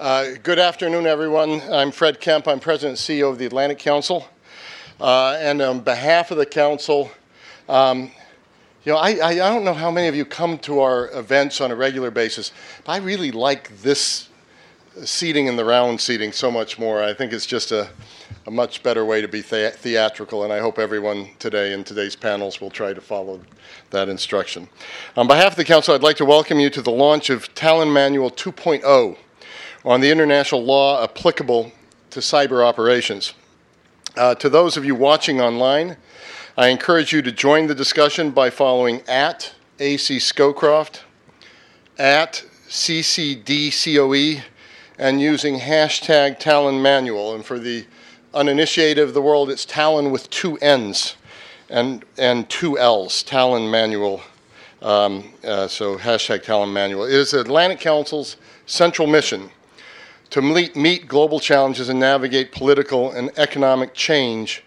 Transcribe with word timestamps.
Uh, 0.00 0.30
Good 0.42 0.58
afternoon, 0.58 1.06
everyone. 1.06 1.60
I'm 1.70 1.90
Fred 1.90 2.22
Kempe. 2.22 2.48
I'm 2.48 2.58
President 2.58 2.98
and 2.98 3.18
CEO 3.20 3.28
of 3.30 3.36
the 3.36 3.44
Atlantic 3.44 3.78
Council. 3.78 4.26
Uh, 4.98 5.36
And 5.38 5.60
on 5.60 5.80
behalf 5.80 6.30
of 6.30 6.38
the 6.38 6.46
council, 6.46 7.10
um, 7.68 8.10
you 8.84 8.92
know, 8.92 8.96
I, 8.96 9.10
I 9.22 9.28
I 9.32 9.34
don't 9.34 9.62
know 9.62 9.74
how 9.74 9.90
many 9.90 10.08
of 10.08 10.14
you 10.14 10.24
come 10.24 10.56
to 10.60 10.80
our 10.80 11.10
events 11.12 11.60
on 11.60 11.70
a 11.70 11.74
regular 11.74 12.10
basis, 12.10 12.50
but 12.86 12.92
I 12.92 12.96
really 12.96 13.30
like 13.30 13.76
this 13.82 14.30
seating 15.04 15.48
in 15.48 15.56
the 15.56 15.66
round 15.66 16.00
seating 16.00 16.32
so 16.32 16.50
much 16.50 16.78
more. 16.78 17.02
I 17.02 17.12
think 17.12 17.34
it's 17.34 17.44
just 17.44 17.70
a, 17.70 17.90
a 18.46 18.50
much 18.50 18.82
better 18.82 19.04
way 19.04 19.20
to 19.20 19.28
be 19.28 19.42
thea- 19.42 19.72
theatrical, 19.72 20.44
and 20.44 20.50
I 20.52 20.60
hope 20.60 20.78
everyone 20.78 21.28
today 21.38 21.74
in 21.74 21.84
today's 21.84 22.16
panels 22.16 22.58
will 22.58 22.70
try 22.70 22.94
to 22.94 23.02
follow 23.02 23.38
that 23.90 24.08
instruction. 24.08 24.66
On 25.18 25.26
behalf 25.26 25.52
of 25.52 25.56
the 25.56 25.64
council, 25.66 25.94
I'd 25.94 26.02
like 26.02 26.16
to 26.16 26.24
welcome 26.24 26.58
you 26.58 26.70
to 26.70 26.80
the 26.80 26.90
launch 26.90 27.28
of 27.28 27.54
Tallinn 27.54 27.92
Manual 27.92 28.30
2.0 28.30 29.18
on 29.84 30.00
the 30.00 30.10
international 30.10 30.62
law 30.62 31.02
applicable 31.02 31.72
to 32.10 32.20
cyber 32.20 32.64
operations. 32.64 33.34
Uh, 34.16 34.34
to 34.34 34.48
those 34.48 34.76
of 34.76 34.84
you 34.84 34.94
watching 34.94 35.40
online, 35.40 35.96
I 36.56 36.68
encourage 36.68 37.12
you 37.12 37.22
to 37.22 37.32
join 37.32 37.66
the 37.66 37.74
discussion 37.74 38.32
by 38.32 38.50
following 38.50 39.02
at 39.08 39.54
AC 39.78 40.18
Scowcroft, 40.18 41.00
at 41.98 42.44
CCDCOE, 42.68 44.42
and 44.98 45.20
using 45.20 45.58
hashtag 45.60 46.38
Tallinn 46.40 46.82
Manual. 46.82 47.34
And 47.34 47.44
for 47.44 47.58
the 47.58 47.86
uninitiated 48.34 49.02
of 49.02 49.14
the 49.14 49.22
world, 49.22 49.48
it's 49.48 49.64
Tallinn 49.64 50.10
with 50.10 50.28
two 50.28 50.56
N's 50.58 51.16
and, 51.70 52.04
and 52.18 52.48
two 52.50 52.78
L's, 52.78 53.24
Tallinn 53.24 53.70
Manual. 53.70 54.20
Um, 54.82 55.32
uh, 55.44 55.68
so 55.68 55.96
hashtag 55.96 56.44
Tallinn 56.44 56.72
Manual. 56.72 57.04
It 57.04 57.14
is 57.14 57.30
the 57.30 57.40
Atlantic 57.40 57.80
Council's 57.80 58.36
central 58.66 59.06
mission 59.08 59.50
to 60.30 60.40
meet, 60.40 61.08
global 61.08 61.40
challenges 61.40 61.88
and 61.88 61.98
navigate 61.98 62.52
political 62.52 63.10
and 63.10 63.30
economic 63.36 63.94
change 63.94 64.62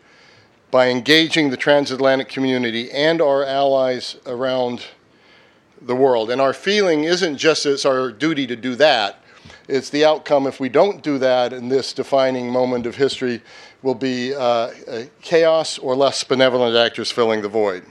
by 0.71 0.89
engaging 0.89 1.49
the 1.49 1.57
transatlantic 1.57 2.27
community 2.27 2.91
and 2.91 3.21
our 3.21 3.45
allies 3.45 4.17
around 4.25 4.85
the 5.81 5.95
world. 5.95 6.29
And 6.29 6.41
our 6.41 6.53
feeling 6.53 7.05
isn't 7.05 7.37
just 7.37 7.65
it's 7.65 7.85
our 7.85 8.11
duty 8.11 8.45
to 8.47 8.55
do 8.55 8.75
that, 8.75 9.23
it's 9.67 9.89
the 9.89 10.03
outcome 10.03 10.47
if 10.47 10.59
we 10.59 10.67
don't 10.67 11.01
do 11.01 11.17
that 11.19 11.53
in 11.53 11.69
this 11.69 11.93
defining 11.93 12.49
moment 12.49 12.85
of 12.85 12.95
history 12.95 13.41
will 13.81 13.95
be 13.95 14.33
uh, 14.33 14.71
chaos 15.21 15.77
or 15.77 15.95
less 15.95 16.23
benevolent 16.23 16.75
actors 16.75 17.11
filling 17.11 17.41
the 17.41 17.49
void. 17.49 17.83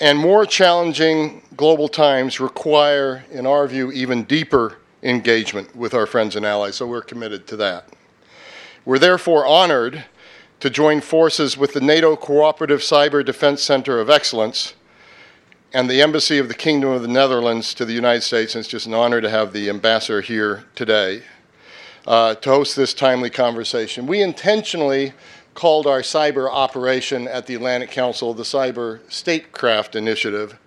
And 0.00 0.18
more 0.18 0.44
challenging 0.44 1.42
global 1.56 1.88
times 1.88 2.40
require, 2.40 3.24
in 3.30 3.46
our 3.46 3.66
view, 3.66 3.92
even 3.92 4.24
deeper 4.24 4.78
engagement 5.04 5.76
with 5.76 5.94
our 5.94 6.06
friends 6.06 6.34
and 6.34 6.44
allies, 6.44 6.76
so 6.76 6.86
we're 6.86 7.02
committed 7.02 7.46
to 7.46 7.56
that. 7.56 7.88
We're 8.84 8.98
therefore 8.98 9.46
honored 9.46 10.04
to 10.60 10.70
join 10.70 11.00
forces 11.00 11.56
with 11.56 11.74
the 11.74 11.80
NATO 11.80 12.16
Cooperative 12.16 12.80
Cyber 12.80 13.24
Defense 13.24 13.62
Center 13.62 14.00
of 14.00 14.08
Excellence 14.08 14.74
and 15.74 15.90
the 15.90 16.00
Embassy 16.00 16.38
of 16.38 16.48
the 16.48 16.54
Kingdom 16.54 16.90
of 16.90 17.02
the 17.02 17.08
Netherlands 17.08 17.74
to 17.74 17.84
the 17.84 17.92
United 17.92 18.22
States. 18.22 18.54
And 18.54 18.60
it's 18.60 18.68
just 18.68 18.86
an 18.86 18.94
honor 18.94 19.20
to 19.20 19.28
have 19.28 19.52
the 19.52 19.68
ambassador 19.68 20.20
here 20.20 20.64
today 20.74 21.22
uh, 22.06 22.36
to 22.36 22.50
host 22.50 22.76
this 22.76 22.94
timely 22.94 23.30
conversation. 23.30 24.06
We 24.06 24.22
intentionally 24.22 25.12
called 25.54 25.86
our 25.86 26.00
cyber 26.00 26.50
operation 26.50 27.28
at 27.28 27.46
the 27.46 27.54
Atlantic 27.54 27.90
Council 27.90 28.34
the 28.34 28.42
Cyber 28.42 29.00
Statecraft 29.10 29.96
Initiative 29.96 30.58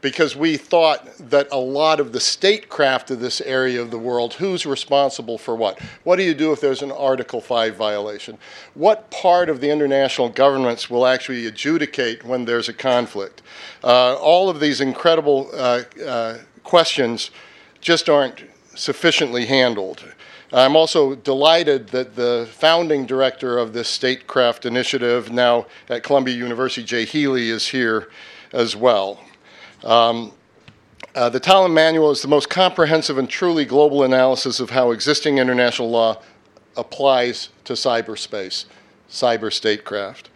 because 0.00 0.34
we 0.34 0.56
thought 0.56 1.06
that 1.18 1.48
a 1.52 1.58
lot 1.58 2.00
of 2.00 2.12
the 2.12 2.20
statecraft 2.20 3.10
of 3.10 3.20
this 3.20 3.40
area 3.40 3.80
of 3.80 3.90
the 3.90 3.98
world, 3.98 4.34
who's 4.34 4.64
responsible 4.64 5.36
for 5.38 5.54
what? 5.54 5.78
What 6.04 6.16
do 6.16 6.22
you 6.22 6.34
do 6.34 6.52
if 6.52 6.60
there's 6.60 6.82
an 6.82 6.92
Article 6.92 7.40
5 7.40 7.76
violation? 7.76 8.38
What 8.74 9.10
part 9.10 9.48
of 9.48 9.60
the 9.60 9.70
international 9.70 10.28
governments 10.28 10.88
will 10.88 11.06
actually 11.06 11.46
adjudicate 11.46 12.24
when 12.24 12.44
there's 12.44 12.68
a 12.68 12.72
conflict? 12.72 13.42
Uh, 13.84 14.14
all 14.16 14.48
of 14.48 14.60
these 14.60 14.80
incredible 14.80 15.50
uh, 15.54 15.82
uh, 16.04 16.38
questions 16.64 17.30
just 17.80 18.08
aren't 18.08 18.44
sufficiently 18.74 19.46
handled. 19.46 20.04
I'm 20.52 20.74
also 20.74 21.14
delighted 21.14 21.88
that 21.88 22.16
the 22.16 22.48
founding 22.50 23.06
director 23.06 23.56
of 23.58 23.72
this 23.72 23.88
statecraft 23.88 24.66
initiative, 24.66 25.30
now 25.30 25.66
at 25.88 26.02
Columbia 26.02 26.34
University, 26.34 26.82
Jay 26.82 27.04
Healey, 27.04 27.50
is 27.50 27.68
here 27.68 28.08
as 28.52 28.74
well. 28.74 29.20
Um, 29.84 30.32
uh, 31.14 31.28
the 31.28 31.40
Tallinn 31.40 31.72
Manual 31.72 32.10
is 32.10 32.22
the 32.22 32.28
most 32.28 32.48
comprehensive 32.48 33.18
and 33.18 33.28
truly 33.28 33.64
global 33.64 34.04
analysis 34.04 34.60
of 34.60 34.70
how 34.70 34.90
existing 34.90 35.38
international 35.38 35.90
law 35.90 36.22
applies 36.76 37.48
to 37.64 37.72
cyberspace, 37.72 38.66
cyber 39.10 39.52
statecraft. 39.52 40.28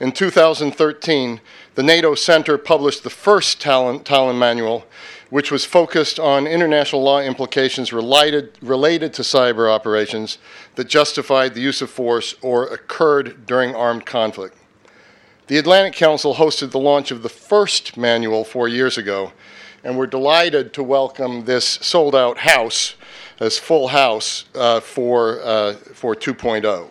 In 0.00 0.10
2013, 0.10 1.40
the 1.74 1.82
NATO 1.82 2.14
Center 2.14 2.58
published 2.58 3.02
the 3.02 3.10
first 3.10 3.60
Tallinn, 3.60 4.04
Tallinn 4.04 4.38
Manual, 4.38 4.86
which 5.30 5.50
was 5.50 5.64
focused 5.64 6.18
on 6.18 6.46
international 6.46 7.02
law 7.02 7.20
implications 7.20 7.92
related, 7.92 8.58
related 8.60 9.12
to 9.14 9.22
cyber 9.22 9.70
operations 9.70 10.38
that 10.74 10.88
justified 10.88 11.54
the 11.54 11.60
use 11.60 11.80
of 11.82 11.90
force 11.90 12.34
or 12.42 12.66
occurred 12.66 13.46
during 13.46 13.74
armed 13.74 14.04
conflict. 14.04 14.56
The 15.52 15.58
Atlantic 15.58 15.92
Council 15.92 16.36
hosted 16.36 16.70
the 16.70 16.78
launch 16.78 17.10
of 17.10 17.22
the 17.22 17.28
first 17.28 17.98
manual 17.98 18.42
four 18.42 18.68
years 18.68 18.96
ago, 18.96 19.32
and 19.84 19.98
we're 19.98 20.06
delighted 20.06 20.72
to 20.72 20.82
welcome 20.82 21.44
this 21.44 21.66
sold 21.66 22.14
out 22.14 22.38
house, 22.38 22.94
as 23.38 23.58
full 23.58 23.88
house, 23.88 24.46
uh, 24.54 24.80
for, 24.80 25.42
uh, 25.42 25.74
for 25.74 26.14
2.0. 26.14 26.88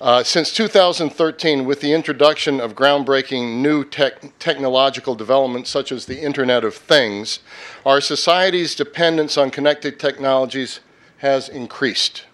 Uh, 0.00 0.22
since 0.22 0.54
2013, 0.54 1.64
with 1.64 1.80
the 1.80 1.92
introduction 1.92 2.60
of 2.60 2.76
groundbreaking 2.76 3.60
new 3.60 3.82
tech- 3.82 4.38
technological 4.38 5.16
developments 5.16 5.70
such 5.70 5.90
as 5.90 6.06
the 6.06 6.20
Internet 6.20 6.62
of 6.62 6.76
Things, 6.76 7.40
our 7.84 8.00
society's 8.00 8.76
dependence 8.76 9.36
on 9.36 9.50
connected 9.50 9.98
technologies 9.98 10.78
has 11.16 11.48
increased. 11.48 12.26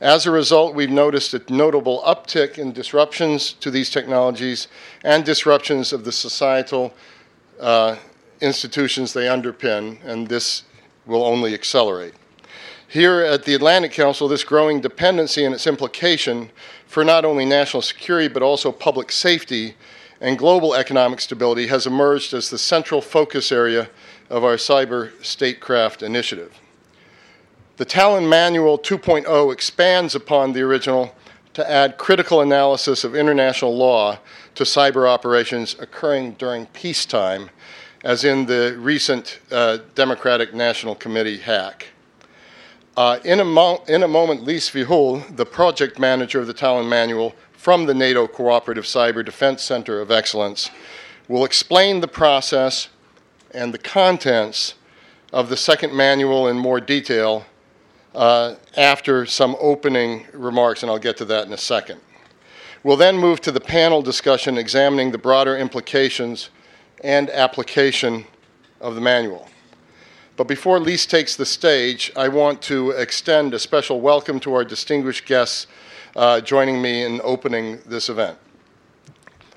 As 0.00 0.26
a 0.26 0.30
result, 0.30 0.76
we've 0.76 0.90
noticed 0.90 1.34
a 1.34 1.42
notable 1.52 2.02
uptick 2.06 2.56
in 2.56 2.72
disruptions 2.72 3.52
to 3.54 3.68
these 3.68 3.90
technologies 3.90 4.68
and 5.02 5.24
disruptions 5.24 5.92
of 5.92 6.04
the 6.04 6.12
societal 6.12 6.94
uh, 7.58 7.96
institutions 8.40 9.12
they 9.12 9.26
underpin, 9.26 9.98
and 10.04 10.28
this 10.28 10.62
will 11.04 11.24
only 11.24 11.52
accelerate. 11.52 12.14
Here 12.86 13.20
at 13.20 13.42
the 13.42 13.54
Atlantic 13.54 13.90
Council, 13.90 14.28
this 14.28 14.44
growing 14.44 14.80
dependency 14.80 15.44
and 15.44 15.52
its 15.52 15.66
implication 15.66 16.50
for 16.86 17.04
not 17.04 17.24
only 17.24 17.44
national 17.44 17.82
security 17.82 18.28
but 18.28 18.42
also 18.42 18.70
public 18.70 19.10
safety 19.10 19.74
and 20.20 20.38
global 20.38 20.74
economic 20.74 21.20
stability 21.20 21.66
has 21.66 21.86
emerged 21.86 22.34
as 22.34 22.50
the 22.50 22.58
central 22.58 23.00
focus 23.00 23.50
area 23.50 23.90
of 24.30 24.44
our 24.44 24.56
cyber 24.56 25.10
statecraft 25.24 26.02
initiative. 26.02 26.60
The 27.78 27.86
Tallinn 27.86 28.28
Manual 28.28 28.76
2.0 28.76 29.52
expands 29.52 30.16
upon 30.16 30.52
the 30.52 30.62
original 30.62 31.14
to 31.54 31.70
add 31.70 31.96
critical 31.96 32.40
analysis 32.40 33.04
of 33.04 33.14
international 33.14 33.76
law 33.76 34.18
to 34.56 34.64
cyber 34.64 35.08
operations 35.08 35.76
occurring 35.78 36.32
during 36.32 36.66
peacetime, 36.66 37.50
as 38.02 38.24
in 38.24 38.46
the 38.46 38.76
recent 38.80 39.38
uh, 39.52 39.78
Democratic 39.94 40.52
National 40.52 40.96
Committee 40.96 41.38
hack. 41.38 41.86
Uh, 42.96 43.20
in, 43.24 43.38
a 43.38 43.44
mo- 43.44 43.84
in, 43.86 44.02
a 44.02 44.08
moment, 44.08 44.44
Liis 44.44 44.72
Vihul, 44.72 45.36
the 45.36 45.46
project 45.46 46.00
manager 46.00 46.40
of 46.40 46.48
the 46.48 46.54
Tallinn 46.54 46.88
Manual 46.88 47.32
from 47.52 47.86
the 47.86 47.94
NATO 47.94 48.26
Cooperative 48.26 48.86
Cyber 48.86 49.24
Defense 49.24 49.62
Center 49.62 50.00
of 50.00 50.10
Excellence, 50.10 50.68
will 51.28 51.44
explain 51.44 52.00
the 52.00 52.08
process 52.08 52.88
and 53.54 53.72
the 53.72 53.78
contents 53.78 54.74
of 55.32 55.48
the 55.48 55.56
second 55.56 55.94
manual 55.94 56.48
in 56.48 56.58
more 56.58 56.80
detail 56.80 57.46
uh, 58.14 58.54
after 58.76 59.26
some 59.26 59.56
opening 59.60 60.26
remarks, 60.32 60.82
and 60.82 60.90
I'll 60.90 60.98
get 60.98 61.16
to 61.18 61.24
that 61.26 61.46
in 61.46 61.52
a 61.52 61.58
second. 61.58 62.00
We'll 62.82 62.96
then 62.96 63.16
move 63.18 63.40
to 63.42 63.52
the 63.52 63.60
panel 63.60 64.02
discussion 64.02 64.56
examining 64.56 65.10
the 65.10 65.18
broader 65.18 65.56
implications 65.56 66.50
and 67.02 67.28
application 67.30 68.24
of 68.80 68.94
the 68.94 69.00
manual. 69.00 69.48
But 70.36 70.46
before 70.46 70.78
Liis 70.78 71.08
takes 71.08 71.34
the 71.34 71.44
stage, 71.44 72.12
I 72.14 72.28
want 72.28 72.62
to 72.62 72.90
extend 72.90 73.54
a 73.54 73.58
special 73.58 74.00
welcome 74.00 74.38
to 74.40 74.54
our 74.54 74.64
distinguished 74.64 75.26
guests 75.26 75.66
uh, 76.14 76.40
joining 76.40 76.80
me 76.80 77.02
in 77.02 77.20
opening 77.24 77.80
this 77.84 78.08
event. 78.08 78.38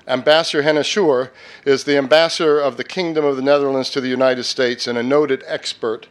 Ambassador 0.08 0.62
Henne 0.62 0.82
Schuwer 0.82 1.30
is 1.64 1.84
the 1.84 1.96
ambassador 1.96 2.58
of 2.58 2.76
the 2.76 2.84
Kingdom 2.84 3.24
of 3.24 3.36
the 3.36 3.42
Netherlands 3.42 3.90
to 3.90 4.00
the 4.00 4.08
United 4.08 4.42
States 4.42 4.88
and 4.88 4.98
a 4.98 5.02
noted 5.02 5.44
expert 5.46 6.08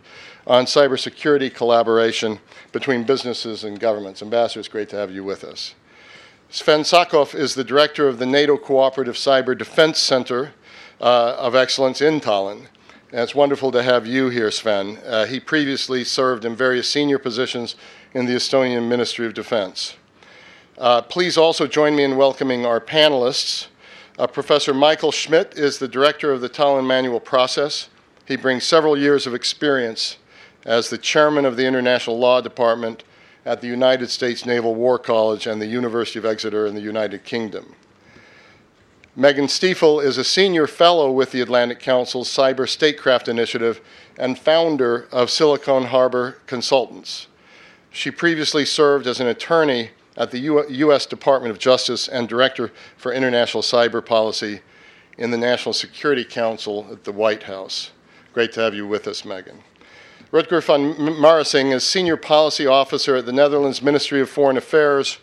on 0.48 0.66
cybersecurity 0.66 1.54
collaboration 1.54 2.40
between 2.72 3.04
businesses 3.04 3.64
and 3.64 3.80
governments. 3.80 4.22
Ambassador, 4.22 4.60
it's 4.60 4.70
great 4.70 4.90
to 4.90 4.96
have 4.96 5.12
you 5.12 5.24
with 5.24 5.44
us. 5.44 5.76
Sven 6.50 6.82
Sakkov 6.82 7.34
is 7.34 7.56
the 7.56 7.64
director 7.64 8.08
of 8.08 8.20
the 8.20 8.26
NATO 8.26 8.58
Cooperative 8.58 9.16
Cyber 9.16 9.58
Defense 9.58 10.00
Center 10.00 10.54
uh, 11.00 11.36
of 11.38 11.56
Excellence 11.56 12.02
in 12.02 12.20
Tallinn. 12.20 12.68
And 13.12 13.22
it's 13.22 13.36
wonderful 13.36 13.72
to 13.72 13.84
have 13.84 14.08
you 14.08 14.30
here, 14.30 14.52
Sven. 14.52 14.98
Uh, 15.06 15.26
he 15.26 15.40
previously 15.40 16.04
served 16.04 16.46
in 16.46 16.56
various 16.56 16.90
senior 16.90 17.20
positions 17.20 17.76
in 18.14 18.26
the 18.26 18.34
Estonian 18.34 18.88
Ministry 18.88 19.26
of 19.26 19.34
Defense. 19.34 19.96
Uh, 20.78 21.02
please 21.02 21.38
also 21.38 21.68
join 21.68 21.96
me 21.96 22.04
in 22.04 22.18
welcoming 22.18 22.66
our 22.66 22.80
panelists. 22.80 23.68
Uh, 24.18 24.28
Professor 24.28 24.74
Michael 24.74 25.12
Schmitt 25.12 25.54
is 25.58 25.78
the 25.78 25.88
director 25.88 26.32
of 26.32 26.42
the 26.42 26.50
Tallinn 26.50 26.86
Manual 26.86 27.20
Process. 27.20 27.90
He 28.26 28.36
brings 28.36 28.64
several 28.64 28.98
years 28.98 29.28
of 29.28 29.34
experience 29.34 30.18
as 30.66 30.90
the 30.90 30.98
chairman 30.98 31.46
of 31.46 31.58
the 31.58 31.66
International 31.66 32.18
Law 32.18 32.42
Department 32.42 33.04
at 33.46 33.62
the 33.62 33.68
United 33.68 34.10
States 34.10 34.46
Naval 34.46 34.76
War 34.76 35.00
College 35.00 35.48
and 35.48 35.62
the 35.62 35.68
University 35.68 36.20
of 36.20 36.26
Exeter 36.26 36.68
in 36.68 36.76
the 36.76 36.82
United 36.82 37.24
Kingdom. 37.24 37.76
Megan 39.16 39.48
Stifel 39.48 40.02
is 40.02 40.18
a 40.18 40.24
senior 40.24 40.68
fellow 40.68 41.12
with 41.12 41.32
the 41.32 41.42
Atlantic 41.42 41.80
Council's 41.80 42.30
Cyber 42.30 42.70
Statecraft 42.70 43.28
Initiative 43.28 43.82
and 44.18 44.40
founder 44.40 45.08
of 45.12 45.30
Silicon 45.30 45.86
Harbor 45.86 46.38
Consultants. 46.46 47.28
She 47.90 48.10
previously 48.10 48.64
served 48.64 49.08
as 49.08 49.20
an 49.20 49.28
attorney 49.28 49.90
at 50.16 50.32
the 50.32 50.40
U- 50.40 50.70
U.S. 50.70 51.06
Department 51.06 51.52
of 51.52 51.60
Justice 51.60 52.08
and 52.08 52.30
Director 52.30 52.72
for 52.96 53.12
International 53.12 53.62
Cyber 53.62 54.06
Policy 54.06 54.62
in 55.18 55.32
the 55.32 55.38
National 55.38 55.74
Security 55.74 56.24
Council 56.24 56.88
at 56.90 57.04
the 57.04 57.12
White 57.12 57.44
House. 57.44 57.92
Great 58.34 58.54
to 58.54 58.62
have 58.62 58.74
you 58.74 58.88
with 58.88 59.08
us, 59.08 59.26
Megan. 59.26 59.62
Rutger 60.32 60.64
van 60.64 60.96
Marissing 61.20 61.74
is 61.74 61.84
Senior 61.84 62.16
Policy 62.16 62.66
Officer 62.66 63.18
at 63.18 63.26
the 63.26 63.34
Netherlands 63.34 63.82
Ministry 63.82 64.22
of 64.22 64.30
Foreign 64.30 64.56
Affairs, 64.56 65.18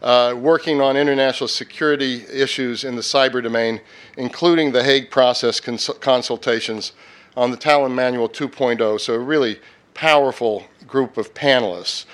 uh, 0.00 0.32
working 0.38 0.80
on 0.80 0.96
international 0.96 1.48
security 1.48 2.24
issues 2.32 2.84
in 2.84 2.94
the 2.94 3.02
cyber 3.02 3.42
domain, 3.42 3.80
including 4.16 4.70
the 4.70 4.84
Hague 4.84 5.10
process 5.10 5.58
cons- 5.58 5.90
consultations 6.00 6.92
on 7.36 7.50
the 7.50 7.56
Tallinn 7.56 7.94
Manual 7.94 8.28
2.0. 8.28 9.00
So, 9.00 9.14
a 9.14 9.18
really 9.18 9.58
powerful 9.92 10.62
group 10.86 11.16
of 11.16 11.34
panelists. 11.34 12.04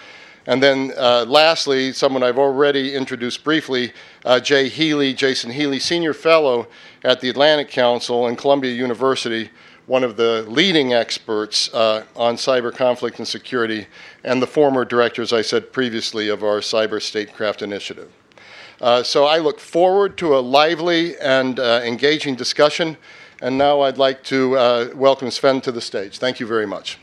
And 0.47 0.63
then 0.63 0.95
uh, 0.97 1.27
lastly, 1.29 1.93
someone 1.93 2.23
I've 2.23 2.39
already 2.39 2.95
introduced 2.95 3.45
briefly, 3.45 3.93
uh, 4.25 4.41
Jay 4.41 4.71
Healey, 4.71 5.13
Jason 5.13 5.51
Healey, 5.51 5.79
Senior 5.79 6.15
Fellow 6.15 6.69
at 7.05 7.21
the 7.21 7.29
Atlantic 7.29 7.69
Council 7.69 8.29
and 8.29 8.39
Columbia 8.39 8.73
University, 8.73 9.51
one 9.91 10.05
of 10.05 10.17
the 10.17 10.43
leading 10.43 10.93
experts 10.93 11.69
uh, 11.75 12.05
on 12.15 12.37
cyber 12.37 12.73
conflict 12.73 13.19
and 13.19 13.27
security, 13.27 13.89
and 14.23 14.41
the 14.41 14.47
former 14.47 14.85
director, 14.85 15.21
as 15.21 15.33
I 15.33 15.43
said 15.43 15.73
previously, 15.73 16.29
of 16.29 16.45
our 16.45 16.61
Cyber 16.61 17.03
Statecraft 17.03 17.61
Initiative. 17.61 18.09
Uh, 18.81 19.03
so 19.03 19.25
I 19.25 19.39
look 19.39 19.59
forward 19.59 20.17
to 20.19 20.37
a 20.37 20.39
lively 20.39 21.19
and 21.19 21.59
uh, 21.59 21.81
engaging 21.85 22.37
discussion. 22.37 22.97
And 23.43 23.59
now 23.59 23.81
I'd 23.81 23.99
like 23.99 24.23
to 24.25 24.57
uh, 24.57 24.91
welcome 24.95 25.29
Sven 25.29 25.61
to 25.63 25.73
the 25.73 25.81
stage. 25.81 26.19
Thank 26.19 26.39
you 26.39 26.47
very 26.47 26.67
much. 26.67 26.97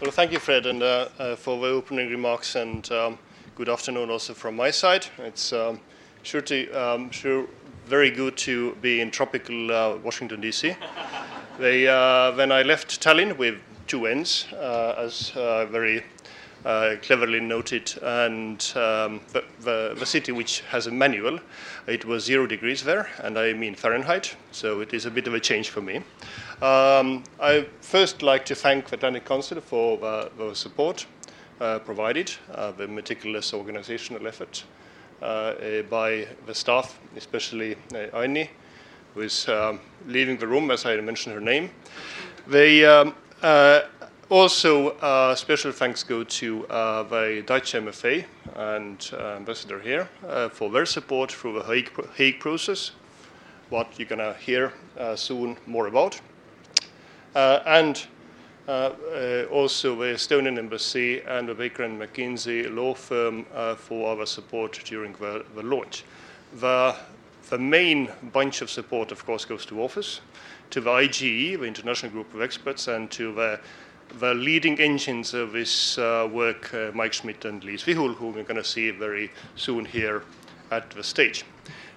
Well, 0.00 0.10
thank 0.10 0.32
you, 0.32 0.40
Fred, 0.40 0.66
and 0.66 0.82
uh, 0.82 1.08
uh, 1.20 1.36
for 1.36 1.60
the 1.60 1.68
opening 1.68 2.10
remarks, 2.10 2.56
and 2.56 2.90
um, 2.90 3.16
good 3.54 3.68
afternoon 3.68 4.10
also 4.10 4.34
from 4.34 4.56
my 4.56 4.72
side. 4.72 5.06
It's 5.18 5.52
um, 5.52 5.78
sure 6.22 6.40
to 6.40 6.70
um, 6.72 7.10
sure 7.10 7.46
very 7.86 8.10
good 8.10 8.36
to 8.36 8.74
be 8.80 9.00
in 9.00 9.10
tropical 9.10 9.70
uh, 9.72 9.96
Washington 9.96 10.40
D.C. 10.40 10.74
they, 11.58 11.88
uh, 11.88 12.32
when 12.36 12.52
I 12.52 12.62
left 12.62 13.02
Tallinn 13.02 13.36
with 13.36 13.56
two 13.86 14.06
ends, 14.06 14.46
uh, 14.52 14.94
as 14.96 15.32
uh, 15.34 15.66
very 15.66 16.04
uh, 16.64 16.94
cleverly 17.02 17.40
noted, 17.40 17.92
and 18.02 18.72
um, 18.76 19.20
the, 19.32 19.44
the, 19.60 19.96
the, 19.98 20.06
city 20.06 20.30
which 20.30 20.60
has 20.60 20.86
a 20.86 20.92
manual, 20.92 21.40
it 21.88 22.04
was 22.04 22.24
zero 22.24 22.46
degrees 22.46 22.84
there, 22.84 23.08
and 23.18 23.36
I 23.36 23.52
mean 23.52 23.74
Fahrenheit, 23.74 24.36
so 24.52 24.80
it 24.80 24.94
is 24.94 25.04
a 25.04 25.10
bit 25.10 25.26
of 25.26 25.34
a 25.34 25.40
change 25.40 25.70
for 25.70 25.80
me. 25.80 25.96
Um, 26.62 27.24
I 27.40 27.66
first 27.80 28.22
like 28.22 28.44
to 28.46 28.54
thank 28.54 28.88
the 28.88 28.94
Atlantic 28.94 29.24
Council 29.24 29.60
for 29.60 29.98
the, 29.98 30.30
the 30.38 30.54
support 30.54 31.04
uh, 31.60 31.80
provided, 31.80 32.32
the 32.76 32.86
meticulous 32.86 33.52
organizational 33.52 34.28
effort 34.28 34.62
by 35.22 36.26
the 36.46 36.54
staff, 36.54 36.98
especially 37.16 37.74
uh, 37.94 38.18
Aini, 38.18 38.48
who 39.14 39.20
is 39.20 39.48
um, 39.48 39.80
leaving 40.06 40.36
the 40.36 40.46
room 40.46 40.70
as 40.70 40.84
I 40.84 40.96
mentioned 41.00 41.34
her 41.34 41.40
name. 41.40 41.70
They 42.46 42.84
um, 42.84 43.14
uh, 43.42 43.82
also, 44.28 44.90
uh, 45.00 45.34
special 45.34 45.72
thanks 45.72 46.02
go 46.02 46.24
to 46.24 46.66
uh, 46.68 47.02
the 47.02 47.42
Dutch 47.46 47.74
MFA 47.74 48.24
and 48.54 49.10
uh, 49.12 49.36
ambassador 49.36 49.78
here 49.78 50.08
for 50.52 50.70
their 50.70 50.86
support 50.86 51.30
through 51.30 51.58
the 51.58 51.64
Hague, 51.64 51.90
Hague 52.14 52.40
process, 52.40 52.92
what 53.68 53.88
you're 53.98 54.08
going 54.08 54.18
to 54.20 54.34
hear 54.40 54.72
soon 55.16 55.58
more 55.66 55.86
about. 55.88 56.20
and 57.34 57.96
uh, 57.96 58.00
uh, 58.00 58.21
also 58.68 59.96
the 59.96 60.14
Estonian 60.14 60.58
Embassy 60.58 61.20
and 61.22 61.48
the 61.48 61.54
Baker 61.54 61.82
and 61.82 62.00
McKenzie 62.00 62.72
law 62.74 62.94
firm 62.94 63.46
uh, 63.54 63.74
for 63.74 64.16
our 64.16 64.26
support 64.26 64.80
during 64.84 65.12
the, 65.14 65.44
the 65.54 65.62
launch. 65.62 66.04
The, 66.60 66.94
the 67.48 67.58
main 67.58 68.10
bunch 68.32 68.62
of 68.62 68.70
support, 68.70 69.12
of 69.12 69.24
course, 69.24 69.44
goes 69.44 69.66
to 69.66 69.82
Office, 69.82 70.20
to 70.70 70.80
the 70.80 70.90
IGE, 70.90 71.58
the 71.58 71.64
international 71.64 72.12
group 72.12 72.32
of 72.34 72.42
experts, 72.42 72.88
and 72.88 73.10
to 73.10 73.34
the, 73.34 73.60
the 74.18 74.34
leading 74.34 74.78
engines 74.80 75.34
of 75.34 75.52
this 75.52 75.98
uh, 75.98 76.28
work, 76.30 76.72
uh, 76.74 76.90
Mike 76.94 77.12
Schmitt 77.12 77.44
and 77.44 77.62
Liis 77.62 77.84
Vihul, 77.84 78.14
whom 78.14 78.34
we're 78.34 78.42
going 78.44 78.56
to 78.56 78.64
see 78.64 78.90
very 78.90 79.30
soon 79.56 79.84
here 79.84 80.22
at 80.70 80.88
the 80.90 81.02
stage. 81.02 81.44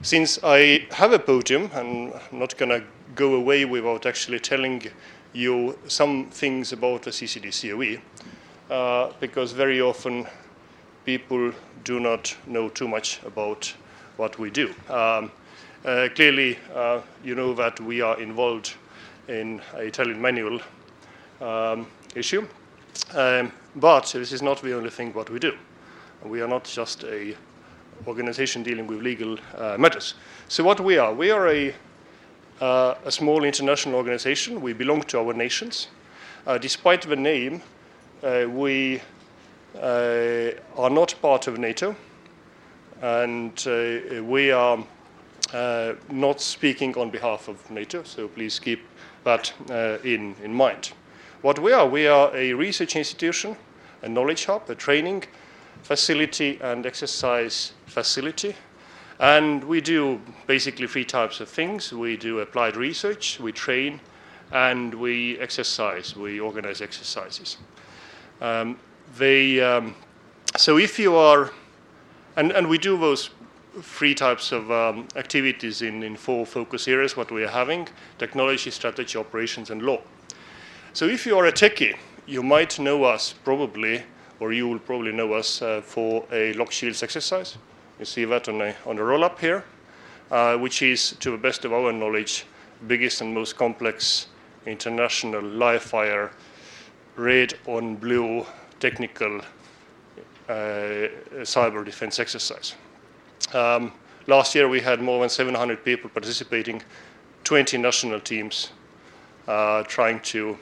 Since 0.02 0.40
I 0.44 0.88
have 0.92 1.14
a 1.14 1.20
podium, 1.20 1.70
I'm 1.74 2.14
not 2.32 2.58
going 2.58 2.70
to 2.70 2.84
go 3.16 3.36
away 3.36 3.66
without 3.66 4.06
actually 4.06 4.40
telling 4.40 4.84
you 5.36 5.78
some 5.88 6.30
things 6.30 6.72
about 6.72 7.04
the 7.04 7.12
CCD 7.12 7.52
COE, 7.52 8.02
uh, 8.74 9.12
because 9.20 9.52
very 9.52 9.82
often 9.82 10.26
people 11.06 11.52
do 11.84 12.00
not 12.00 12.36
know 12.48 12.70
too 12.70 12.88
much 12.88 13.22
about 13.24 13.74
what 14.18 14.40
we 14.40 14.50
do. 14.50 14.74
Um, 14.90 15.32
uh, 15.86 16.08
clearly, 16.16 16.58
uh, 16.74 17.02
you 17.24 17.36
know 17.36 17.54
that 17.54 17.80
we 17.80 18.02
are 18.02 18.20
involved 18.20 18.74
in 19.28 19.62
a 19.74 19.92
Tallinn 19.92 20.20
manual 20.20 20.60
um, 21.42 21.86
issue, 22.16 22.48
um, 23.14 23.52
but 23.76 24.06
this 24.14 24.31
is 24.31 24.42
not 24.42 24.62
the 24.62 24.76
only 24.76 24.90
thing 24.90 25.14
what 25.14 25.30
we 25.30 25.40
do. 25.40 25.54
We 26.24 26.42
are 26.42 26.48
not 26.48 26.64
just 26.64 27.04
a 27.04 27.36
organization 28.08 28.64
dealing 28.64 28.88
with 28.88 29.02
legal 29.02 29.38
uh, 29.56 29.78
matters. 29.78 30.16
So 30.48 30.64
what 30.64 30.80
we 30.80 30.98
are, 30.98 31.14
we 31.14 31.31
are 31.31 31.50
a 31.50 31.74
uh, 32.62 32.96
a 33.06 33.12
small 33.12 33.44
international 33.44 33.96
organization. 33.96 34.62
We 34.62 34.74
belong 34.74 35.04
to 35.04 35.19
our 35.19 35.34
nations. 35.34 35.88
Uh, 36.47 36.57
despite 36.57 37.02
the 37.02 37.16
name, 37.16 37.62
uh, 38.24 38.45
we 38.47 39.02
uh, 39.81 40.52
are 40.78 40.90
not 40.90 41.16
part 41.21 41.47
of 41.47 41.57
NATO, 41.57 41.95
and 43.02 43.52
uh, 43.68 44.24
we 44.24 44.52
are 44.52 44.83
uh, 45.54 45.94
not 46.12 46.40
speaking 46.40 46.95
on 46.97 47.09
behalf 47.09 47.47
of 47.47 47.69
NATO, 47.69 48.04
so 48.04 48.28
please 48.28 48.59
keep 48.59 48.81
that 49.24 49.52
in, 50.04 50.35
in 50.44 50.54
mind. 50.54 50.92
What 51.42 51.59
we 51.59 51.74
are, 51.74 51.88
we 51.88 52.07
are 52.07 52.35
a 52.35 52.54
research 52.54 52.95
institution, 52.95 53.57
a 54.02 54.09
knowledge 54.09 54.45
hub, 54.45 54.69
a 54.69 54.76
training 54.76 55.24
facility, 55.81 56.59
and 56.62 56.85
exercise 56.85 57.74
facility 57.85 58.56
and 59.19 59.64
we 59.64 59.81
do 59.81 60.22
basically 60.48 60.88
three 60.88 61.06
types 61.06 61.40
of 61.40 61.50
things. 61.50 61.94
We 61.94 62.18
do 62.18 62.40
applied 62.40 62.76
research, 62.76 63.40
we 63.40 63.52
train, 63.52 64.00
and 64.52 64.94
we 64.94 65.40
exercise. 65.40 66.16
We 66.16 66.40
organize 66.40 66.81
exercises. 66.81 67.57
Um, 68.42 68.78
they, 69.18 69.62
um, 69.62 69.95
so 70.57 70.78
if 70.78 71.00
you 71.00 71.16
are, 71.16 71.52
and, 72.36 72.52
and 72.52 72.68
we 72.68 72.78
do 72.78 72.98
those 72.98 73.30
three 73.81 74.16
types 74.16 74.52
of 74.52 74.72
um, 74.72 75.07
activities 75.16 75.81
in, 75.81 76.04
in 76.04 76.16
four 76.16 76.45
focus 76.45 76.88
areas, 76.88 77.18
what 77.18 77.31
we 77.31 77.44
are 77.44 77.50
having, 77.50 77.88
technology, 78.18 78.72
strategy, 78.72 79.18
operations, 79.18 79.69
and 79.69 79.81
law. 79.81 80.02
So 80.94 81.06
if 81.06 81.26
you 81.26 81.38
are 81.38 81.45
a 81.45 81.52
techie, 81.52 81.98
you 82.26 82.42
might 82.42 82.80
know 82.80 83.04
us 83.04 83.34
probably, 83.44 84.04
or 84.40 84.54
you 84.54 84.68
will 84.68 84.80
probably 84.80 85.12
know 85.12 85.34
us 85.34 85.62
uh, 85.62 85.81
for 85.81 86.26
a 86.31 86.54
Locked 86.54 86.74
Shields 86.74 87.04
exercise. 87.04 87.57
You 87.99 88.06
see 88.06 88.25
that 88.25 88.49
on 88.49 88.57
the, 88.57 88.75
on 88.85 88.97
a 88.97 89.04
roll-up 89.04 89.40
here, 89.40 89.64
uh, 90.30 90.57
which 90.57 90.81
is, 90.81 91.14
to 91.19 91.31
the 91.31 91.37
best 91.37 91.64
of 91.64 91.71
our 91.71 91.94
knowledge, 91.94 92.45
biggest 92.87 93.21
and 93.21 93.33
most 93.33 93.56
complex 93.56 94.28
international 94.66 95.42
live 95.42 95.81
fire 95.81 96.31
red 97.16 97.54
on 97.68 97.95
blue 97.95 98.45
technical 98.80 99.40
uh, 100.49 101.07
cyber 101.42 101.85
defense 101.85 102.19
exercise. 102.19 102.75
Um, 103.54 103.94
last 104.28 104.56
year 104.56 104.68
we 104.68 104.81
had 104.81 105.02
more 105.02 105.21
than 105.21 105.30
700 105.30 105.83
people 105.83 106.09
participating, 106.09 106.81
20 107.45 107.78
national 107.78 108.19
teams 108.19 108.71
uh, 109.47 109.83
trying 109.83 110.19
to 110.21 110.57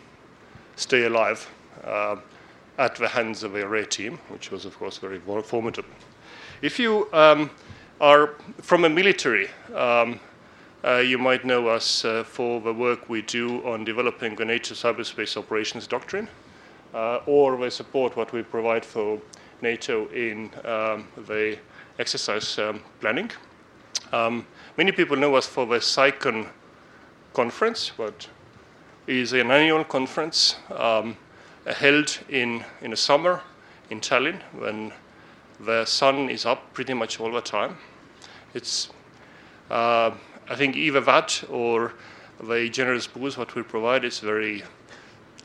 stay 0.75 1.05
alive 1.05 1.49
uh, 1.83 2.17
at 2.77 2.95
the 2.95 3.07
hands 3.07 3.43
of 3.43 3.55
a 3.55 3.67
red 3.67 3.89
team, 3.89 4.19
which 4.29 4.51
was 4.51 4.65
of 4.65 4.77
course 4.77 4.97
very 4.97 5.19
formidable. 5.19 5.89
If 6.63 6.79
you 6.79 7.09
um, 7.11 7.49
are 7.99 8.35
from 8.61 8.85
a 8.85 8.89
military. 8.89 9.49
Um, 9.75 10.21
uh, 10.85 10.97
you 10.97 11.17
might 11.17 11.43
know 11.43 11.67
us 11.67 12.05
uh, 12.05 12.23
for 12.23 12.61
the 12.61 12.73
work 12.73 13.09
we 13.09 13.21
do 13.21 13.65
on 13.65 13.83
developing 13.83 14.35
the 14.35 14.45
NATO 14.45 14.73
cyberspace 14.73 15.35
operations 15.35 15.87
doctrine, 15.87 16.29
uh, 16.93 17.19
or 17.25 17.57
the 17.57 17.69
support 17.69 18.15
what 18.15 18.31
we 18.31 18.43
provide 18.43 18.85
for 18.85 19.19
NATO 19.61 20.07
in 20.07 20.51
um, 20.63 21.05
the 21.27 21.57
exercise 21.99 22.57
um, 22.59 22.81
planning. 23.01 23.29
Um, 24.13 24.47
many 24.77 24.93
people 24.93 25.17
know 25.17 25.35
us 25.35 25.45
for 25.45 25.65
the 25.65 25.79
CyCon 25.79 26.47
conference, 27.33 27.91
but 27.97 28.29
is 29.05 29.33
an 29.33 29.51
annual 29.51 29.83
conference 29.83 30.55
um, 30.71 31.17
held 31.65 32.19
in, 32.29 32.63
in 32.81 32.91
the 32.91 32.97
summer 32.97 33.41
in 33.89 33.99
Tallinn 33.99 34.41
when 34.53 34.93
the 35.59 35.85
sun 35.85 36.29
is 36.29 36.45
up 36.45 36.73
pretty 36.73 36.93
much 36.93 37.19
all 37.19 37.31
the 37.31 37.41
time. 37.41 37.77
It's, 38.53 38.89
uh, 39.69 40.11
I 40.49 40.55
think, 40.55 40.75
either 40.75 41.01
that 41.01 41.43
or 41.49 41.93
the 42.41 42.69
generous 42.69 43.07
booze 43.07 43.37
what 43.37 43.55
we 43.55 43.63
provide 43.63 44.03
is 44.05 44.19
very, 44.19 44.63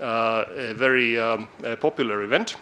uh, 0.01 0.45
a 0.55 0.75
very 0.75 1.19
um, 1.19 1.49
a 1.63 1.77
popular 1.77 2.23
event. 2.23 2.57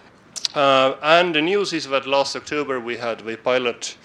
Uh, 0.55 0.97
and 1.03 1.35
the 1.35 1.43
news 1.43 1.73
is 1.73 1.89
that 1.89 2.07
last 2.07 2.37
October 2.37 2.81
we 2.81 2.97
had 2.97 3.21
the 3.21 3.37
pilot 3.37 3.97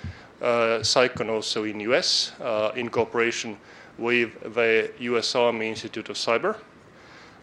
uh, 0.41 0.83
also 1.29 1.63
in 1.63 1.79
US 1.81 2.33
uh, 2.41 2.71
in 2.75 2.89
cooperation 2.89 3.57
with 3.97 4.31
the 4.55 4.91
US 4.99 5.35
Army 5.35 5.69
Institute 5.69 6.09
of 6.09 6.15
Cyber. 6.15 6.55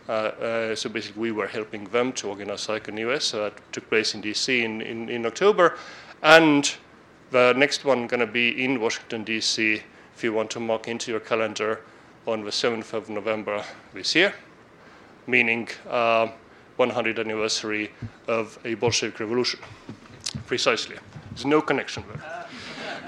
Uh, 0.09 0.13
uh, 0.13 0.75
so 0.75 0.89
basically, 0.89 1.21
we 1.21 1.33
were 1.33 1.47
helping 1.47 1.85
them 1.85 2.13
to 2.15 2.29
organize 2.29 2.67
CyCon 2.67 2.99
US. 3.11 3.33
that 3.33 3.53
took 3.73 3.89
place 3.89 4.15
in 4.15 4.23
DC 4.23 4.63
in, 4.63 4.81
in, 4.81 5.09
in 5.09 5.27
October. 5.27 5.77
And 6.23 6.75
the 7.31 7.53
next 7.57 7.85
one 7.85 8.07
going 8.07 8.21
to 8.21 8.27
be 8.27 8.65
in 8.65 8.81
Washington, 8.81 9.25
D.C., 9.25 9.83
if 10.17 10.25
you 10.25 10.33
want 10.33 10.51
to 10.51 10.61
mark 10.61 10.89
into 10.89 11.11
your 11.11 11.21
calendar 11.21 11.83
on 12.27 12.43
the 12.43 12.51
7th 12.51 12.93
of 12.93 13.09
November 13.09 13.63
this 13.95 14.15
year, 14.15 14.35
meaning 15.27 15.69
uh, 15.89 16.29
100th 16.79 17.19
anniversary 17.19 17.91
of 18.27 18.59
a 18.65 18.75
Bolshevik 18.75 19.21
revolution. 19.21 19.61
Precisely. 20.47 20.97
There's 21.31 21.45
no 21.45 21.61
connection 21.61 22.05
there. 22.13 22.47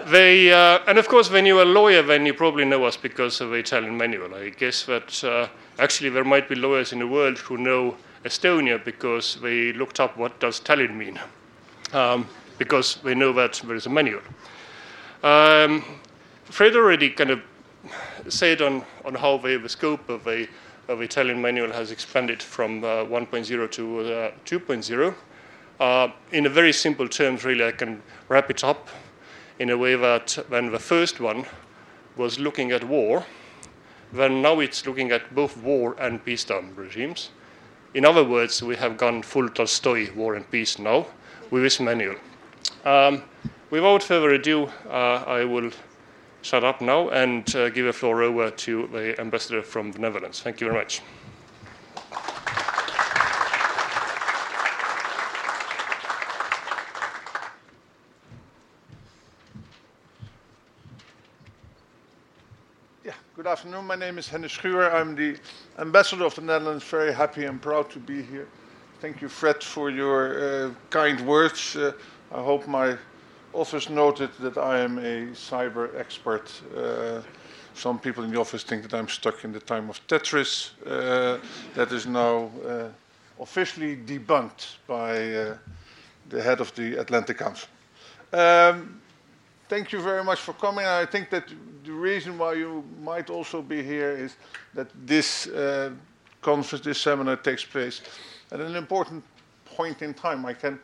They, 0.06 0.52
uh, 0.52 0.80
and 0.86 0.98
of 0.98 1.08
course, 1.08 1.30
when 1.30 1.44
you're 1.46 1.62
a 1.62 1.64
lawyer, 1.66 2.02
then 2.02 2.24
you 2.24 2.34
probably 2.34 2.64
know 2.64 2.84
us 2.84 2.96
because 2.96 3.40
of 3.40 3.50
the 3.50 3.62
Tallinn 3.62 3.96
manual. 3.96 4.34
I 4.34 4.50
guess 4.50 4.84
that 4.84 5.22
uh, 5.22 5.48
actually 5.78 6.10
there 6.10 6.24
might 6.24 6.48
be 6.48 6.54
lawyers 6.54 6.92
in 6.92 7.00
the 7.00 7.06
world 7.06 7.38
who 7.38 7.58
know 7.58 7.96
Estonia 8.24 8.82
because 8.82 9.36
they 9.42 9.72
looked 9.72 10.00
up 10.00 10.16
what 10.16 10.38
does 10.40 10.60
Tallinn 10.60 10.96
mean. 10.96 11.20
Um, 11.92 12.26
because 12.58 12.96
they 12.96 13.14
know 13.14 13.32
that 13.32 13.60
there 13.64 13.76
is 13.76 13.86
a 13.86 13.90
manual. 13.90 14.22
Um, 15.22 15.84
Fred 16.44 16.76
already 16.76 17.10
kind 17.10 17.30
of 17.30 17.42
said 18.28 18.62
on, 18.62 18.84
on 19.04 19.14
how 19.14 19.38
the, 19.38 19.56
the 19.58 19.68
scope 19.68 20.08
of 20.08 20.26
a 20.26 20.48
of 20.88 20.98
Tallinn 20.98 21.40
manual 21.40 21.72
has 21.72 21.92
expanded 21.92 22.42
from 22.42 22.82
uh, 22.82 23.04
1.0 23.04 23.70
to 23.70 24.00
uh, 24.00 24.32
2.0. 24.44 25.14
Uh, 25.78 26.08
in 26.32 26.46
a 26.46 26.48
very 26.48 26.72
simple 26.72 27.08
terms, 27.08 27.44
really, 27.44 27.64
I 27.64 27.70
can 27.70 28.02
wrap 28.28 28.50
it 28.50 28.64
up 28.64 28.88
in 29.60 29.70
a 29.70 29.78
way 29.78 29.94
that 29.94 30.32
when 30.48 30.72
the 30.72 30.78
first 30.78 31.20
one 31.20 31.44
was 32.16 32.40
looking 32.40 32.72
at 32.72 32.82
war, 32.82 33.24
then 34.12 34.42
now 34.42 34.58
it's 34.58 34.84
looking 34.86 35.12
at 35.12 35.32
both 35.34 35.56
war 35.58 35.94
and 36.00 36.24
peacetime 36.24 36.74
regimes. 36.74 37.30
In 37.94 38.04
other 38.04 38.24
words, 38.24 38.62
we 38.62 38.74
have 38.76 38.96
gone 38.96 39.22
full 39.22 39.48
Tolstoy, 39.48 40.12
war 40.14 40.34
and 40.34 40.50
peace 40.50 40.78
now, 40.78 41.06
with 41.50 41.62
this 41.62 41.78
manual. 41.78 42.16
Um, 42.84 43.22
without 43.70 44.02
further 44.02 44.30
ado, 44.30 44.70
uh, 44.88 45.24
I 45.26 45.44
will 45.44 45.70
shut 46.42 46.64
up 46.64 46.80
now 46.80 47.10
and 47.10 47.54
uh, 47.54 47.68
give 47.68 47.86
the 47.86 47.92
floor 47.92 48.22
over 48.22 48.50
to 48.50 48.88
the 48.88 49.20
ambassador 49.20 49.62
from 49.62 49.92
the 49.92 49.98
Netherlands. 49.98 50.40
Thank 50.40 50.60
you 50.60 50.68
very 50.68 50.78
much. 50.78 51.02
Yeah, 63.04 63.14
good 63.42 63.46
afternoon. 63.46 63.86
My 63.86 63.96
name 63.96 64.18
is 64.18 64.28
Henne 64.28 64.42
Schuwer. 64.42 64.92
I'm 64.92 65.16
the 65.16 65.34
ambassador 65.78 66.26
of 66.26 66.34
the 66.34 66.42
Netherlands. 66.42 66.84
Very 66.84 67.10
happy 67.10 67.46
and 67.46 67.58
proud 67.58 67.88
to 67.88 67.98
be 67.98 68.20
here. 68.20 68.46
Thank 69.00 69.22
you, 69.22 69.30
Fred, 69.30 69.64
for 69.64 69.88
your 69.88 70.66
uh, 70.66 70.70
kind 70.90 71.18
words. 71.26 71.74
Uh, 71.74 71.92
I 72.32 72.42
hope 72.42 72.68
my 72.68 72.98
office 73.54 73.88
noted 73.88 74.28
that 74.40 74.58
I 74.58 74.80
am 74.80 74.98
a 74.98 75.32
cyber 75.32 75.98
expert. 75.98 76.52
Uh, 76.76 77.22
some 77.72 77.98
people 77.98 78.24
in 78.24 78.30
the 78.30 78.38
office 78.38 78.62
think 78.62 78.82
that 78.82 78.92
I'm 78.92 79.08
stuck 79.08 79.42
in 79.42 79.52
the 79.52 79.60
time 79.60 79.88
of 79.88 80.06
Tetris. 80.06 80.72
Uh, 80.84 81.38
that 81.74 81.92
is 81.92 82.06
now 82.06 82.50
uh, 82.68 82.88
officially 83.40 83.96
debunked 83.96 84.76
by 84.86 85.34
uh, 85.34 85.56
the 86.28 86.42
head 86.42 86.60
of 86.60 86.74
the 86.74 87.00
Atlantic 87.00 87.38
Council. 87.38 87.70
Um, 88.34 88.99
thank 89.70 89.92
you 89.92 90.00
very 90.00 90.24
much 90.24 90.40
for 90.40 90.52
coming. 90.54 90.84
I 90.84 91.06
think 91.06 91.30
that 91.30 91.44
the 91.84 91.92
reason 91.92 92.36
why 92.36 92.54
you 92.54 92.82
might 93.02 93.30
also 93.30 93.62
be 93.62 93.82
here 93.82 94.10
is 94.10 94.36
that 94.74 94.88
this 95.06 95.46
uh, 95.46 95.90
conference, 96.42 96.84
this 96.84 97.00
seminar 97.00 97.36
takes 97.36 97.64
place 97.64 98.02
at 98.50 98.60
an 98.60 98.74
important 98.74 99.22
point 99.64 100.02
in 100.02 100.12
time. 100.12 100.44
I 100.44 100.54
can 100.54 100.78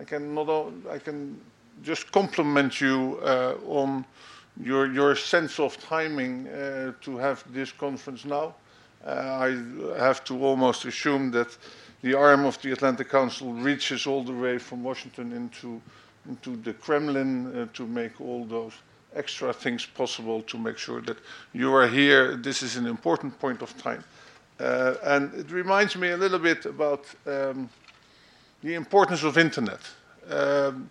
I 0.00 0.04
can 0.04 0.34
not 0.34 0.48
I 0.90 0.98
can 0.98 1.38
just 1.82 2.10
compliment 2.12 2.80
you 2.80 3.20
uh, 3.22 3.56
on 3.66 4.04
your 4.56 4.92
your 4.92 5.16
sense 5.16 5.60
of 5.60 5.76
timing 5.76 6.48
uh, 6.48 6.92
to 7.02 7.18
have 7.18 7.44
this 7.52 7.72
conference 7.72 8.24
now. 8.24 8.54
Uh, 9.06 9.48
I 9.48 9.98
have 9.98 10.24
to 10.24 10.46
almost 10.46 10.86
assume 10.86 11.30
that 11.32 11.58
the 12.00 12.14
arm 12.14 12.46
of 12.46 12.56
the 12.62 12.72
Atlantic 12.72 13.10
Council 13.10 13.52
reaches 13.52 14.06
all 14.06 14.24
the 14.24 14.32
way 14.32 14.58
from 14.58 14.82
Washington 14.82 15.32
into 15.32 15.82
into 16.28 16.56
the 16.56 16.72
Kremlin 16.72 17.46
uh, 17.46 17.66
to 17.74 17.86
make 17.86 18.20
all 18.20 18.44
those 18.44 18.72
extra 19.14 19.52
things 19.52 19.86
possible 19.86 20.42
to 20.42 20.58
make 20.58 20.78
sure 20.78 21.00
that 21.02 21.18
you 21.52 21.74
are 21.74 21.86
here. 21.86 22.36
This 22.36 22.62
is 22.62 22.76
an 22.76 22.86
important 22.86 23.38
point 23.38 23.62
of 23.62 23.76
time. 23.78 24.04
Uh, 24.58 24.94
and 25.04 25.34
it 25.34 25.50
reminds 25.50 25.96
me 25.96 26.10
a 26.10 26.16
little 26.16 26.38
bit 26.38 26.64
about 26.66 27.04
um, 27.26 27.68
the 28.62 28.74
importance 28.74 29.24
of 29.24 29.36
internet. 29.36 29.80
Um, 30.30 30.90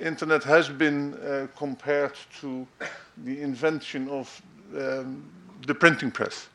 internet 0.00 0.44
has 0.44 0.68
been 0.68 1.14
uh, 1.14 1.46
compared 1.56 2.14
to 2.40 2.66
the 3.24 3.40
invention 3.40 4.08
of 4.08 4.42
um, 4.76 5.24
the 5.66 5.74
printing 5.74 6.10
press. 6.10 6.48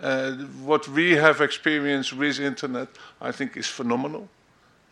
Uh, 0.00 0.32
what 0.64 0.86
we 0.88 1.12
have 1.12 1.40
experienced 1.40 2.12
with 2.12 2.38
internet, 2.38 2.88
I 3.20 3.32
think, 3.32 3.56
is 3.56 3.66
phenomenal. 3.66 4.28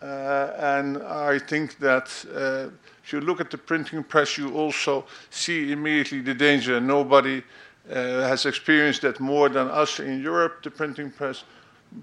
Uh, 0.05 0.53
and 0.59 0.99
I 1.03 1.39
think 1.39 1.79
that 1.79 2.13
uh, 2.35 2.69
if 3.03 3.11
you 3.11 3.23
look 3.23 3.41
at 3.41 3.51
the 3.51 3.57
printing 3.57 4.05
press, 4.05 4.37
you 4.37 4.55
also 4.55 5.07
see 5.31 5.73
immediately 5.73 6.21
the 6.21 6.35
danger. 6.35 6.79
Nobody 6.79 7.43
uh, 7.91 7.95
has 8.29 8.45
experienced 8.45 9.01
that 9.03 9.19
more 9.19 9.49
than 9.49 9.69
us 9.69 10.01
in 10.01 10.23
Europe. 10.23 10.63
The 10.63 10.71
printing 10.71 11.11
press 11.11 11.45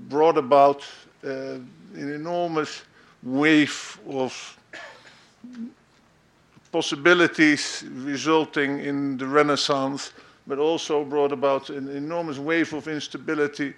brought 0.09 0.37
about 0.37 0.83
an 1.21 1.67
enormous 1.93 2.81
wave 3.21 3.99
of 4.09 4.57
possibilities 6.71 7.83
resulting 7.87 8.79
in 8.79 9.17
the 9.17 9.27
Renaissance, 9.27 10.11
but 10.47 10.57
also 10.57 11.05
brought 11.05 11.31
about 11.31 11.69
an 11.69 11.87
enormous 11.95 12.39
wave 12.39 12.73
of 12.73 12.87
instability 12.87 13.75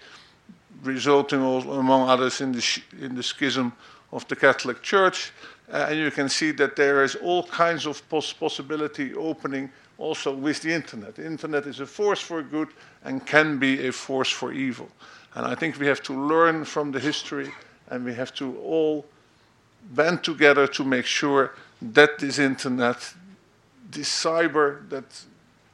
resulting, 0.82 1.42
among 1.42 2.08
others, 2.08 2.40
in 2.40 2.54
the, 2.54 2.82
in 3.02 3.16
the 3.16 3.24
schism 3.24 3.74
of 4.14 4.28
the 4.28 4.36
Catholic 4.36 4.82
Church. 4.82 5.34
Uh, 5.72 5.88
and 5.90 6.00
you 6.00 6.12
can 6.12 6.30
see 6.30 6.52
that 6.52 6.76
there 6.76 7.04
is 7.04 7.16
all 7.16 7.44
kinds 7.44 7.86
of 7.86 8.08
poss 8.10 8.32
possibility 8.32 9.14
opening 9.14 9.70
also 9.98 10.34
with 10.34 10.62
the 10.62 10.72
internet. 10.72 11.16
The 11.16 11.26
internet 11.26 11.66
is 11.66 11.80
a 11.80 11.86
force 11.86 12.22
for 12.22 12.42
good 12.44 12.70
and 13.04 13.26
can 13.26 13.58
be 13.58 13.88
a 13.88 13.92
force 13.92 14.30
for 14.30 14.54
evil. 14.54 14.88
And 15.36 15.46
I 15.46 15.56
think 15.56 15.80
we 15.80 15.88
have 15.88 16.04
to 16.04 16.14
learn 16.14 16.66
from 16.66 16.92
the 16.92 17.00
history 17.00 17.52
and 17.90 18.06
we 18.06 18.14
have 18.14 18.34
to 18.36 18.58
all 18.60 19.06
band 19.96 20.24
together 20.24 20.68
to 20.68 20.84
make 20.84 21.06
sure 21.06 21.54
that 21.82 22.20
this 22.20 22.40
internet, 22.40 23.14
this 23.92 24.10
cyber, 24.10 24.88
that 24.90 25.06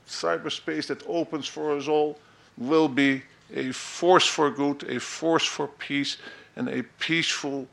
cyberspace 0.08 0.88
that 0.88 1.03
opens 1.08 1.48
for 1.48 1.77
us 1.77 1.88
all 1.88 2.17
will 2.58 2.88
be 2.88 3.22
a 3.53 3.72
force 3.72 4.25
for 4.25 4.50
good, 4.50 4.84
a 4.84 5.00
force 5.00 5.46
for 5.46 5.67
peace, 5.67 6.17
and 6.55 6.69
a 6.69 6.84
peaceful 7.00 7.67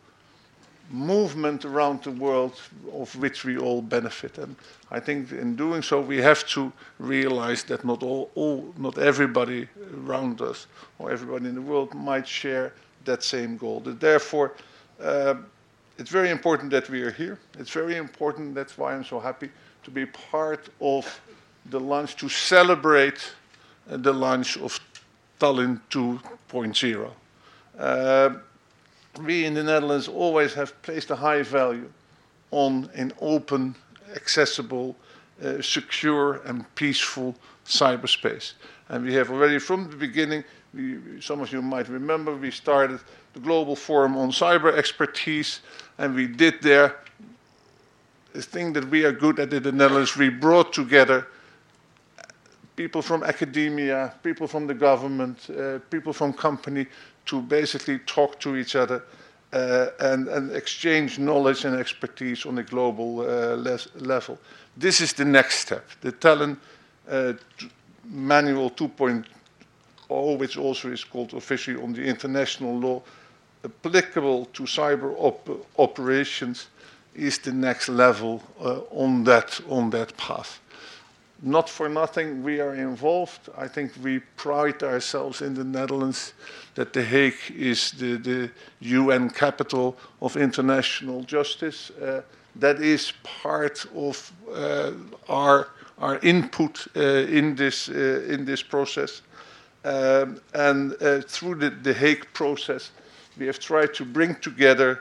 movement 0.91 1.65
around 1.65 2.03
the 2.03 2.11
world 2.11 2.61
of 2.93 3.15
which 3.17 3.45
we 3.45 3.59
all 3.59 3.83
benefit. 3.83 4.39
And 4.39 4.57
I 4.91 5.01
think 5.01 5.33
in 5.33 5.57
doing 5.57 5.83
so, 5.83 6.01
we 6.01 6.19
have 6.19 6.47
to 6.49 6.73
realize 6.99 7.65
that 7.65 7.85
not 7.85 8.03
all, 8.03 8.31
all 8.35 8.73
not 8.77 8.99
everybody 8.99 9.69
around 10.07 10.41
us 10.41 10.67
or 10.99 11.11
everybody 11.11 11.49
in 11.49 11.55
the 11.55 11.63
world 11.63 11.95
might 11.95 12.27
share 12.27 12.73
that 13.05 13.23
same 13.23 13.57
goal. 13.57 13.81
That 13.81 14.01
therefore, 14.01 14.53
uh, 15.03 15.35
it's 15.99 16.11
very 16.11 16.31
important 16.31 16.71
that 16.71 16.89
we 16.89 17.03
are 17.03 17.11
here. 17.11 17.39
It's 17.59 17.71
very 17.71 17.97
important, 17.97 18.55
that's 18.55 18.77
why 18.77 18.95
I'm 18.95 19.05
so 19.05 19.19
happy, 19.19 19.51
to 19.85 19.91
be 19.91 20.07
part 20.07 20.69
of 20.81 21.21
the 21.71 21.81
launch, 21.81 22.17
to 22.17 22.29
celebrate 22.29 23.33
uh, 23.91 23.97
the 23.97 24.13
launch 24.13 24.57
of 24.59 24.79
Tallinn 25.41 25.81
2.0. 25.91 27.11
Uh, 27.79 28.37
we 29.19 29.45
in 29.45 29.55
the 29.55 29.63
Netherlands 29.63 30.09
always 30.09 30.55
have 30.55 30.81
placed 30.83 31.11
a 31.11 31.17
high 31.17 31.43
value 31.43 31.91
on 32.51 32.89
an 32.95 33.13
open, 33.21 33.75
accessible, 34.15 34.97
uh, 35.43 35.61
secure, 35.61 36.43
and 36.45 36.65
peaceful 36.75 37.35
cyberspace. 37.67 38.53
And 38.89 39.05
we 39.05 39.15
have 39.15 39.31
already 39.31 39.59
from 39.59 39.91
the 39.91 39.97
beginning, 39.97 40.45
we, 40.73 41.21
some 41.21 41.41
of 41.41 41.53
you 41.53 41.61
might 41.63 41.89
remember, 41.89 42.35
we 42.35 42.51
started 42.51 43.01
the 43.33 43.41
Global 43.41 43.77
Forum 43.77 44.17
on 44.17 44.31
Cyber 44.31 44.73
Expertise, 44.77 45.61
and 45.99 46.15
we 46.15 46.27
did 46.27 46.63
there 46.63 46.97
the 48.37 48.43
thing 48.43 48.73
that 48.75 48.89
we 48.91 49.05
are 49.05 49.13
good 49.13 49.39
at 49.41 49.53
in 49.53 49.63
the 49.63 49.73
Netherlands. 49.73 50.17
We 50.17 50.29
brought 50.29 50.73
together 50.73 51.27
people 52.77 53.01
from 53.01 53.23
academia, 53.23 54.13
people 54.23 54.47
from 54.47 54.67
the 54.67 54.75
government, 54.75 55.49
uh, 55.51 55.79
people 55.91 56.13
from 56.13 56.35
company 56.35 56.87
to 57.27 57.43
basically 57.43 57.99
talk 58.01 58.39
to 58.41 58.57
each 58.57 58.77
other 58.77 59.03
uh, 59.53 59.89
and, 60.01 60.29
and, 60.29 60.53
exchange 60.53 61.19
knowledge 61.19 61.65
and 61.65 61.77
expertise 61.77 62.47
on 62.47 62.59
a 62.59 62.63
global 62.63 63.21
uh, 63.21 63.57
level. 63.97 64.39
This 64.77 65.01
is 65.01 65.13
the 65.13 65.25
next 65.25 65.61
step. 65.61 65.89
The 66.01 66.13
Tallinn 66.13 66.57
uh, 67.09 67.35
Manual 68.05 68.71
2.0, 68.71 70.39
which 70.39 70.57
also 70.57 70.91
is 70.91 71.05
called 71.05 71.35
officially 71.35 71.81
on 71.81 71.93
the 71.93 72.05
international 72.05 72.79
law, 72.79 73.03
applicable 73.65 74.47
to 74.47 74.65
cyber 74.65 75.15
op 75.19 75.49
operations, 75.79 76.69
is 77.15 77.39
the 77.39 77.53
next 77.53 77.89
level 77.89 78.43
uh, 78.61 78.81
on 78.91 79.25
that 79.25 79.61
on 79.69 79.91
that 79.91 80.15
path 80.17 80.61
not 81.43 81.69
for 81.69 81.89
nothing 81.89 82.43
we 82.43 82.61
are 82.61 82.75
involved. 82.75 83.49
I 83.57 83.69
think 83.69 83.93
we 84.03 84.21
pride 84.37 84.83
ourselves 84.83 85.43
in 85.43 85.55
the 85.55 85.65
Netherlands 85.65 86.33
that 86.75 86.93
The 86.93 87.03
Hague 87.03 87.55
is 87.55 87.93
the, 87.93 88.17
the 88.17 88.51
UN 88.81 89.31
capital 89.31 89.97
of 90.21 90.37
international 90.37 91.23
justice. 91.25 91.91
Uh, 91.91 92.23
that 92.57 92.81
is 92.81 93.13
part 93.23 93.85
of 93.95 94.33
uh, 94.53 94.93
our, 95.29 95.69
our 95.99 96.19
input 96.21 96.87
uh, 96.97 97.01
in, 97.01 97.55
this, 97.55 97.89
uh, 97.89 98.25
in 98.29 98.45
this 98.45 98.63
process. 98.63 99.23
Um, 99.85 100.41
and 100.55 100.95
uh, 101.01 101.21
through 101.21 101.57
the, 101.57 101.71
the 101.71 101.93
Hague 101.93 102.27
process, 102.33 102.91
we 103.39 103.47
have 103.47 103.59
tried 103.59 103.93
to 103.95 104.05
bring 104.05 104.35
together 104.37 105.01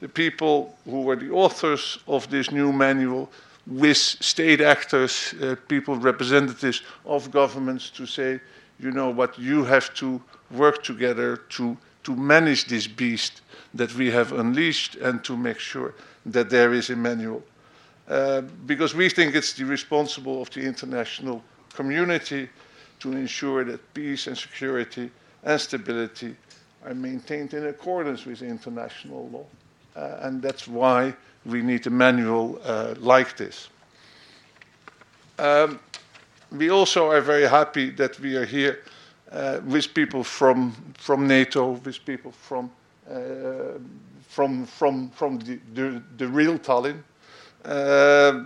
the 0.00 0.08
people 0.08 0.76
who 0.84 1.02
were 1.02 1.16
the 1.16 1.30
authors 1.30 1.98
of 2.06 2.28
this 2.30 2.50
new 2.50 2.72
manual 2.72 3.30
with 3.66 3.96
state 3.96 4.60
actors, 4.60 5.34
uh, 5.40 5.56
people, 5.68 5.96
representatives 5.96 6.82
of 7.04 7.30
governments 7.30 7.90
to 7.90 8.06
say, 8.06 8.40
you 8.80 8.90
know 8.90 9.10
what, 9.10 9.38
you 9.38 9.64
have 9.64 9.94
to 9.94 10.20
work 10.50 10.82
together 10.82 11.36
to, 11.36 11.76
to 12.02 12.16
manage 12.16 12.66
this 12.66 12.86
beast 12.86 13.42
that 13.74 13.94
we 13.94 14.10
have 14.10 14.32
unleashed 14.32 14.96
and 14.96 15.22
to 15.24 15.36
make 15.36 15.58
sure 15.58 15.94
that 16.26 16.50
there 16.50 16.72
is 16.72 16.90
a 16.90 16.96
manual. 16.96 17.42
Uh, 18.08 18.40
because 18.66 18.94
we 18.94 19.08
think 19.08 19.34
it's 19.34 19.52
the 19.52 19.64
responsible 19.64 20.42
of 20.42 20.50
the 20.50 20.60
international 20.60 21.42
community 21.72 22.48
to 22.98 23.12
ensure 23.12 23.64
that 23.64 23.94
peace 23.94 24.26
and 24.26 24.36
security 24.36 25.10
and 25.44 25.60
stability 25.60 26.36
are 26.84 26.94
maintained 26.94 27.54
in 27.54 27.66
accordance 27.66 28.26
with 28.26 28.42
international 28.42 29.28
law. 29.28 29.46
Uh, 29.94 30.18
and 30.22 30.42
that's 30.42 30.66
why 30.66 31.14
we 31.44 31.62
need 31.62 31.86
a 31.86 31.90
manual 31.90 32.60
uh, 32.64 32.94
like 32.98 33.36
this. 33.36 33.68
Um, 35.38 35.80
we 36.50 36.70
also 36.70 37.10
are 37.10 37.20
very 37.20 37.48
happy 37.48 37.90
that 37.90 38.18
we 38.20 38.36
are 38.36 38.44
here 38.44 38.80
uh, 39.30 39.60
with 39.64 39.94
people 39.94 40.22
from, 40.22 40.74
from 40.98 41.26
NATO, 41.26 41.72
with 41.84 42.04
people 42.04 42.32
from, 42.32 42.70
uh, 43.10 43.78
from, 44.28 44.66
from, 44.66 45.10
from 45.10 45.38
the, 45.38 45.58
the, 45.74 46.02
the 46.18 46.28
real 46.28 46.58
Tallinn. 46.58 47.02
Uh, 47.64 48.44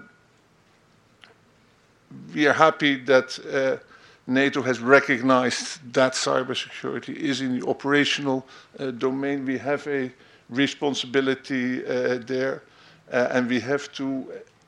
we 2.35 2.47
are 2.47 2.53
happy 2.53 2.97
that 3.05 3.39
uh, 3.53 3.83
NATO 4.27 4.63
has 4.63 4.81
recognized 4.81 5.93
that 5.93 6.13
cybersecurity 6.13 7.15
is 7.15 7.41
in 7.41 7.59
the 7.59 7.67
operational 7.67 8.47
uh, 8.79 8.91
domain. 8.91 9.45
We 9.45 9.59
have 9.59 9.87
a 9.87 10.11
responsibility 10.49 11.85
uh, 11.85 12.19
there. 12.27 12.63
Uh, 13.13 13.29
and 13.31 13.49
we 13.49 13.61
have 13.61 13.93
to, 13.93 14.27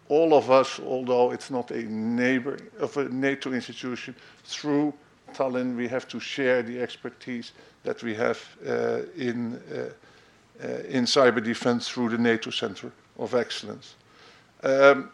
all 0.09 0.35
of 0.35 0.51
us, 0.51 0.81
although 0.81 1.33
it's 1.33 1.51
not 1.51 1.71
a 1.71 1.83
neighbor 1.83 2.59
of 2.79 2.97
a 2.97 3.09
NATO 3.09 3.53
institution, 3.53 4.15
through 4.45 4.95
Tallinn, 5.35 5.77
we 5.77 5.89
have 5.89 6.07
to 6.09 6.21
share 6.21 6.63
the 6.63 6.81
expertise 6.81 7.53
that 7.83 8.03
we 8.03 8.15
have 8.15 8.39
uh, 8.67 9.01
in, 9.17 9.61
uh, 9.73 10.65
uh 10.65 10.69
in 10.89 11.05
cyber 11.05 11.43
defense 11.43 11.89
through 11.89 12.11
the 12.11 12.19
NATO 12.19 12.51
Center 12.51 12.93
of 13.19 13.35
Excellence. 13.35 13.95
Um, 14.63 15.11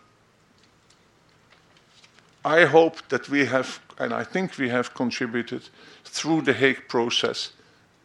I 2.44 2.64
hope 2.66 3.08
that 3.08 3.28
we 3.30 3.46
have, 3.46 3.80
and 3.98 4.12
I 4.12 4.22
think 4.22 4.58
we 4.58 4.68
have 4.68 4.92
contributed 4.92 5.62
through 6.04 6.42
the 6.42 6.52
Hague 6.52 6.88
process 6.88 7.52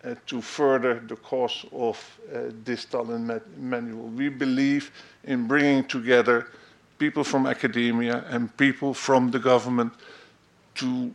uh, 0.03 0.15
to 0.27 0.41
further 0.41 1.01
the 1.07 1.15
cause 1.15 1.65
of 1.71 2.19
uh, 2.33 2.51
this 2.63 2.85
Tallinn 2.85 3.41
manual. 3.57 4.07
We 4.07 4.29
believe 4.29 4.91
in 5.23 5.47
bringing 5.47 5.83
together 5.85 6.47
people 6.97 7.23
from 7.23 7.45
academia 7.45 8.23
and 8.29 8.55
people 8.57 8.93
from 8.93 9.31
the 9.31 9.39
government 9.39 9.93
to 10.75 11.13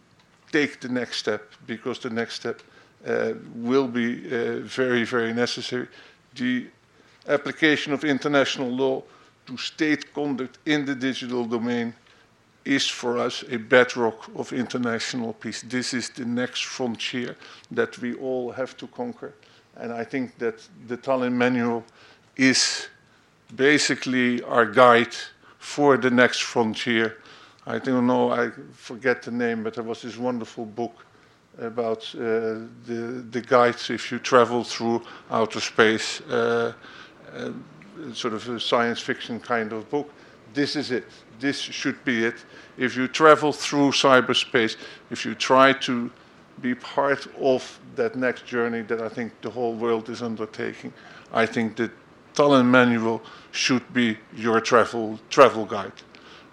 take 0.52 0.80
the 0.80 0.88
next 0.88 1.18
step 1.18 1.52
because 1.66 1.98
the 1.98 2.10
next 2.10 2.34
step 2.34 2.62
uh, 3.06 3.32
will 3.54 3.88
be 3.88 4.26
uh, 4.26 4.60
very, 4.60 5.04
very 5.04 5.32
necessary. 5.32 5.88
The 6.34 6.66
application 7.28 7.92
of 7.92 8.04
international 8.04 8.70
law 8.70 9.02
to 9.46 9.56
state 9.56 10.12
conduct 10.14 10.58
in 10.66 10.84
the 10.84 10.94
digital 10.94 11.44
domain 11.44 11.94
is 12.64 12.88
for 12.88 13.18
us 13.18 13.44
a 13.50 13.56
bedrock 13.56 14.30
of 14.36 14.52
international 14.52 15.32
peace. 15.34 15.62
This 15.62 15.92
is 15.92 16.10
the 16.10 16.24
next 16.24 16.64
frontier 16.64 17.36
that 17.70 17.98
we 17.98 18.14
all 18.14 18.52
have 18.52 18.76
to 18.78 18.86
conquer. 18.86 19.34
And 19.76 19.92
I 19.92 20.04
think 20.04 20.38
that 20.38 20.66
the 20.86 20.96
Tallinn 20.96 21.32
Manual 21.32 21.84
is 22.36 22.88
basically 23.54 24.42
our 24.42 24.66
guide 24.66 25.14
for 25.58 25.96
the 25.96 26.10
next 26.10 26.42
frontier. 26.42 27.16
I 27.66 27.78
don't 27.78 28.06
know, 28.06 28.30
I 28.30 28.50
forget 28.72 29.22
the 29.22 29.30
name, 29.30 29.62
but 29.62 29.74
there 29.74 29.84
was 29.84 30.02
this 30.02 30.16
wonderful 30.16 30.64
book 30.64 31.04
about 31.58 32.14
uh, 32.14 32.66
the, 32.86 33.24
the 33.30 33.40
guides 33.40 33.90
if 33.90 34.10
you 34.10 34.18
travel 34.18 34.64
through 34.64 35.02
outer 35.30 35.60
space, 35.60 36.20
uh, 36.22 36.72
uh, 37.34 37.50
sort 38.12 38.34
of 38.34 38.48
a 38.48 38.60
science 38.60 39.00
fiction 39.00 39.40
kind 39.40 39.72
of 39.72 39.88
book. 39.90 40.10
This 40.54 40.76
is 40.76 40.90
it 40.90 41.04
this 41.40 41.58
should 41.58 42.02
be 42.04 42.24
it. 42.24 42.44
If 42.76 42.96
you 42.96 43.08
travel 43.08 43.52
through 43.52 43.90
cyberspace, 43.92 44.76
if 45.10 45.24
you 45.24 45.34
try 45.34 45.72
to 45.72 46.10
be 46.60 46.74
part 46.74 47.26
of 47.40 47.78
that 47.96 48.16
next 48.16 48.46
journey 48.46 48.82
that 48.82 49.00
I 49.00 49.08
think 49.08 49.32
the 49.40 49.50
whole 49.50 49.74
world 49.74 50.08
is 50.08 50.22
undertaking, 50.22 50.92
I 51.32 51.46
think 51.46 51.76
the 51.76 51.90
Tallinn 52.34 52.66
Manual 52.66 53.22
should 53.52 53.92
be 53.92 54.16
your 54.34 54.60
travel, 54.60 55.18
travel 55.30 55.64
guide. 55.64 55.92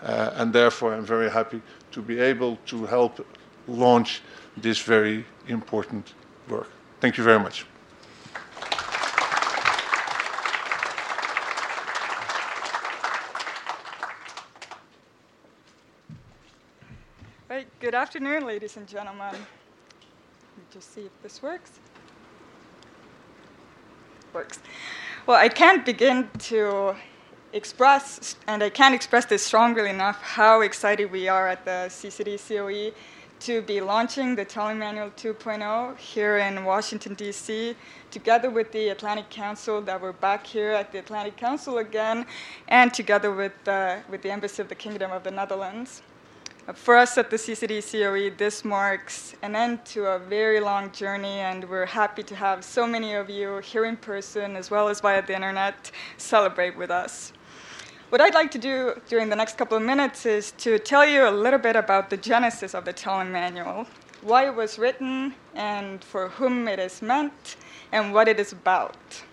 Uh, 0.03 0.31
and 0.35 0.51
therefore, 0.51 0.93
I'm 0.93 1.05
very 1.05 1.29
happy 1.29 1.61
to 1.91 2.01
be 2.01 2.19
able 2.19 2.57
to 2.67 2.85
help 2.85 3.25
launch 3.67 4.21
this 4.57 4.79
very 4.79 5.25
important 5.47 6.13
work. 6.49 6.69
Thank 6.99 7.17
you 7.17 7.23
very 7.23 7.39
much. 7.39 7.70
Good 17.91 17.97
afternoon, 17.97 18.45
ladies 18.45 18.77
and 18.77 18.87
gentlemen. 18.87 19.33
Let 19.33 19.33
me 19.33 20.63
just 20.71 20.93
see 20.93 21.01
if 21.01 21.11
this 21.21 21.43
works. 21.43 21.71
Works. 24.31 24.59
Well, 25.25 25.35
I 25.35 25.49
can't 25.49 25.85
begin 25.85 26.29
to 26.51 26.95
express, 27.51 28.37
and 28.47 28.63
I 28.63 28.69
can't 28.69 28.95
express 28.95 29.25
this 29.25 29.43
strongly 29.43 29.89
enough, 29.89 30.21
how 30.21 30.61
excited 30.61 31.11
we 31.11 31.27
are 31.27 31.49
at 31.49 31.65
the 31.65 31.89
CCD 31.89 32.39
COE 32.39 32.95
to 33.41 33.61
be 33.61 33.81
launching 33.81 34.37
the 34.37 34.45
Tallinn 34.45 34.77
Manual 34.77 35.09
2.0 35.09 35.97
here 35.97 36.37
in 36.37 36.63
Washington, 36.63 37.13
D.C., 37.13 37.75
together 38.09 38.49
with 38.49 38.71
the 38.71 38.87
Atlantic 38.87 39.29
Council, 39.29 39.81
that 39.81 40.01
we're 40.01 40.13
back 40.13 40.47
here 40.47 40.71
at 40.71 40.93
the 40.93 40.99
Atlantic 40.99 41.35
Council 41.35 41.79
again, 41.79 42.25
and 42.69 42.93
together 42.93 43.35
with, 43.35 43.67
uh, 43.67 43.97
with 44.09 44.21
the 44.21 44.31
Embassy 44.31 44.61
of 44.61 44.69
the 44.69 44.75
Kingdom 44.75 45.11
of 45.11 45.23
the 45.23 45.31
Netherlands. 45.31 46.03
For 46.75 46.95
us 46.95 47.17
at 47.17 47.31
the 47.31 47.37
CCD 47.37 47.81
COE, 47.81 48.35
this 48.37 48.63
marks 48.63 49.33
an 49.41 49.55
end 49.55 49.83
to 49.85 50.05
a 50.05 50.19
very 50.19 50.59
long 50.59 50.91
journey, 50.91 51.39
and 51.39 51.67
we're 51.67 51.87
happy 51.87 52.21
to 52.21 52.35
have 52.35 52.63
so 52.63 52.85
many 52.85 53.15
of 53.15 53.31
you 53.31 53.57
here 53.57 53.85
in 53.85 53.97
person 53.97 54.55
as 54.55 54.69
well 54.69 54.87
as 54.87 55.01
via 55.01 55.25
the 55.25 55.33
internet 55.33 55.91
celebrate 56.17 56.77
with 56.77 56.91
us. 56.91 57.33
what 58.09 58.21
I'd 58.21 58.35
like 58.35 58.51
to 58.51 58.59
do 58.59 58.93
during 59.09 59.27
the 59.29 59.35
next 59.35 59.57
couple 59.57 59.75
of 59.75 59.81
minutes 59.81 60.27
is 60.27 60.51
to 60.59 60.77
tell 60.77 61.03
you 61.05 61.27
a 61.27 61.31
little 61.31 61.57
bit 61.59 61.75
about 61.75 62.11
the 62.11 62.17
genesis 62.17 62.75
of 62.75 62.85
the 62.85 62.93
Tallinn 62.93 63.31
Manual, 63.31 63.87
why 64.21 64.45
it 64.45 64.53
was 64.53 64.77
written, 64.77 65.33
and 65.55 66.03
for 66.03 66.29
whom 66.29 66.67
it 66.67 66.77
is 66.77 67.01
meant, 67.01 67.55
and 67.91 68.13
what 68.13 68.27
it 68.27 68.39
is 68.39 68.51
about. 68.51 69.23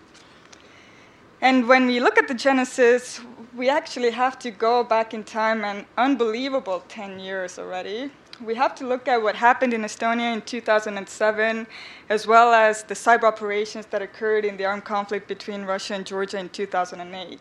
And 1.41 1.67
when 1.67 1.85
we 1.85 1.99
look 1.99 2.17
at 2.17 2.27
the 2.27 2.33
genesis, 2.33 3.21
we 3.59 3.67
actually 3.67 4.11
have 4.11 4.39
to 4.39 4.51
go 4.51 4.85
back 4.85 5.13
in 5.13 5.21
time 5.21 5.65
an 5.65 5.85
unbelievable 5.97 6.81
10 6.87 7.19
years 7.19 7.59
already. 7.59 8.09
We 8.41 8.55
have 8.55 8.73
to 8.75 8.87
look 8.87 9.09
at 9.09 9.21
what 9.21 9.35
happened 9.35 9.73
in 9.73 9.81
Estonia 9.81 10.33
in 10.33 10.41
2007, 10.43 11.67
as 12.07 12.25
well 12.25 12.53
as 12.53 12.83
the 12.83 12.93
cyber 12.93 13.25
operations 13.25 13.85
that 13.87 14.01
occurred 14.01 14.45
in 14.45 14.55
the 14.55 14.63
armed 14.63 14.85
conflict 14.85 15.27
between 15.27 15.65
Russia 15.65 15.95
and 15.95 16.05
Georgia 16.05 16.39
in 16.39 16.47
2008. 16.47 17.37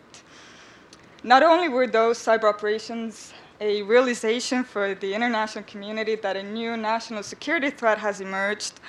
Not 1.22 1.44
only 1.44 1.68
were 1.68 1.86
those 1.86 2.18
cyber 2.18 2.48
operations 2.52 3.32
a 3.60 3.82
realization 3.82 4.64
for 4.64 4.96
the 4.96 5.14
international 5.14 5.64
community 5.66 6.16
that 6.16 6.36
a 6.36 6.42
new 6.42 6.76
national 6.76 7.22
security 7.22 7.70
threat 7.70 7.98
has 7.98 8.20
emerged, 8.20 8.80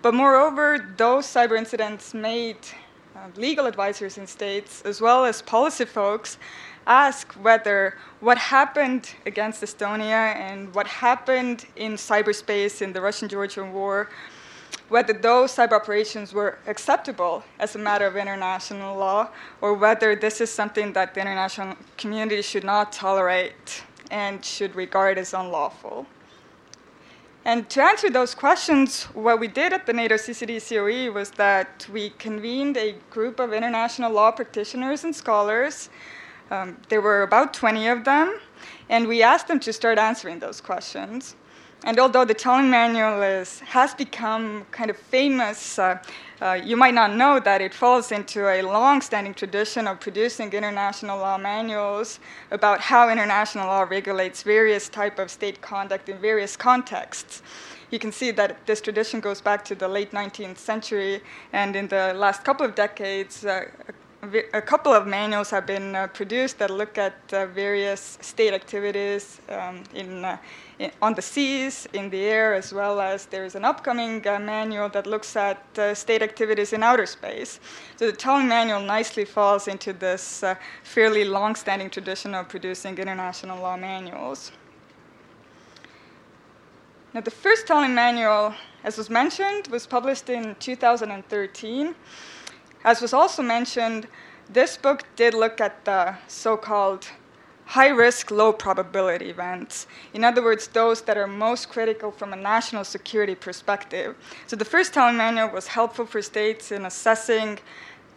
but 0.00 0.14
moreover, 0.14 0.92
those 0.96 1.26
cyber 1.26 1.56
incidents 1.56 2.12
made 2.12 2.58
uh, 3.14 3.28
legal 3.36 3.66
advisors 3.66 4.18
in 4.18 4.26
states, 4.26 4.82
as 4.82 5.00
well 5.00 5.24
as 5.24 5.42
policy 5.42 5.84
folks, 5.84 6.38
ask 6.86 7.32
whether 7.34 7.96
what 8.20 8.38
happened 8.38 9.14
against 9.26 9.62
Estonia 9.62 10.34
and 10.36 10.74
what 10.74 10.86
happened 10.86 11.66
in 11.76 11.94
cyberspace 11.94 12.82
in 12.82 12.92
the 12.92 13.00
Russian 13.00 13.28
Georgian 13.28 13.72
War 13.72 14.08
whether 14.92 15.14
those 15.14 15.56
cyber 15.56 15.72
operations 15.72 16.34
were 16.34 16.58
acceptable 16.66 17.42
as 17.58 17.74
a 17.74 17.78
matter 17.78 18.06
of 18.06 18.14
international 18.14 18.94
law, 18.94 19.26
or 19.62 19.72
whether 19.72 20.14
this 20.14 20.38
is 20.38 20.50
something 20.50 20.92
that 20.92 21.14
the 21.14 21.20
international 21.20 21.74
community 21.96 22.42
should 22.42 22.62
not 22.62 22.92
tolerate 22.92 23.82
and 24.10 24.44
should 24.44 24.74
regard 24.74 25.16
as 25.16 25.32
unlawful. 25.32 26.06
And 27.46 27.68
to 27.70 27.82
answer 27.82 28.10
those 28.10 28.34
questions, 28.34 29.04
what 29.14 29.40
we 29.40 29.48
did 29.48 29.72
at 29.72 29.86
the 29.86 29.94
NATO 29.94 30.16
CCD 30.16 30.60
COE 30.60 31.10
was 31.10 31.30
that 31.32 31.88
we 31.90 32.10
convened 32.10 32.76
a 32.76 32.94
group 33.10 33.40
of 33.40 33.54
international 33.54 34.12
law 34.12 34.30
practitioners 34.30 35.04
and 35.04 35.16
scholars. 35.16 35.88
Um, 36.52 36.76
there 36.90 37.00
were 37.00 37.22
about 37.22 37.54
20 37.54 37.88
of 37.88 38.04
them, 38.04 38.38
and 38.90 39.08
we 39.08 39.22
asked 39.22 39.48
them 39.48 39.58
to 39.60 39.72
start 39.72 39.96
answering 39.96 40.38
those 40.38 40.60
questions. 40.60 41.34
And 41.84 41.98
although 41.98 42.26
the 42.26 42.34
Tallinn 42.34 42.68
manual 42.68 43.22
is, 43.22 43.60
has 43.60 43.94
become 43.94 44.66
kind 44.70 44.90
of 44.90 44.98
famous, 44.98 45.78
uh, 45.78 45.98
uh, 46.42 46.52
you 46.62 46.76
might 46.76 46.92
not 46.92 47.16
know 47.16 47.40
that 47.40 47.62
it 47.62 47.72
falls 47.72 48.12
into 48.12 48.46
a 48.48 48.60
long-standing 48.60 49.32
tradition 49.32 49.88
of 49.88 49.98
producing 49.98 50.52
international 50.52 51.16
law 51.18 51.38
manuals 51.38 52.20
about 52.50 52.80
how 52.80 53.08
international 53.08 53.66
law 53.66 53.84
regulates 53.84 54.42
various 54.42 54.90
type 54.90 55.18
of 55.18 55.30
state 55.30 55.62
conduct 55.62 56.10
in 56.10 56.18
various 56.18 56.54
contexts. 56.54 57.42
You 57.90 57.98
can 57.98 58.12
see 58.12 58.30
that 58.32 58.66
this 58.66 58.82
tradition 58.82 59.20
goes 59.20 59.40
back 59.40 59.64
to 59.64 59.74
the 59.74 59.88
late 59.88 60.10
19th 60.10 60.58
century, 60.58 61.22
and 61.54 61.74
in 61.76 61.88
the 61.88 62.12
last 62.14 62.44
couple 62.44 62.66
of 62.66 62.74
decades, 62.74 63.46
uh, 63.46 63.64
a 64.52 64.62
couple 64.62 64.92
of 64.92 65.04
manuals 65.04 65.50
have 65.50 65.66
been 65.66 65.96
uh, 65.96 66.06
produced 66.06 66.58
that 66.60 66.70
look 66.70 66.96
at 66.96 67.14
uh, 67.32 67.46
various 67.46 68.18
state 68.20 68.54
activities 68.54 69.40
um, 69.48 69.82
in, 69.94 70.24
uh, 70.24 70.38
in, 70.78 70.92
on 71.02 71.12
the 71.14 71.22
seas, 71.22 71.88
in 71.92 72.08
the 72.08 72.20
air, 72.20 72.54
as 72.54 72.72
well 72.72 73.00
as 73.00 73.26
there's 73.26 73.56
an 73.56 73.64
upcoming 73.64 74.24
uh, 74.28 74.38
manual 74.38 74.88
that 74.90 75.08
looks 75.08 75.34
at 75.34 75.60
uh, 75.76 75.92
state 75.92 76.22
activities 76.22 76.72
in 76.72 76.84
outer 76.84 77.04
space. 77.04 77.58
So 77.96 78.12
the 78.12 78.16
Tallinn 78.16 78.46
manual 78.46 78.80
nicely 78.80 79.24
falls 79.24 79.66
into 79.66 79.92
this 79.92 80.44
uh, 80.44 80.54
fairly 80.84 81.24
long-standing 81.24 81.90
tradition 81.90 82.32
of 82.32 82.48
producing 82.48 82.96
international 82.98 83.60
law 83.60 83.76
manuals. 83.76 84.52
Now, 87.12 87.22
the 87.22 87.30
first 87.32 87.66
Tallinn 87.66 87.92
manual, 87.92 88.54
as 88.84 88.96
was 88.96 89.10
mentioned, 89.10 89.66
was 89.66 89.84
published 89.84 90.30
in 90.30 90.54
2013. 90.60 91.94
As 92.84 93.00
was 93.00 93.12
also 93.12 93.42
mentioned, 93.42 94.08
this 94.50 94.76
book 94.76 95.04
did 95.14 95.34
look 95.34 95.60
at 95.60 95.84
the 95.84 96.16
so 96.26 96.56
called 96.56 97.08
high 97.66 97.88
risk, 97.88 98.30
low 98.30 98.52
probability 98.52 99.30
events. 99.30 99.86
In 100.12 100.24
other 100.24 100.42
words, 100.42 100.66
those 100.66 101.00
that 101.02 101.16
are 101.16 101.28
most 101.28 101.68
critical 101.68 102.10
from 102.10 102.32
a 102.32 102.36
national 102.36 102.84
security 102.84 103.34
perspective. 103.34 104.16
So 104.46 104.56
the 104.56 104.64
first 104.64 104.92
Tallinn 104.92 105.16
manual 105.16 105.48
was 105.48 105.68
helpful 105.68 106.04
for 106.04 106.20
states 106.20 106.72
in 106.72 106.84
assessing 106.84 107.60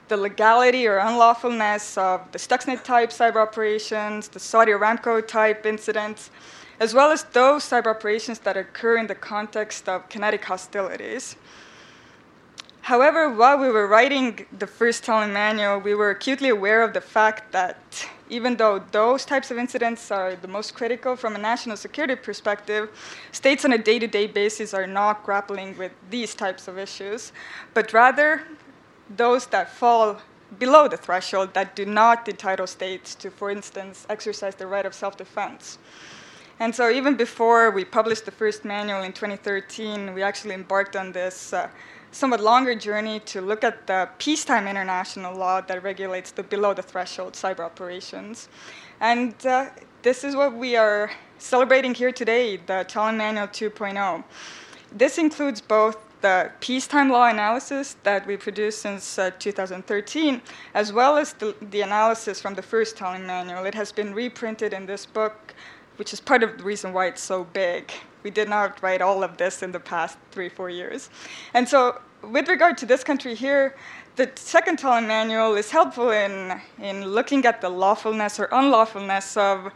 the 0.08 0.18
legality 0.18 0.88
or 0.88 0.98
unlawfulness 0.98 1.98
of 1.98 2.32
the 2.32 2.40
Stuxnet 2.40 2.84
type 2.84 3.12
cyber 3.12 3.38
operations, 3.38 4.28
the 4.28 4.40
Saudi 4.40 4.72
Aramco 4.72 5.26
type 5.26 5.66
incidents, 5.66 6.32
as 6.80 6.94
well 6.94 7.12
as 7.12 7.24
those 7.26 7.64
cyber 7.64 7.88
operations 7.88 8.40
that 8.40 8.58
occur 8.58 8.98
in 8.98 9.08
the 9.08 9.16
context 9.16 9.88
of 9.88 10.10
kinetic 10.10 10.44
hostilities. 10.44 11.36
However, 12.86 13.32
while 13.32 13.58
we 13.58 13.72
were 13.72 13.88
writing 13.88 14.46
the 14.60 14.68
first 14.68 15.04
Tallinn 15.04 15.34
manual, 15.34 15.80
we 15.80 15.96
were 15.96 16.12
acutely 16.12 16.50
aware 16.50 16.84
of 16.84 16.94
the 16.94 17.02
fact 17.02 17.52
that 17.52 18.08
even 18.30 18.58
though 18.58 18.78
those 18.92 19.26
types 19.26 19.50
of 19.50 19.58
incidents 19.58 20.12
are 20.12 20.36
the 20.36 20.48
most 20.48 20.76
critical 20.76 21.16
from 21.16 21.36
a 21.36 21.40
national 21.40 21.78
security 21.78 22.14
perspective, 22.14 22.92
states 23.32 23.66
on 23.66 23.74
a 23.74 23.78
day 23.80 23.98
to 23.98 24.06
day 24.06 24.28
basis 24.28 24.72
are 24.72 24.86
not 24.86 25.24
grappling 25.24 25.76
with 25.80 25.94
these 26.12 26.36
types 26.36 26.68
of 26.68 26.78
issues, 26.78 27.32
but 27.74 27.92
rather 27.92 28.44
those 29.18 29.48
that 29.48 29.72
fall 29.72 30.22
below 30.60 30.88
the 30.88 30.98
threshold 30.98 31.56
that 31.56 31.76
do 31.76 31.88
not 31.88 32.30
entitle 32.30 32.68
states 32.68 33.16
to, 33.16 33.32
for 33.32 33.50
instance, 33.50 34.06
exercise 34.12 34.54
the 34.54 34.68
right 34.68 34.86
of 34.86 34.94
self 34.94 35.18
defense. 35.18 35.80
And 36.60 36.74
so, 36.74 36.92
even 36.92 37.16
before 37.16 37.72
we 37.72 37.84
published 37.84 38.26
the 38.26 38.32
first 38.32 38.64
manual 38.64 39.02
in 39.02 39.12
2013, 39.12 40.14
we 40.14 40.22
actually 40.22 40.54
embarked 40.54 40.96
on 40.96 41.14
this. 41.14 41.52
Uh, 41.52 41.68
somewhat 42.16 42.40
longer 42.40 42.74
journey 42.74 43.20
to 43.20 43.42
look 43.42 43.66
at 43.66 43.86
the 43.88 44.08
peacetime 44.20 44.70
international 44.70 45.36
law 45.36 45.60
that 45.60 45.84
regulates 45.84 46.32
the 46.32 46.44
below 46.44 46.74
the 46.74 46.82
threshold 46.82 47.34
cyber 47.34 47.60
operations. 47.60 48.48
And 49.02 49.34
uh, 49.46 49.70
this 50.02 50.24
is 50.24 50.34
what 50.34 50.56
we 50.56 50.78
are 50.78 51.12
celebrating 51.40 51.94
here 51.94 52.14
today, 52.14 52.56
the 52.56 52.86
Tallinn 52.88 53.18
Manual 53.18 53.48
2.0. 53.48 54.24
This 54.94 55.18
includes 55.18 55.60
both 55.60 55.98
the 56.22 56.52
peacetime 56.62 57.10
law 57.10 57.28
analysis 57.28 57.98
that 58.04 58.26
we 58.26 58.38
produced 58.38 58.82
since 58.82 59.20
uh, 59.20 59.32
2013, 59.38 60.42
as 60.74 60.94
well 60.94 61.18
as 61.18 61.34
the, 61.34 61.54
the 61.70 61.82
analysis 61.82 62.40
from 62.40 62.56
the 62.56 62.62
first 62.62 62.96
Tallinn 62.96 63.26
Manual. 63.26 63.66
It 63.66 63.76
has 63.76 63.92
been 63.92 64.14
reprinted 64.14 64.72
in 64.72 64.86
this 64.86 65.06
book, 65.06 65.54
which 65.98 66.14
is 66.14 66.22
part 66.22 66.44
of 66.44 66.58
the 66.60 66.64
reason 66.64 66.94
why 66.94 67.08
it's 67.08 67.22
so 67.22 67.44
big. 67.44 67.92
We 68.26 68.32
did 68.32 68.50
not 68.50 68.82
write 68.82 69.04
all 69.04 69.24
of 69.24 69.38
this 69.38 69.62
in 69.62 69.72
the 69.72 69.80
past 69.80 70.18
three, 70.32 70.50
four 70.50 70.68
years. 70.68 71.12
And 71.54 71.70
so, 71.70 72.02
with 72.24 72.48
regard 72.48 72.76
to 72.80 72.88
this 72.88 73.04
country 73.04 73.36
here, 73.36 73.76
the 74.16 74.32
second 74.34 74.80
Tallinn 74.80 75.06
manual 75.06 75.54
is 75.54 75.70
helpful 75.70 76.10
in, 76.10 76.60
in 76.82 77.06
looking 77.06 77.46
at 77.46 77.62
the 77.62 77.70
lawfulness 77.70 78.40
or 78.40 78.48
unlawfulness 78.48 79.38
of 79.38 79.72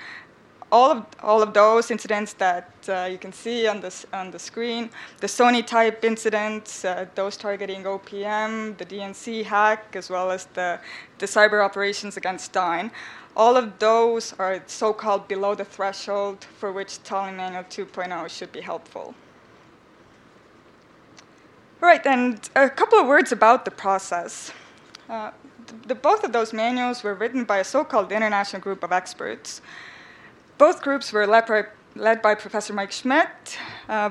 all 0.71 0.91
of, 0.91 1.05
all 1.21 1.43
of 1.43 1.53
those 1.53 1.91
incidents 1.91 2.33
that 2.33 2.71
uh, 2.89 3.07
you 3.11 3.19
can 3.19 3.31
see 3.31 3.67
on, 3.67 3.81
this, 3.81 4.07
on 4.13 4.31
the 4.31 4.39
screen 4.39 4.89
the 5.19 5.27
Sony 5.27 5.65
type 5.65 6.03
incidents, 6.03 6.85
uh, 6.85 7.05
those 7.13 7.37
targeting 7.37 7.83
OPM, 7.83 8.75
the 8.79 8.85
DNC 8.85 9.43
hack, 9.43 9.95
as 9.95 10.09
well 10.09 10.31
as 10.31 10.45
the, 10.55 10.79
the 11.19 11.27
cyber 11.27 11.63
operations 11.63 12.17
against 12.17 12.45
Stein. 12.45 12.89
All 13.39 13.55
of 13.55 13.79
those 13.79 14.33
are 14.37 14.61
so 14.67 14.91
called 14.91 15.29
below 15.29 15.55
the 15.55 15.63
threshold 15.63 16.45
for 16.57 16.73
which 16.73 17.01
Tallinn 17.05 17.37
Manual 17.37 17.63
2.0 17.63 18.29
should 18.29 18.51
be 18.51 18.59
helpful. 18.59 19.15
All 21.81 21.87
right, 21.87 22.05
and 22.05 22.49
a 22.53 22.69
couple 22.69 22.99
of 22.99 23.07
words 23.07 23.31
about 23.31 23.63
the 23.63 23.71
process. 23.71 24.51
Uh, 25.07 25.31
the, 25.87 25.95
both 25.95 26.25
of 26.25 26.33
those 26.33 26.51
manuals 26.51 27.01
were 27.01 27.13
written 27.13 27.45
by 27.45 27.59
a 27.59 27.63
so 27.63 27.85
called 27.85 28.11
international 28.11 28.61
group 28.61 28.83
of 28.83 28.91
experts. 28.91 29.61
Both 30.57 30.81
groups 30.81 31.13
were 31.13 31.25
led 31.25 31.45
by, 31.45 31.63
led 31.95 32.21
by 32.21 32.35
Professor 32.35 32.73
Mike 32.73 32.91
Schmitt, 32.91 33.57
uh, 33.87 34.09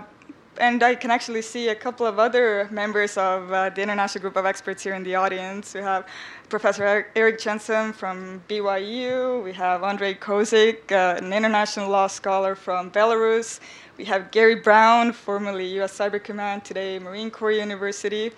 and 0.59 0.83
I 0.83 0.95
can 0.95 1.11
actually 1.11 1.43
see 1.43 1.69
a 1.69 1.75
couple 1.75 2.07
of 2.07 2.19
other 2.19 2.69
members 2.71 3.17
of 3.17 3.53
uh, 3.53 3.71
the 3.71 3.83
international 3.83 4.23
group 4.23 4.37
of 4.37 4.45
experts 4.45 4.83
here 4.83 4.95
in 4.95 5.05
the 5.05 5.15
audience. 5.15 5.75
We 5.75 5.81
have 5.81 6.07
Professor 6.49 7.07
Eric 7.15 7.39
Jensen 7.39 7.93
from 7.93 8.43
BYU. 8.49 9.43
We 9.43 9.53
have 9.53 9.85
Andrei 9.85 10.15
Kozik, 10.15 10.91
uh, 10.91 11.19
an 11.23 11.33
international 11.33 11.89
law 11.89 12.07
scholar 12.07 12.55
from 12.55 12.91
Belarus. 12.91 13.61
We 13.97 14.05
have 14.07 14.31
Gary 14.31 14.57
Brown, 14.57 15.13
formerly 15.13 15.67
U.S. 15.75 15.97
Cyber 15.97 16.23
Command, 16.23 16.65
today 16.65 16.99
Marine 16.99 17.31
Corps 17.31 17.53
University. 17.53 18.33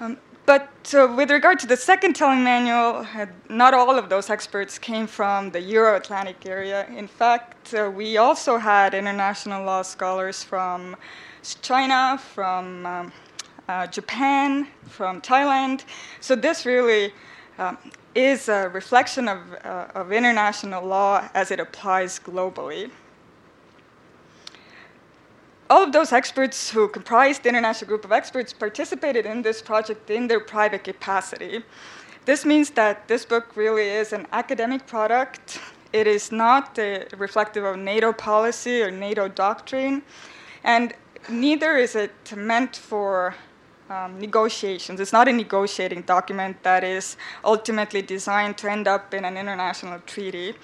Um, 0.00 0.18
but 0.46 0.94
uh, 0.94 1.12
with 1.16 1.30
regard 1.30 1.58
to 1.60 1.66
the 1.66 1.76
second 1.76 2.14
Tallinn 2.14 2.42
manual, 2.42 3.06
not 3.48 3.74
all 3.74 3.96
of 3.96 4.08
those 4.08 4.30
experts 4.30 4.78
came 4.78 5.06
from 5.06 5.50
the 5.50 5.60
Euro 5.60 5.96
Atlantic 5.96 6.44
area. 6.46 6.86
In 6.96 7.06
fact, 7.06 7.74
uh, 7.74 7.90
we 7.94 8.16
also 8.16 8.58
had 8.58 8.94
international 8.94 9.64
law 9.64 9.82
scholars 9.82 10.42
from 10.42 10.96
China, 11.62 12.20
from 12.34 12.86
um, 12.86 13.12
uh, 13.68 13.86
Japan, 13.86 14.66
from 14.88 15.20
Thailand. 15.20 15.84
So 16.20 16.34
this 16.34 16.66
really 16.66 17.12
um, 17.58 17.78
is 18.14 18.48
a 18.48 18.68
reflection 18.68 19.28
of, 19.28 19.38
uh, 19.64 19.86
of 19.94 20.12
international 20.12 20.84
law 20.84 21.28
as 21.34 21.50
it 21.50 21.60
applies 21.60 22.18
globally. 22.18 22.90
All 25.72 25.82
of 25.82 25.92
those 25.92 26.12
experts 26.12 26.68
who 26.68 26.86
comprised 26.86 27.44
the 27.44 27.48
international 27.48 27.88
group 27.88 28.04
of 28.04 28.12
experts 28.12 28.52
participated 28.52 29.24
in 29.24 29.40
this 29.40 29.62
project 29.62 30.10
in 30.10 30.28
their 30.28 30.38
private 30.38 30.84
capacity. 30.84 31.62
This 32.26 32.44
means 32.44 32.68
that 32.72 33.08
this 33.08 33.24
book 33.24 33.56
really 33.56 33.88
is 33.88 34.12
an 34.12 34.26
academic 34.32 34.86
product. 34.86 35.60
It 35.94 36.06
is 36.06 36.30
not 36.30 36.78
uh, 36.78 37.06
reflective 37.16 37.64
of 37.64 37.78
NATO 37.78 38.12
policy 38.12 38.82
or 38.82 38.90
NATO 38.90 39.28
doctrine, 39.28 40.02
and 40.62 40.92
neither 41.30 41.78
is 41.78 41.96
it 41.96 42.36
meant 42.36 42.76
for 42.76 43.34
um, 43.88 44.20
negotiations. 44.20 45.00
It's 45.00 45.14
not 45.14 45.26
a 45.26 45.32
negotiating 45.32 46.02
document 46.02 46.62
that 46.64 46.84
is 46.84 47.16
ultimately 47.46 48.02
designed 48.02 48.58
to 48.58 48.70
end 48.70 48.86
up 48.86 49.14
in 49.14 49.24
an 49.24 49.38
international 49.38 50.00
treaty. 50.00 50.54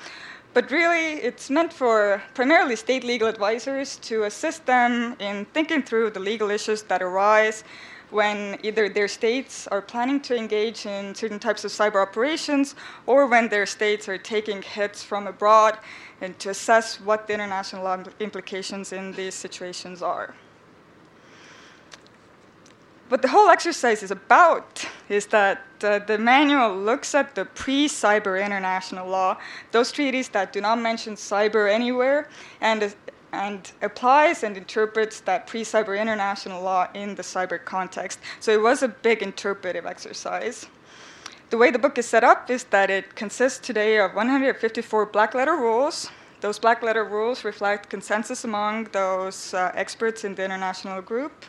But 0.58 0.72
really, 0.72 1.22
it's 1.22 1.50
meant 1.50 1.72
for 1.72 2.20
primarily 2.34 2.74
state 2.74 3.04
legal 3.04 3.28
advisors 3.28 3.96
to 3.98 4.24
assist 4.24 4.66
them 4.66 5.14
in 5.20 5.44
thinking 5.54 5.84
through 5.84 6.10
the 6.10 6.18
legal 6.18 6.50
issues 6.50 6.82
that 6.90 7.00
arise 7.00 7.62
when 8.10 8.58
either 8.64 8.88
their 8.88 9.06
states 9.06 9.68
are 9.68 9.80
planning 9.80 10.18
to 10.22 10.36
engage 10.36 10.84
in 10.84 11.14
certain 11.14 11.38
types 11.38 11.64
of 11.64 11.70
cyber 11.70 12.02
operations 12.02 12.74
or 13.06 13.28
when 13.28 13.46
their 13.48 13.66
states 13.66 14.08
are 14.08 14.18
taking 14.18 14.60
hits 14.60 15.00
from 15.00 15.28
abroad 15.28 15.78
and 16.22 16.36
to 16.40 16.50
assess 16.50 17.00
what 17.00 17.28
the 17.28 17.34
international 17.34 18.02
implications 18.18 18.92
in 18.92 19.12
these 19.12 19.36
situations 19.36 20.02
are 20.02 20.34
what 23.08 23.22
the 23.22 23.28
whole 23.28 23.48
exercise 23.48 24.02
is 24.02 24.10
about 24.10 24.86
is 25.08 25.26
that 25.26 25.64
uh, 25.82 25.98
the 26.00 26.18
manual 26.18 26.76
looks 26.76 27.14
at 27.14 27.34
the 27.34 27.44
pre 27.44 27.88
cyber 27.88 28.44
international 28.44 29.08
law, 29.08 29.36
those 29.72 29.90
treaties 29.90 30.28
that 30.30 30.52
do 30.52 30.60
not 30.60 30.78
mention 30.78 31.14
cyber 31.14 31.70
anywhere, 31.70 32.28
and, 32.60 32.94
and 33.32 33.72
applies 33.80 34.42
and 34.42 34.56
interprets 34.56 35.20
that 35.20 35.46
pre 35.46 35.62
cyber 35.62 35.98
international 35.98 36.62
law 36.62 36.86
in 36.94 37.14
the 37.14 37.22
cyber 37.22 37.62
context. 37.64 38.18
So 38.40 38.52
it 38.52 38.60
was 38.60 38.82
a 38.82 38.88
big 38.88 39.22
interpretive 39.22 39.86
exercise. 39.86 40.66
The 41.50 41.56
way 41.56 41.70
the 41.70 41.78
book 41.78 41.96
is 41.96 42.04
set 42.04 42.24
up 42.24 42.50
is 42.50 42.64
that 42.64 42.90
it 42.90 43.14
consists 43.14 43.58
today 43.58 43.98
of 43.98 44.14
154 44.14 45.06
black 45.06 45.34
letter 45.34 45.56
rules. 45.56 46.10
Those 46.40 46.58
black 46.58 46.82
letter 46.82 47.04
rules 47.04 47.42
reflect 47.42 47.88
consensus 47.88 48.44
among 48.44 48.84
those 48.92 49.54
uh, 49.54 49.72
experts 49.74 50.24
in 50.24 50.34
the 50.34 50.44
international 50.44 51.00
group. 51.00 51.46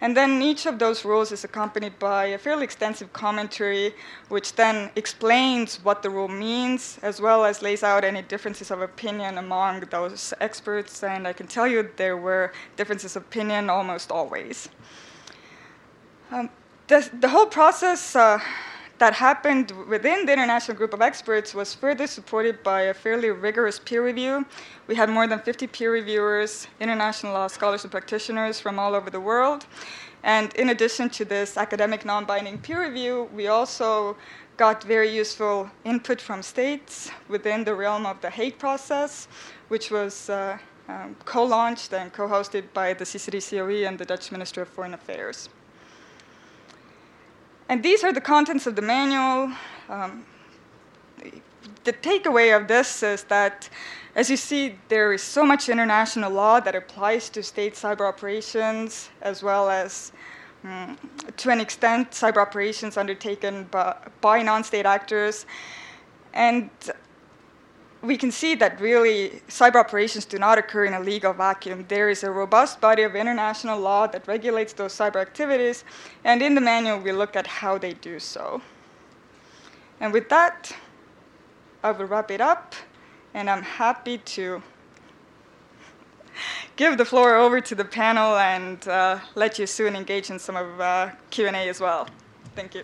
And 0.00 0.16
then 0.16 0.42
each 0.42 0.66
of 0.66 0.78
those 0.78 1.04
rules 1.04 1.32
is 1.32 1.44
accompanied 1.44 1.98
by 1.98 2.26
a 2.26 2.38
fairly 2.38 2.64
extensive 2.64 3.12
commentary, 3.12 3.94
which 4.28 4.54
then 4.54 4.90
explains 4.96 5.76
what 5.84 6.02
the 6.02 6.10
rule 6.10 6.28
means, 6.28 6.98
as 7.02 7.20
well 7.20 7.44
as 7.44 7.62
lays 7.62 7.82
out 7.82 8.04
any 8.04 8.22
differences 8.22 8.70
of 8.70 8.80
opinion 8.82 9.38
among 9.38 9.80
those 9.90 10.34
experts. 10.40 11.02
And 11.02 11.26
I 11.26 11.32
can 11.32 11.46
tell 11.46 11.66
you 11.66 11.88
there 11.96 12.16
were 12.16 12.52
differences 12.76 13.16
of 13.16 13.22
opinion 13.22 13.70
almost 13.70 14.10
always. 14.10 14.68
Um, 16.30 16.50
the, 16.88 17.08
the 17.20 17.28
whole 17.28 17.46
process 17.46 18.16
uh, 18.16 18.38
that 19.04 19.12
happened 19.12 19.70
within 19.86 20.24
the 20.24 20.32
international 20.32 20.74
group 20.74 20.94
of 20.94 21.02
experts 21.02 21.52
was 21.54 21.74
further 21.74 22.06
supported 22.06 22.62
by 22.62 22.80
a 22.92 22.94
fairly 22.94 23.30
rigorous 23.30 23.78
peer 23.78 24.02
review. 24.02 24.46
We 24.86 24.94
had 24.94 25.10
more 25.10 25.26
than 25.26 25.40
50 25.40 25.66
peer 25.66 25.92
reviewers, 25.92 26.68
international 26.80 27.34
law 27.34 27.48
scholars 27.48 27.84
and 27.84 27.90
practitioners 27.90 28.60
from 28.60 28.78
all 28.78 28.94
over 28.94 29.10
the 29.10 29.20
world. 29.20 29.66
And 30.22 30.54
in 30.54 30.70
addition 30.70 31.10
to 31.18 31.26
this 31.26 31.58
academic 31.58 32.06
non 32.06 32.24
binding 32.24 32.56
peer 32.56 32.80
review, 32.80 33.28
we 33.34 33.48
also 33.48 34.16
got 34.56 34.82
very 34.82 35.10
useful 35.22 35.70
input 35.84 36.18
from 36.18 36.42
states 36.42 37.10
within 37.28 37.62
the 37.62 37.74
realm 37.74 38.06
of 38.06 38.18
the 38.22 38.30
Hague 38.30 38.58
process, 38.58 39.28
which 39.68 39.90
was 39.90 40.30
uh, 40.30 40.56
um, 40.88 41.14
co 41.26 41.44
launched 41.44 41.92
and 41.92 42.10
co 42.10 42.26
hosted 42.26 42.64
by 42.72 42.94
the 42.94 43.04
CCD 43.04 43.36
COE 43.50 43.86
and 43.86 43.98
the 43.98 44.06
Dutch 44.06 44.32
Ministry 44.32 44.62
of 44.62 44.68
Foreign 44.68 44.94
Affairs. 44.94 45.50
And 47.68 47.82
these 47.82 48.04
are 48.04 48.12
the 48.12 48.20
contents 48.20 48.66
of 48.66 48.76
the 48.76 48.82
manual. 48.82 49.52
Um, 49.88 50.24
the 51.84 51.92
takeaway 51.92 52.56
of 52.56 52.68
this 52.68 53.02
is 53.02 53.24
that, 53.24 53.68
as 54.14 54.28
you 54.28 54.36
see, 54.36 54.78
there 54.88 55.12
is 55.12 55.22
so 55.22 55.44
much 55.44 55.68
international 55.68 56.30
law 56.30 56.60
that 56.60 56.74
applies 56.74 57.30
to 57.30 57.42
state 57.42 57.74
cyber 57.74 58.06
operations, 58.06 59.08
as 59.22 59.42
well 59.42 59.70
as, 59.70 60.12
um, 60.64 60.98
to 61.36 61.50
an 61.50 61.60
extent, 61.60 62.10
cyber 62.10 62.38
operations 62.38 62.96
undertaken 62.96 63.64
by, 63.70 63.96
by 64.20 64.42
non 64.42 64.62
state 64.62 64.86
actors. 64.86 65.46
And 66.34 66.70
we 68.04 68.16
can 68.16 68.30
see 68.30 68.54
that 68.56 68.80
really 68.80 69.42
cyber 69.48 69.76
operations 69.76 70.24
do 70.24 70.38
not 70.38 70.58
occur 70.58 70.84
in 70.84 70.94
a 70.94 71.00
legal 71.00 71.32
vacuum. 71.32 71.84
There 71.88 72.10
is 72.10 72.22
a 72.22 72.30
robust 72.30 72.80
body 72.80 73.02
of 73.02 73.16
international 73.16 73.78
law 73.80 74.06
that 74.06 74.26
regulates 74.28 74.72
those 74.72 74.92
cyber 74.92 75.16
activities, 75.16 75.84
and 76.24 76.42
in 76.42 76.54
the 76.54 76.60
manual 76.60 76.98
we 76.98 77.12
look 77.12 77.36
at 77.36 77.46
how 77.46 77.78
they 77.78 77.94
do 77.94 78.18
so. 78.18 78.60
And 80.00 80.12
with 80.12 80.28
that, 80.28 80.72
I 81.82 81.92
will 81.92 82.06
wrap 82.06 82.30
it 82.30 82.40
up, 82.40 82.74
and 83.32 83.48
I'm 83.48 83.62
happy 83.62 84.18
to 84.18 84.62
give 86.76 86.98
the 86.98 87.04
floor 87.04 87.36
over 87.36 87.60
to 87.60 87.74
the 87.74 87.84
panel 87.84 88.36
and 88.36 88.86
uh, 88.88 89.18
let 89.34 89.58
you 89.58 89.66
soon 89.66 89.96
engage 89.96 90.30
in 90.30 90.38
some 90.38 90.56
of 90.56 90.80
uh, 90.80 91.10
Q&A 91.30 91.68
as 91.68 91.80
well. 91.80 92.08
Thank 92.54 92.74
you. 92.74 92.82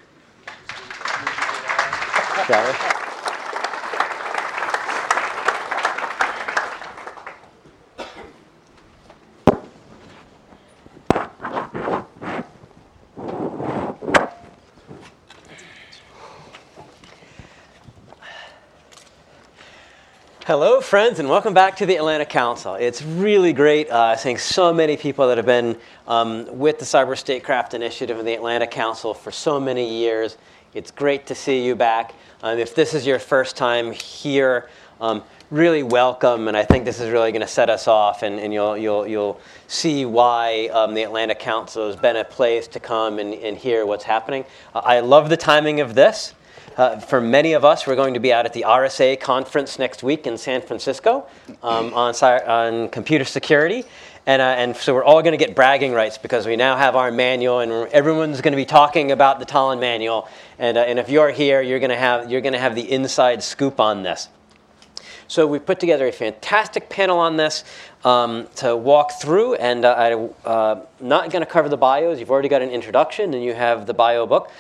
Hello, 20.51 20.81
friends, 20.81 21.21
and 21.21 21.29
welcome 21.29 21.55
back 21.55 21.77
to 21.77 21.87
the 21.87 21.95
Atlantic 21.95 22.29
Council. 22.29 22.75
It's 22.75 23.03
really 23.03 23.53
great 23.53 23.89
uh, 23.89 24.17
seeing 24.17 24.37
so 24.37 24.75
many 24.75 24.97
people 24.97 25.29
that 25.29 25.37
have 25.37 25.47
been 25.47 25.79
um, 26.09 26.59
with 26.59 26.81
the 26.81 26.85
Cyber 26.85 27.17
Statecraft 27.17 27.73
Initiative 27.73 28.19
and 28.19 28.27
the 28.27 28.35
Atlantic 28.35 28.73
Council 28.73 29.15
for 29.15 29.31
so 29.31 29.61
many 29.61 29.89
years. 29.89 30.39
It's 30.75 30.91
great 30.91 31.25
to 31.27 31.37
see 31.37 31.65
you 31.65 31.77
back. 31.77 32.17
Um, 32.43 32.59
if 32.59 32.75
this 32.75 32.95
is 32.95 33.07
your 33.07 33.21
first 33.21 33.57
time 33.57 33.93
here, 33.93 34.69
um, 35.01 35.23
really 35.53 35.85
welcome, 35.85 36.49
and 36.49 36.57
I 36.57 36.65
think 36.65 36.85
this 36.85 36.99
is 36.99 37.11
really 37.11 37.31
going 37.31 37.43
to 37.43 37.47
set 37.47 37.71
us 37.71 37.87
off, 37.87 38.25
and, 38.25 38.41
and 38.41 38.53
you'll, 38.53 38.77
you'll, 38.77 39.07
you'll 39.07 39.41
see 39.69 40.05
why 40.05 40.67
um, 40.73 40.95
the 40.95 41.05
Atlantic 41.05 41.39
Council 41.39 41.87
has 41.87 41.95
been 41.95 42.17
a 42.17 42.25
place 42.25 42.67
to 42.67 42.81
come 42.81 43.21
and, 43.21 43.35
and 43.35 43.57
hear 43.57 43.87
what's 43.87 44.03
happening. 44.03 44.45
Uh, 44.75 44.81
I 44.81 44.99
love 44.99 45.29
the 45.29 45.37
timing 45.37 45.79
of 45.79 45.95
this. 45.95 46.35
Uh, 46.81 46.99
for 46.99 47.21
many 47.21 47.53
of 47.53 47.63
us, 47.63 47.87
we're 47.87 47.95
going 47.95 48.15
to 48.15 48.21
be 48.21 48.33
out 48.33 48.47
at 48.47 48.55
the 48.55 48.65
RSA 48.67 49.21
conference 49.21 49.79
next 49.79 50.03
week 50.03 50.27
in 50.27 50.39
San 50.39 50.63
Francisco 50.63 51.27
um, 51.63 51.93
on, 51.93 52.15
on 52.15 52.89
computer 52.89 53.27
security. 53.27 53.85
And, 54.25 54.41
uh, 54.41 54.47
and 54.47 54.75
so 54.75 54.95
we're 54.95 55.05
all 55.05 55.21
going 55.21 55.39
to 55.39 55.45
get 55.45 55.55
bragging 55.55 55.93
rights 55.93 56.17
because 56.17 56.47
we 56.47 56.57
now 56.57 56.79
have 56.79 56.97
our 56.97 57.11
manual 57.13 57.61
and 57.61 57.71
everyone's 57.93 58.41
going 58.41 58.53
to 58.53 58.57
be 58.57 58.65
talking 58.65 59.13
about 59.13 59.41
the 59.41 59.45
Tallinn 59.45 59.79
manual. 59.79 60.27
And, 60.59 60.79
uh, 60.79 60.81
and 60.81 60.99
if 60.99 61.11
you're 61.11 61.31
here, 61.31 61.61
you're 61.61 61.81
going 61.81 61.91
to 61.91 61.99
have, 61.99 62.31
you're 62.31 62.41
going 62.41 62.55
to 62.55 62.59
have 62.59 62.75
the 62.75 62.91
inside 62.91 63.43
scoop 63.43 63.79
on 63.79 64.03
this. 64.03 64.31
So 65.29 65.47
we 65.47 65.59
put 65.59 65.81
together 65.81 66.09
a 66.09 66.13
fantastic 66.13 66.89
panel 66.89 67.19
on 67.19 67.37
this 67.37 67.63
um, 68.05 68.49
to 68.57 68.75
walk 68.75 69.13
through, 69.21 69.55
and 69.57 69.85
uh, 69.85 69.95
I'm 69.97 70.31
uh, 70.47 70.81
not 70.99 71.31
going 71.31 71.45
to 71.45 71.47
cover 71.47 71.69
the 71.69 71.77
bios. 71.77 72.19
You've 72.19 72.33
already 72.33 72.49
got 72.49 72.63
an 72.63 72.71
introduction, 72.71 73.33
and 73.35 73.45
you 73.45 73.55
have 73.55 73.87
the 73.87 73.95
bio 73.95 74.27
book. 74.27 74.51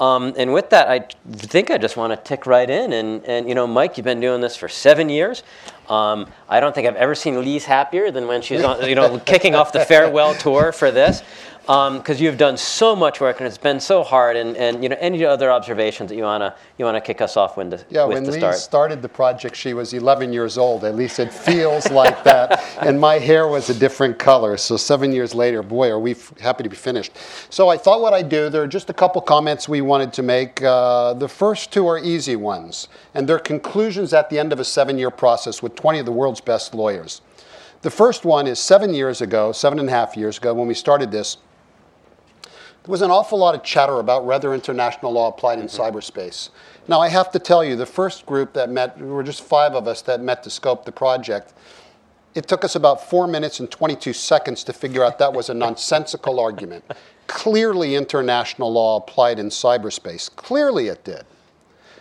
Um, 0.00 0.32
and 0.38 0.52
with 0.52 0.70
that, 0.70 0.88
I 0.88 1.00
think 1.30 1.70
I 1.70 1.76
just 1.76 1.96
want 1.96 2.12
to 2.12 2.16
tick 2.16 2.46
right 2.46 2.68
in. 2.68 2.94
And, 2.94 3.24
and 3.26 3.46
you 3.46 3.54
know, 3.54 3.66
Mike, 3.66 3.98
you've 3.98 4.04
been 4.04 4.20
doing 4.20 4.40
this 4.40 4.56
for 4.56 4.66
seven 4.66 5.10
years. 5.10 5.42
Um, 5.90 6.26
I 6.48 6.58
don't 6.58 6.74
think 6.74 6.88
I've 6.88 6.96
ever 6.96 7.14
seen 7.14 7.34
Liis 7.34 7.64
happier 7.64 8.10
than 8.10 8.26
when 8.26 8.40
she's 8.40 8.62
on, 8.62 8.88
you 8.88 8.94
know, 8.94 9.18
kicking 9.26 9.54
off 9.54 9.72
the 9.72 9.84
farewell 9.84 10.34
tour 10.34 10.72
for 10.72 10.90
this 10.90 11.22
because 11.70 12.18
um, 12.18 12.24
you've 12.24 12.36
done 12.36 12.56
so 12.56 12.96
much 12.96 13.20
work 13.20 13.38
and 13.38 13.46
it's 13.46 13.56
been 13.56 13.78
so 13.78 14.02
hard. 14.02 14.34
And, 14.34 14.56
and 14.56 14.82
you 14.82 14.88
know, 14.88 14.96
any 14.98 15.24
other 15.24 15.52
observations 15.52 16.10
that 16.10 16.16
you 16.16 16.24
wanna 16.24 16.56
you 16.78 16.84
wanna 16.84 17.00
kick 17.00 17.20
us 17.20 17.36
off 17.36 17.56
with 17.56 17.70
to, 17.70 17.84
yeah, 17.88 18.04
when 18.06 18.24
to 18.24 18.32
Lee 18.32 18.40
start? 18.40 18.56
started 18.56 19.02
the 19.02 19.08
project, 19.08 19.54
she 19.54 19.72
was 19.72 19.92
11 19.92 20.32
years 20.32 20.58
old. 20.58 20.84
At 20.84 20.96
least 20.96 21.20
it 21.20 21.32
feels 21.32 21.88
like 21.92 22.24
that. 22.24 22.60
And 22.80 22.98
my 22.98 23.18
hair 23.18 23.46
was 23.46 23.70
a 23.70 23.74
different 23.74 24.18
color. 24.18 24.56
So 24.56 24.76
seven 24.76 25.12
years 25.12 25.32
later, 25.34 25.62
boy, 25.62 25.90
are 25.90 26.00
we 26.00 26.12
f- 26.12 26.36
happy 26.40 26.64
to 26.64 26.68
be 26.68 26.76
finished. 26.76 27.12
So 27.50 27.68
I 27.68 27.76
thought 27.76 28.00
what 28.00 28.14
I'd 28.14 28.28
do. 28.28 28.48
There 28.48 28.62
are 28.62 28.66
just 28.66 28.90
a 28.90 28.94
couple 28.94 29.20
comments 29.20 29.68
we 29.68 29.80
wanted 29.80 30.12
to 30.14 30.22
make. 30.22 30.62
Uh, 30.62 31.12
the 31.14 31.28
first 31.28 31.72
two 31.72 31.86
are 31.86 31.98
easy 31.98 32.36
ones, 32.36 32.88
and 33.14 33.28
they're 33.28 33.38
conclusions 33.38 34.12
at 34.12 34.30
the 34.30 34.38
end 34.38 34.52
of 34.52 34.58
a 34.60 34.64
seven-year 34.64 35.10
process 35.10 35.62
with 35.62 35.74
20 35.74 36.00
of 36.00 36.06
the 36.06 36.12
world's 36.12 36.40
best 36.40 36.74
lawyers. 36.74 37.20
The 37.82 37.90
first 37.90 38.24
one 38.24 38.46
is 38.46 38.58
seven 38.58 38.92
years 38.94 39.20
ago, 39.20 39.52
seven 39.52 39.78
and 39.78 39.88
a 39.88 39.92
half 39.92 40.16
years 40.16 40.38
ago, 40.38 40.54
when 40.54 40.66
we 40.66 40.74
started 40.74 41.10
this 41.10 41.36
there 42.82 42.92
was 42.92 43.02
an 43.02 43.10
awful 43.10 43.38
lot 43.38 43.54
of 43.54 43.62
chatter 43.62 43.98
about 43.98 44.24
whether 44.24 44.54
international 44.54 45.12
law 45.12 45.28
applied 45.28 45.58
in 45.58 45.66
mm-hmm. 45.66 45.80
cyberspace. 45.98 46.48
Now, 46.88 47.00
I 47.00 47.08
have 47.08 47.30
to 47.32 47.38
tell 47.38 47.62
you, 47.62 47.76
the 47.76 47.86
first 47.86 48.24
group 48.26 48.52
that 48.54 48.70
met, 48.70 48.98
there 48.98 49.06
were 49.06 49.22
just 49.22 49.42
five 49.42 49.74
of 49.74 49.86
us 49.86 50.02
that 50.02 50.20
met 50.20 50.42
to 50.44 50.50
scope 50.50 50.84
the 50.84 50.92
project. 50.92 51.52
It 52.34 52.48
took 52.48 52.64
us 52.64 52.74
about 52.74 53.08
four 53.08 53.26
minutes 53.26 53.60
and 53.60 53.70
22 53.70 54.12
seconds 54.12 54.64
to 54.64 54.72
figure 54.72 55.04
out 55.04 55.18
that 55.18 55.32
was 55.32 55.50
a 55.50 55.54
nonsensical 55.54 56.40
argument. 56.48 56.84
Clearly, 57.26 57.94
international 57.94 58.72
law 58.72 58.96
applied 58.96 59.38
in 59.38 59.48
cyberspace. 59.50 60.34
Clearly, 60.34 60.88
it 60.88 61.04
did. 61.04 61.24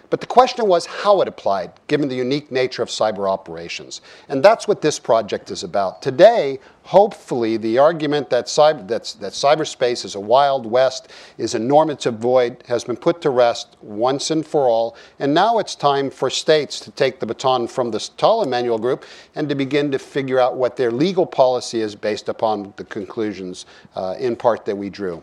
But 0.09 0.21
the 0.21 0.27
question 0.27 0.67
was 0.67 0.87
how 0.87 1.21
it 1.21 1.27
applied, 1.27 1.71
given 1.87 2.09
the 2.09 2.15
unique 2.15 2.51
nature 2.51 2.81
of 2.81 2.89
cyber 2.89 3.29
operations. 3.29 4.01
And 4.27 4.43
that's 4.43 4.67
what 4.67 4.81
this 4.81 4.97
project 4.97 5.51
is 5.51 5.63
about. 5.63 6.01
Today, 6.01 6.59
hopefully, 6.83 7.57
the 7.57 7.77
argument 7.77 8.31
that, 8.31 8.47
cyber, 8.47 8.87
that 8.87 9.03
cyberspace 9.03 10.03
is 10.05 10.15
a 10.15 10.19
wild 10.19 10.65
west, 10.65 11.09
is 11.37 11.53
a 11.53 11.59
normative 11.59 12.15
void, 12.15 12.63
has 12.67 12.83
been 12.83 12.97
put 12.97 13.21
to 13.21 13.29
rest 13.29 13.77
once 13.81 14.31
and 14.31 14.45
for 14.45 14.67
all. 14.67 14.97
And 15.19 15.31
now 15.31 15.59
it's 15.59 15.75
time 15.75 16.09
for 16.09 16.31
states 16.31 16.79
to 16.79 16.91
take 16.91 17.19
the 17.19 17.27
baton 17.27 17.67
from 17.67 17.91
the 17.91 17.99
Tallinn 17.99 18.49
Manual 18.49 18.79
Group 18.79 19.05
and 19.35 19.47
to 19.47 19.53
begin 19.53 19.91
to 19.91 19.99
figure 19.99 20.39
out 20.39 20.57
what 20.57 20.75
their 20.75 20.91
legal 20.91 21.27
policy 21.27 21.81
is 21.81 21.95
based 21.95 22.29
upon 22.29 22.73
the 22.77 22.83
conclusions, 22.83 23.67
uh, 23.95 24.15
in 24.17 24.35
part, 24.35 24.65
that 24.65 24.75
we 24.75 24.89
drew. 24.89 25.21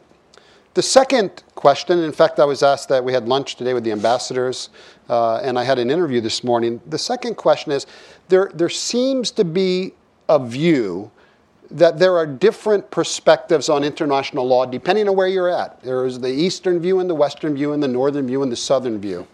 The 0.76 0.82
second 0.82 1.42
question, 1.54 2.00
in 2.00 2.12
fact, 2.12 2.38
I 2.38 2.44
was 2.44 2.62
asked 2.62 2.90
that 2.90 3.02
we 3.02 3.14
had 3.14 3.26
lunch 3.26 3.56
today 3.56 3.72
with 3.72 3.82
the 3.82 3.92
ambassadors, 3.92 4.68
uh, 5.08 5.36
and 5.36 5.58
I 5.58 5.64
had 5.64 5.78
an 5.78 5.90
interview 5.90 6.20
this 6.20 6.44
morning. 6.44 6.82
The 6.86 6.98
second 6.98 7.36
question 7.36 7.72
is 7.72 7.86
there, 8.28 8.50
there 8.52 8.68
seems 8.68 9.30
to 9.30 9.44
be 9.46 9.94
a 10.28 10.38
view 10.38 11.10
that 11.70 11.98
there 11.98 12.18
are 12.18 12.26
different 12.26 12.90
perspectives 12.90 13.70
on 13.70 13.84
international 13.84 14.46
law 14.46 14.66
depending 14.66 15.08
on 15.08 15.16
where 15.16 15.28
you're 15.28 15.48
at. 15.48 15.82
There 15.82 16.04
is 16.04 16.20
the 16.20 16.28
Eastern 16.28 16.78
view 16.78 17.00
and 17.00 17.08
the 17.08 17.14
Western 17.14 17.54
view 17.54 17.72
and 17.72 17.82
the 17.82 17.88
Northern 17.88 18.26
view 18.26 18.42
and 18.42 18.52
the 18.52 18.56
Southern 18.56 19.00
view. 19.00 19.26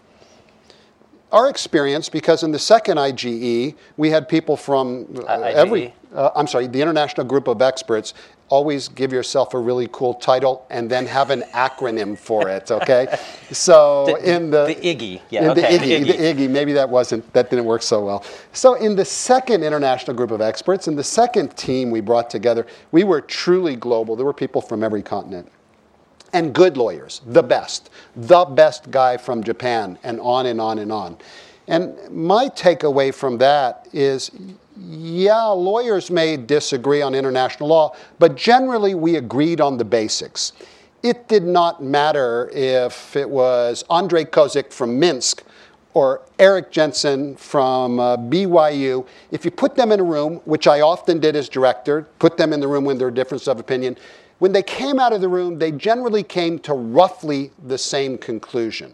Our 1.33 1.49
experience, 1.49 2.07
because 2.07 2.43
in 2.43 2.53
the 2.53 2.59
second 2.59 2.99
IGE, 2.99 3.75
we 3.97 4.09
had 4.11 4.29
people 4.29 4.55
from 4.55 5.07
uh, 5.27 5.41
every, 5.41 5.93
uh, 6.15 6.29
I'm 6.35 6.47
sorry, 6.47 6.67
the 6.67 6.81
International 6.81 7.27
Group 7.27 7.49
of 7.49 7.61
Experts, 7.61 8.13
always 8.53 8.87
give 8.87 9.11
yourself 9.11 9.55
a 9.55 9.57
really 9.57 9.89
cool 9.91 10.13
title 10.13 10.63
and 10.69 10.87
then 10.87 11.07
have 11.07 11.31
an 11.31 11.41
acronym 11.53 12.15
for 12.15 12.47
it. 12.49 12.69
Okay, 12.83 13.07
so 13.51 14.05
the, 14.05 14.35
in 14.35 14.49
the 14.49 14.65
the 14.65 14.75
IGGY, 14.75 15.21
yeah, 15.29 15.51
okay. 15.51 15.77
the 15.77 15.85
IGGY, 15.85 16.07
the 16.07 16.13
IGGY, 16.13 16.49
maybe 16.49 16.73
that 16.73 16.89
wasn't 16.89 17.21
that 17.33 17.49
didn't 17.49 17.65
work 17.65 17.81
so 17.81 18.03
well. 18.03 18.25
So 18.51 18.73
in 18.73 18.95
the 18.95 19.05
second 19.05 19.63
international 19.63 20.17
group 20.17 20.31
of 20.31 20.41
experts, 20.41 20.87
in 20.87 20.95
the 20.95 21.03
second 21.03 21.55
team 21.55 21.91
we 21.91 22.01
brought 22.01 22.29
together, 22.29 22.67
we 22.91 23.03
were 23.03 23.21
truly 23.21 23.75
global. 23.75 24.15
There 24.15 24.25
were 24.25 24.33
people 24.33 24.61
from 24.61 24.83
every 24.83 25.01
continent. 25.01 25.51
And 26.33 26.53
good 26.53 26.77
lawyers, 26.77 27.21
the 27.27 27.43
best, 27.43 27.89
the 28.15 28.43
best 28.43 28.89
guy 28.91 29.17
from 29.17 29.43
Japan, 29.43 29.99
and 30.03 30.19
on 30.19 30.47
and 30.47 30.59
on 30.59 30.79
and 30.79 30.91
on. 30.91 31.17
And 31.67 31.95
my 32.09 32.49
takeaway 32.49 33.13
from 33.13 33.37
that 33.37 33.87
is 33.93 34.31
yeah, 34.77 35.45
lawyers 35.45 36.09
may 36.09 36.37
disagree 36.37 37.01
on 37.01 37.13
international 37.13 37.69
law, 37.69 37.95
but 38.19 38.35
generally 38.35 38.95
we 38.95 39.15
agreed 39.17 39.61
on 39.61 39.77
the 39.77 39.85
basics. 39.85 40.53
It 41.03 41.27
did 41.27 41.43
not 41.43 41.83
matter 41.83 42.49
if 42.53 43.15
it 43.15 43.29
was 43.29 43.83
Andrei 43.89 44.25
Kozik 44.25 44.71
from 44.71 44.99
Minsk 44.99 45.43
or 45.93 46.21
Eric 46.39 46.71
Jensen 46.71 47.35
from 47.35 47.99
uh, 47.99 48.17
BYU. 48.17 49.05
If 49.31 49.45
you 49.45 49.51
put 49.51 49.75
them 49.75 49.91
in 49.91 49.99
a 49.99 50.03
room, 50.03 50.41
which 50.45 50.65
I 50.65 50.81
often 50.81 51.19
did 51.19 51.35
as 51.35 51.49
director, 51.49 52.07
put 52.19 52.37
them 52.37 52.53
in 52.53 52.59
the 52.59 52.67
room 52.67 52.85
when 52.85 52.97
there 52.97 53.07
are 53.07 53.11
differences 53.11 53.47
of 53.47 53.59
opinion, 53.59 53.97
when 54.39 54.51
they 54.51 54.63
came 54.63 54.99
out 54.99 55.13
of 55.13 55.21
the 55.21 55.29
room, 55.29 55.59
they 55.59 55.71
generally 55.71 56.23
came 56.23 56.57
to 56.59 56.73
roughly 56.73 57.51
the 57.67 57.77
same 57.77 58.17
conclusion. 58.17 58.93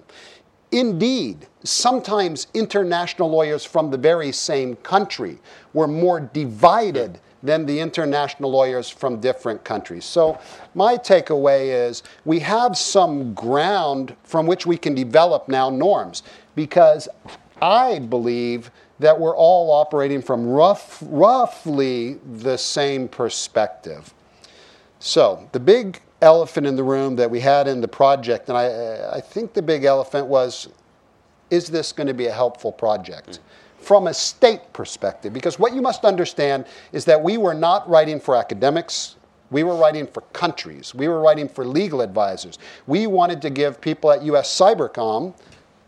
Indeed, 0.72 1.48
sometimes 1.64 2.48
international 2.54 3.30
lawyers 3.30 3.66
from 3.66 3.90
the 3.90 3.98
very 3.98 4.32
same 4.32 4.76
country 4.78 5.40
were 5.74 5.88
more 5.88 6.20
divided 6.20 7.20
than 7.42 7.66
the 7.66 7.80
international 7.80 8.52
lawyers 8.52 8.90
from 8.90 9.20
different 9.20 9.64
countries. 9.64 10.06
So, 10.06 10.38
my 10.76 10.98
takeaway 10.98 11.88
is 11.88 12.04
we 12.26 12.40
have 12.40 12.78
some 12.78 13.34
ground 13.34 14.16
from 14.24 14.46
which 14.46 14.66
we 14.66 14.78
can 14.78 14.94
develop 14.94 15.48
now 15.48 15.70
norms 15.70 16.24
because 16.56 17.08
I 17.62 18.00
believe 18.00 18.72
that 19.00 19.18
we're 19.18 19.36
all 19.36 19.72
operating 19.72 20.22
from 20.22 20.46
rough, 20.46 21.02
roughly 21.08 22.20
the 22.42 22.58
same 22.58 23.08
perspective. 23.08 24.14
So, 25.00 25.48
the 25.54 25.60
big 25.60 26.02
elephant 26.22 26.68
in 26.68 26.76
the 26.76 26.84
room 26.84 27.16
that 27.16 27.30
we 27.30 27.40
had 27.40 27.68
in 27.68 27.82
the 27.82 27.88
project, 27.88 28.50
and 28.50 28.58
I, 28.58 29.18
I 29.18 29.22
think 29.22 29.54
the 29.54 29.62
big 29.62 29.84
elephant 29.86 30.28
was 30.28 30.70
is 31.50 31.68
this 31.68 31.92
going 31.92 32.08
to 32.08 32.14
be 32.14 32.28
a 32.28 32.32
helpful 32.32 32.72
project? 32.72 33.30
Mm. 33.30 33.40
From 33.84 34.08
a 34.08 34.14
state 34.14 34.62
perspective, 34.74 35.34
because 35.34 35.58
what 35.58 35.74
you 35.74 35.82
must 35.82 36.06
understand 36.06 36.66
is 36.92 37.06
that 37.06 37.22
we 37.22 37.38
were 37.38 37.54
not 37.54 37.90
writing 37.90 38.20
for 38.20 38.36
academics, 38.36 39.16
we 39.52 39.64
were 39.64 39.76
writing 39.76 40.06
for 40.06 40.22
countries, 40.34 40.94
we 40.94 41.08
were 41.08 41.22
writing 41.22 41.48
for 41.48 41.66
legal 41.66 42.02
advisors. 42.02 42.60
We 42.88 43.08
wanted 43.08 43.42
to 43.42 43.50
give 43.50 43.82
people 43.82 44.12
at 44.12 44.22
US 44.24 44.56
Cybercom 44.56 45.34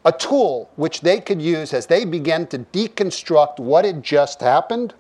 a 0.04 0.12
tool 0.12 0.72
which 0.78 1.02
they 1.02 1.20
could 1.20 1.41
use 1.41 1.74
as 1.74 1.86
they 1.86 2.06
began 2.06 2.48
to 2.48 2.60
deconstruct 2.60 3.60
what 3.60 3.86
had 3.86 4.02
just 4.02 4.41
happened 4.41 4.94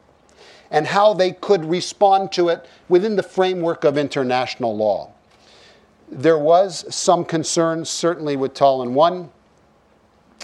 and 0.69 0.85
how 0.85 1.13
they 1.13 1.31
could 1.31 1.65
respond 1.65 2.31
to 2.33 2.49
it 2.49 2.67
within 2.87 3.15
the 3.15 3.23
framework 3.23 3.83
of 3.83 3.97
international 3.97 4.75
law. 4.75 5.11
There 6.11 6.37
was 6.37 6.93
some 6.93 7.23
concern, 7.23 7.85
certainly 7.85 8.35
with 8.35 8.53
Tallinn 8.53 8.91
1, 8.91 9.29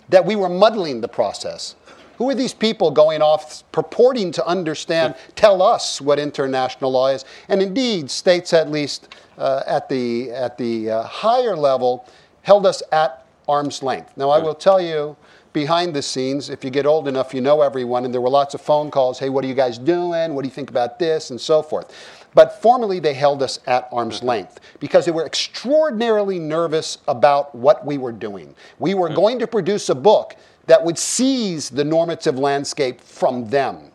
that 0.10 0.26
we 0.26 0.36
were 0.36 0.48
muddling 0.48 1.02
the 1.02 1.10
process. 1.10 1.76
Who 2.18 2.30
are 2.30 2.36
these 2.36 2.54
people 2.54 2.90
going 2.90 3.22
off 3.22 3.70
purporting 3.72 4.32
to 4.32 4.48
understand, 4.48 5.16
tell 5.36 5.62
us 5.62 6.02
what 6.02 6.20
international 6.20 6.92
law 6.92 7.10
is? 7.10 7.26
And 7.50 7.62
indeed, 7.62 8.10
states, 8.10 8.54
at 8.54 8.72
least 8.72 9.14
uh, 9.38 9.64
at 9.68 9.90
the, 9.90 10.32
at 10.32 10.58
the 10.58 10.90
uh, 10.90 11.04
higher 11.04 11.56
level, 11.56 12.08
held 12.42 12.66
us 12.66 12.82
at 12.92 13.26
arm's 13.48 13.84
length. 13.84 14.16
Now, 14.18 14.30
I 14.30 14.40
will 14.40 14.56
tell 14.56 14.82
you, 14.82 15.16
behind 15.54 15.94
the 15.94 16.02
scenes, 16.02 16.50
if 16.50 16.64
you 16.64 16.70
get 16.70 16.86
old 16.86 17.08
enough, 17.08 17.34
you 17.34 17.42
know 17.42 17.62
everyone, 17.62 18.06
and 18.06 18.14
there 18.14 18.22
were 18.22 18.30
lots 18.30 18.54
of 18.54 18.62
phone 18.62 18.90
calls 18.92 19.20
hey, 19.20 19.30
what 19.30 19.44
are 19.44 19.48
you 19.48 19.54
guys 19.54 19.78
doing? 19.78 20.34
What 20.34 20.44
do 20.44 20.48
you 20.48 20.54
think 20.54 20.70
about 20.70 21.00
this? 21.00 21.30
And 21.30 21.40
so 21.40 21.62
forth. 21.62 21.94
But 22.34 22.62
formally, 22.62 23.00
they 23.00 23.14
held 23.14 23.42
us 23.42 23.60
at 23.66 23.88
arm's 23.92 24.22
length 24.22 24.60
because 24.80 25.06
they 25.06 25.12
were 25.12 25.26
extraordinarily 25.26 26.40
nervous 26.40 27.00
about 27.08 27.56
what 27.56 27.86
we 27.86 27.98
were 27.98 28.12
doing. 28.12 28.54
We 28.80 28.94
were 28.94 29.10
going 29.10 29.40
to 29.40 29.48
produce 29.48 29.90
a 29.90 29.96
book 29.96 30.36
that 30.68 30.84
would 30.84 30.98
seize 30.98 31.70
the 31.70 31.84
normative 31.84 32.38
landscape 32.38 33.02
from 33.02 33.50
them. 33.50 33.92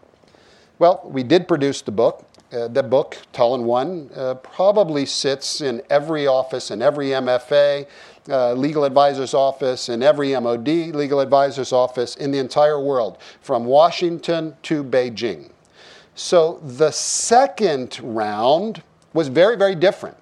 Well, 0.78 1.02
we 1.04 1.22
did 1.22 1.46
produce 1.46 1.82
the 1.82 1.92
book. 1.92 2.26
Uh, 2.52 2.68
the 2.68 2.82
book, 2.82 3.16
Tallinn 3.32 3.62
1, 3.62 4.10
uh, 4.14 4.34
probably 4.34 5.06
sits 5.06 5.60
in 5.60 5.80
every 5.88 6.26
office, 6.26 6.70
in 6.70 6.82
every 6.82 7.08
MFA, 7.08 7.86
uh, 8.28 8.52
legal 8.54 8.84
advisor's 8.84 9.32
office, 9.32 9.88
in 9.88 10.02
every 10.02 10.38
MOD 10.38 10.68
legal 10.68 11.20
advisor's 11.20 11.72
office 11.72 12.16
in 12.16 12.30
the 12.30 12.38
entire 12.38 12.80
world, 12.80 13.16
from 13.40 13.64
Washington 13.64 14.54
to 14.64 14.84
Beijing. 14.84 15.51
So 16.14 16.60
the 16.62 16.90
second 16.90 17.98
round 18.02 18.82
was 19.12 19.28
very, 19.28 19.56
very 19.56 19.74
different. 19.74 20.16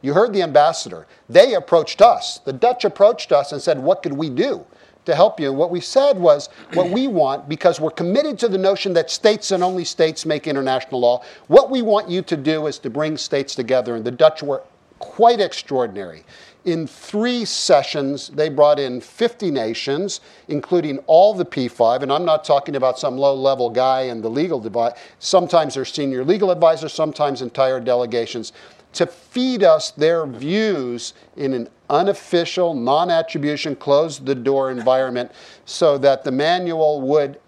You 0.00 0.14
heard 0.14 0.32
the 0.32 0.42
ambassador. 0.42 1.06
They 1.28 1.54
approached 1.54 2.02
us. 2.02 2.38
The 2.38 2.52
Dutch 2.52 2.84
approached 2.84 3.32
us 3.32 3.52
and 3.52 3.62
said, 3.62 3.78
What 3.78 4.02
could 4.02 4.12
we 4.12 4.28
do 4.28 4.64
to 5.04 5.14
help 5.14 5.40
you? 5.40 5.52
What 5.52 5.70
we 5.70 5.80
said 5.80 6.18
was, 6.18 6.48
What 6.74 6.90
we 6.90 7.06
want, 7.06 7.48
because 7.48 7.80
we're 7.80 7.90
committed 7.90 8.38
to 8.40 8.48
the 8.48 8.58
notion 8.58 8.92
that 8.94 9.10
states 9.10 9.52
and 9.52 9.62
only 9.62 9.84
states 9.84 10.26
make 10.26 10.46
international 10.46 11.00
law, 11.00 11.22
what 11.46 11.70
we 11.70 11.82
want 11.82 12.08
you 12.08 12.22
to 12.22 12.36
do 12.36 12.66
is 12.66 12.78
to 12.80 12.90
bring 12.90 13.16
states 13.16 13.54
together. 13.54 13.96
And 13.96 14.04
the 14.04 14.10
Dutch 14.10 14.42
were 14.42 14.62
quite 14.98 15.40
extraordinary. 15.40 16.24
In 16.64 16.86
three 16.86 17.44
sessions, 17.44 18.28
they 18.28 18.48
brought 18.48 18.78
in 18.78 19.00
50 19.00 19.50
nations, 19.50 20.20
including 20.46 20.98
all 21.08 21.34
the 21.34 21.44
P5, 21.44 22.02
and 22.02 22.12
I'm 22.12 22.24
not 22.24 22.44
talking 22.44 22.76
about 22.76 23.00
some 23.00 23.18
low 23.18 23.34
level 23.34 23.68
guy 23.68 24.02
in 24.02 24.22
the 24.22 24.30
legal 24.30 24.60
device. 24.60 24.92
Sometimes 25.18 25.74
they're 25.74 25.84
senior 25.84 26.24
legal 26.24 26.52
advisors, 26.52 26.92
sometimes 26.92 27.42
entire 27.42 27.80
delegations, 27.80 28.52
to 28.92 29.06
feed 29.06 29.64
us 29.64 29.90
their 29.90 30.24
views 30.24 31.14
in 31.36 31.52
an 31.52 31.68
unofficial, 31.90 32.74
non 32.74 33.10
attribution, 33.10 33.74
close 33.74 34.20
the 34.20 34.34
door 34.34 34.70
environment 34.70 35.32
so 35.64 35.98
that 35.98 36.22
the 36.22 36.30
manual 36.30 37.00
would 37.00 37.40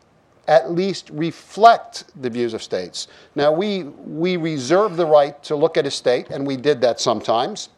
at 0.48 0.72
least 0.72 1.08
reflect 1.10 2.04
the 2.20 2.28
views 2.28 2.52
of 2.52 2.62
states. 2.62 3.06
Now, 3.36 3.52
we, 3.52 3.84
we 3.84 4.36
reserve 4.36 4.96
the 4.96 5.06
right 5.06 5.40
to 5.44 5.54
look 5.54 5.76
at 5.76 5.86
a 5.86 5.90
state, 5.90 6.30
and 6.30 6.46
we 6.46 6.56
did 6.56 6.80
that 6.80 7.00
sometimes 7.00 7.68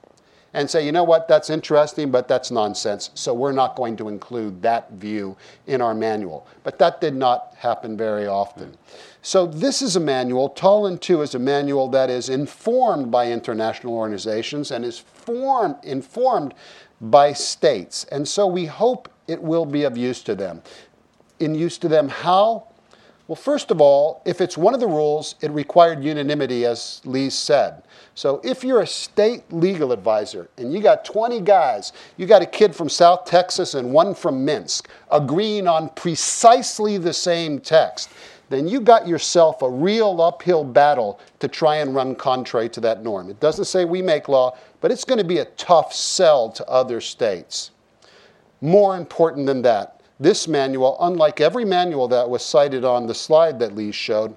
and 0.55 0.71
say, 0.71 0.85
you 0.85 0.93
know 0.93 1.05
what, 1.05 1.29
that's 1.29 1.51
interesting, 1.51 2.11
but 2.11 2.29
that's 2.29 2.51
nonsense. 2.51 3.11
So 3.15 3.35
we're 3.35 3.53
not 3.53 3.77
going 3.77 3.97
to 3.99 4.09
include 4.09 4.63
that 4.63 4.91
view 4.93 5.37
in 5.67 5.81
our 5.81 5.95
manual. 5.95 6.47
But 6.63 6.79
that 6.79 7.01
did 7.01 7.15
not 7.15 7.55
happen 7.59 7.97
very 7.97 8.27
often. 8.27 8.77
So 9.23 9.47
this 9.47 9.83
is 9.83 9.97
a 9.97 10.01
manual. 10.01 10.51
Tallinn 10.51 11.01
2 11.01 11.23
is 11.23 11.35
a 11.35 11.39
manual 11.39 11.89
that 11.89 12.11
is 12.11 12.29
informed 12.29 13.11
by 13.11 13.31
international 13.31 13.95
organizations 13.95 14.71
and 14.71 14.85
is 14.85 14.99
form, 14.99 15.77
informed 15.83 16.55
by 17.01 17.33
states. 17.33 18.05
And 18.05 18.27
so 18.27 18.47
we 18.47 18.67
hope 18.67 19.09
it 19.29 19.43
will 19.43 19.67
be 19.67 19.83
of 19.83 19.97
use 19.97 20.23
to 20.23 20.35
them. 20.35 20.63
In 21.41 21.55
use 21.55 21.77
to 21.79 21.89
them, 21.89 22.09
how? 22.09 22.69
Well, 23.29 23.37
first 23.37 23.71
of 23.71 23.81
all, 23.81 24.23
if 24.25 24.41
it's 24.41 24.57
one 24.57 24.75
of 24.75 24.81
the 24.81 24.87
rules, 24.87 25.35
it 25.41 25.51
required 25.51 26.03
unanimity, 26.03 26.65
as 26.65 27.03
Liis 27.05 27.33
said. 27.33 27.83
So 28.17 28.41
if 28.43 28.65
you're 28.65 28.81
a 28.81 28.87
state 28.87 29.45
legal 29.53 29.93
advisor 29.93 30.49
and 30.57 30.73
you 30.73 30.81
got 30.81 31.05
20 31.05 31.43
guys, 31.43 31.93
you 32.17 32.25
got 32.25 32.41
a 32.41 32.47
kid 32.47 32.75
from 32.75 32.89
South 32.89 33.27
Texas 33.27 33.75
and 33.75 33.93
one 33.93 34.15
from 34.15 34.43
Minsk 34.43 34.89
agreeing 35.13 35.69
on 35.69 35.91
precisely 35.91 36.97
the 36.97 37.13
same 37.13 37.61
text, 37.61 38.09
then 38.49 38.67
you 38.67 38.81
got 38.81 39.07
yourself 39.07 39.61
a 39.61 39.69
real 39.69 40.23
uphill 40.23 40.65
battle 40.65 41.21
to 41.41 41.47
try 41.47 41.77
and 41.77 41.95
run 41.95 42.15
contrary 42.15 42.71
to 42.71 42.81
that 42.81 43.03
norm. 43.03 43.29
It 43.29 43.39
doesn't 43.39 43.67
say 43.67 43.85
we 43.85 44.01
make 44.01 44.29
law, 44.29 44.57
but 44.81 44.91
it's 44.91 45.05
going 45.05 45.19
to 45.19 45.25
be 45.25 45.39
a 45.39 45.45
tough 45.45 45.93
sell 45.93 46.51
to 46.53 46.67
other 46.67 47.03
states. 47.03 47.73
More 48.63 48.97
important 48.97 49.45
than 49.45 49.61
that, 49.63 50.01
this 50.19 50.49
manual, 50.49 50.97
unlike 51.01 51.43
every 51.43 51.67
manual 51.67 52.09
that 52.09 52.31
was 52.31 52.43
cited 52.43 52.83
on 52.83 53.07
the 53.07 53.15
slide 53.15 53.59
that 53.59 53.75
Liis 53.75 53.93
showed, 53.93 54.35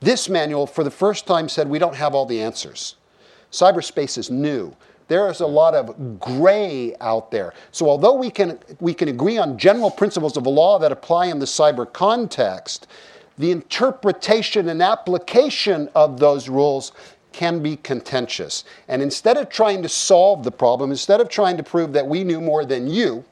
this 0.00 0.28
manual 0.28 0.66
for 0.66 0.84
the 0.84 0.90
first 0.90 1.26
time 1.26 1.48
said 1.48 1.68
we 1.68 1.78
don't 1.78 1.96
have 1.96 2.14
all 2.14 2.26
the 2.26 2.40
answers. 2.40 2.96
Cyberspace 3.50 4.18
is 4.18 4.30
new. 4.30 4.74
There 5.08 5.30
is 5.30 5.40
a 5.40 5.46
lot 5.46 5.74
of 5.74 6.18
gray 6.18 6.94
out 7.00 7.30
there. 7.30 7.52
So 7.72 7.88
although 7.88 8.14
we 8.14 8.30
can, 8.30 8.58
we 8.80 8.94
can 8.94 9.08
agree 9.08 9.38
on 9.38 9.58
general 9.58 9.90
principles 9.90 10.36
of 10.36 10.46
law 10.46 10.78
that 10.78 10.92
apply 10.92 11.26
in 11.26 11.38
the 11.38 11.46
cyber 11.46 11.90
context, 11.90 12.86
the 13.36 13.50
interpretation 13.50 14.68
and 14.68 14.82
application 14.82 15.88
of 15.94 16.18
those 16.18 16.48
rules 16.48 16.92
can 17.32 17.62
be 17.62 17.76
contentious. 17.76 18.64
And 18.88 19.02
instead 19.02 19.36
of 19.36 19.48
trying 19.48 19.82
to 19.82 19.88
solve 19.88 20.44
the 20.44 20.52
problem, 20.52 20.90
instead 20.90 21.20
of 21.20 21.28
trying 21.28 21.56
to 21.56 21.62
prove 21.62 21.92
that 21.92 22.06
we 22.06 22.24
knew 22.24 22.40
more 22.40 22.64
than 22.64 22.86
you, 22.86 23.24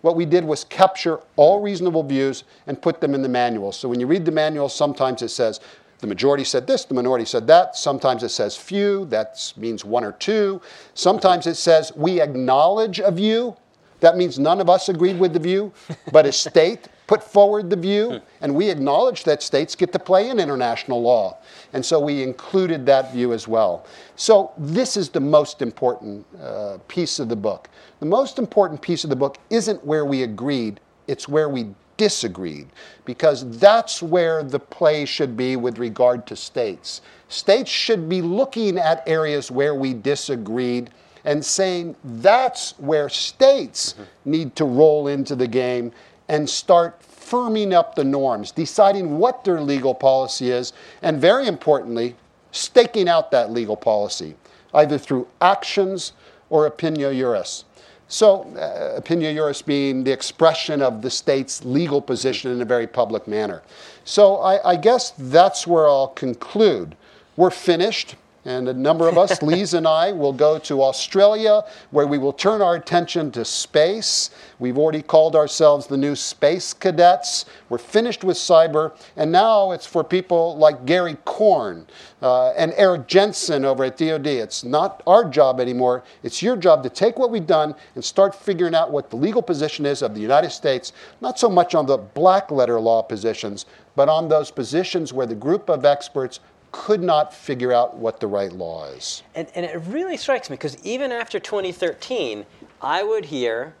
what 0.00 0.16
we 0.16 0.24
did 0.24 0.44
was 0.44 0.64
capture 0.64 1.20
all 1.36 1.60
reasonable 1.60 2.02
views 2.02 2.44
and 2.66 2.80
put 2.80 3.00
them 3.00 3.14
in 3.14 3.22
the 3.22 3.28
manual. 3.28 3.72
So 3.72 3.88
when 3.88 4.00
you 4.00 4.06
read 4.06 4.24
the 4.24 4.32
manual, 4.32 4.68
sometimes 4.68 5.20
it 5.22 5.28
says 5.28 5.60
the 6.00 6.06
majority 6.06 6.44
said 6.44 6.66
this, 6.66 6.84
the 6.84 6.94
minority 6.94 7.24
said 7.24 7.46
that. 7.46 7.76
Sometimes 7.76 8.22
it 8.22 8.28
says 8.28 8.56
few, 8.56 9.06
that 9.06 9.52
means 9.56 9.84
one 9.84 10.04
or 10.04 10.12
two. 10.12 10.60
Sometimes 10.94 11.46
it 11.46 11.56
says 11.56 11.92
we 11.96 12.20
acknowledge 12.20 13.00
a 13.00 13.10
view. 13.10 13.56
That 14.00 14.16
means 14.16 14.38
none 14.38 14.60
of 14.60 14.68
us 14.68 14.88
agreed 14.90 15.18
with 15.18 15.32
the 15.32 15.38
view, 15.38 15.72
but 16.12 16.26
a 16.26 16.32
state 16.32 16.88
put 17.06 17.22
forward 17.22 17.70
the 17.70 17.76
view, 17.76 18.20
and 18.40 18.54
we 18.54 18.68
acknowledge 18.68 19.24
that 19.24 19.42
states 19.42 19.74
get 19.74 19.92
to 19.92 19.98
play 19.98 20.28
in 20.28 20.40
international 20.40 21.00
law. 21.00 21.38
And 21.72 21.84
so 21.84 22.00
we 22.00 22.22
included 22.22 22.84
that 22.86 23.12
view 23.12 23.32
as 23.32 23.46
well. 23.46 23.86
So 24.16 24.52
this 24.58 24.96
is 24.96 25.08
the 25.08 25.20
most 25.20 25.62
important 25.62 26.26
uh, 26.40 26.78
piece 26.88 27.18
of 27.18 27.28
the 27.28 27.36
book. 27.36 27.68
The 28.00 28.06
most 28.06 28.38
important 28.38 28.82
piece 28.82 29.04
of 29.04 29.10
the 29.10 29.16
book 29.16 29.38
isn't 29.50 29.84
where 29.84 30.04
we 30.04 30.24
agreed, 30.24 30.80
it's 31.06 31.28
where 31.28 31.48
we 31.48 31.68
disagreed, 31.96 32.68
because 33.04 33.58
that's 33.58 34.02
where 34.02 34.42
the 34.42 34.58
play 34.58 35.04
should 35.04 35.36
be 35.36 35.56
with 35.56 35.78
regard 35.78 36.26
to 36.26 36.36
states. 36.36 37.00
States 37.28 37.70
should 37.70 38.08
be 38.08 38.22
looking 38.22 38.78
at 38.78 39.02
areas 39.06 39.50
where 39.50 39.74
we 39.74 39.94
disagreed 39.94 40.90
and 41.24 41.44
saying 41.44 41.96
that's 42.04 42.78
where 42.78 43.08
states 43.08 43.92
mm-hmm. 43.92 44.30
need 44.30 44.56
to 44.56 44.64
roll 44.64 45.08
into 45.08 45.34
the 45.34 45.48
game 45.48 45.92
and 46.28 46.48
start 46.48 47.00
firming 47.02 47.72
up 47.72 47.96
the 47.96 48.04
norms, 48.04 48.52
deciding 48.52 49.18
what 49.18 49.44
their 49.44 49.60
legal 49.60 49.94
policy 49.94 50.50
is, 50.50 50.72
and 51.02 51.20
very 51.20 51.48
importantly, 51.48 52.14
staking 52.52 53.08
out 53.08 53.30
that 53.32 53.50
legal 53.50 53.76
policy, 53.76 54.36
either 54.72 54.96
through 54.96 55.26
actions 55.40 56.12
or 56.48 56.70
opinio 56.70 57.12
juris. 57.12 57.64
So, 58.08 58.42
uh, 58.56 59.00
opinio 59.00 59.34
juris 59.34 59.62
being 59.62 60.04
the 60.04 60.12
expression 60.12 60.80
of 60.80 61.02
the 61.02 61.10
state's 61.10 61.64
legal 61.64 62.00
position 62.00 62.52
in 62.52 62.62
a 62.62 62.64
very 62.64 62.86
public 62.86 63.26
manner. 63.26 63.62
So, 64.04 64.36
I, 64.36 64.72
I 64.72 64.76
guess 64.76 65.12
that's 65.18 65.66
where 65.66 65.88
I'll 65.88 66.08
conclude. 66.08 66.96
We're 67.36 67.50
finished. 67.50 68.14
And 68.46 68.68
a 68.68 68.72
number 68.72 69.08
of 69.08 69.18
us, 69.18 69.38
Liis 69.40 69.74
and 69.74 69.88
I, 69.88 70.12
will 70.12 70.32
go 70.32 70.56
to 70.60 70.80
Australia 70.80 71.64
where 71.90 72.06
we 72.06 72.16
will 72.16 72.32
turn 72.32 72.62
our 72.62 72.76
attention 72.76 73.32
to 73.32 73.44
space. 73.44 74.30
We've 74.60 74.78
already 74.78 75.02
called 75.02 75.34
ourselves 75.34 75.88
the 75.88 75.96
new 75.96 76.14
space 76.14 76.72
cadets. 76.72 77.46
We're 77.68 77.78
finished 77.78 78.22
with 78.22 78.36
cyber. 78.36 78.96
And 79.16 79.32
now 79.32 79.72
it's 79.72 79.84
for 79.84 80.04
people 80.04 80.56
like 80.56 80.86
Gary 80.86 81.16
Corn 81.24 81.88
uh, 82.22 82.50
and 82.50 82.72
Eric 82.76 83.08
Jensen 83.08 83.64
over 83.64 83.82
at 83.82 83.96
DoD. 83.96 84.28
It's 84.28 84.62
not 84.62 85.02
our 85.08 85.28
job 85.28 85.58
anymore. 85.58 86.04
It's 86.22 86.40
your 86.40 86.56
job 86.56 86.84
to 86.84 86.88
take 86.88 87.18
what 87.18 87.32
we've 87.32 87.46
done 87.48 87.74
and 87.96 88.04
start 88.04 88.32
figuring 88.32 88.76
out 88.76 88.92
what 88.92 89.10
the 89.10 89.16
legal 89.16 89.42
position 89.42 89.84
is 89.84 90.02
of 90.02 90.14
the 90.14 90.20
United 90.20 90.50
States, 90.50 90.92
not 91.20 91.36
so 91.36 91.48
much 91.48 91.74
on 91.74 91.86
the 91.86 91.98
black 91.98 92.52
letter 92.52 92.78
law 92.78 93.02
positions, 93.02 93.66
but 93.96 94.08
on 94.08 94.28
those 94.28 94.52
positions 94.52 95.12
where 95.12 95.26
the 95.26 95.34
group 95.34 95.68
of 95.68 95.84
experts 95.84 96.38
could 96.72 97.02
not 97.02 97.32
figure 97.32 97.72
out 97.72 97.96
what 97.96 98.20
the 98.20 98.26
right 98.26 98.52
law 98.52 98.86
is. 98.86 99.22
And, 99.34 99.48
and 99.54 99.64
it 99.64 99.80
really 99.86 100.16
strikes 100.16 100.50
me 100.50 100.54
because 100.54 100.76
even 100.84 101.12
after 101.12 101.38
2013, 101.38 102.44
I 102.82 103.02
would 103.02 103.26
hear 103.26 103.74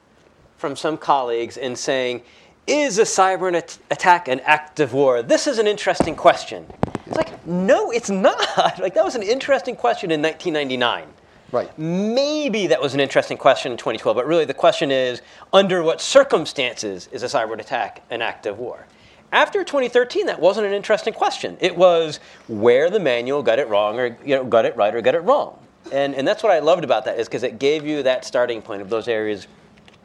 from 0.56 0.76
some 0.76 0.96
colleagues 0.96 1.56
in 1.56 1.76
saying, 1.76 2.22
is 2.66 2.98
a 2.98 3.02
cyber 3.02 3.54
attack 3.90 4.28
an 4.28 4.40
act 4.40 4.80
of 4.80 4.92
war? 4.92 5.22
This 5.22 5.46
is 5.46 5.58
an 5.58 5.66
interesting 5.66 6.16
question. 6.16 6.66
It's 7.06 7.16
like, 7.16 7.46
no, 7.46 7.90
it's 7.90 8.10
not. 8.10 8.38
like, 8.80 8.94
that 8.94 9.04
was 9.04 9.14
an 9.14 9.22
interesting 9.22 9.76
question 9.76 10.10
in 10.10 10.20
1999. 10.20 11.06
Right. 11.52 11.78
Maybe 11.78 12.66
that 12.66 12.82
was 12.82 12.94
an 12.94 13.00
interesting 13.00 13.38
question 13.38 13.70
in 13.70 13.78
2012, 13.78 14.16
but 14.16 14.26
really 14.26 14.44
the 14.44 14.54
question 14.54 14.90
is 14.90 15.22
under 15.52 15.82
what 15.82 16.00
circumstances 16.00 17.08
is 17.12 17.22
a 17.22 17.26
cyber 17.26 17.58
attack 17.58 18.02
an 18.10 18.20
act 18.20 18.46
of 18.46 18.58
war? 18.58 18.86
After 19.32 19.64
2013, 19.64 20.26
that 20.26 20.40
wasn't 20.40 20.66
an 20.66 20.72
interesting 20.72 21.12
question. 21.12 21.56
It 21.60 21.76
was 21.76 22.20
where 22.48 22.90
the 22.90 23.00
manual 23.00 23.42
got 23.42 23.58
it 23.58 23.68
wrong 23.68 23.98
or 23.98 24.16
you 24.24 24.36
know, 24.36 24.44
got 24.44 24.64
it 24.64 24.76
right 24.76 24.94
or 24.94 25.00
got 25.00 25.14
it 25.14 25.20
wrong. 25.20 25.58
And, 25.92 26.14
and 26.14 26.26
that's 26.26 26.42
what 26.42 26.52
I 26.52 26.60
loved 26.60 26.84
about 26.84 27.04
that 27.04 27.18
is 27.18 27.28
because 27.28 27.42
it 27.42 27.58
gave 27.58 27.86
you 27.86 28.02
that 28.04 28.24
starting 28.24 28.62
point 28.62 28.82
of 28.82 28.88
those 28.88 29.08
areas 29.08 29.46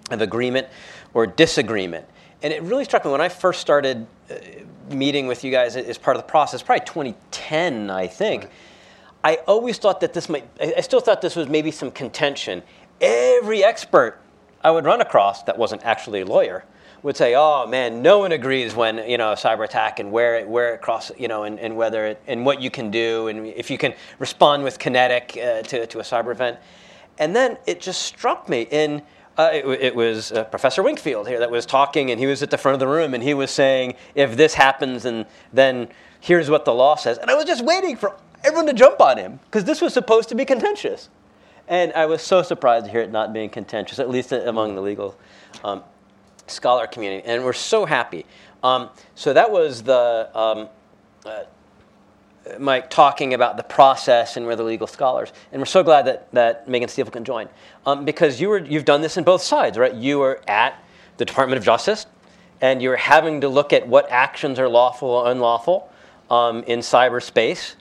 of 0.10 0.22
agreement 0.22 0.68
or 1.14 1.26
disagreement. 1.28 2.06
And 2.44 2.52
it 2.52 2.62
really 2.64 2.84
struck 2.84 3.06
me 3.06 3.12
when 3.12 3.22
I 3.22 3.30
first 3.30 3.62
started 3.62 4.06
uh, 4.30 4.36
meeting 4.90 5.28
with 5.28 5.44
you 5.44 5.52
guys 5.52 5.76
as 5.76 5.98
part 5.98 6.18
of 6.18 6.24
the 6.24 6.28
process, 6.28 6.62
probably 6.62 6.86
2010, 6.86 7.90
I 7.90 8.08
think. 8.08 8.44
Right. 8.44 8.52
I 9.24 9.36
always 9.48 9.78
thought 9.78 10.02
that 10.02 10.14
this 10.14 10.30
might, 10.30 10.48
I 10.60 10.82
still 10.82 11.00
thought 11.00 11.22
this 11.22 11.36
was 11.36 11.48
maybe 11.48 11.70
some 11.70 11.92
contention. 11.92 12.64
Every 13.00 13.64
expert 13.64 14.20
I 14.64 14.72
would 14.72 14.86
run 14.86 15.02
across 15.02 15.44
that 15.44 15.58
wasn't 15.58 15.84
actually 15.84 16.22
a 16.22 16.26
lawyer 16.26 16.66
would 17.04 17.18
say, 17.18 17.36
"Oh 17.36 17.66
man, 17.68 18.02
no 18.02 18.20
one 18.20 18.32
agrees 18.32 18.76
when 18.76 18.98
you 19.10 19.18
know 19.18 19.32
a 19.32 19.36
cyber 19.36 19.66
attack 19.66 20.00
and 20.00 20.12
where 20.12 20.36
it 20.36 20.48
where 20.48 20.74
it 20.74 20.82
crosses, 20.82 21.16
you 21.20 21.28
know, 21.28 21.44
and, 21.44 21.60
and 21.60 21.76
whether 21.76 22.06
it 22.06 22.22
and 22.28 22.46
what 22.46 22.62
you 22.62 22.70
can 22.70 22.92
do 22.92 23.28
and 23.28 23.48
if 23.48 23.70
you 23.70 23.78
can 23.78 23.94
respond 24.20 24.64
with 24.64 24.80
kinetic 24.80 25.38
uh, 25.38 25.62
to 25.64 25.88
to 25.88 26.00
a 26.00 26.04
cyber 26.04 26.32
event." 26.32 26.58
And 27.18 27.36
then 27.36 27.58
it 27.68 27.82
just 27.82 28.02
struck 28.04 28.50
me 28.50 28.68
in. 28.72 29.02
Uh, 29.38 29.50
it, 29.54 29.66
it, 29.66 29.96
was 29.96 30.34
uh, 30.34 30.44
Professor 30.46 30.84
Wingfield 30.84 31.28
here 31.28 31.40
that 31.40 31.50
was 31.50 31.66
talking, 31.66 32.12
and 32.12 32.20
he 32.20 32.26
was 32.26 32.44
at 32.44 32.52
the 32.52 32.58
front 32.58 32.74
of 32.74 32.80
the 32.80 32.88
room, 32.88 33.14
and 33.14 33.24
he 33.24 33.34
was 33.34 33.50
saying, 33.50 33.96
"If 34.14 34.36
this 34.36 34.54
happens, 34.54 35.06
and 35.06 35.26
then 35.54 35.88
here's 36.20 36.50
what 36.50 36.66
the 36.66 36.74
law 36.74 36.96
says." 36.96 37.18
And 37.18 37.32
I 37.32 37.36
was 37.36 37.46
just 37.46 37.64
waiting 37.64 37.96
for 37.96 38.16
everyone 38.44 38.68
to 38.68 38.74
jump 38.74 39.00
on 39.00 39.18
him 39.18 39.40
because 39.46 39.64
this 39.64 39.82
was 39.82 39.94
supposed 39.94 40.30
to 40.30 40.36
be 40.36 40.46
contentious, 40.46 41.10
and 41.68 41.94
I 41.94 42.08
was 42.08 42.22
so 42.22 42.42
surprised 42.44 42.86
to 42.86 42.92
hear 42.92 43.02
it 43.02 43.12
not 43.12 43.32
being 43.32 43.50
contentious, 43.50 44.00
at 44.00 44.10
least 44.10 44.34
among 44.34 44.76
the 44.76 44.82
legal 44.82 45.18
um, 45.64 45.84
scholar 46.52 46.88
community, 46.88 47.26
and 47.26 47.44
we're 47.44 47.54
so 47.54 47.86
happy. 47.86 48.26
Um, 48.64 48.90
so 49.16 49.34
that 49.34 49.52
was 49.52 49.84
the 49.84 50.30
um, 50.36 50.70
uh, 51.26 51.44
Mike 52.60 52.90
talking 52.90 53.34
about 53.34 53.58
the 53.58 53.64
process 53.64 54.36
and 54.36 54.46
we're 54.46 54.56
the 54.56 54.64
legal 54.64 54.88
scholars, 54.88 55.32
and 55.52 55.62
we're 55.62 55.66
so 55.66 55.84
glad 55.84 56.06
that 56.06 56.32
that 56.34 56.68
Megan 56.68 56.90
Stifel 56.90 57.12
can 57.12 57.24
join 57.24 57.48
um, 57.86 58.06
because 58.06 58.42
you 58.42 58.50
were 58.50 58.60
you've 58.60 58.86
done 58.86 59.02
this 59.02 59.18
in 59.18 59.24
both 59.24 59.42
sides, 59.42 59.78
right? 59.78 59.94
You 59.94 60.20
were 60.20 60.42
at 60.48 60.82
the 61.18 61.26
Department 61.26 61.58
of 61.58 61.64
Justice, 61.64 62.06
and 62.60 62.82
you're 62.82 62.96
having 62.96 63.42
to 63.42 63.50
look 63.50 63.74
at 63.74 63.88
what 63.88 64.10
actions 64.10 64.60
are 64.60 64.70
lawful 64.70 65.10
or 65.10 65.32
unlawful 65.32 65.92
um, 66.30 66.64
in 66.64 66.80
cyberspace, 66.80 67.76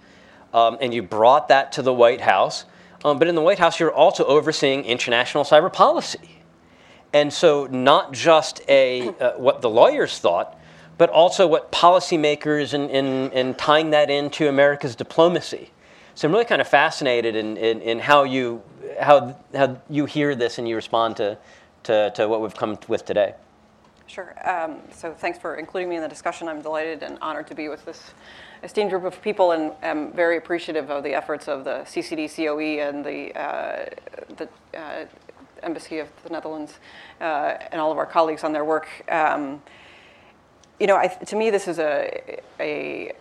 um, 0.52 0.78
and 0.80 0.92
you 0.92 1.02
brought 1.02 1.48
that 1.48 1.72
to 1.72 1.82
the 1.82 1.92
White 1.92 2.20
House. 2.20 2.64
Um, 3.02 3.18
but 3.18 3.28
in 3.28 3.34
the 3.34 3.40
White 3.40 3.58
House, 3.58 3.80
you're 3.80 3.92
also 3.92 4.24
overseeing 4.24 4.84
international 4.84 5.44
cyber 5.44 5.72
policy. 5.72 6.39
And 7.12 7.32
so, 7.32 7.66
not 7.66 8.12
just 8.12 8.62
a, 8.68 9.08
uh, 9.08 9.32
what 9.32 9.62
the 9.62 9.70
lawyers 9.70 10.18
thought, 10.18 10.56
but 10.96 11.10
also 11.10 11.46
what 11.46 11.72
policymakers 11.72 12.74
and, 12.74 12.90
and, 12.90 13.32
and 13.32 13.58
tying 13.58 13.90
that 13.90 14.10
into 14.10 14.48
America's 14.48 14.94
diplomacy. 14.94 15.70
So 16.14 16.28
I'm 16.28 16.32
really 16.32 16.44
kind 16.44 16.60
of 16.60 16.68
fascinated 16.68 17.34
in, 17.34 17.56
in, 17.56 17.80
in 17.80 17.98
how 17.98 18.24
you 18.24 18.62
how 19.00 19.34
how 19.54 19.80
you 19.88 20.04
hear 20.04 20.34
this 20.34 20.58
and 20.58 20.68
you 20.68 20.76
respond 20.76 21.16
to 21.16 21.38
to, 21.84 22.10
to 22.14 22.28
what 22.28 22.42
we've 22.42 22.54
come 22.54 22.78
with 22.88 23.06
today. 23.06 23.34
Sure. 24.06 24.34
Um, 24.46 24.80
so 24.92 25.14
thanks 25.14 25.38
for 25.38 25.54
including 25.54 25.88
me 25.88 25.96
in 25.96 26.02
the 26.02 26.08
discussion. 26.08 26.48
I'm 26.48 26.60
delighted 26.60 27.02
and 27.02 27.16
honored 27.22 27.46
to 27.46 27.54
be 27.54 27.68
with 27.68 27.84
this 27.84 28.12
esteemed 28.62 28.90
group 28.90 29.04
of 29.04 29.22
people 29.22 29.52
and 29.52 29.72
am 29.82 30.12
very 30.12 30.36
appreciative 30.36 30.90
of 30.90 31.04
the 31.04 31.14
efforts 31.14 31.48
of 31.48 31.64
the 31.64 31.84
CCD 31.86 32.28
COE 32.28 32.86
and 32.86 33.04
the, 33.04 33.40
uh, 33.40 33.86
the 34.36 34.48
uh, 34.78 35.06
Embassy 35.62 35.98
of 35.98 36.08
the 36.22 36.30
Netherlands 36.30 36.78
uh, 37.20 37.56
and 37.72 37.80
all 37.80 37.92
of 37.92 37.98
our 37.98 38.06
colleagues 38.06 38.44
on 38.44 38.52
their 38.52 38.64
work. 38.64 38.88
Um, 39.10 39.62
you 40.78 40.86
know, 40.86 40.96
I, 40.96 41.08
to 41.08 41.36
me, 41.36 41.50
this 41.50 41.68
is 41.68 41.78
a, 41.78 42.40
a, 42.58 43.12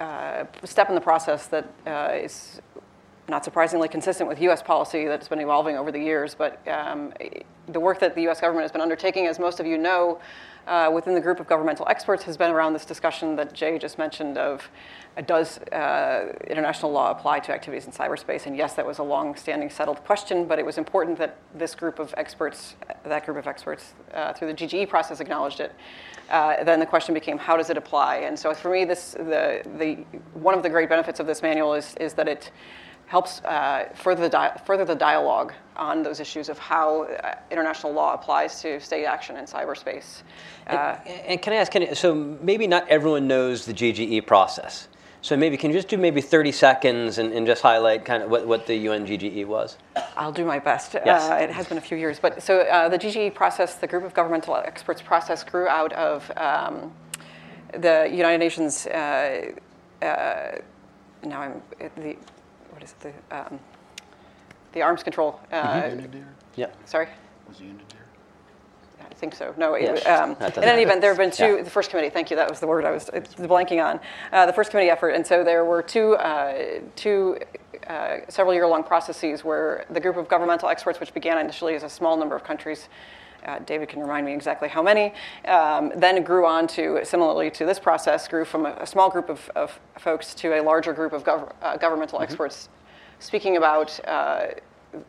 uh, 0.00 0.44
step 0.64 0.88
in 0.88 0.94
the 0.94 1.00
process 1.00 1.46
that 1.46 1.72
uh, 1.86 2.10
is 2.14 2.60
not 3.28 3.44
surprisingly 3.44 3.88
consistent 3.88 4.28
with 4.28 4.40
U.S. 4.42 4.62
policy 4.62 5.06
that's 5.06 5.28
been 5.28 5.40
evolving 5.40 5.76
over 5.76 5.90
the 5.90 5.98
years. 5.98 6.34
But 6.34 6.66
um, 6.68 7.12
the 7.68 7.80
work 7.80 8.00
that 8.00 8.14
the 8.14 8.22
U.S. 8.22 8.40
government 8.40 8.64
has 8.64 8.72
been 8.72 8.80
undertaking, 8.80 9.26
as 9.26 9.38
most 9.38 9.60
of 9.60 9.66
you 9.66 9.78
know, 9.78 10.20
uh, 10.66 10.90
within 10.92 11.14
the 11.14 11.20
group 11.20 11.40
of 11.40 11.46
governmental 11.46 11.86
experts, 11.88 12.22
has 12.24 12.36
been 12.36 12.50
around 12.50 12.72
this 12.72 12.84
discussion 12.84 13.36
that 13.36 13.52
Jay 13.52 13.78
just 13.78 13.98
mentioned 13.98 14.36
of 14.36 14.68
uh, 15.16 15.20
does 15.22 15.58
uh, 15.58 16.32
international 16.46 16.92
law 16.92 17.10
apply 17.10 17.40
to 17.40 17.52
activities 17.52 17.86
in 17.86 17.92
cyberspace? 17.92 18.46
And 18.46 18.56
yes, 18.56 18.74
that 18.74 18.84
was 18.84 18.98
a 18.98 19.02
long-standing 19.02 19.70
settled 19.70 20.02
question, 20.04 20.46
but 20.46 20.58
it 20.58 20.66
was 20.66 20.76
important 20.78 21.18
that 21.18 21.38
this 21.54 21.74
group 21.74 21.98
of 21.98 22.12
experts, 22.16 22.74
that 23.04 23.24
group 23.24 23.36
of 23.36 23.46
experts, 23.46 23.94
uh, 24.12 24.32
through 24.32 24.48
the 24.48 24.54
GGE 24.54 24.88
process, 24.88 25.20
acknowledged 25.20 25.60
it. 25.60 25.72
Uh, 26.30 26.64
then 26.64 26.80
the 26.80 26.86
question 26.86 27.14
became, 27.14 27.38
how 27.38 27.56
does 27.56 27.70
it 27.70 27.76
apply? 27.76 28.16
And 28.16 28.38
so 28.38 28.52
for 28.52 28.70
me, 28.70 28.84
this 28.84 29.12
the 29.12 29.62
the 29.78 30.04
one 30.34 30.54
of 30.54 30.62
the 30.62 30.68
great 30.68 30.88
benefits 30.88 31.20
of 31.20 31.26
this 31.26 31.40
manual 31.40 31.74
is 31.74 31.94
is 32.00 32.14
that 32.14 32.26
it 32.26 32.50
helps 33.06 33.40
uh, 33.42 33.88
further, 33.94 34.22
the 34.22 34.28
di- 34.28 34.60
further 34.66 34.84
the 34.84 34.94
dialogue 34.94 35.52
on 35.76 36.02
those 36.02 36.20
issues 36.20 36.48
of 36.48 36.58
how 36.58 37.04
uh, 37.04 37.34
international 37.50 37.92
law 37.92 38.14
applies 38.14 38.60
to 38.62 38.80
state 38.80 39.04
action 39.04 39.36
in 39.36 39.44
cyberspace. 39.44 40.22
Uh, 40.66 40.96
and, 41.06 41.20
and, 41.26 41.42
can 41.42 41.52
I 41.52 41.56
ask, 41.56 41.70
can, 41.70 41.94
so 41.94 42.14
maybe 42.14 42.66
not 42.66 42.88
everyone 42.88 43.28
knows 43.28 43.64
the 43.64 43.72
GGE 43.72 44.26
process. 44.26 44.88
So 45.22 45.36
maybe 45.36 45.56
can 45.56 45.70
you 45.70 45.76
just 45.76 45.88
do 45.88 45.96
maybe 45.96 46.20
30 46.20 46.52
seconds 46.52 47.18
and, 47.18 47.32
and 47.32 47.46
just 47.46 47.62
highlight 47.62 48.04
kind 48.04 48.22
of 48.22 48.30
what, 48.30 48.46
what 48.46 48.66
the 48.66 48.76
UN 48.76 49.06
GGE 49.06 49.44
was? 49.46 49.76
I'll 50.16 50.32
do 50.32 50.44
my 50.44 50.58
best. 50.58 50.94
Yes. 50.94 51.30
Uh, 51.30 51.34
it 51.34 51.50
has 51.50 51.66
been 51.66 51.78
a 51.78 51.80
few 51.80 51.96
years. 51.96 52.20
But 52.20 52.42
so 52.42 52.60
uh, 52.60 52.88
the 52.88 52.98
GGE 52.98 53.34
process, 53.34 53.74
the 53.74 53.86
group 53.86 54.04
of 54.04 54.14
governmental 54.14 54.54
experts 54.56 55.02
process 55.02 55.42
grew 55.42 55.68
out 55.68 55.92
of 55.94 56.30
um, 56.36 56.92
the 57.72 58.08
United 58.10 58.38
Nations, 58.38 58.86
uh, 58.86 59.52
uh 60.02 60.52
now 61.24 61.40
I'm, 61.40 61.62
the, 61.96 62.16
what 62.76 62.82
is 62.84 62.94
it, 63.02 63.14
the, 63.30 63.36
um, 63.36 63.58
the 64.72 64.82
arms 64.82 65.02
control. 65.02 65.40
Uh, 65.50 65.82
Mm-hmm. 65.82 66.18
Yeah. 66.56 66.66
Sorry? 66.84 67.08
Was 67.48 67.58
he 67.58 67.64
in 67.66 67.70
it 67.80 67.88
there? 67.88 69.06
I 69.10 69.14
think 69.14 69.34
so. 69.34 69.54
No, 69.56 69.74
it, 69.74 69.82
Yes, 69.82 70.06
um, 70.06 70.36
that 70.38 70.54
doesn't 70.54 70.62
in 70.62 70.68
any 70.68 70.84
matter. 70.84 70.88
event, 70.88 71.00
there 71.00 71.10
have 71.10 71.18
been 71.18 71.30
two, 71.30 71.56
Yeah. 71.56 71.62
the 71.62 71.70
first 71.70 71.88
committee, 71.90 72.10
thank 72.10 72.30
you, 72.30 72.36
that 72.36 72.50
was 72.50 72.60
the 72.60 72.66
word 72.66 72.84
I 72.84 72.90
was 72.90 73.08
uh, 73.08 73.20
blanking 73.38 73.82
on. 73.82 73.98
Uh, 74.30 74.44
the 74.44 74.52
first 74.52 74.70
committee 74.70 74.90
effort, 74.90 75.10
and 75.10 75.26
so 75.26 75.42
there 75.42 75.64
were 75.64 75.80
two, 75.82 76.16
uh, 76.16 76.80
two 76.96 77.38
uh, 77.86 78.18
several 78.28 78.52
year-long 78.54 78.84
processes 78.84 79.42
where 79.44 79.86
the 79.90 80.00
group 80.00 80.16
of 80.18 80.28
governmental 80.28 80.68
experts, 80.68 81.00
which 81.00 81.14
began 81.14 81.38
initially 81.38 81.74
as 81.74 81.82
a 81.82 81.88
small 81.88 82.16
number 82.18 82.36
of 82.36 82.44
countries, 82.44 82.88
uh, 83.44 83.58
David 83.60 83.88
can 83.88 84.00
remind 84.00 84.26
me 84.26 84.32
exactly 84.32 84.68
how 84.68 84.82
many, 84.82 85.12
um, 85.46 85.92
then 85.96 86.22
grew 86.22 86.46
on 86.46 86.66
to, 86.68 87.00
similarly 87.04 87.50
to 87.52 87.66
this 87.66 87.78
process, 87.78 88.26
grew 88.28 88.44
from 88.44 88.66
a, 88.66 88.76
a 88.80 88.86
small 88.86 89.10
group 89.10 89.28
of, 89.28 89.50
of, 89.56 89.78
folks 89.98 90.34
to 90.34 90.58
a 90.58 90.62
larger 90.62 90.92
group 90.92 91.12
of 91.12 91.24
gov- 91.24 91.52
uh, 91.62 91.76
governmental 91.76 92.20
experts 92.20 92.68
speaking 93.18 93.56
about, 93.56 93.98
uh, 94.06 94.48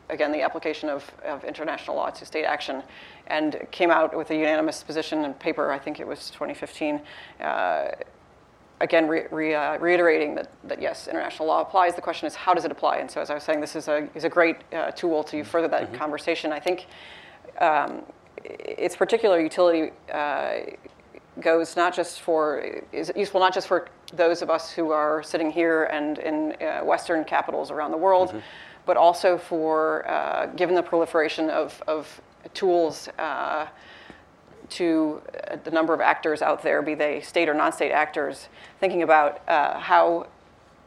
again, 0.09 0.31
the 0.31 0.41
application 0.41 0.89
of, 0.89 1.09
of 1.25 1.43
international 1.43 1.95
law 1.95 2.09
to 2.09 2.25
state 2.25 2.45
action, 2.45 2.83
and 3.27 3.59
came 3.71 3.91
out 3.91 4.15
with 4.15 4.31
a 4.31 4.35
unanimous 4.35 4.83
position 4.83 5.25
and 5.25 5.37
paper, 5.39 5.71
I 5.71 5.79
think 5.79 5.99
it 5.99 6.07
was 6.07 6.29
2015, 6.31 7.01
uh, 7.41 7.89
again, 8.79 9.07
re, 9.07 9.23
re, 9.31 9.53
uh, 9.53 9.77
reiterating 9.79 10.35
that, 10.35 10.49
that 10.65 10.81
yes, 10.81 11.07
international 11.07 11.47
law 11.47 11.61
applies. 11.61 11.95
The 11.95 12.01
question 12.01 12.27
is, 12.27 12.35
how 12.35 12.53
does 12.53 12.63
it 12.63 12.71
apply? 12.71 12.97
And 12.97 13.09
so, 13.09 13.21
as 13.21 13.29
I 13.29 13.33
was 13.33 13.43
saying, 13.43 13.59
this 13.59 13.75
is 13.75 13.87
a, 13.87 14.07
is 14.15 14.23
a 14.23 14.29
great 14.29 14.57
uh, 14.71 14.91
tool 14.91 15.23
to 15.25 15.43
further 15.43 15.67
that 15.69 15.93
conversation. 15.93 16.51
I 16.51 16.59
think 16.59 16.87
um, 17.59 18.03
its 18.47 18.95
particular 18.95 19.39
utility 19.39 19.91
uh, 20.13 20.59
goes 21.41 21.75
not 21.75 21.93
just 21.93 22.21
for, 22.21 22.81
is 22.91 23.11
useful 23.15 23.39
not 23.39 23.53
just 23.53 23.67
for 23.67 23.89
those 24.13 24.41
of 24.41 24.49
us 24.49 24.71
who 24.71 24.91
are 24.91 25.21
sitting 25.21 25.51
here 25.51 25.85
and 25.85 26.17
in 26.19 26.55
uh, 26.61 26.79
Western 26.83 27.23
capitals 27.23 27.71
around 27.71 27.91
the 27.91 27.97
world, 27.97 28.41
but 28.85 28.97
also 28.97 29.37
for, 29.37 30.09
uh, 30.09 30.47
given 30.55 30.73
the 30.75 30.81
proliferation 30.81 31.49
of, 31.49 31.81
of 31.87 32.21
tools 32.53 33.09
uh, 33.19 33.67
to 34.69 35.21
uh, 35.49 35.57
the 35.63 35.71
number 35.71 35.93
of 35.93 36.01
actors 36.01 36.41
out 36.41 36.63
there, 36.63 36.81
be 36.81 36.95
they 36.95 37.21
state 37.21 37.49
or 37.49 37.53
non-state 37.53 37.91
actors, 37.91 38.47
thinking 38.79 39.03
about 39.03 39.41
uh, 39.47 39.79
how 39.79 40.27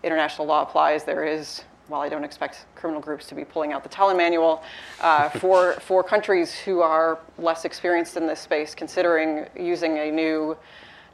international 0.03 0.47
law 0.47 0.63
applies. 0.63 1.05
There 1.05 1.25
is, 1.25 1.63
while 1.91 2.01
I 2.01 2.09
don't 2.09 2.25
expect 2.25 2.67
criminal 2.77 3.03
groups 3.03 3.27
to 3.27 3.35
be 3.35 3.45
pulling 3.45 3.73
out 3.73 3.83
the 3.83 3.89
Tallinn 3.89 4.17
manual, 4.17 4.63
uh, 5.01 5.29
for, 5.41 5.75
for 5.75 6.03
countries 6.03 6.55
who 6.55 6.81
are 6.81 7.19
less 7.37 7.65
experienced 7.65 8.17
in 8.17 8.27
this 8.27 8.41
space, 8.41 8.75
considering 8.75 9.47
using 9.59 9.99
a 9.99 10.11
new 10.11 10.57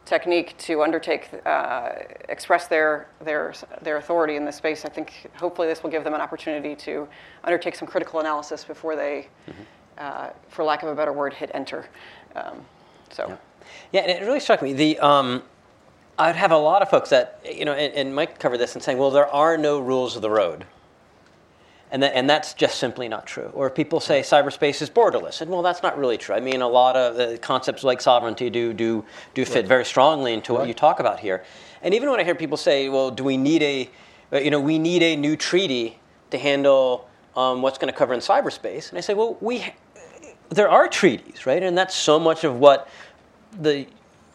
technique 0.05 0.57
to 0.59 0.83
undertake, 0.83 1.31
uh, 1.47 1.93
express 2.29 2.69
their, 2.69 3.09
their, 3.25 3.55
their 3.83 3.97
authority 3.97 4.37
in 4.37 4.45
this 4.45 4.57
space, 4.57 4.85
I 4.85 4.89
think 4.89 5.29
hopefully 5.35 5.67
this 5.67 5.83
will 5.83 5.91
give 5.91 6.05
them 6.05 6.15
an 6.15 6.21
opportunity 6.21 6.77
to 6.77 7.09
undertake 7.43 7.75
some 7.75 7.89
critical 7.89 8.21
analysis 8.21 8.63
before 8.63 8.95
they, 8.95 9.29
uh, 9.99 10.31
for 10.49 10.63
lack 10.63 10.83
of 10.83 10.91
a 10.91 10.95
better 10.95 11.13
word, 11.13 11.35
hit 11.35 11.51
enter. 11.55 11.89
Um, 12.37 12.65
so. 13.11 13.37
Yeah, 13.93 14.03
and 14.03 14.11
it 14.11 14.25
really 14.25 14.39
struck 14.39 14.63
me. 14.63 14.75
The 14.75 14.99
um, 15.01 15.43
I'd 16.19 16.37
have 16.37 16.51
a 16.51 16.57
lot 16.57 16.83
of 16.83 16.89
folks 16.89 17.11
that 17.11 17.41
you 17.45 17.65
know, 17.65 17.73
and, 17.73 17.93
and 17.95 18.15
Mike 18.15 18.39
covered 18.39 18.59
this 18.59 18.75
and 18.75 18.83
saying, 18.83 18.99
well, 18.99 19.11
there 19.11 19.29
are 19.29 19.59
no 19.59 19.79
rules 19.79 20.17
of 20.17 20.23
the 20.23 20.31
road. 20.31 20.67
And, 21.89 22.03
that, 22.03 22.17
and 22.17 22.29
that's 22.29 22.53
just 22.53 22.79
simply 22.79 23.07
not 23.09 23.27
true. 23.27 23.51
Or 23.55 23.71
people 23.71 24.01
say 24.01 24.21
cyberspace 24.21 24.83
is 24.83 24.91
borderless, 24.91 25.41
and 25.41 25.51
well, 25.51 25.63
that's 25.63 25.85
not 25.85 25.97
really 25.97 26.19
true. 26.19 26.35
I 26.35 26.41
mean, 26.41 26.61
a 26.61 26.69
lot 26.69 26.97
of 26.97 27.17
the 27.17 27.39
concepts 27.39 27.85
like 27.85 28.01
sovereignty 28.01 28.51
do 28.51 28.73
do 28.73 29.05
do 29.35 29.45
fit 29.45 29.67
very 29.69 29.85
strongly 29.85 30.33
into 30.33 30.53
what 30.53 30.67
you 30.67 30.75
talk 30.75 30.99
about 30.99 31.21
here. 31.21 31.45
And 31.83 31.95
even 31.95 32.11
when 32.11 32.19
I 32.19 32.25
hear 32.25 32.35
people 32.35 32.57
say, 32.57 32.89
well, 32.89 33.13
do 33.13 33.23
we 33.23 33.37
need 33.37 33.63
a, 33.63 33.89
uh, 34.33 34.39
you 34.39 34.51
know, 34.51 34.61
we 34.61 34.81
need 34.81 35.03
a 35.05 35.15
new 35.15 35.37
treaty 35.37 36.01
to 36.31 36.39
handle 36.39 37.09
um, 37.37 37.63
what's 37.63 37.79
going 37.79 37.93
to 37.93 37.97
cover 37.97 38.15
in 38.15 38.21
cyberspace, 38.21 38.89
and 38.89 38.99
I 38.99 39.01
say, 39.01 39.15
well, 39.15 39.37
we, 39.41 39.65
there 40.49 40.69
are 40.69 40.89
treaties, 40.89 41.47
right? 41.47 41.63
And 41.63 41.79
that's 41.79 41.95
so 41.95 42.19
much 42.19 42.43
of 42.43 42.59
what 42.59 42.89
the 43.61 43.87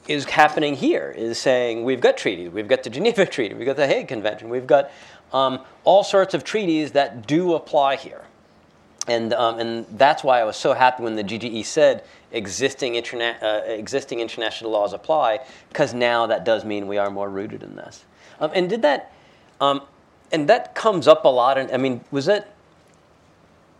is 0.07 0.25
happening 0.25 0.75
here 0.75 1.13
is 1.15 1.37
saying 1.37 1.83
we've 1.83 2.01
got 2.01 2.17
treaties, 2.17 2.51
we've 2.51 2.67
got 2.67 2.83
the 2.83 2.89
Geneva 2.97 3.25
Treaty, 3.25 3.53
we've 3.53 3.65
got 3.65 3.75
the 3.75 3.87
Hague 3.87 4.07
Convention, 4.07 4.49
we've 4.49 4.67
got 4.67 4.91
um, 5.33 5.61
all 5.83 6.03
sorts 6.03 6.33
of 6.33 6.43
treaties 6.43 6.91
that 6.91 7.27
do 7.27 7.53
apply 7.53 7.95
here. 7.95 8.23
And, 9.07 9.33
um, 9.33 9.59
and 9.59 9.85
that's 9.97 10.23
why 10.23 10.39
I 10.39 10.43
was 10.43 10.55
so 10.55 10.73
happy 10.73 11.03
when 11.03 11.15
the 11.15 11.23
GGE 11.23 11.65
said 11.65 12.03
existing, 12.31 12.93
interna- 12.93 13.41
uh, 13.41 13.63
existing 13.65 14.19
international 14.19 14.71
laws 14.71 14.93
apply, 14.93 15.39
because 15.69 15.93
now 15.93 16.27
that 16.27 16.45
does 16.45 16.63
mean 16.63 16.87
we 16.87 16.97
are 16.97 17.09
more 17.09 17.29
rooted 17.29 17.63
in 17.63 17.75
this. 17.75 18.05
Um, 18.39 18.51
and 18.53 18.69
did 18.69 18.83
that, 18.83 19.11
um, 19.59 19.81
and 20.31 20.47
that 20.49 20.75
comes 20.75 21.07
up 21.07 21.25
a 21.25 21.27
lot. 21.27 21.57
And 21.57 21.71
I 21.71 21.77
mean, 21.77 22.01
was 22.11 22.25
that 22.27 22.53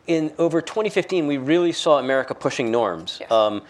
in 0.07 0.33
over 0.39 0.59
2015? 0.59 1.27
We 1.27 1.37
really 1.37 1.71
saw 1.71 1.99
America 1.99 2.33
pushing 2.33 2.71
norms. 2.71 3.17
Yes. 3.21 3.31
Um, 3.31 3.61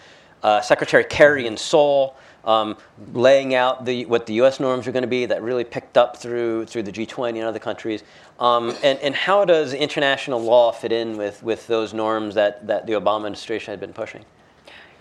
uh, 0.42 0.60
Secretary 0.60 1.04
Kerry 1.04 1.46
in 1.46 1.56
Seoul 1.56 2.16
um, 2.44 2.76
laying 3.12 3.54
out 3.54 3.84
the, 3.84 4.04
what 4.06 4.26
the 4.26 4.34
U.S. 4.34 4.60
norms 4.60 4.86
are 4.86 4.92
going 4.92 5.02
to 5.02 5.08
be 5.08 5.26
that 5.26 5.42
really 5.42 5.64
picked 5.64 5.96
up 5.96 6.16
through 6.16 6.66
through 6.66 6.82
the 6.82 6.92
G20 6.92 7.30
and 7.30 7.44
other 7.44 7.58
countries. 7.58 8.02
Um, 8.38 8.74
and, 8.82 8.98
and 8.98 9.14
how 9.14 9.44
does 9.44 9.74
international 9.74 10.40
law 10.40 10.72
fit 10.72 10.92
in 10.92 11.16
with, 11.16 11.42
with 11.42 11.66
those 11.66 11.94
norms 11.94 12.34
that, 12.34 12.66
that 12.66 12.86
the 12.86 12.94
Obama 12.94 13.16
administration 13.16 13.72
had 13.72 13.80
been 13.80 13.92
pushing? 13.92 14.24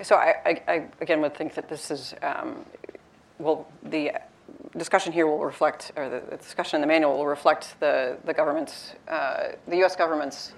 So 0.02 0.16
I, 0.16 0.36
I, 0.46 0.62
I 0.68 0.88
again 1.00 1.22
would 1.22 1.36
think 1.36 1.54
that 1.56 1.70
this 1.70 1.92
is, 1.92 2.16
um, 2.22 2.66
well, 3.40 3.68
the 3.84 4.12
discussion 4.78 5.12
here 5.12 5.28
will 5.28 5.44
reflect, 5.44 5.92
or 5.96 6.10
the, 6.10 6.22
the 6.30 6.38
discussion 6.38 6.78
in 6.78 6.82
the 6.82 6.88
manual 6.88 7.18
will 7.18 7.28
reflect 7.28 7.80
the, 7.80 8.18
the 8.26 8.34
government's, 8.34 8.94
uh, 9.08 9.50
the 9.68 9.78
U.S. 9.78 9.96
government's 9.96 10.54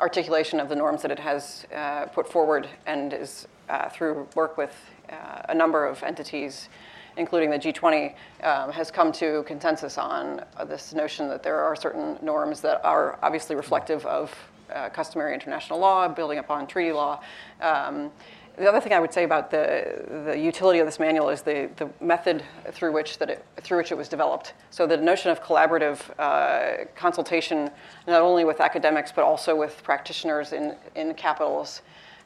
articulation 0.00 0.60
of 0.60 0.68
the 0.68 0.76
norms 0.76 1.02
that 1.02 1.10
it 1.10 1.18
has 1.18 1.66
uh, 1.74 2.06
put 2.06 2.30
forward 2.30 2.68
and 2.86 3.12
is 3.12 3.46
uh, 3.68 3.88
through 3.88 4.28
work 4.34 4.56
with 4.56 4.74
uh, 5.10 5.42
a 5.48 5.54
number 5.54 5.86
of 5.86 6.02
entities, 6.02 6.68
including 7.16 7.50
the 7.50 7.58
G20, 7.58 8.14
um, 8.42 8.72
has 8.72 8.90
come 8.90 9.12
to 9.12 9.44
consensus 9.46 9.98
on 9.98 10.44
uh, 10.56 10.64
this 10.64 10.92
notion 10.92 11.28
that 11.28 11.42
there 11.42 11.60
are 11.60 11.76
certain 11.76 12.18
norms 12.22 12.60
that 12.60 12.84
are 12.84 13.18
obviously 13.22 13.56
reflective 13.56 14.04
of 14.06 14.34
uh, 14.72 14.88
customary 14.88 15.34
international 15.34 15.78
law, 15.78 16.08
building 16.08 16.38
upon 16.38 16.66
treaty 16.66 16.92
law. 16.92 17.20
Um, 17.60 18.10
The 18.56 18.68
other 18.68 18.80
thing 18.80 18.92
I 18.92 19.00
would 19.00 19.12
say 19.12 19.24
about 19.24 19.50
the, 19.50 20.24
the 20.26 20.38
utility 20.38 20.78
of 20.78 20.86
this 20.86 21.00
manual 21.00 21.28
is 21.28 21.42
the, 21.42 21.68
the 21.76 21.90
method 22.00 22.44
through 22.70 22.92
which, 22.92 23.18
that 23.18 23.28
it, 23.28 23.44
through 23.62 23.78
which 23.78 23.90
it 23.90 23.98
was 23.98 24.08
developed. 24.08 24.54
So 24.70 24.86
the 24.86 24.96
notion 24.96 25.32
of 25.32 25.42
collaborative 25.42 25.98
uh, 26.20 26.84
consultation, 26.94 27.70
not 28.06 28.20
only 28.22 28.44
with 28.44 28.60
academics, 28.60 29.10
but 29.10 29.24
also 29.24 29.56
with 29.56 29.82
practitioners 29.82 30.52
in, 30.52 30.76
in 30.94 31.14
capitals, 31.14 31.82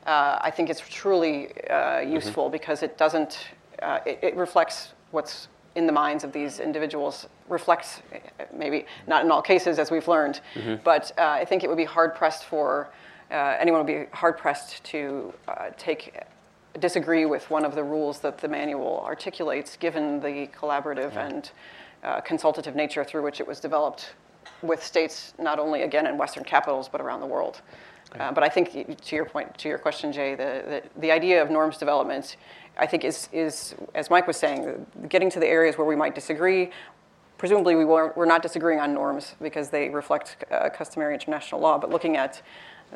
uh, 0.06 0.38
I 0.42 0.50
think 0.50 0.68
it's 0.68 0.82
truly 0.86 1.48
uh, 1.68 2.00
useful 2.00 2.50
because 2.50 2.82
it 2.82 2.98
doesn't, 2.98 3.38
uh, 3.82 4.00
it, 4.04 4.18
it 4.22 4.36
reflects 4.36 4.92
what's 5.12 5.48
in 5.76 5.86
the 5.86 5.92
minds 5.92 6.24
of 6.24 6.32
these 6.32 6.60
individuals 6.60 7.26
reflects, 7.48 8.02
maybe 8.52 8.84
not 9.06 9.24
in 9.24 9.30
all 9.30 9.40
cases 9.40 9.78
as 9.78 9.90
we've 9.90 10.08
learned, 10.08 10.40
but 10.84 11.12
uh, 11.16 11.22
I 11.22 11.44
think 11.46 11.64
it 11.64 11.68
would 11.68 11.76
be 11.78 11.84
hard 11.84 12.14
pressed 12.14 12.44
for 12.44 12.90
uh, 13.30 13.56
anyone 13.58 13.84
would 13.84 13.86
be 13.86 14.06
hard 14.12 14.38
pressed 14.38 14.82
to 14.84 15.32
uh, 15.48 15.70
take 15.76 16.22
disagree 16.78 17.26
with 17.26 17.50
one 17.50 17.64
of 17.64 17.74
the 17.74 17.82
rules 17.82 18.20
that 18.20 18.38
the 18.38 18.48
manual 18.48 19.02
articulates, 19.04 19.76
given 19.76 20.20
the 20.20 20.48
collaborative 20.48 21.16
and 21.16 21.50
uh, 22.04 22.20
consultative 22.20 22.76
nature 22.76 23.04
through 23.04 23.22
which 23.22 23.40
it 23.40 23.46
was 23.46 23.60
developed 23.60 24.12
with 24.62 24.82
states 24.82 25.34
not 25.38 25.58
only 25.58 25.82
again 25.82 26.06
in 26.06 26.16
Western 26.16 26.44
capitals 26.44 26.88
but 26.88 27.00
around 27.00 27.20
the 27.20 27.26
world. 27.26 27.60
Uh, 28.18 28.32
but 28.32 28.42
I 28.42 28.48
think 28.48 28.96
to 29.02 29.16
your 29.16 29.26
point, 29.26 29.56
to 29.58 29.68
your 29.68 29.78
question, 29.78 30.12
Jay, 30.12 30.34
the, 30.34 30.80
the, 30.94 31.00
the 31.00 31.10
idea 31.10 31.42
of 31.42 31.50
norms 31.50 31.76
development, 31.76 32.36
I 32.78 32.86
think 32.86 33.04
is, 33.04 33.28
is, 33.32 33.74
as 33.94 34.08
Mike 34.08 34.26
was 34.26 34.38
saying, 34.38 34.86
getting 35.08 35.30
to 35.30 35.40
the 35.40 35.46
areas 35.46 35.76
where 35.76 35.86
we 35.86 35.96
might 35.96 36.14
disagree. 36.14 36.70
Presumably, 37.36 37.74
we 37.76 37.84
weren't, 37.84 38.16
we're 38.16 38.24
not 38.24 38.42
disagreeing 38.42 38.80
on 38.80 38.94
norms 38.94 39.34
because 39.42 39.68
they 39.68 39.90
reflect 39.90 40.44
uh, 40.50 40.70
customary 40.70 41.12
international 41.12 41.60
law, 41.60 41.76
but 41.76 41.90
looking 41.90 42.16
at 42.16 42.40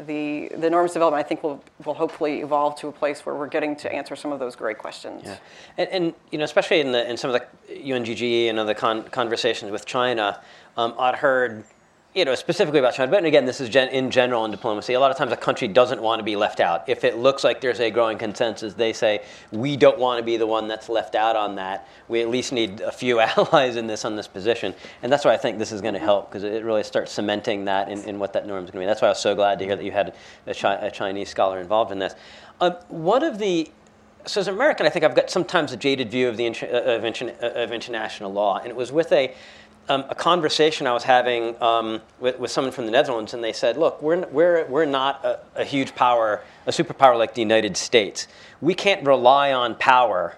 the, 0.07 0.49
the 0.57 0.70
norms 0.70 0.93
development, 0.93 1.24
I 1.24 1.28
think 1.28 1.43
will, 1.43 1.62
will 1.84 1.95
hopefully 1.95 2.40
evolve 2.40 2.76
to 2.80 2.88
a 2.88 2.93
place 2.93 3.26
where 3.26 3.34
we're 3.34 3.49
getting 3.49 3.76
to 3.76 3.93
answer 3.93 4.16
some 4.16 4.32
of 4.32 4.38
those 4.38 4.57
great 4.57 4.78
questions. 4.78 5.22
Yeah. 5.24 5.36
And, 5.76 5.88
and 5.90 6.14
you 6.30 6.38
know, 6.38 6.45
especially 6.45 6.80
in 6.80 6.93
the 6.93 7.09
in 7.09 7.16
some 7.16 7.30
of 7.30 7.40
the 7.40 7.93
UNGGE 7.93 8.49
and 8.49 8.59
other 8.59 8.74
con- 8.74 9.05
conversations 9.05 9.70
with 9.70 9.84
China, 9.84 10.40
um, 10.76 10.95
I'd 10.99 11.16
heard, 11.16 11.64
you 12.14 12.26
know, 12.26 12.34
specifically 12.34 12.78
about 12.78 12.94
China. 12.94 13.10
But 13.10 13.24
again, 13.24 13.46
this 13.46 13.60
is 13.60 13.70
gen- 13.70 13.88
in 13.88 14.10
general 14.10 14.44
in 14.44 14.50
diplomacy. 14.50 14.92
A 14.92 15.00
lot 15.00 15.10
of 15.10 15.16
times, 15.16 15.32
a 15.32 15.36
country 15.36 15.66
doesn't 15.66 16.02
want 16.02 16.18
to 16.18 16.22
be 16.22 16.36
left 16.36 16.60
out. 16.60 16.86
If 16.86 17.04
it 17.04 17.16
looks 17.16 17.42
like 17.42 17.62
there's 17.62 17.80
a 17.80 17.90
growing 17.90 18.18
consensus, 18.18 18.74
they 18.74 18.92
say 18.92 19.22
we 19.50 19.76
don't 19.76 19.98
want 19.98 20.18
to 20.18 20.24
be 20.24 20.36
the 20.36 20.46
one 20.46 20.68
that's 20.68 20.90
left 20.90 21.14
out 21.14 21.36
on 21.36 21.54
that. 21.54 21.88
We 22.08 22.20
at 22.20 22.28
least 22.28 22.52
need 22.52 22.80
a 22.82 22.92
few 22.92 23.20
allies 23.20 23.76
in 23.76 23.86
this 23.86 24.04
on 24.04 24.14
this 24.16 24.28
position, 24.28 24.74
and 25.02 25.10
that's 25.10 25.24
why 25.24 25.32
I 25.32 25.38
think 25.38 25.58
this 25.58 25.72
is 25.72 25.80
going 25.80 25.94
to 25.94 26.00
help 26.00 26.30
because 26.30 26.44
it 26.44 26.64
really 26.64 26.82
starts 26.82 27.12
cementing 27.12 27.64
that 27.64 27.88
in, 27.88 28.02
in 28.04 28.18
what 28.18 28.34
that 28.34 28.46
norm 28.46 28.64
is 28.64 28.70
going 28.70 28.82
to 28.82 28.84
be. 28.84 28.86
That's 28.86 29.00
why 29.00 29.08
I 29.08 29.12
was 29.12 29.20
so 29.20 29.34
glad 29.34 29.58
to 29.60 29.64
hear 29.64 29.76
that 29.76 29.84
you 29.84 29.92
had 29.92 30.14
a, 30.46 30.54
chi- 30.54 30.74
a 30.74 30.90
Chinese 30.90 31.30
scholar 31.30 31.60
involved 31.60 31.92
in 31.92 31.98
this. 31.98 32.14
Um, 32.60 32.72
one 32.88 33.22
of 33.22 33.38
the 33.38 33.70
so 34.24 34.40
as 34.40 34.48
an 34.48 34.54
American, 34.54 34.86
I 34.86 34.90
think 34.90 35.04
I've 35.04 35.16
got 35.16 35.30
sometimes 35.30 35.72
a 35.72 35.76
jaded 35.76 36.10
view 36.10 36.28
of 36.28 36.36
the 36.36 36.46
inter- 36.46 36.66
of, 36.66 37.04
of 37.56 37.72
international 37.72 38.32
law, 38.32 38.58
and 38.58 38.68
it 38.68 38.76
was 38.76 38.92
with 38.92 39.10
a 39.12 39.34
um, 39.89 40.05
a 40.09 40.14
conversation 40.14 40.87
I 40.87 40.93
was 40.93 41.03
having 41.03 41.61
um, 41.62 42.01
with, 42.20 42.39
with 42.39 42.51
someone 42.51 42.72
from 42.72 42.87
the 42.87 42.93
Netherlands, 42.93 43.35
and 43.35 43.43
they 43.43 43.53
said, 43.53 43.76
"Look, 43.76 44.01
we're 44.01 44.26
we're 44.28 44.64
we're 44.66 44.85
not 44.85 45.24
a, 45.24 45.41
a 45.57 45.64
huge 45.64 45.95
power, 45.95 46.43
a 46.66 46.70
superpower 46.70 47.18
like 47.18 47.35
the 47.35 47.41
United 47.41 47.76
States. 47.76 48.28
We 48.61 48.74
can't 48.74 49.05
rely 49.07 49.53
on 49.53 49.74
power 49.74 50.37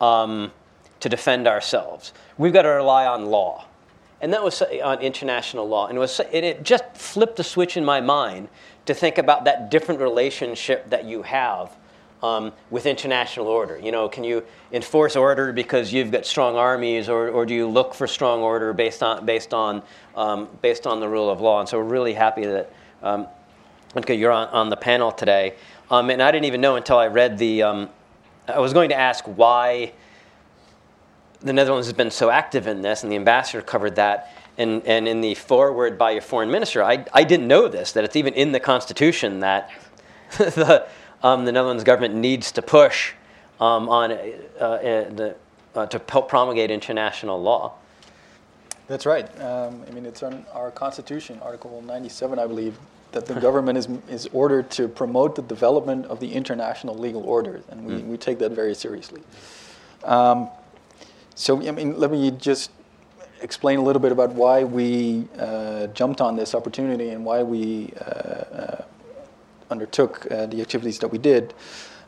um, 0.00 0.52
to 1.00 1.08
defend 1.08 1.48
ourselves. 1.48 2.12
We've 2.36 2.52
got 2.52 2.62
to 2.62 2.68
rely 2.68 3.06
on 3.06 3.26
law." 3.26 3.64
And 4.20 4.32
that 4.32 4.42
was 4.42 4.62
on 4.62 5.00
international 5.00 5.68
law, 5.68 5.86
and 5.86 5.96
it 5.96 6.00
was 6.00 6.18
and 6.20 6.44
it 6.44 6.62
just 6.62 6.84
flipped 6.94 7.38
a 7.40 7.44
switch 7.44 7.76
in 7.76 7.84
my 7.84 8.00
mind 8.00 8.48
to 8.86 8.94
think 8.94 9.18
about 9.18 9.44
that 9.44 9.70
different 9.70 10.00
relationship 10.00 10.90
that 10.90 11.04
you 11.04 11.22
have 11.22 11.76
um, 12.22 12.52
with 12.70 12.86
international 12.86 13.46
order. 13.46 13.78
You 13.78 13.92
know, 13.92 14.08
can 14.08 14.24
you 14.24 14.44
enforce 14.72 15.16
order 15.16 15.52
because 15.52 15.92
you've 15.92 16.10
got 16.10 16.26
strong 16.26 16.56
armies, 16.56 17.08
or, 17.08 17.28
or 17.28 17.46
do 17.46 17.54
you 17.54 17.68
look 17.68 17.94
for 17.94 18.06
strong 18.06 18.40
order 18.40 18.72
based 18.72 19.02
on 19.02 19.24
based 19.24 19.54
on 19.54 19.82
um, 20.16 20.48
based 20.62 20.86
on 20.86 21.00
the 21.00 21.08
rule 21.08 21.30
of 21.30 21.40
law? 21.40 21.60
And 21.60 21.68
so 21.68 21.78
we're 21.78 21.84
really 21.84 22.14
happy 22.14 22.44
that 22.44 22.72
um, 23.02 23.28
you're 24.08 24.32
on, 24.32 24.48
on 24.48 24.68
the 24.68 24.76
panel 24.76 25.12
today. 25.12 25.54
Um, 25.90 26.10
and 26.10 26.22
I 26.22 26.30
didn't 26.30 26.46
even 26.46 26.60
know 26.60 26.76
until 26.76 26.98
I 26.98 27.06
read 27.06 27.38
the. 27.38 27.62
um, 27.62 27.90
I 28.48 28.60
was 28.60 28.72
going 28.72 28.88
to 28.88 28.98
ask 28.98 29.24
why 29.24 29.92
the 31.40 31.52
Netherlands 31.52 31.86
has 31.86 31.94
been 31.94 32.10
so 32.10 32.30
active 32.30 32.66
in 32.66 32.82
this, 32.82 33.02
and 33.02 33.12
the 33.12 33.16
ambassador 33.16 33.62
covered 33.62 33.96
that. 33.96 34.32
And, 34.56 34.84
and 34.86 35.06
in 35.06 35.20
the 35.20 35.34
foreword 35.34 35.98
by 35.98 36.12
your 36.12 36.22
foreign 36.22 36.50
minister, 36.50 36.82
I, 36.82 37.04
I 37.14 37.22
didn't 37.22 37.46
know 37.46 37.68
this, 37.68 37.92
that 37.92 38.02
it's 38.02 38.16
even 38.16 38.34
in 38.34 38.50
the 38.50 38.58
Constitution 38.58 39.38
that 39.40 39.70
the, 40.38 40.88
um, 41.22 41.44
the 41.44 41.52
Netherlands 41.52 41.84
government 41.84 42.14
needs 42.14 42.52
to 42.52 42.62
push 42.62 43.12
um, 43.60 43.88
on 43.88 44.12
uh, 44.12 44.14
uh, 44.60 45.10
the, 45.10 45.36
uh, 45.74 45.86
to 45.86 46.00
help 46.08 46.28
promulgate 46.28 46.70
international 46.70 47.40
law. 47.40 47.74
That's 48.86 49.04
right. 49.04 49.28
Um, 49.40 49.84
I 49.86 49.90
mean, 49.90 50.06
it's 50.06 50.22
on 50.22 50.46
our 50.52 50.70
constitution, 50.70 51.38
Article 51.42 51.82
97, 51.82 52.38
I 52.38 52.46
believe, 52.46 52.78
that 53.12 53.26
the 53.26 53.34
government 53.34 53.78
is, 53.78 53.88
is 54.08 54.28
ordered 54.32 54.70
to 54.72 54.88
promote 54.88 55.34
the 55.34 55.42
development 55.42 56.06
of 56.06 56.20
the 56.20 56.32
international 56.32 56.96
legal 56.96 57.22
order, 57.22 57.62
and 57.70 57.84
we, 57.84 57.96
we 57.98 58.16
take 58.16 58.38
that 58.38 58.52
very 58.52 58.74
seriously. 58.74 59.22
Um, 60.04 60.48
so, 61.34 61.66
I 61.66 61.70
mean, 61.70 61.98
let 61.98 62.10
me 62.10 62.30
just 62.32 62.70
explain 63.40 63.78
a 63.78 63.82
little 63.82 64.00
bit 64.00 64.12
about 64.12 64.32
why 64.32 64.64
we 64.64 65.26
uh, 65.38 65.86
jumped 65.88 66.20
on 66.20 66.36
this 66.36 66.54
opportunity 66.54 67.10
and 67.10 67.24
why 67.24 67.42
we 67.42 67.92
uh, 68.00 68.04
uh, 68.04 68.84
undertook 69.70 70.26
uh, 70.30 70.46
the 70.46 70.60
activities 70.60 70.98
that 71.00 71.08
we 71.08 71.18
did. 71.18 71.54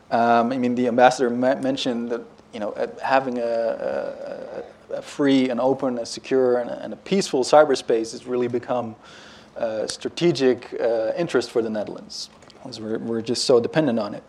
Um, 0.09 0.51
I 0.51 0.57
mean, 0.57 0.75
the 0.75 0.87
ambassador 0.87 1.29
ma- 1.29 1.55
mentioned 1.55 2.09
that 2.11 2.21
you 2.53 2.59
know 2.59 2.71
uh, 2.71 2.87
having 3.01 3.37
a, 3.37 4.63
a, 4.91 4.95
a 4.95 5.01
free 5.01 5.49
and 5.49 5.59
open, 5.59 5.97
and 5.97 6.07
secure, 6.07 6.59
and 6.59 6.69
a, 6.69 6.83
and 6.83 6.93
a 6.93 6.97
peaceful 6.97 7.43
cyberspace 7.43 8.11
has 8.11 8.25
really 8.25 8.47
become 8.47 8.95
a 9.55 9.87
strategic 9.87 10.73
uh, 10.79 11.11
interest 11.17 11.51
for 11.51 11.61
the 11.61 11.69
Netherlands, 11.69 12.29
because 12.53 12.79
we're, 12.79 12.99
we're 12.99 13.21
just 13.21 13.45
so 13.45 13.59
dependent 13.59 13.99
on 13.99 14.13
it. 14.13 14.23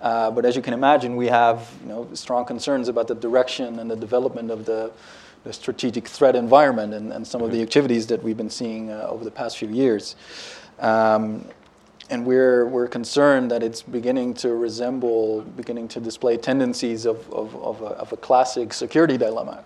Uh, 0.00 0.30
but 0.30 0.44
as 0.44 0.54
you 0.54 0.62
can 0.62 0.74
imagine, 0.74 1.16
we 1.16 1.26
have 1.26 1.70
you 1.82 1.88
know, 1.88 2.08
strong 2.12 2.44
concerns 2.44 2.88
about 2.88 3.08
the 3.08 3.14
direction 3.14 3.78
and 3.78 3.90
the 3.90 3.96
development 3.96 4.50
of 4.50 4.66
the, 4.66 4.92
the 5.44 5.52
strategic 5.52 6.06
threat 6.06 6.36
environment 6.36 6.92
and, 6.92 7.12
and 7.12 7.26
some 7.26 7.42
of 7.42 7.50
the 7.50 7.62
activities 7.62 8.06
that 8.06 8.22
we've 8.22 8.36
been 8.36 8.50
seeing 8.50 8.90
uh, 8.90 9.06
over 9.08 9.24
the 9.24 9.30
past 9.30 9.56
few 9.56 9.68
years. 9.68 10.14
Um, 10.78 11.46
and 12.10 12.24
we're, 12.24 12.66
we're 12.66 12.88
concerned 12.88 13.50
that 13.50 13.62
it's 13.62 13.82
beginning 13.82 14.34
to 14.34 14.54
resemble, 14.54 15.42
beginning 15.42 15.88
to 15.88 16.00
display 16.00 16.36
tendencies 16.36 17.04
of, 17.04 17.30
of, 17.32 17.54
of, 17.56 17.82
a, 17.82 17.86
of 17.86 18.12
a 18.12 18.16
classic 18.16 18.72
security 18.72 19.16
dilemma, 19.18 19.64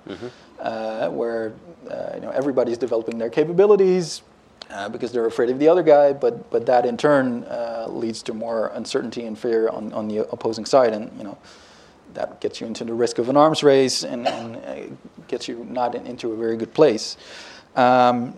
uh, 0.58 1.08
where 1.10 1.52
uh, 1.90 2.12
you 2.14 2.20
know, 2.20 2.30
everybody's 2.30 2.78
developing 2.78 3.18
their 3.18 3.30
capabilities, 3.30 4.22
uh, 4.70 4.88
because 4.88 5.12
they're 5.12 5.26
afraid 5.26 5.50
of 5.50 5.58
the 5.58 5.68
other 5.68 5.82
guy, 5.82 6.12
but, 6.12 6.48
but 6.50 6.64
that 6.66 6.86
in 6.86 6.96
turn 6.96 7.44
uh, 7.44 7.86
leads 7.88 8.22
to 8.22 8.32
more 8.32 8.70
uncertainty 8.74 9.24
and 9.24 9.38
fear 9.38 9.68
on, 9.68 9.92
on 9.92 10.08
the 10.08 10.18
opposing 10.30 10.64
side. 10.64 10.92
And 10.92 11.10
you 11.18 11.24
know, 11.24 11.36
that 12.14 12.40
gets 12.40 12.60
you 12.60 12.66
into 12.66 12.84
the 12.84 12.94
risk 12.94 13.18
of 13.18 13.28
an 13.28 13.36
arms 13.36 13.62
race 13.62 14.04
and, 14.04 14.26
and 14.26 14.56
uh, 14.56 14.94
gets 15.28 15.48
you 15.48 15.66
not 15.68 15.94
in, 15.94 16.06
into 16.06 16.32
a 16.32 16.36
very 16.36 16.56
good 16.56 16.72
place. 16.72 17.16
Um, 17.76 18.34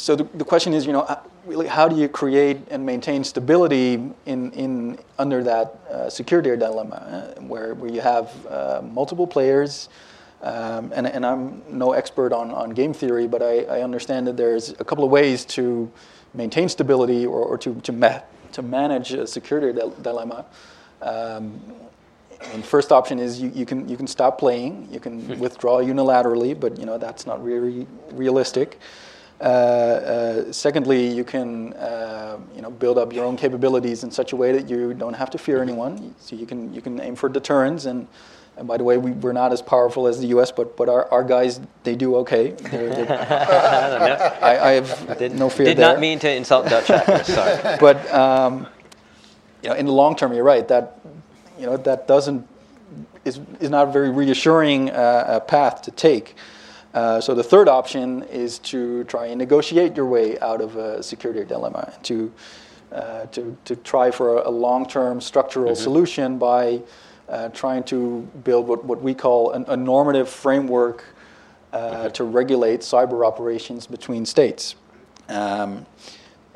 so 0.00 0.16
the, 0.16 0.24
the 0.32 0.46
question 0.46 0.72
is, 0.72 0.86
you 0.86 0.94
know, 0.94 1.02
uh, 1.02 1.20
really, 1.44 1.66
how 1.66 1.86
do 1.86 1.94
you 1.94 2.08
create 2.08 2.56
and 2.70 2.86
maintain 2.86 3.22
stability 3.22 3.94
in, 4.24 4.50
in 4.52 4.98
under 5.18 5.44
that 5.44 5.78
uh, 5.90 6.08
security 6.08 6.56
dilemma, 6.56 7.34
uh, 7.36 7.40
where, 7.42 7.74
where 7.74 7.90
you 7.90 8.00
have 8.00 8.34
uh, 8.46 8.80
multiple 8.82 9.26
players, 9.26 9.90
um, 10.40 10.90
and, 10.94 11.06
and 11.06 11.26
I'm 11.26 11.62
no 11.68 11.92
expert 11.92 12.32
on, 12.32 12.50
on 12.50 12.70
game 12.70 12.94
theory, 12.94 13.28
but 13.28 13.42
I, 13.42 13.64
I 13.64 13.82
understand 13.82 14.26
that 14.26 14.38
there's 14.38 14.70
a 14.70 14.84
couple 14.84 15.04
of 15.04 15.10
ways 15.10 15.44
to 15.56 15.92
maintain 16.32 16.70
stability 16.70 17.26
or, 17.26 17.42
or 17.42 17.58
to, 17.58 17.74
to, 17.82 17.92
ma- 17.92 18.20
to 18.52 18.62
manage 18.62 19.12
a 19.12 19.26
security 19.26 19.78
dil- 19.78 19.90
dilemma. 19.90 20.46
Um, 21.02 21.60
and 22.54 22.64
first 22.64 22.90
option 22.90 23.18
is 23.18 23.38
you, 23.38 23.52
you, 23.54 23.66
can, 23.66 23.86
you 23.86 23.98
can 23.98 24.06
stop 24.06 24.38
playing, 24.38 24.88
you 24.90 24.98
can 24.98 25.38
withdraw 25.38 25.82
unilaterally, 25.82 26.58
but 26.58 26.78
you 26.78 26.86
know, 26.86 26.96
that's 26.96 27.26
not 27.26 27.44
really 27.44 27.86
realistic. 28.12 28.78
Uh, 29.40 29.44
uh, 29.44 30.52
secondly, 30.52 31.08
you 31.08 31.24
can 31.24 31.72
uh, 31.74 32.38
you 32.54 32.60
know, 32.60 32.70
build 32.70 32.98
up 32.98 33.12
your 33.12 33.24
own 33.24 33.36
capabilities 33.36 34.04
in 34.04 34.10
such 34.10 34.32
a 34.32 34.36
way 34.36 34.52
that 34.52 34.68
you 34.68 34.92
don't 34.92 35.14
have 35.14 35.30
to 35.30 35.38
fear 35.38 35.62
anyone. 35.62 36.14
So 36.18 36.36
you 36.36 36.46
can, 36.46 36.74
you 36.74 36.82
can 36.82 37.00
aim 37.00 37.16
for 37.16 37.28
deterrence 37.28 37.86
and 37.86 38.06
and 38.60 38.68
by 38.68 38.76
the 38.76 38.84
way, 38.84 38.98
we, 38.98 39.12
we're 39.12 39.32
not 39.32 39.54
as 39.54 39.62
powerful 39.62 40.06
as 40.06 40.20
the 40.20 40.26
U.S., 40.28 40.52
but 40.52 40.76
but 40.76 40.88
our, 40.90 41.10
our 41.10 41.24
guys 41.24 41.60
they 41.82 41.96
do 41.96 42.16
okay. 42.16 42.50
They're, 42.50 42.90
they're, 42.90 44.38
I, 44.42 44.58
I 44.58 44.70
have 44.72 45.18
Did, 45.18 45.34
no 45.34 45.48
fear 45.48 45.64
did 45.64 45.78
there. 45.78 45.92
not 45.92 45.98
mean 45.98 46.18
to 46.18 46.30
insult 46.30 46.66
Dutch 46.68 46.88
hackers. 46.88 47.26
Sorry. 47.26 47.76
but 47.80 48.12
um, 48.12 48.66
you 49.62 49.70
know, 49.70 49.76
in 49.76 49.86
the 49.86 49.92
long 49.92 50.14
term, 50.14 50.34
you're 50.34 50.44
right. 50.44 50.68
That 50.68 51.00
you 51.58 51.64
know 51.64 51.78
that 51.78 52.06
doesn't 52.06 52.46
is 53.24 53.40
is 53.60 53.70
not 53.70 53.88
a 53.88 53.92
very 53.92 54.10
reassuring 54.10 54.90
uh, 54.90 54.92
uh, 54.92 55.40
path 55.40 55.80
to 55.82 55.90
take. 55.90 56.36
Uh, 56.92 57.20
so 57.20 57.34
the 57.34 57.42
third 57.42 57.68
option 57.68 58.22
is 58.24 58.58
to 58.58 59.04
try 59.04 59.26
and 59.26 59.38
negotiate 59.38 59.96
your 59.96 60.06
way 60.06 60.38
out 60.40 60.60
of 60.60 60.76
a 60.76 61.02
security 61.02 61.44
dilemma, 61.44 61.92
to 62.02 62.32
uh, 62.92 63.26
to, 63.26 63.56
to 63.64 63.76
try 63.76 64.10
for 64.10 64.38
a, 64.38 64.50
long-term 64.50 65.20
structural 65.20 65.76
solution 65.76 66.38
by 66.38 66.82
uh, 67.28 67.48
trying 67.50 67.84
to 67.84 68.28
build 68.42 68.66
what, 68.66 68.84
what 68.84 69.00
we 69.00 69.14
call 69.14 69.52
an, 69.52 69.64
a 69.68 69.76
normative 69.76 70.28
framework 70.28 71.04
uh, 71.72 72.08
to 72.08 72.24
regulate 72.24 72.80
cyber 72.80 73.24
operations 73.24 73.86
between 73.86 74.26
states. 74.26 74.74
Um, 75.28 75.86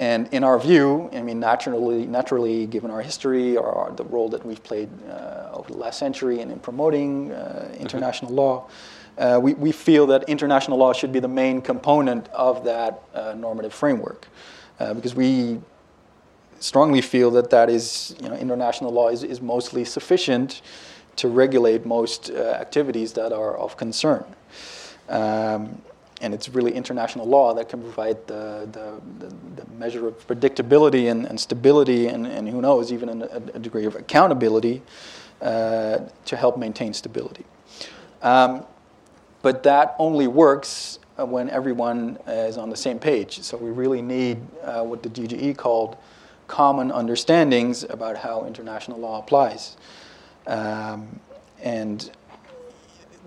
and 0.01 0.27
in 0.33 0.43
our 0.43 0.59
view, 0.59 1.09
I 1.13 1.23
mean, 1.23 1.39
naturally, 1.39 2.05
naturally, 2.05 2.67
given 2.67 2.91
our 2.91 3.01
history 3.01 3.57
or 3.57 3.73
our, 3.73 3.93
the 3.93 4.03
role 4.03 4.29
that 4.31 4.45
we've 4.45 4.63
played 4.65 4.89
uh, 5.09 5.51
over 5.53 5.71
the 5.71 5.79
last 5.79 6.01
century 6.01 6.41
and 6.41 6.51
in 6.51 6.59
promoting 6.59 7.31
uh, 7.31 7.73
international 7.79 8.33
law, 8.33 8.67
uh, 9.19 9.39
we, 9.43 9.55
we 9.55 9.73
feel 9.73 10.07
that 10.07 10.25
international 10.29 10.79
law 10.79 10.93
should 10.93 11.13
be 11.13 11.21
the 11.21 11.29
main 11.29 11.61
component 11.61 12.29
of 12.29 12.65
that 12.65 13.03
uh, 13.15 13.35
normative 13.37 13.73
framework, 13.73 14.29
uh, 14.81 14.95
because 14.95 15.15
we 15.15 15.61
strongly 16.59 17.01
feel 17.01 17.31
that 17.31 17.51
that 17.51 17.69
is, 17.69 18.17
you 18.21 18.29
know, 18.29 18.35
international 18.35 18.91
law 18.91 19.09
is, 19.09 19.23
is 19.23 19.41
mostly 19.41 19.85
sufficient 19.85 20.63
to 21.17 21.29
regulate 21.29 21.87
most 21.87 22.31
uh, 22.31 22.59
activities 22.61 23.13
that 23.13 23.33
are 23.33 23.57
of 23.57 23.77
concern. 23.77 24.25
Um, 25.09 25.83
and 26.21 26.33
it's 26.33 26.49
really 26.49 26.73
international 26.73 27.27
law 27.27 27.53
that 27.55 27.69
can 27.69 27.83
provide 27.83 28.27
the, 28.27 28.69
the, 28.73 29.01
the, 29.19 29.35
measure 29.75 30.07
of 30.07 30.27
predictability 30.27 31.11
and, 31.11 31.27
and 31.27 31.39
stability, 31.39 32.07
and, 32.07 32.27
and 32.27 32.49
who 32.49 32.63
knows, 32.63 32.93
even 32.93 33.23
a, 33.23 33.27
a 33.55 33.59
degree 33.59 33.85
of 33.85 33.97
accountability 33.97 34.81
uh, 35.43 35.99
to 36.25 36.37
help 36.37 36.57
maintain 36.57 36.95
stability. 36.95 37.45
Um, 38.23 38.65
but 39.45 39.63
that 39.63 39.95
only 39.99 40.27
works 40.27 40.99
uh, 41.19 41.27
when 41.27 41.51
everyone 41.51 42.19
is 42.27 42.57
on 42.57 42.71
the 42.71 42.77
same 42.77 42.99
page. 42.99 43.43
So 43.43 43.59
we 43.59 43.71
really 43.71 44.01
need 44.01 44.39
uh, 44.63 44.83
what 44.83 45.03
the 45.03 45.11
GGE 45.11 45.55
called 45.59 45.99
common 46.49 46.91
understandings 46.91 47.85
about 47.85 48.17
how 48.17 48.47
international 48.47 48.99
law 48.99 49.19
applies. 49.19 49.77
Um, 50.47 51.21
and 51.63 52.11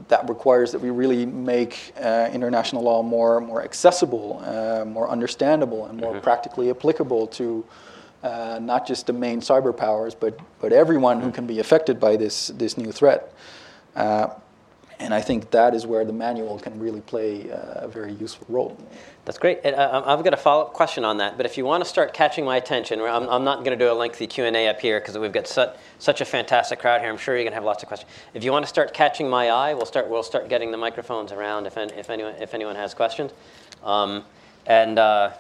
that 0.08 0.28
requires 0.28 0.72
that 0.72 0.80
we 0.80 0.90
really 0.90 1.24
make 1.28 1.94
uh, 2.02 2.32
international 2.34 2.82
law 2.82 3.04
more, 3.04 3.40
more 3.40 3.64
accessible, 3.64 4.42
uh, 4.44 4.86
more 4.86 5.08
understandable, 5.08 5.86
and 5.86 6.00
more 6.00 6.20
practically 6.20 6.72
applicable 6.72 7.28
to 7.28 7.64
uh, 8.24 8.58
not 8.60 8.88
just 8.88 9.06
the 9.06 9.14
main 9.14 9.40
cyber 9.40 9.76
powers, 9.76 10.16
but, 10.16 10.40
but 10.60 10.74
everyone 10.74 11.22
who 11.22 11.32
can 11.32 11.46
be 11.46 11.60
affected 11.60 12.00
by 12.00 12.16
this, 12.16 12.48
this 12.48 12.76
new 12.76 12.92
threat. 12.92 13.32
And 15.00 15.14
I 15.14 15.22
think 15.22 15.52
that 15.52 15.76
is 15.76 15.86
where 15.86 16.04
the 16.06 16.14
manual 16.14 16.58
can 16.58 16.80
really 16.80 17.02
play 17.02 17.52
uh, 17.52 17.86
a 17.86 17.88
very 17.88 18.14
useful 18.14 18.48
role. 18.50 18.78
That's 19.26 19.38
great. 19.38 19.64
Uh, 19.64 20.02
I've 20.06 20.24
got 20.24 20.34
a 20.34 20.38
follow-up 20.38 20.74
question 20.74 21.06
on 21.06 21.18
that. 21.18 21.38
But 21.38 21.46
if 21.46 21.56
you 21.56 21.66
want 21.66 21.84
to 21.84 21.90
start 21.90 22.14
catching 22.14 22.44
my 22.46 22.58
attention, 22.58 23.00
I'm, 23.02 23.44
not 23.44 23.64
going 23.64 23.78
to 23.78 23.86
do 23.86 23.92
a 23.92 23.94
lengthy 23.94 24.26
Q&A 24.26 24.68
up 24.68 24.80
here 24.80 25.00
because 25.00 25.16
we've 25.18 25.32
got 25.32 25.48
such, 25.48 26.22
a 26.22 26.26
fantastic 26.26 26.80
crowd 26.80 27.02
here. 27.02 27.12
I'm 27.12 27.18
sure 27.18 27.36
you're 27.36 27.44
going 27.44 27.52
to 27.52 27.56
have 27.56 27.64
lots 27.64 27.84
of 27.84 27.90
questions. 27.90 28.12
If 28.34 28.44
you 28.44 28.52
want 28.52 28.64
to 28.64 28.70
start 28.70 28.94
catching 28.94 29.30
my 29.30 29.52
eye, 29.52 29.74
we'll 29.76 29.86
start, 29.86 30.10
we'll 30.10 30.24
start 30.24 30.50
getting 30.50 30.72
the 30.72 30.78
microphones 30.78 31.32
around 31.32 31.68
if, 31.68 31.78
if, 31.78 32.10
anyone, 32.10 32.34
if 32.42 32.56
anyone 32.56 32.76
has 32.76 32.96
questions. 32.96 33.32
Um, 33.84 34.24
and 34.66 34.98
uh, 34.98 35.32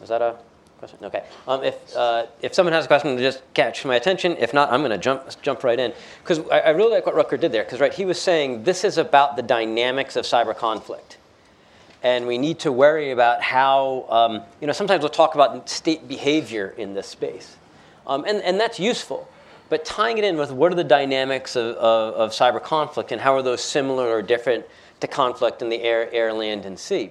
was 0.00 0.08
that 0.08 0.22
a 0.22 0.36
question? 0.78 0.98
Okay. 1.02 1.24
Um, 1.46 1.64
if, 1.64 1.96
uh, 1.96 2.26
if 2.42 2.54
someone 2.54 2.72
has 2.72 2.84
a 2.84 2.88
question, 2.88 3.16
just 3.18 3.42
catch 3.54 3.84
my 3.84 3.96
attention. 3.96 4.36
If 4.38 4.54
not, 4.54 4.72
I'm 4.72 4.80
going 4.80 4.90
to 4.92 4.98
jump, 4.98 5.22
jump 5.42 5.64
right 5.64 5.78
in. 5.78 5.92
Because 6.22 6.40
I, 6.50 6.60
I 6.60 6.68
really 6.70 6.92
like 6.92 7.06
what 7.06 7.14
Rutger 7.14 7.38
did 7.38 7.52
there. 7.52 7.64
Because 7.64 7.80
right, 7.80 7.92
he 7.92 8.04
was 8.04 8.20
saying 8.20 8.64
this 8.64 8.84
is 8.84 8.98
about 8.98 9.36
the 9.36 9.42
dynamics 9.42 10.16
of 10.16 10.24
cyber 10.24 10.56
conflict 10.56 11.18
and 12.02 12.26
we 12.26 12.38
need 12.38 12.60
to 12.60 12.72
worry 12.72 13.10
about 13.10 13.42
how, 13.42 14.06
um, 14.08 14.42
you 14.60 14.66
know, 14.66 14.72
sometimes 14.72 15.00
we'll 15.00 15.10
talk 15.10 15.34
about 15.34 15.68
state 15.68 16.06
behavior 16.06 16.74
in 16.76 16.94
this 16.94 17.08
space. 17.08 17.56
Um, 18.06 18.24
and, 18.26 18.40
and 18.42 18.58
that's 18.58 18.78
useful. 18.78 19.28
But 19.68 19.84
tying 19.84 20.16
it 20.16 20.24
in 20.24 20.36
with 20.36 20.50
what 20.50 20.72
are 20.72 20.76
the 20.76 20.84
dynamics 20.84 21.56
of, 21.56 21.76
of, 21.76 22.14
of, 22.14 22.30
cyber 22.30 22.62
conflict 22.62 23.12
and 23.12 23.20
how 23.20 23.34
are 23.34 23.42
those 23.42 23.60
similar 23.60 24.08
or 24.08 24.22
different 24.22 24.64
to 25.00 25.06
conflict 25.06 25.60
in 25.60 25.68
the 25.68 25.82
air, 25.82 26.10
air 26.12 26.32
land, 26.32 26.64
and 26.64 26.78
sea? 26.78 27.10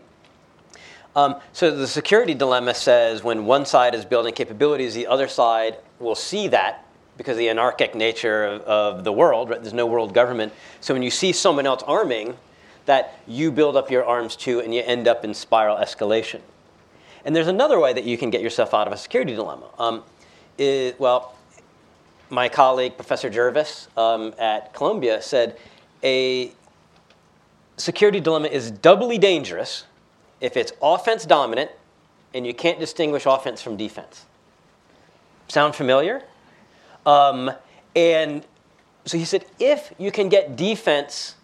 Um, 1.17 1.37
so 1.51 1.75
the 1.75 1.87
security 1.87 2.35
dilemma 2.35 2.75
says 2.75 3.23
when 3.23 3.47
one 3.47 3.65
side 3.65 3.95
is 3.95 4.05
building 4.05 4.35
capabilities, 4.35 4.93
the 4.93 5.07
other 5.07 5.27
side 5.27 5.77
will 5.97 6.13
see 6.13 6.47
that 6.49 6.85
because 7.17 7.33
of 7.33 7.39
the 7.39 7.49
anarchic 7.49 7.95
nature 7.95 8.45
of, 8.45 8.61
of 8.61 9.03
the 9.03 9.11
world, 9.11 9.49
right? 9.49 9.59
There's 9.59 9.73
no 9.73 9.87
world 9.87 10.13
government. 10.13 10.53
So 10.79 10.93
when 10.93 11.01
you 11.01 11.09
see 11.09 11.31
someone 11.31 11.65
else 11.65 11.81
arming, 11.87 12.37
that 12.85 13.19
you 13.27 13.51
build 13.51 13.75
up 13.75 13.89
your 13.89 14.05
arms 14.05 14.35
too, 14.35 14.59
and 14.59 14.75
you 14.75 14.83
end 14.85 15.07
up 15.07 15.25
in 15.25 15.33
spiral 15.33 15.75
escalation. 15.75 16.39
And 17.25 17.35
there's 17.35 17.47
another 17.47 17.79
way 17.79 17.93
that 17.93 18.03
you 18.03 18.15
can 18.15 18.29
get 18.29 18.41
yourself 18.41 18.75
out 18.75 18.85
of 18.85 18.93
a 18.93 18.97
security 18.97 19.33
dilemma. 19.33 19.65
Um, 19.79 20.03
well, 20.99 21.35
my 22.29 22.47
colleague, 22.47 22.95
Professor 22.95 23.31
Jervis 23.31 23.87
um, 23.97 24.35
at 24.37 24.71
Columbia, 24.75 25.19
said 25.23 25.57
a 26.03 26.51
security 27.75 28.19
dilemma 28.19 28.49
is 28.49 28.69
doubly 28.69 29.17
dangerous 29.17 29.83
if 30.41 30.57
it's 30.57 30.71
offense 30.81 31.25
dominant 31.25 31.71
and 32.33 32.45
you 32.45 32.53
can't 32.53 32.79
distinguish 32.79 33.25
offense 33.25 33.61
from 33.61 33.77
defense. 33.77 34.25
Sound 35.47 35.75
familiar? 35.75 36.23
Um, 37.05 37.51
and 37.95 38.45
so 39.05 39.17
he 39.17 39.25
said 39.25 39.45
if 39.59 39.93
you 39.97 40.11
can 40.11 40.29
get 40.29 40.55
defense 40.55 41.35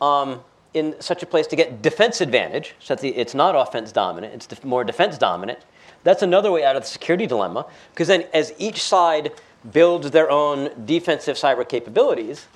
um, 0.00 0.40
in 0.74 1.00
such 1.00 1.22
a 1.22 1.26
place 1.26 1.46
to 1.48 1.56
get 1.56 1.82
defense 1.82 2.20
advantage, 2.20 2.74
so 2.80 2.94
that 2.94 3.04
it's 3.04 3.34
not 3.34 3.54
offense 3.56 3.92
dominant, 3.92 4.34
it's 4.34 4.46
def- 4.46 4.64
more 4.64 4.84
defense 4.84 5.16
dominant, 5.16 5.60
that's 6.02 6.22
another 6.22 6.50
way 6.50 6.64
out 6.64 6.76
of 6.76 6.82
the 6.82 6.88
security 6.88 7.26
dilemma. 7.26 7.66
Because 7.92 8.08
then, 8.08 8.24
as 8.32 8.52
each 8.58 8.82
side 8.82 9.32
builds 9.72 10.10
their 10.10 10.30
own 10.30 10.70
defensive 10.86 11.36
cyber 11.36 11.68
capabilities, 11.68 12.46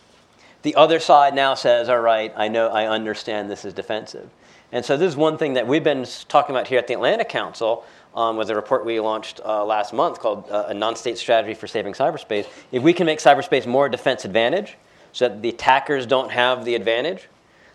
the 0.63 0.75
other 0.77 0.99
side 0.99 1.35
now 1.35 1.55
says, 1.55 1.89
all 1.89 2.01
right, 2.01 2.33
I 2.37 2.49
know, 2.49 2.69
I 2.69 2.87
understand 2.87 3.51
this 3.51 3.65
is 3.65 3.75
defensive. 3.75 4.31
And 4.75 4.85
so 4.85 4.97
this 4.97 5.09
is 5.09 5.17
one 5.17 5.39
thing 5.39 5.53
that 5.53 5.69
we've 5.69 5.85
been 5.85 6.05
talking 6.27 6.53
about 6.53 6.67
here 6.67 6.81
at 6.81 6.89
the 6.89 6.95
Atlantic 6.95 7.29
Council 7.29 7.85
um, 8.13 8.37
with 8.37 8.51
a 8.51 8.57
report 8.57 8.85
we 8.85 8.99
launched 8.99 9.41
uh, 9.45 9.65
last 9.65 9.93
month 9.93 10.19
called 10.19 10.51
uh, 10.51 10.65
A 10.67 10.75
Non-State 10.75 11.17
Strategy 11.17 11.55
for 11.55 11.69
Saving 11.69 11.93
Cyberspace. 11.93 12.49
If 12.73 12.83
we 12.83 12.93
can 12.93 13.07
make 13.07 13.21
cyberspace 13.21 13.69
more 13.69 13.89
defense 13.89 14.25
advantage 14.25 14.77
so 15.13 15.29
that 15.29 15.43
the 15.43 15.51
attackers 15.51 16.07
don't 16.07 16.33
have 16.33 16.65
the 16.65 16.75
advantage, 16.75 17.29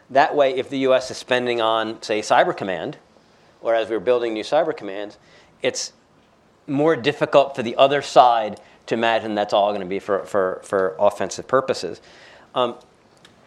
that 0.10 0.36
way, 0.36 0.54
if 0.58 0.70
the 0.70 0.80
US 0.80 1.10
is 1.10 1.16
spending 1.16 1.62
on, 1.62 2.02
say, 2.02 2.20
Cyber 2.20 2.56
Command, 2.56 2.98
or 3.62 3.74
as 3.74 3.90
we're 3.90 4.02
building 4.02 4.34
new 4.34 4.44
cyber 4.44 4.76
commands, 4.76 5.18
it's 5.62 5.94
more 6.68 6.98
difficult 6.98 7.56
for 7.56 7.64
the 7.64 7.78
other 7.78 8.02
side 8.02 8.60
to 8.88 8.96
imagine 8.96 9.36
that's 9.36 9.54
all 9.54 9.70
going 9.70 9.80
to 9.80 9.88
be 9.88 10.00
for, 10.00 10.26
for, 10.26 10.60
for 10.66 10.98
offensive 11.00 11.48
purposes. 11.48 12.02
Um, 12.56 12.76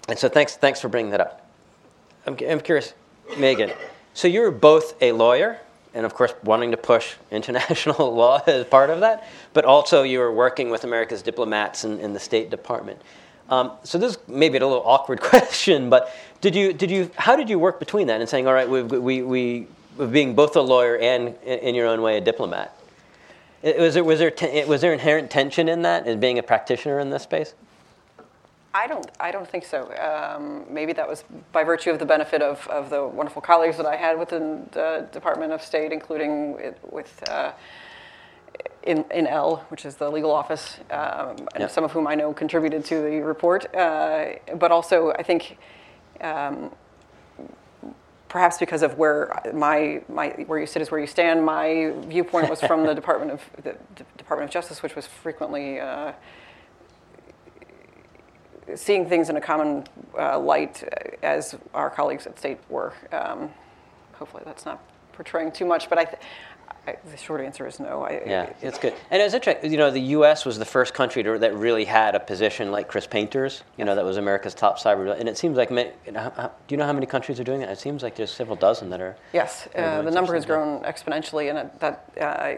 and 0.09 0.18
so 0.18 0.30
thanks, 0.30 0.57
thanks 0.57 0.80
for 0.80 0.88
bringing 0.88 1.11
that 1.11 1.20
up. 1.20 1.50
I'm, 2.26 2.34
I'm 2.48 2.61
curious, 2.61 2.94
Megan, 3.39 3.72
so 4.14 4.28
you're 4.28 4.51
both 4.51 5.01
a 5.03 5.12
lawyer 5.12 5.59
and 5.95 6.07
of 6.07 6.14
course 6.14 6.35
wanting 6.43 6.70
to 6.70 6.76
push 6.76 7.14
international 7.30 8.14
law 8.14 8.43
as 8.47 8.64
part 8.66 8.91
of 8.91 9.01
that, 9.01 9.26
but 9.53 9.64
also 9.64 10.03
you 10.03 10.20
are 10.20 10.33
working 10.33 10.70
with 10.70 10.85
America's 10.85 11.22
diplomats 11.22 11.85
in, 11.85 11.99
in 12.01 12.12
the 12.12 12.20
State 12.20 12.51
Department. 12.51 13.01
Um, 13.49 13.72
so 13.85 13.99
this 13.99 14.16
may 14.28 14.49
be 14.49 14.59
a 14.59 14.66
little 14.66 14.83
awkward 14.87 15.20
question, 15.20 15.91
but 15.91 16.14
did 16.41 16.55
you, 16.55 16.72
did 16.72 16.91
you, 16.91 17.11
how 17.16 17.37
did 17.37 17.49
you 17.49 17.59
work 17.59 17.78
between 17.78 18.07
that 18.09 18.20
and 18.20 18.28
saying, 18.28 18.47
all 18.47 18.55
right, 18.55 18.68
we, 18.68 18.83
we, 18.83 19.22
we, 19.22 19.66
being 20.11 20.35
both 20.35 20.57
a 20.57 20.61
lawyer 20.61 20.97
and 20.97 21.37
in 21.45 21.74
your 21.74 21.87
own 21.87 22.01
way 22.01 22.16
a 22.16 22.20
diplomat? 22.20 22.76
Was 23.62 23.95
there, 23.95 24.03
was, 24.03 24.18
there 24.18 24.33
was 24.66 24.80
there 24.80 24.93
inherent 24.93 25.30
tension 25.30 25.68
in 25.68 25.83
that 25.83 26.07
as 26.09 26.16
being 26.16 26.39
a 26.39 26.43
practitioner 26.43 26.99
in 26.99 27.11
this 27.11 27.22
space? 27.22 27.55
I 28.75 28.87
don't, 28.87 29.11
I 29.20 29.31
don't 29.31 29.49
think 29.49 29.64
so. 29.66 29.93
Um, 29.99 30.64
maybe 30.73 30.93
that 30.95 31.07
was 31.09 31.25
by 31.53 31.62
virtue 31.62 31.91
of 31.91 31.99
the 31.99 32.07
benefit 32.07 32.41
of, 32.41 32.66
of 32.68 32.89
the 32.91 33.07
wonderful 33.07 33.43
colleagues 33.43 33.77
that 33.77 33.87
I 33.87 33.97
had 33.97 34.18
within 34.18 34.68
the 34.73 35.09
Department 35.12 35.53
of 35.53 35.61
State, 35.62 35.93
including 35.93 36.57
with 36.91 37.23
uh, 37.29 37.53
in, 38.83 39.05
in 39.12 39.27
L, 39.27 39.64
which 39.68 39.85
is 39.85 39.97
the 39.97 40.11
legal 40.11 40.31
office, 40.31 40.79
um, 40.91 41.37
and 41.55 41.61
Yep. 41.61 41.70
some 41.70 41.85
of 41.85 41.93
whom 41.93 42.07
I 42.07 42.14
know 42.14 42.33
contributed 42.33 42.85
to 42.87 43.03
the 43.03 43.20
report. 43.20 43.73
Uh, 43.75 44.35
but 44.57 44.70
also, 44.73 45.12
I 45.12 45.23
think 45.23 45.59
um, 46.20 46.73
perhaps 48.29 48.59
because 48.59 48.83
of 48.83 48.97
where 48.99 49.39
my, 49.53 50.03
my 50.09 50.31
where 50.47 50.59
you 50.59 50.66
sit 50.66 50.81
is 50.83 50.91
where 50.91 51.01
you 51.01 51.07
stand. 51.07 51.45
My 51.45 51.93
viewpoint 52.07 52.49
was 52.49 52.61
from 52.61 52.87
the 52.87 52.95
Department 53.03 53.33
of 53.33 53.43
the 53.62 53.73
D- 53.95 54.05
Department 54.16 54.49
of 54.49 54.53
Justice, 54.53 54.83
which 54.83 54.97
was 54.97 55.07
frequently 55.07 55.79
uh, 55.79 56.12
seeing 58.77 59.09
things 59.09 59.29
in 59.31 59.37
a 59.37 59.41
common 59.41 59.85
uh, 60.18 60.39
light 60.39 60.83
uh, 60.85 61.11
as 61.27 61.55
our 61.75 61.91
colleagues 61.91 62.27
at 62.27 62.39
state 62.39 62.59
were. 62.68 62.93
Um, 63.12 63.51
hopefully, 64.14 64.43
that's 64.47 64.64
not 64.64 64.83
portraying 65.12 65.53
too 65.53 65.64
much, 65.66 65.89
but 65.89 65.99
I. 65.99 66.05
Th- 66.05 66.18
I, 66.85 66.97
the 67.12 67.16
short 67.16 67.41
answer 67.41 67.64
is 67.68 67.79
no. 67.79 68.03
I, 68.03 68.23
Yeah, 68.27 68.53
it's 68.61 68.77
good. 68.77 68.93
And 69.12 69.23
it's 69.23 69.35
interesting, 69.35 69.70
you 69.70 69.79
know, 69.79 69.93
the 69.93 70.01
U.S. 70.01 70.45
was 70.45 70.59
the 70.59 70.64
first 70.64 70.95
country 70.95 71.23
to, 71.23 71.39
that 71.39 71.55
really 71.55 71.85
had 71.85 72.16
a 72.16 72.18
position 72.20 72.73
like 72.73 72.89
Chris 72.89 73.07
Painter's, 73.07 73.62
you 73.77 73.85
know, 73.85 73.95
that 73.95 74.05
was 74.05 74.16
America's 74.16 74.53
top 74.53 74.81
cyber. 74.81 75.16
And 75.16 75.29
it 75.29 75.39
seems 75.39 75.57
like, 75.57 75.70
ma- 75.70 75.85
you 76.05 76.11
know, 76.11 76.33
how- 76.35 76.51
do 76.66 76.73
you 76.73 76.77
know 76.77 76.85
how 76.85 76.93
many 76.93 77.07
countries 77.07 77.39
are 77.39 77.45
doing 77.45 77.61
that? 77.61 77.68
It 77.68 77.79
seems 77.79 78.03
like 78.03 78.16
there's 78.16 78.33
several 78.33 78.57
dozen 78.57 78.91
that 78.91 79.01
are. 79.01 79.14
Yes, 79.33 79.68
uh, 79.77 80.03
the 80.03 80.11
number 80.11 80.35
has 80.35 80.45
grown 80.45 80.83
exponentially, 80.83 81.51
and 81.51 81.59
it, 81.59 81.79
that 81.79 82.11
uh, 82.20 82.55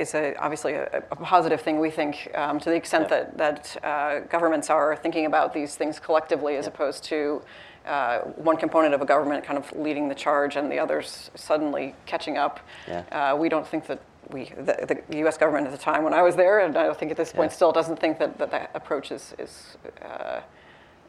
is 0.00 0.14
a, 0.14 0.34
obviously 0.36 0.74
a, 0.74 1.02
a 1.10 1.16
positive 1.16 1.60
thing, 1.60 1.78
we 1.78 1.90
think, 1.90 2.30
um, 2.34 2.58
to 2.58 2.70
the 2.70 2.74
extent 2.74 3.08
that, 3.10 3.36
that 3.36 3.84
uh, 3.84 4.20
governments 4.20 4.70
are 4.70 4.96
thinking 4.96 5.26
about 5.26 5.52
these 5.52 5.76
things 5.76 6.00
collectively 6.00 6.56
as 6.56 6.66
opposed 6.66 7.04
to 7.04 7.42
uh, 7.86 8.20
one 8.36 8.56
component 8.56 8.94
of 8.94 9.00
a 9.02 9.06
government 9.06 9.44
kind 9.44 9.58
of 9.58 9.70
leading 9.72 10.08
the 10.08 10.14
charge 10.14 10.56
and 10.56 10.70
the 10.70 10.78
others 10.78 11.30
suddenly 11.34 11.94
catching 12.06 12.36
up. 12.36 12.60
Yeah. 12.88 13.00
Uh, 13.12 13.36
we 13.36 13.48
don't 13.48 13.66
think 13.66 13.86
that 13.86 14.00
we, 14.30 14.44
the, 14.56 15.02
the 15.08 15.16
U.S. 15.18 15.36
government 15.36 15.66
at 15.66 15.72
the 15.72 15.78
time 15.78 16.04
when 16.04 16.14
I 16.14 16.22
was 16.22 16.36
there, 16.36 16.60
and 16.60 16.76
I 16.76 16.92
think 16.94 17.10
at 17.10 17.16
this 17.16 17.32
point 17.32 17.50
Yeah. 17.50 17.56
still 17.56 17.72
doesn't 17.72 17.98
think 17.98 18.18
that 18.18 18.38
that, 18.38 18.50
that 18.50 18.70
approach 18.74 19.10
is, 19.10 19.34
is 19.38 19.76
uh, 20.02 20.40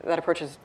that 0.04 0.20
approach 0.20 0.42
is 0.42 0.58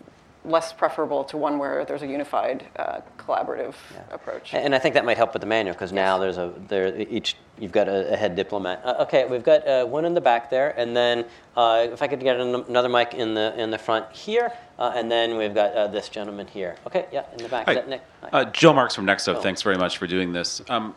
less 0.47 0.73
preferable 0.73 1.25
to 1.25 1.37
one 1.37 1.59
where 1.59 1.85
there's 1.85 2.03
a 2.03 2.07
unified, 2.07 2.67
uh, 2.77 3.01
collaborative 3.19 3.75
approach. 4.11 4.55
And 4.55 4.75
I 4.75 4.79
think 4.79 4.95
that 4.95 5.05
might 5.05 5.17
help 5.17 5.33
with 5.33 5.41
the 5.41 5.47
manual 5.47 5.75
because 5.75 5.93
now 5.93 6.19
there's 6.19 6.39
a 6.39 6.53
there 6.69 6.97
each 7.01 7.37
you've 7.59 7.73
got 7.73 7.89
a, 7.89 8.13
a 8.13 8.17
head 8.17 8.37
diplomat. 8.37 8.83
Uh, 8.85 8.95
okay, 9.01 9.27
we've 9.27 9.43
got 9.43 9.67
uh, 9.67 9.85
one 9.85 10.05
in 10.05 10.15
the 10.15 10.21
back 10.21 10.51
there, 10.51 10.71
and 10.79 10.97
then 10.97 11.25
uh, 11.57 11.87
if 11.91 12.03
I 12.03 12.07
could 12.07 12.21
get 12.21 12.39
an, 12.39 12.55
another 12.55 12.89
mic 12.89 13.15
in 13.15 13.35
the 13.35 13.59
in 13.61 13.71
the 13.71 13.79
front 13.79 14.11
here, 14.15 14.53
uh, 14.79 14.93
and 14.95 15.11
then 15.11 15.37
we've 15.37 15.55
got 15.55 15.73
uh, 15.73 15.87
this 15.89 16.09
gentleman 16.09 16.47
here. 16.47 16.77
Okay, 16.87 17.07
yeah, 17.13 17.25
in 17.33 17.39
the 17.43 17.49
back. 17.49 17.67
Hi. 17.67 17.73
Is 17.73 17.77
that 17.79 17.89
Nick? 17.89 18.03
Hi. 18.23 18.29
Uh, 18.33 18.45
Joe 18.45 18.73
Marks 18.73 18.95
from 18.95 19.07
NextGov. 19.07 19.37
Oh. 19.37 19.41
Thanks 19.41 19.63
very 19.63 19.77
much 19.77 19.99
for 19.99 20.07
doing 20.07 20.33
this. 20.33 20.63
Um, 20.69 20.95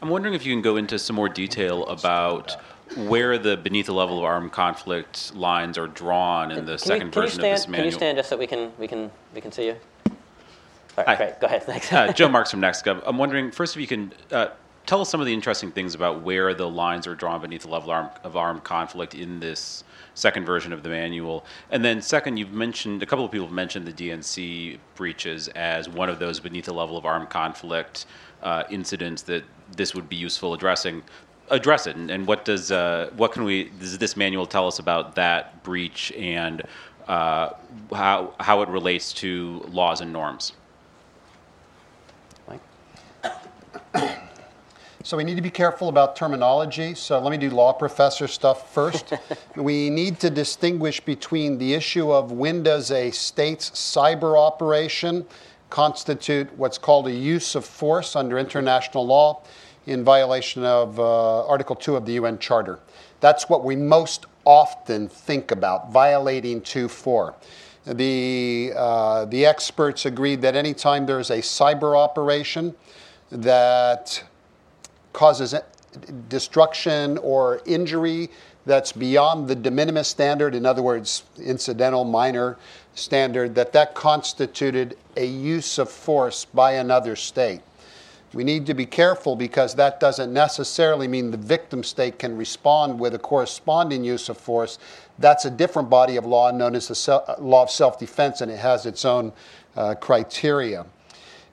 I'm 0.00 0.08
wondering 0.08 0.34
if 0.34 0.44
you 0.44 0.52
can 0.52 0.62
go 0.62 0.76
into 0.76 0.98
some 0.98 1.14
more 1.14 1.28
detail 1.28 1.86
about 1.86 2.56
where 2.96 3.38
the 3.38 3.56
beneath 3.56 3.86
the 3.86 3.94
level 3.94 4.18
of 4.18 4.24
armed 4.24 4.52
conflict 4.52 5.34
lines 5.34 5.78
are 5.78 5.86
drawn 5.86 6.50
in 6.50 6.58
the 6.58 6.62
Can 6.64 6.70
you- 6.72 6.78
second 6.78 7.10
can 7.12 7.22
you 7.22 7.28
version 7.28 7.40
stand, 7.40 7.52
of 7.54 7.58
this 7.58 7.68
manual. 7.68 7.82
Can 7.82 7.84
you 7.86 7.92
stand 7.98 8.18
just 8.18 8.28
so 8.28 8.36
we 8.36 8.46
can 8.46 8.72
we 8.78 8.86
can 8.88 9.10
we 9.34 9.40
can 9.40 9.50
see 9.52 9.66
you? 9.66 9.76
All 10.06 11.04
right, 11.04 11.06
Hi. 11.06 11.16
great. 11.16 11.40
Go 11.40 11.46
ahead. 11.46 11.62
Thanks. 11.64 11.92
uh, 11.92 12.12
Joe 12.12 12.28
Marks 12.28 12.50
from 12.50 12.60
NextGov. 12.60 13.02
I'm 13.06 13.16
wondering 13.18 13.50
first 13.50 13.74
if 13.74 13.80
you 13.80 13.86
can 13.86 14.12
uh, 14.30 14.48
tell 14.84 15.00
us 15.00 15.08
some 15.08 15.20
of 15.20 15.26
the 15.26 15.32
interesting 15.32 15.72
things 15.72 15.94
about 15.94 16.20
where 16.22 16.52
the 16.52 16.68
lines 16.68 17.06
are 17.06 17.14
drawn 17.14 17.40
beneath 17.40 17.62
the 17.62 17.70
level 17.70 17.90
of 17.90 17.94
armed, 17.96 18.10
of 18.24 18.36
armed 18.36 18.62
conflict 18.64 19.14
in 19.14 19.40
this 19.40 19.84
second 20.14 20.44
version 20.44 20.70
of 20.74 20.82
the 20.82 20.90
manual. 20.90 21.46
And 21.70 21.82
then 21.82 22.02
second, 22.02 22.36
you've 22.36 22.52
mentioned 22.52 23.02
a 23.02 23.06
couple 23.06 23.24
of 23.24 23.30
people 23.32 23.46
have 23.46 23.54
mentioned 23.54 23.86
the 23.86 23.92
DNC 24.10 24.78
breaches 24.94 25.48
as 25.48 25.88
one 25.88 26.10
of 26.10 26.18
those 26.18 26.38
beneath 26.40 26.66
the 26.66 26.74
level 26.74 26.98
of 26.98 27.06
armed 27.06 27.30
conflict 27.30 28.04
uh, 28.42 28.64
incidents 28.68 29.22
that 29.22 29.44
this 29.74 29.94
would 29.94 30.10
be 30.10 30.16
useful 30.16 30.52
addressing. 30.52 31.02
Address 31.52 31.86
it, 31.86 31.96
and, 31.96 32.10
and 32.10 32.26
what 32.26 32.46
does 32.46 32.72
uh, 32.72 33.10
what 33.14 33.32
can 33.32 33.44
we 33.44 33.64
does 33.78 33.98
this 33.98 34.16
manual 34.16 34.46
tell 34.46 34.66
us 34.66 34.78
about 34.78 35.14
that 35.16 35.62
breach 35.62 36.10
and 36.12 36.62
uh, 37.08 37.50
how 37.94 38.34
how 38.40 38.62
it 38.62 38.70
relates 38.70 39.12
to 39.14 39.62
laws 39.68 40.00
and 40.00 40.12
norms? 40.12 40.54
Mike? 42.48 42.60
So 45.04 45.16
we 45.16 45.24
need 45.24 45.34
to 45.34 45.42
be 45.42 45.50
careful 45.50 45.88
about 45.88 46.14
terminology. 46.14 46.94
So 46.94 47.18
let 47.18 47.30
me 47.30 47.36
do 47.36 47.50
law 47.50 47.72
professor 47.72 48.28
stuff 48.28 48.72
first. 48.72 49.12
we 49.56 49.90
need 49.90 50.20
to 50.20 50.30
distinguish 50.30 51.00
between 51.00 51.58
the 51.58 51.74
issue 51.74 52.12
of 52.12 52.30
when 52.32 52.62
does 52.62 52.90
a 52.92 53.10
state's 53.10 53.70
cyber 53.70 54.38
operation 54.38 55.26
constitute 55.70 56.52
what's 56.56 56.78
called 56.78 57.08
a 57.08 57.12
use 57.12 57.54
of 57.54 57.64
force 57.64 58.14
under 58.14 58.38
international 58.38 59.04
law 59.04 59.42
in 59.86 60.04
violation 60.04 60.64
of 60.64 60.98
uh, 60.98 61.46
Article 61.46 61.76
2 61.76 61.96
of 61.96 62.06
the 62.06 62.12
UN 62.14 62.38
Charter. 62.38 62.78
That's 63.20 63.48
what 63.48 63.64
we 63.64 63.76
most 63.76 64.26
often 64.44 65.08
think 65.08 65.50
about, 65.50 65.92
violating 65.92 66.60
2.4. 66.60 67.34
The, 67.84 68.72
uh, 68.76 69.24
the 69.24 69.44
experts 69.44 70.06
agreed 70.06 70.40
that 70.42 70.54
anytime 70.54 71.06
there's 71.06 71.30
a 71.30 71.38
cyber 71.38 71.96
operation 71.96 72.74
that 73.30 74.22
causes 75.12 75.54
destruction 76.28 77.18
or 77.18 77.60
injury 77.66 78.30
that's 78.64 78.92
beyond 78.92 79.48
the 79.48 79.56
de 79.56 79.70
minimis 79.70 80.06
standard, 80.06 80.54
in 80.54 80.64
other 80.64 80.82
words, 80.82 81.24
incidental, 81.38 82.04
minor 82.04 82.56
standard, 82.94 83.54
that 83.56 83.72
that 83.72 83.94
constituted 83.94 84.96
a 85.16 85.26
use 85.26 85.78
of 85.78 85.90
force 85.90 86.44
by 86.44 86.72
another 86.72 87.16
state. 87.16 87.60
We 88.34 88.44
need 88.44 88.64
to 88.66 88.74
be 88.74 88.86
careful 88.86 89.36
because 89.36 89.74
that 89.74 90.00
doesn't 90.00 90.32
necessarily 90.32 91.06
mean 91.06 91.30
the 91.30 91.36
victim 91.36 91.84
state 91.84 92.18
can 92.18 92.36
respond 92.36 92.98
with 92.98 93.14
a 93.14 93.18
corresponding 93.18 94.04
use 94.04 94.30
of 94.30 94.38
force. 94.38 94.78
That's 95.18 95.44
a 95.44 95.50
different 95.50 95.90
body 95.90 96.16
of 96.16 96.24
law 96.24 96.50
known 96.50 96.74
as 96.74 96.88
the 96.88 97.36
law 97.38 97.62
of 97.62 97.70
self 97.70 97.98
defense, 97.98 98.40
and 98.40 98.50
it 98.50 98.58
has 98.58 98.86
its 98.86 99.04
own 99.04 99.32
uh, 99.76 99.94
criteria. 99.96 100.86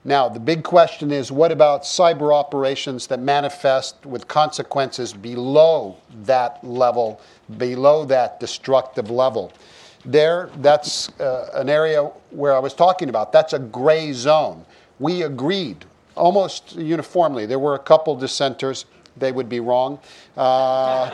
Now, 0.04 0.30
the 0.30 0.40
big 0.40 0.62
question 0.62 1.10
is 1.10 1.30
what 1.30 1.52
about 1.52 1.82
cyber 1.82 2.34
operations 2.34 3.06
that 3.08 3.20
manifest 3.20 4.06
with 4.06 4.26
consequences 4.26 5.12
below 5.12 5.96
that 6.24 6.64
level, 6.64 7.20
below 7.58 8.06
that 8.06 8.40
destructive 8.40 9.10
level? 9.10 9.52
There, 10.06 10.48
that's 10.56 11.10
uh, 11.20 11.50
an 11.52 11.68
area 11.68 12.04
where 12.30 12.54
I 12.54 12.58
was 12.58 12.72
talking 12.72 13.10
about. 13.10 13.32
That's 13.32 13.52
a 13.52 13.58
gray 13.58 14.14
zone. 14.14 14.64
We 14.98 15.22
agreed 15.22 15.84
almost 16.20 16.76
uniformly. 16.76 17.46
There 17.46 17.58
were 17.58 17.74
a 17.74 17.78
couple 17.78 18.14
dissenters, 18.14 18.84
they 19.16 19.32
would 19.32 19.48
be 19.48 19.58
wrong. 19.58 19.98
Uh, 20.36 21.10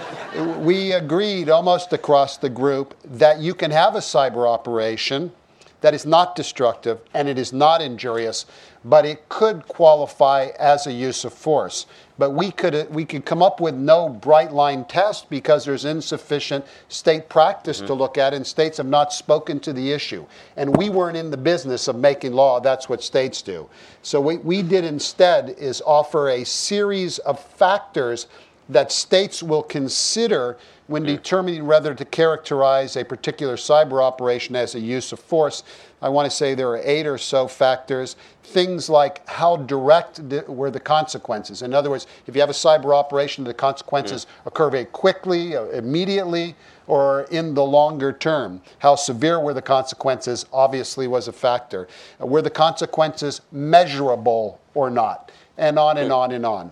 we 0.61 0.93
agreed 0.93 1.49
almost 1.49 1.93
across 1.93 2.37
the 2.37 2.51
group 2.51 2.95
that 3.05 3.39
you 3.39 3.55
can 3.55 3.71
have 3.71 3.95
a 3.95 4.01
cyber 4.01 4.47
operation 4.47 5.33
that 5.81 5.95
is 5.95 6.05
not 6.05 6.35
destructive 6.35 7.01
and 7.15 7.29
it 7.29 7.39
is 7.39 7.53
not 7.53 7.81
injurious, 7.81 8.47
but 8.85 9.07
it 9.07 9.29
could 9.29 9.67
qualify 9.69 10.49
as 10.59 10.87
a 10.87 10.93
use 10.93 11.25
of 11.25 11.33
force. 11.33 11.87
But 12.19 12.31
we 12.31 12.51
could, 12.51 12.75
uh, 12.75 12.87
we 12.91 13.05
could 13.05 13.25
come 13.25 13.43
up 13.43 13.61
with 13.61 13.75
no 13.75 14.09
bright 14.09 14.53
line 14.53 14.85
test 14.87 15.29
because 15.29 15.65
there's 15.65 15.85
insufficient 15.85 16.65
state 16.89 17.29
practice 17.29 17.79
to 17.79 17.85
mm-hmm. 17.85 17.95
look 17.95 18.19
at, 18.19 18.33
and 18.33 18.47
states 18.47 18.79
have 18.79 18.87
not 18.87 19.13
spoken 19.13 19.61
to 19.61 19.73
the 19.73 19.93
issue. 19.93 20.25
And 20.57 20.77
we 20.77 20.89
weren't 20.89 21.17
in 21.17 21.31
the 21.31 21.37
business 21.37 21.89
of 21.89 21.97
making 21.97 22.33
law, 22.33 22.61
that's 22.61 22.89
what 22.89 23.03
states 23.03 23.43
do. 23.43 23.69
So, 24.03 24.21
what 24.21 24.45
we 24.45 24.63
did 24.63 24.85
instead 24.85 25.51
is 25.59 25.83
offer 25.85 26.31
a 26.31 26.45
series 26.45 27.19
of 27.19 27.39
factors 27.39 28.27
that 28.69 28.91
states 28.91 29.43
will 29.43 29.63
consider 29.63 30.57
when 30.87 31.03
determining 31.03 31.67
whether 31.67 31.95
to 31.95 32.05
characterize 32.05 32.97
a 32.97 33.05
particular 33.05 33.57
cyber 33.57 34.03
operation 34.03 34.55
as 34.55 34.75
a 34.75 34.81
use 34.81 35.13
of 35.13 35.19
force. 35.19 35.63
I 36.01 36.09
want 36.09 36.31
to 36.31 36.37
say 36.37 36.55
there 36.55 36.69
are 36.69 36.81
eight 36.85 37.07
or 37.07 37.19
so 37.19 37.49
factors. 37.49 38.17
Things 38.45 38.89
like 38.89 39.27
how 39.29 39.57
direct 39.57 40.21
were 40.47 40.71
the 40.71 40.79
consequences. 40.81 41.63
In 41.63 41.75
other 41.75 41.91
words, 41.91 42.07
if 42.27 42.35
you 42.35 42.41
have 42.41 42.51
a 42.51 42.55
cyber 42.55 42.95
operation, 42.95 43.45
the 43.45 43.55
consequences 43.55 44.27
occur 44.45 44.71
very 44.71 44.85
quickly, 44.85 45.57
uh, 45.57 45.65
immediately, 45.67 46.55
or 46.87 47.23
in 47.33 47.55
the 47.55 47.65
longer 47.65 48.13
term. 48.13 48.61
How 48.79 48.95
severe 48.95 49.41
were 49.41 49.55
the 49.55 49.63
consequences 49.63 50.47
obviously 50.53 51.09
was 51.09 51.27
a 51.27 51.33
factor. 51.33 51.89
Were 52.21 52.43
the 52.43 52.51
consequences 52.51 53.41
measurable 53.51 54.61
or 54.75 54.91
not? 54.91 55.33
And 55.59 55.79
on 55.79 55.97
and 55.97 56.13
on 56.13 56.33
and 56.33 56.47
on. 56.47 56.71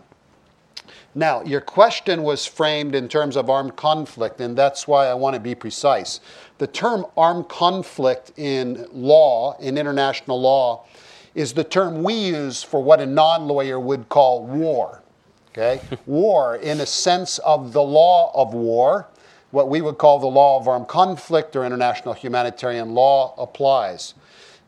Now, 1.15 1.43
your 1.43 1.61
question 1.61 2.25
was 2.25 2.45
framed 2.45 2.95
in 2.95 3.09
terms 3.09 3.37
of 3.37 3.49
armed 3.49 3.77
conflict, 3.77 4.41
and 4.41 4.57
that's 4.57 4.89
why 4.89 5.07
I 5.07 5.15
want 5.15 5.35
to 5.35 5.41
be 5.41 5.55
precise. 5.55 6.21
The 6.59 6.67
term 6.67 7.07
armed 7.17 7.49
conflict 7.49 8.33
in 8.37 8.87
law, 8.93 9.57
in 9.59 9.79
international 9.79 10.41
law, 10.41 10.87
is 11.35 11.53
the 11.53 11.65
term 11.65 12.03
we 12.03 12.15
use 12.15 12.63
for 12.63 12.83
what 12.83 13.01
a 13.01 13.07
non 13.07 13.47
lawyer 13.47 13.79
would 13.79 14.09
call 14.09 14.45
war. 14.45 15.03
Okay? 15.51 15.81
war, 16.07 16.57
in 16.57 16.81
a 16.81 16.87
sense 16.87 17.39
of 17.39 17.73
the 17.73 17.83
law 17.83 18.33
of 18.35 18.53
war, 18.53 19.07
what 19.53 19.69
we 19.69 19.81
would 19.81 19.99
call 19.99 20.19
the 20.19 20.27
law 20.27 20.59
of 20.59 20.67
armed 20.67 20.89
conflict 20.89 21.55
or 21.55 21.65
international 21.65 22.13
humanitarian 22.13 22.93
law 22.93 23.35
applies. 23.39 24.15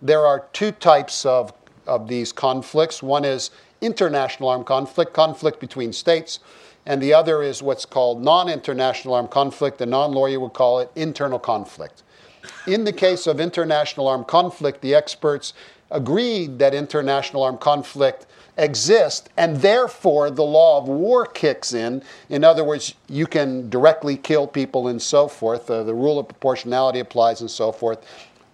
There 0.01 0.24
are 0.24 0.47
two 0.53 0.70
types 0.70 1.26
of, 1.26 1.53
of 1.88 2.07
these 2.07 2.30
conflicts. 2.30 3.03
One 3.03 3.24
is 3.24 3.51
international 3.81 4.49
armed 4.49 4.66
conflict, 4.66 5.12
conflict 5.12 5.61
between 5.61 5.93
states, 5.93 6.41
and 6.87 7.03
the 7.03 7.12
other 7.12 7.43
is 7.43 7.62
what's 7.62 7.85
called 7.85 8.22
non 8.22 8.49
international 8.49 9.14
armed 9.14 9.31
conflict. 9.31 9.79
The 9.79 9.87
non 9.87 10.12
lawyer 10.12 10.41
would 10.41 10.53
call 10.53 10.79
it 10.79 10.91
internal 10.95 11.39
conflict. 11.39 12.03
In 12.66 12.85
the 12.85 12.93
case 12.93 13.27
of 13.27 13.41
international 13.41 14.07
armed 14.09 14.29
conflict, 14.29 14.81
the 14.81 14.95
experts 14.95 15.53
agreed 15.91 16.59
that 16.59 16.74
international 16.74 17.43
armed 17.43 17.61
conflict 17.61 18.27
exists, 18.57 19.29
and 19.37 19.57
therefore 19.57 20.31
the 20.31 20.43
law 20.43 20.79
of 20.79 20.89
war 20.89 21.27
kicks 21.27 21.72
in. 21.72 22.03
In 22.29 22.43
other 22.45 22.64
words, 22.64 22.95
you 23.09 23.27
can 23.27 23.68
directly 23.68 24.16
kill 24.16 24.47
people 24.47 24.89
and 24.89 25.01
so 25.01 25.29
forth. 25.29 25.70
Uh, 25.70 25.83
the 25.83 25.95
rule 25.95 26.18
of 26.18 26.29
proportionality 26.29 27.01
applies 27.01 27.41
and 27.41 27.51
so 27.51 27.70
forth. 27.70 28.05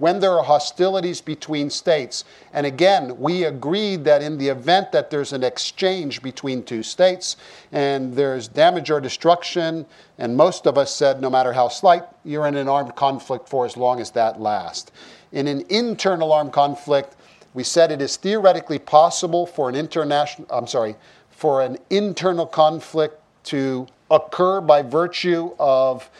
When 0.02 0.18
there 0.18 0.36
are 0.36 0.42
hostilities 0.42 1.20
between 1.20 1.70
states, 1.70 2.24
and 2.52 2.66
again, 2.66 3.20
we 3.20 3.44
agreed 3.44 4.02
that 4.02 4.20
in 4.20 4.36
the 4.36 4.48
event 4.48 4.90
that 4.90 5.10
there's 5.10 5.32
an 5.32 5.44
exchange 5.44 6.22
between 6.22 6.64
two 6.64 6.82
states 6.82 7.36
and 7.70 8.12
there's 8.12 8.48
damage 8.48 8.90
or 8.90 9.00
destruction, 9.00 9.86
and 10.18 10.36
most 10.36 10.66
of 10.66 10.76
us 10.76 10.92
said 10.92 11.20
no 11.20 11.30
matter 11.30 11.52
how 11.52 11.68
slight, 11.68 12.02
you're 12.24 12.48
in 12.48 12.56
an 12.56 12.68
armed 12.68 12.96
conflict 12.96 13.48
for 13.48 13.64
as 13.64 13.76
long 13.76 14.00
as 14.00 14.10
that 14.10 14.40
lasts. 14.40 14.90
In 15.30 15.46
an 15.46 15.62
internal 15.68 16.32
armed 16.32 16.52
conflict, 16.52 17.14
we 17.54 17.62
said 17.62 17.92
it 17.92 18.02
is 18.02 18.16
theoretically 18.16 18.80
possible 18.80 19.46
for 19.46 19.68
an 19.68 19.76
international, 19.76 20.48
I'm 20.50 20.66
sorry, 20.66 20.96
for 21.30 21.62
an 21.62 21.78
internal 21.90 22.46
conflict 22.46 23.20
to 23.44 23.86
occur 24.10 24.60
by 24.60 24.82
virtue 24.82 25.54
of 25.60 26.10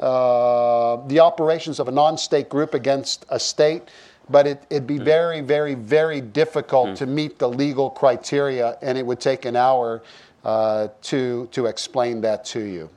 uh, 0.00 0.96
the 1.06 1.20
operations 1.20 1.80
of 1.80 1.88
a 1.88 1.92
non-state 1.92 2.48
group 2.48 2.74
against 2.74 3.26
a 3.28 3.38
state, 3.38 3.82
but 4.30 4.46
it, 4.46 4.62
it'd 4.70 4.86
be 4.86 4.98
very, 4.98 5.40
very, 5.40 5.74
very 5.74 6.20
difficult 6.20 6.96
to 6.96 7.06
meet 7.06 7.38
the 7.38 7.48
legal 7.48 7.90
criteria, 7.90 8.76
and 8.82 8.98
it 8.98 9.04
would 9.06 9.20
take 9.20 9.44
an 9.44 9.56
hour 9.56 10.02
uh, 10.44 10.88
to 11.02 11.48
to 11.50 11.66
explain 11.66 12.20
that 12.20 12.44
to 12.44 12.60
you. 12.60 12.88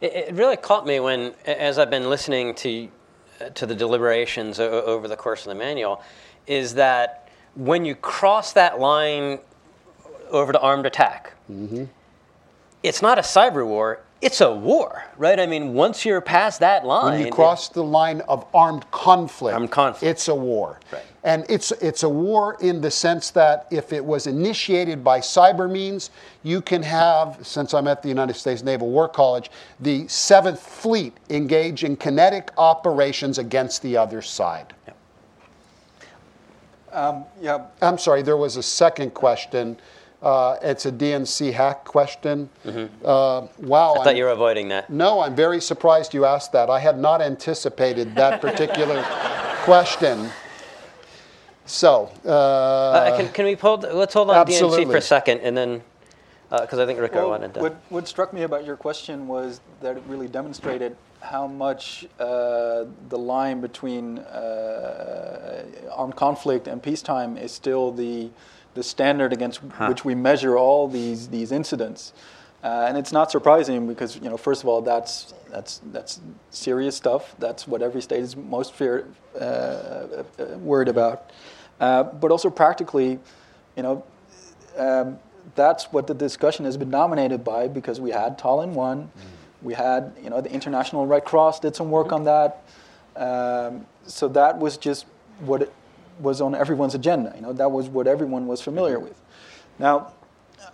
It, 0.00 0.12
it 0.12 0.34
really 0.34 0.56
caught 0.56 0.86
me 0.86 0.98
when, 1.00 1.34
as 1.46 1.78
I've 1.78 1.90
been 1.90 2.08
listening 2.10 2.54
to 2.56 2.88
to 3.54 3.66
the 3.66 3.74
deliberations 3.74 4.58
o- 4.60 4.82
over 4.82 5.08
the 5.08 5.16
course 5.16 5.40
of 5.42 5.48
the 5.50 5.54
manual, 5.54 6.02
is 6.46 6.74
that 6.74 7.28
when 7.54 7.84
you 7.84 7.94
cross 7.94 8.52
that 8.54 8.80
line 8.80 9.38
over 10.30 10.52
to 10.52 10.60
armed 10.60 10.86
attack, 10.86 11.32
it's 12.82 13.02
not 13.02 13.18
a 13.18 13.22
cyber 13.22 13.66
war; 13.66 14.00
it's 14.22 14.40
a 14.42 14.52
war, 14.52 15.04
right? 15.16 15.40
I 15.40 15.46
mean, 15.46 15.72
once 15.72 16.04
you're 16.04 16.20
past 16.20 16.60
that 16.60 16.84
line, 16.84 17.18
When 17.18 17.26
you 17.26 17.32
cross 17.32 17.68
the 17.68 17.82
line 17.82 18.20
of 18.22 18.44
armed 18.52 18.90
conflict, 18.90 19.54
Armed 19.54 19.70
conflict. 19.70 20.02
it's 20.04 20.28
a 20.28 20.34
war. 20.34 20.78
Right. 20.92 21.02
And 21.24 21.44
it's, 21.48 21.70
it's 21.72 22.02
a 22.02 22.08
war 22.08 22.56
in 22.60 22.80
the 22.80 22.90
sense 22.90 23.30
that 23.30 23.66
if 23.70 23.92
it 23.92 24.04
was 24.04 24.26
initiated 24.26 25.02
by 25.04 25.20
cyber 25.20 25.70
means, 25.70 26.10
you 26.42 26.60
can 26.60 26.82
have, 26.82 27.38
since 27.42 27.72
I'm 27.74 27.86
at 27.86 28.02
the 28.02 28.08
United 28.08 28.36
States 28.36 28.62
Naval 28.62 28.88
War 28.90 29.08
College, 29.08 29.50
the 29.80 30.04
7th 30.04 30.58
Fleet 30.58 31.16
engage 31.28 31.84
in 31.84 31.96
kinetic 31.96 32.50
operations 32.58 33.38
against 33.38 33.82
the 33.82 33.96
other 33.96 34.22
side. 34.22 34.74
Um, 36.92 37.24
yeah, 37.40 37.66
I'm 37.80 37.98
sorry, 37.98 38.22
there 38.22 38.36
was 38.36 38.56
a 38.56 38.62
second 38.62 39.14
question. 39.14 39.78
Uh, 40.22 40.56
it's 40.60 40.84
a 40.84 40.92
DNC 40.92 41.52
hack 41.52 41.84
question. 41.84 42.50
Uh, 42.66 42.70
wow. 42.70 43.48
Mm-hmm. 43.58 43.72
I 43.72 43.94
thought 43.94 44.06
I'm- 44.08 44.16
you 44.16 44.24
were 44.24 44.30
avoiding 44.30 44.68
that. 44.68 44.90
No, 44.90 45.20
I'm 45.20 45.34
very 45.34 45.60
surprised 45.60 46.12
you 46.12 46.24
asked 46.26 46.52
that. 46.52 46.68
I 46.68 46.78
had 46.78 46.98
not 46.98 47.22
anticipated 47.22 48.14
that 48.16 48.40
particular 48.46 49.02
question. 49.64 50.28
So, 51.64 52.10
uh, 52.26 52.30
Uh, 52.30 53.16
can, 53.16 53.28
can 53.32 53.44
we 53.46 53.54
hold? 53.54 53.84
Let's 53.84 54.12
hold 54.12 54.30
on 54.30 54.46
DNC 54.46 54.90
for 54.90 54.96
a 54.96 55.00
second, 55.00 55.40
and 55.40 55.56
then 55.56 55.82
because 56.50 56.80
I 56.80 56.86
think 56.86 56.98
Rico 56.98 57.20
Well, 57.20 57.30
wanted 57.30 57.54
to. 57.54 57.60
What, 57.60 57.76
what 57.90 58.08
struck 58.08 58.32
me 58.32 58.42
about 58.42 58.64
your 58.66 58.76
question 58.76 59.28
was 59.28 59.60
that 59.80 59.96
it 59.96 60.02
really 60.08 60.26
demonstrated 60.26 60.96
how 61.20 61.46
much 61.46 62.06
uh, 62.18 62.86
the 63.08 63.18
line 63.18 63.60
between 63.60 64.18
uh, 64.18 65.64
armed 65.94 66.16
conflict 66.16 66.66
and 66.66 66.82
peacetime 66.82 67.36
is 67.36 67.52
still 67.52 67.92
the, 67.92 68.30
the 68.74 68.82
standard 68.82 69.32
against 69.32 69.58
which 69.88 70.04
we 70.04 70.14
measure 70.14 70.56
all 70.56 70.88
these, 70.88 71.28
these 71.28 71.52
incidents. 71.52 72.12
Uh, 72.62 72.84
and 72.88 72.98
it's 72.98 73.12
not 73.12 73.30
surprising 73.30 73.86
because, 73.86 74.16
you 74.16 74.28
know, 74.28 74.36
first 74.36 74.62
of 74.62 74.68
all, 74.68 74.82
that's, 74.82 75.32
that's, 75.50 75.80
that's 75.92 76.20
serious 76.50 76.94
stuff. 76.94 77.34
That's 77.38 77.66
what 77.66 77.80
every 77.82 78.02
state 78.02 78.20
is 78.20 78.36
most 78.36 78.74
fear, 78.74 79.08
uh, 79.34 79.38
uh, 79.38 80.22
worried 80.58 80.88
about. 80.88 81.30
Uh, 81.80 82.02
but 82.02 82.30
also 82.30 82.50
practically, 82.50 83.18
you 83.76 83.82
know, 83.82 84.04
um, 84.76 85.18
that's 85.54 85.86
what 85.86 86.06
the 86.06 86.14
discussion 86.14 86.66
has 86.66 86.76
been 86.76 86.90
dominated 86.90 87.42
by 87.42 87.66
because 87.66 87.98
we 87.98 88.10
had 88.10 88.38
Tallinn 88.38 88.72
1, 88.72 89.10
we 89.62 89.74
had, 89.74 90.12
you 90.22 90.30
know, 90.30 90.40
the 90.40 90.52
International 90.52 91.06
Red 91.06 91.24
Cross 91.24 91.60
did 91.60 91.74
some 91.76 91.90
work 91.90 92.12
on 92.12 92.24
that. 92.24 92.62
Um, 93.16 93.86
so 94.06 94.28
that 94.28 94.58
was 94.58 94.76
just 94.76 95.06
what 95.40 95.62
it 95.62 95.72
was 96.20 96.40
on 96.40 96.54
everyone's 96.54 96.94
agenda. 96.94 97.32
You 97.34 97.42
know, 97.42 97.52
that 97.52 97.70
was 97.70 97.88
what 97.88 98.06
everyone 98.06 98.46
was 98.46 98.60
familiar 98.60 98.98
with. 98.98 99.20
Now, 99.78 100.12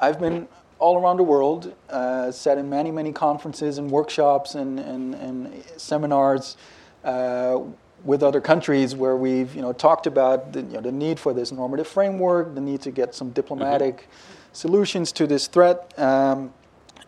I've 0.01 0.21
been 0.21 0.49
all 0.79 0.99
around 0.99 1.17
the 1.17 1.23
world, 1.23 1.75
uh, 1.89 2.31
sat 2.31 2.59
in 2.59 2.69
many, 2.69 2.91
many 2.91 3.13
conferences 3.13 3.79
and 3.79 3.91
workshops 3.91 4.55
and, 4.55 4.79
and, 4.79 5.15
and 5.15 5.65
seminars 5.77 6.57
uh, 7.05 7.61
with 8.05 8.23
other 8.23 8.41
countries 8.41 8.95
where 8.95 9.17
we've 9.17 9.55
you 9.55 9.63
know, 9.63 9.73
talked 9.73 10.07
about 10.07 10.53
the, 10.53 10.61
you 10.61 10.75
know, 10.75 10.81
the 10.81 10.93
need 10.93 11.19
for 11.19 11.33
this 11.33 11.51
normative 11.51 11.89
framework, 11.89 12.55
the 12.55 12.61
need 12.61 12.83
to 12.83 12.91
get 12.91 13.15
some 13.15 13.31
diplomatic 13.31 14.09
solutions 14.53 15.13
to 15.13 15.27
this 15.27 15.47
threat. 15.47 15.99
Um, 15.99 16.53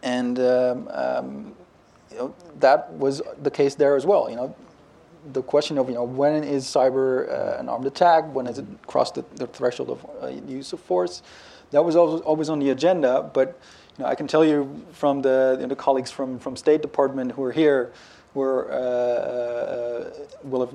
and 0.03 0.39
um, 0.39 0.89
um, 0.91 1.55
you 2.11 2.16
know, 2.18 2.34
that 2.61 2.93
was 2.95 3.20
the 3.43 3.51
case 3.51 3.74
there 3.74 3.97
as 3.97 4.07
well. 4.07 4.30
You 4.30 4.36
know, 4.36 4.57
the 5.33 5.43
question 5.43 5.79
of 5.79 5.89
you 5.89 5.95
know 5.95 6.05
when 6.05 6.45
is 6.45 6.64
cyber 6.64 7.29
uh, 7.29 7.61
an 7.61 7.69
armed 7.69 7.87
attack, 7.87 8.35
when 8.35 8.47
has 8.47 8.59
it 8.59 8.66
crossed 8.87 9.14
the, 9.14 9.25
the 9.37 9.47
threshold 9.47 9.91
of 9.91 10.07
uh, 10.23 10.27
use 10.29 10.73
of 10.73 10.81
force, 10.81 11.23
that 11.71 11.85
was 11.85 11.97
always, 11.97 12.21
always 12.23 12.49
on 12.49 12.59
the 12.59 12.71
agenda. 12.71 13.31
But 13.33 13.59
you 13.97 14.05
know, 14.05 14.11
I 14.11 14.14
can 14.14 14.27
tell 14.27 14.45
you 14.45 14.85
from 14.93 15.23
the, 15.23 15.57
you 15.57 15.62
know, 15.62 15.69
the 15.69 15.77
colleagues 15.77 16.11
from, 16.11 16.39
from 16.39 16.57
State 16.57 16.83
Department 16.83 17.33
who 17.33 17.43
are 17.43 17.53
here, 17.53 17.93
who 18.35 18.41
are, 18.43 18.71
uh, 18.71 18.75
uh, 18.75 20.11
will 20.45 20.64
have 20.64 20.75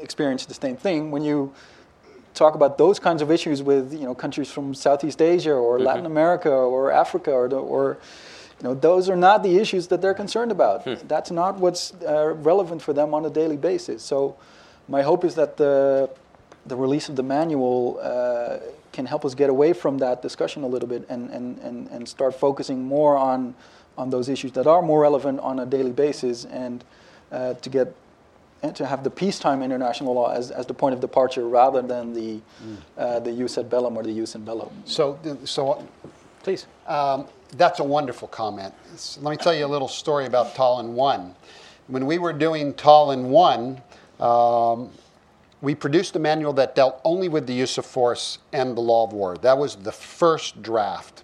experienced 0.00 0.48
the 0.48 0.54
same 0.54 0.76
thing. 0.76 1.10
When 1.10 1.22
you 1.22 1.52
talk 2.34 2.54
about 2.54 2.78
those 2.78 2.98
kinds 2.98 3.20
of 3.20 3.30
issues 3.30 3.62
with 3.62 3.92
you 3.92 4.04
know 4.04 4.14
countries 4.14 4.50
from 4.50 4.74
Southeast 4.74 5.20
Asia 5.20 5.52
or 5.52 5.78
Latin 5.78 6.06
America 6.06 6.50
or 6.50 6.90
Africa 6.90 7.30
or, 7.30 7.48
the, 7.48 7.56
or 7.56 7.98
you 8.62 8.68
know 8.68 8.74
those 8.74 9.08
are 9.08 9.16
not 9.16 9.42
the 9.42 9.58
issues 9.58 9.88
that 9.88 10.00
they're 10.00 10.14
concerned 10.14 10.52
about. 10.52 10.84
That's 11.08 11.30
not 11.32 11.58
what's 11.58 11.92
uh, 12.06 12.34
relevant 12.34 12.80
for 12.80 12.92
them 12.92 13.12
on 13.12 13.24
a 13.24 13.30
daily 13.30 13.56
basis. 13.56 14.02
So 14.04 14.36
my 14.88 15.02
hope 15.02 15.24
is 15.24 15.34
that 15.34 15.56
the 15.56 16.08
the 16.66 16.76
release 16.76 17.08
of 17.08 17.16
the 17.16 17.24
manual 17.24 17.98
uh, 18.00 18.58
can 18.92 19.06
help 19.06 19.24
us 19.24 19.34
get 19.34 19.50
away 19.50 19.72
from 19.72 19.98
that 19.98 20.22
discussion 20.22 20.62
a 20.62 20.66
little 20.66 20.88
bit 20.88 21.04
and, 21.08 21.28
and, 21.30 21.58
and, 21.58 21.88
and 21.88 22.08
start 22.08 22.34
focusing 22.38 22.84
more 22.84 23.16
on 23.16 23.54
on 23.98 24.10
those 24.10 24.28
issues 24.28 24.52
that 24.52 24.66
are 24.66 24.80
more 24.80 25.00
relevant 25.00 25.40
on 25.40 25.58
a 25.58 25.66
daily 25.66 25.90
basis 25.90 26.44
and 26.44 26.84
uh, 27.32 27.54
to 27.54 27.68
get 27.68 27.94
and 28.62 28.76
to 28.76 28.86
have 28.86 29.02
the 29.02 29.10
peacetime 29.10 29.60
international 29.60 30.14
law 30.14 30.32
as, 30.32 30.52
as 30.52 30.66
the 30.66 30.74
point 30.74 30.94
of 30.94 31.00
departure 31.00 31.48
rather 31.48 31.82
than 31.82 32.14
the 32.14 32.40
uh, 32.96 33.18
the 33.18 33.32
jus 33.32 33.58
ad 33.58 33.68
bellum 33.68 33.96
or 33.96 34.02
the 34.04 34.14
jus 34.14 34.34
in 34.34 34.44
bello. 34.44 34.70
so, 34.84 35.18
so 35.44 35.86
Please. 36.42 36.66
Um, 36.86 37.26
that's 37.56 37.78
a 37.80 37.84
wonderful 37.84 38.28
comment. 38.28 38.74
Let 39.20 39.30
me 39.30 39.36
tell 39.36 39.54
you 39.54 39.64
a 39.64 39.68
little 39.68 39.88
story 39.88 40.26
about 40.26 40.54
Tall 40.54 40.82
Tallinn 40.82 40.92
1. 40.92 41.34
When 41.86 42.06
we 42.06 42.18
were 42.18 42.32
doing 42.32 42.74
Tall 42.74 43.08
Tallinn 43.08 43.28
1, 43.28 43.82
um, 44.20 44.90
we 45.60 45.76
produced 45.76 46.16
a 46.16 46.18
manual 46.18 46.52
that 46.54 46.74
dealt 46.74 47.00
only 47.04 47.28
with 47.28 47.46
the 47.46 47.52
use 47.52 47.78
of 47.78 47.86
force 47.86 48.38
and 48.52 48.76
the 48.76 48.80
law 48.80 49.04
of 49.04 49.12
war. 49.12 49.36
That 49.36 49.56
was 49.56 49.76
the 49.76 49.92
first 49.92 50.62
draft. 50.62 51.22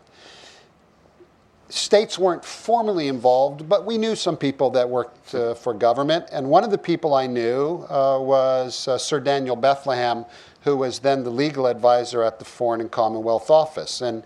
States 1.68 2.18
weren't 2.18 2.44
formally 2.44 3.08
involved, 3.08 3.68
but 3.68 3.84
we 3.84 3.98
knew 3.98 4.14
some 4.14 4.36
people 4.36 4.70
that 4.70 4.88
worked 4.88 5.34
uh, 5.34 5.54
for 5.54 5.74
government. 5.74 6.26
And 6.30 6.48
one 6.48 6.64
of 6.64 6.70
the 6.70 6.78
people 6.78 7.14
I 7.14 7.26
knew 7.26 7.84
uh, 7.90 8.18
was 8.20 8.86
uh, 8.86 8.96
Sir 8.96 9.20
Daniel 9.20 9.56
Bethlehem, 9.56 10.24
who 10.62 10.76
was 10.76 11.00
then 11.00 11.24
the 11.24 11.30
legal 11.30 11.66
advisor 11.66 12.22
at 12.22 12.38
the 12.38 12.44
Foreign 12.44 12.80
and 12.80 12.90
Commonwealth 12.90 13.50
Office. 13.50 14.00
And 14.00 14.22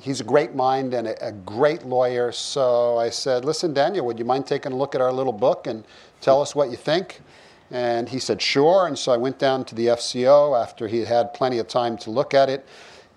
he's 0.00 0.20
a 0.20 0.24
great 0.24 0.54
mind 0.54 0.94
and 0.94 1.08
a, 1.08 1.28
a 1.28 1.32
great 1.32 1.84
lawyer. 1.84 2.32
So 2.32 2.98
I 2.98 3.10
said, 3.10 3.44
Listen, 3.44 3.72
Daniel, 3.72 4.06
would 4.06 4.18
you 4.18 4.24
mind 4.24 4.46
taking 4.46 4.72
a 4.72 4.76
look 4.76 4.94
at 4.94 5.00
our 5.00 5.12
little 5.12 5.32
book 5.32 5.66
and 5.66 5.84
tell 6.20 6.40
us 6.40 6.54
what 6.54 6.70
you 6.70 6.76
think? 6.76 7.20
And 7.70 8.08
he 8.08 8.18
said, 8.18 8.40
Sure. 8.40 8.86
And 8.86 8.98
so 8.98 9.12
I 9.12 9.16
went 9.16 9.38
down 9.38 9.64
to 9.66 9.74
the 9.74 9.86
FCO 9.86 10.60
after 10.60 10.88
he 10.88 11.00
had 11.00 11.08
had 11.08 11.34
plenty 11.34 11.58
of 11.58 11.68
time 11.68 11.96
to 11.98 12.10
look 12.10 12.34
at 12.34 12.48
it. 12.48 12.66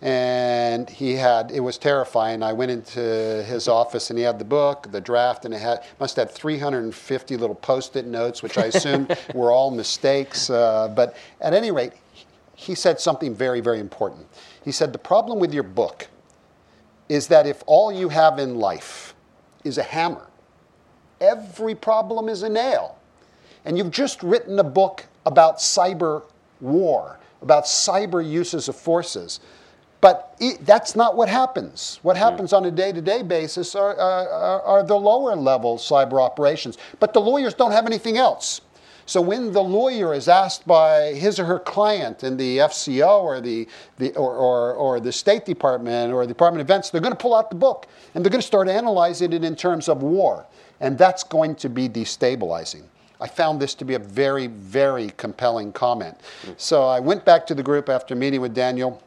And 0.03 0.89
he 0.89 1.13
had, 1.13 1.51
it 1.51 1.59
was 1.59 1.77
terrifying. 1.77 2.41
I 2.41 2.53
went 2.53 2.71
into 2.71 3.43
his 3.47 3.67
office 3.67 4.09
and 4.09 4.17
he 4.17 4.25
had 4.25 4.39
the 4.39 4.45
book, 4.45 4.91
the 4.91 4.99
draft, 4.99 5.45
and 5.45 5.53
it 5.53 5.61
had, 5.61 5.85
must 5.99 6.15
have 6.15 6.31
350 6.31 7.37
little 7.37 7.55
post 7.55 7.95
it 7.95 8.07
notes, 8.07 8.41
which 8.41 8.57
I 8.57 8.65
assumed 8.65 9.15
were 9.35 9.51
all 9.51 9.69
mistakes. 9.69 10.49
Uh, 10.49 10.91
but 10.95 11.15
at 11.39 11.53
any 11.53 11.69
rate, 11.69 11.93
he 12.55 12.73
said 12.73 12.99
something 12.99 13.35
very, 13.35 13.61
very 13.61 13.79
important. 13.79 14.25
He 14.65 14.71
said, 14.71 14.91
The 14.91 14.99
problem 14.99 15.37
with 15.39 15.53
your 15.53 15.63
book 15.63 16.07
is 17.11 17.27
that 17.27 17.45
if 17.45 17.61
all 17.65 17.91
you 17.91 18.07
have 18.07 18.39
in 18.39 18.55
life 18.55 19.13
is 19.65 19.77
a 19.77 19.83
hammer, 19.83 20.29
every 21.19 21.75
problem 21.75 22.29
is 22.29 22.41
a 22.41 22.47
nail. 22.47 22.97
And 23.65 23.77
you've 23.77 23.91
just 23.91 24.23
written 24.23 24.57
a 24.59 24.63
book 24.63 25.05
about 25.25 25.57
cyber 25.57 26.23
war, 26.61 27.19
about 27.41 27.65
cyber 27.65 28.25
uses 28.25 28.69
of 28.69 28.77
forces. 28.77 29.41
But 29.99 30.37
it, 30.39 30.65
that's 30.65 30.95
not 30.95 31.17
what 31.17 31.27
happens. 31.27 31.99
What 32.01 32.15
hmm. 32.15 32.23
happens 32.23 32.53
on 32.53 32.63
a 32.63 32.71
day 32.71 32.93
to 32.93 33.01
day 33.01 33.23
basis 33.23 33.75
are, 33.75 33.93
are, 33.99 34.61
are 34.61 34.81
the 34.81 34.95
lower 34.95 35.35
level 35.35 35.77
cyber 35.77 36.21
operations. 36.21 36.77
But 37.01 37.11
the 37.11 37.19
lawyers 37.19 37.53
don't 37.53 37.73
have 37.73 37.85
anything 37.85 38.17
else. 38.19 38.61
So 39.05 39.21
when 39.21 39.51
the 39.51 39.61
lawyer 39.61 40.13
is 40.13 40.27
asked 40.27 40.67
by 40.67 41.13
his 41.13 41.39
or 41.39 41.45
her 41.45 41.59
client 41.59 42.23
in 42.23 42.37
the 42.37 42.59
FCO 42.59 43.23
or 43.23 43.41
the, 43.41 43.67
the 43.97 44.15
or, 44.15 44.35
or, 44.35 44.73
or 44.73 44.99
the 44.99 45.11
State 45.11 45.45
Department 45.45 46.13
or 46.13 46.25
the 46.25 46.33
Department 46.33 46.61
of 46.61 46.67
Defense, 46.67 46.89
they're 46.89 47.01
going 47.01 47.13
to 47.13 47.17
pull 47.17 47.35
out 47.35 47.49
the 47.49 47.55
book 47.55 47.87
and 48.13 48.23
they're 48.23 48.31
going 48.31 48.41
to 48.41 48.47
start 48.47 48.67
analyzing 48.67 49.33
it 49.33 49.43
in 49.43 49.55
terms 49.55 49.89
of 49.89 50.01
war. 50.01 50.45
And 50.79 50.97
that's 50.97 51.23
going 51.23 51.55
to 51.55 51.69
be 51.69 51.87
destabilizing. 51.87 52.83
I 53.19 53.27
found 53.27 53.61
this 53.61 53.75
to 53.75 53.85
be 53.85 53.93
a 53.93 53.99
very, 53.99 54.47
very 54.47 55.11
compelling 55.17 55.71
comment. 55.73 56.17
Mm. 56.43 56.59
So 56.59 56.83
I 56.83 56.99
went 56.99 57.23
back 57.23 57.45
to 57.47 57.53
the 57.53 57.61
group 57.61 57.87
after 57.87 58.15
meeting 58.15 58.41
with 58.41 58.55
Daniel 58.55 59.01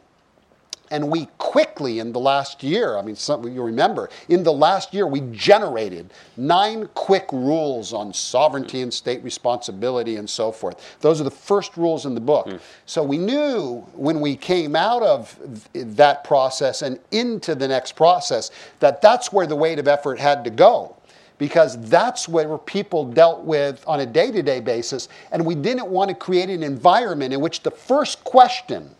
And 0.91 1.09
we 1.09 1.27
quickly, 1.37 1.99
in 1.99 2.11
the 2.11 2.19
last 2.19 2.63
year, 2.63 2.97
I 2.97 3.01
mean, 3.01 3.15
some, 3.15 3.47
you 3.47 3.63
remember, 3.63 4.09
in 4.29 4.43
the 4.43 4.53
last 4.53 4.93
year, 4.93 5.07
we 5.07 5.21
generated 5.31 6.11
nine 6.37 6.87
quick 6.93 7.27
rules 7.31 7.93
on 7.93 8.13
sovereignty 8.13 8.81
and 8.81 8.93
state 8.93 9.23
responsibility 9.23 10.17
and 10.17 10.29
so 10.29 10.51
forth. 10.51 10.97
Those 11.01 11.21
are 11.21 11.23
the 11.23 11.31
first 11.31 11.77
rules 11.77 12.05
in 12.05 12.13
the 12.13 12.21
book. 12.21 12.49
Hmm. 12.49 12.57
So 12.85 13.03
we 13.03 13.17
knew 13.17 13.81
when 13.93 14.21
we 14.21 14.35
came 14.35 14.75
out 14.75 15.03
of 15.03 15.37
th- 15.73 15.85
that 15.95 16.23
process 16.23 16.81
and 16.81 16.99
into 17.11 17.55
the 17.55 17.67
next 17.67 17.93
process 17.93 18.51
that 18.79 19.01
that's 19.01 19.31
where 19.31 19.47
the 19.47 19.55
weight 19.55 19.79
of 19.79 19.87
effort 19.87 20.19
had 20.19 20.43
to 20.43 20.49
go 20.49 20.95
because 21.37 21.79
that's 21.89 22.27
where 22.27 22.57
people 22.57 23.05
dealt 23.05 23.43
with 23.43 23.83
on 23.87 23.99
a 23.99 24.05
day 24.05 24.31
to 24.31 24.41
day 24.41 24.59
basis. 24.59 25.09
And 25.31 25.45
we 25.45 25.55
didn't 25.55 25.87
want 25.87 26.09
to 26.09 26.15
create 26.15 26.49
an 26.49 26.63
environment 26.63 27.33
in 27.33 27.41
which 27.41 27.61
the 27.63 27.71
first 27.71 28.23
question 28.23 28.95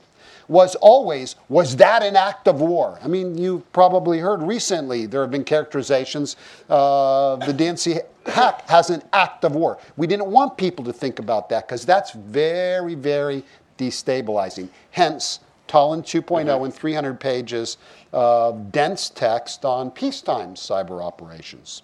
was 0.48 0.76
always, 0.76 1.36
was 1.50 1.76
that 1.78 2.04
an 2.04 2.16
act 2.16 2.48
of 2.48 2.62
war? 2.62 3.00
I 3.04 3.08
mean, 3.08 3.38
you 3.38 3.64
probably 3.74 4.20
heard 4.20 4.42
recently 4.44 5.06
there 5.06 5.22
have 5.22 5.32
been 5.32 5.44
characterizations 5.44 6.36
uh, 6.70 7.36
the 7.38 7.54
DNC 7.54 8.02
hack 8.28 8.68
has 8.70 8.90
an 8.90 9.04
act 9.14 9.44
of 9.44 9.56
war. 9.56 9.78
We 9.98 10.08
didn't 10.08 10.28
want 10.28 10.58
people 10.58 10.86
to 10.86 10.94
think 10.94 11.20
about 11.20 11.50
that 11.50 11.68
because 11.68 11.86
that's 11.86 12.12
very, 12.12 12.96
very 12.96 13.44
destabilizing. 13.78 14.70
Hence, 14.92 15.40
Tallinn 15.68 16.04
2.0 16.04 16.64
and 16.64 16.74
300 16.74 17.20
pages 17.20 17.78
of 18.14 18.72
dense 18.72 19.10
text 19.10 19.66
on 19.66 19.92
peacetime 19.92 20.54
cyber 20.54 21.04
operations. 21.04 21.82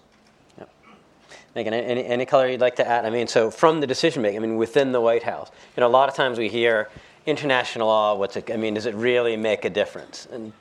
Megan, 1.54 1.74
any, 1.74 2.04
any 2.06 2.24
color 2.24 2.48
you'd 2.48 2.60
like 2.60 2.76
to 2.76 2.88
add? 2.88 3.04
I 3.04 3.10
mean, 3.10 3.26
so 3.26 3.50
from 3.50 3.80
the 3.80 3.86
decision 3.86 4.22
making, 4.22 4.38
I 4.38 4.40
mean, 4.40 4.56
within 4.56 4.92
the 4.92 5.00
White 5.00 5.22
House, 5.22 5.50
you 5.76 5.82
know, 5.82 5.86
a 5.86 5.90
lot 5.90 6.08
of 6.08 6.14
times 6.14 6.38
we 6.38 6.48
hear 6.48 6.88
international 7.26 7.88
law. 7.88 8.14
What's 8.14 8.36
it? 8.36 8.50
I 8.50 8.56
mean, 8.56 8.74
does 8.74 8.86
it 8.86 8.94
really 8.94 9.36
make 9.36 9.64
a 9.64 9.70
difference? 9.70 10.26
And 10.30 10.52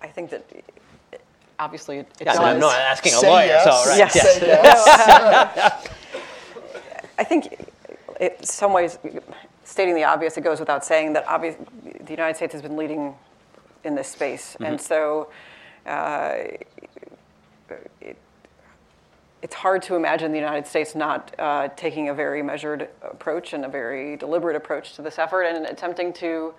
I 0.00 0.08
think 0.08 0.30
that 0.30 0.44
obviously 1.58 1.98
it, 1.98 2.08
it 2.20 2.26
yeah, 2.26 2.32
does. 2.34 2.40
I'm 2.40 2.60
not 2.60 2.78
asking 2.78 3.12
a 3.12 3.16
Say 3.16 3.30
lawyer, 3.30 3.46
yes. 3.46 3.64
so 3.64 3.90
right? 3.90 3.98
Yes. 3.98 4.14
yes. 4.14 4.34
Say 4.34 4.46
yes. 4.46 5.88
I 7.18 7.24
think 7.24 7.56
in 8.20 8.30
some 8.42 8.72
ways, 8.72 8.98
stating 9.64 9.94
the 9.94 10.04
obvious, 10.04 10.36
it 10.36 10.42
goes 10.42 10.60
without 10.60 10.84
saying 10.84 11.12
that 11.14 11.26
obvious, 11.26 11.56
the 11.84 12.10
United 12.10 12.36
States 12.36 12.52
has 12.52 12.62
been 12.62 12.76
leading 12.76 13.14
in 13.84 13.94
this 13.94 14.08
space. 14.08 14.56
And 14.60 14.80
so 14.80 15.28
uh, 15.86 16.34
it, 18.00 18.16
it's 19.42 19.54
hard 19.54 19.82
to 19.82 19.96
imagine 19.96 20.30
the 20.32 20.38
United 20.38 20.66
States 20.66 20.94
not 20.94 21.34
uh, 21.38 21.68
taking 21.76 22.08
a 22.08 22.14
very 22.14 22.42
measured 22.42 22.88
approach 23.02 23.52
and 23.52 23.64
a 23.64 23.68
very 23.68 24.16
deliberate 24.16 24.56
approach 24.56 24.94
to 24.94 25.02
this 25.02 25.18
effort 25.18 25.42
and 25.42 25.66
attempting 25.66 26.12
to 26.14 26.54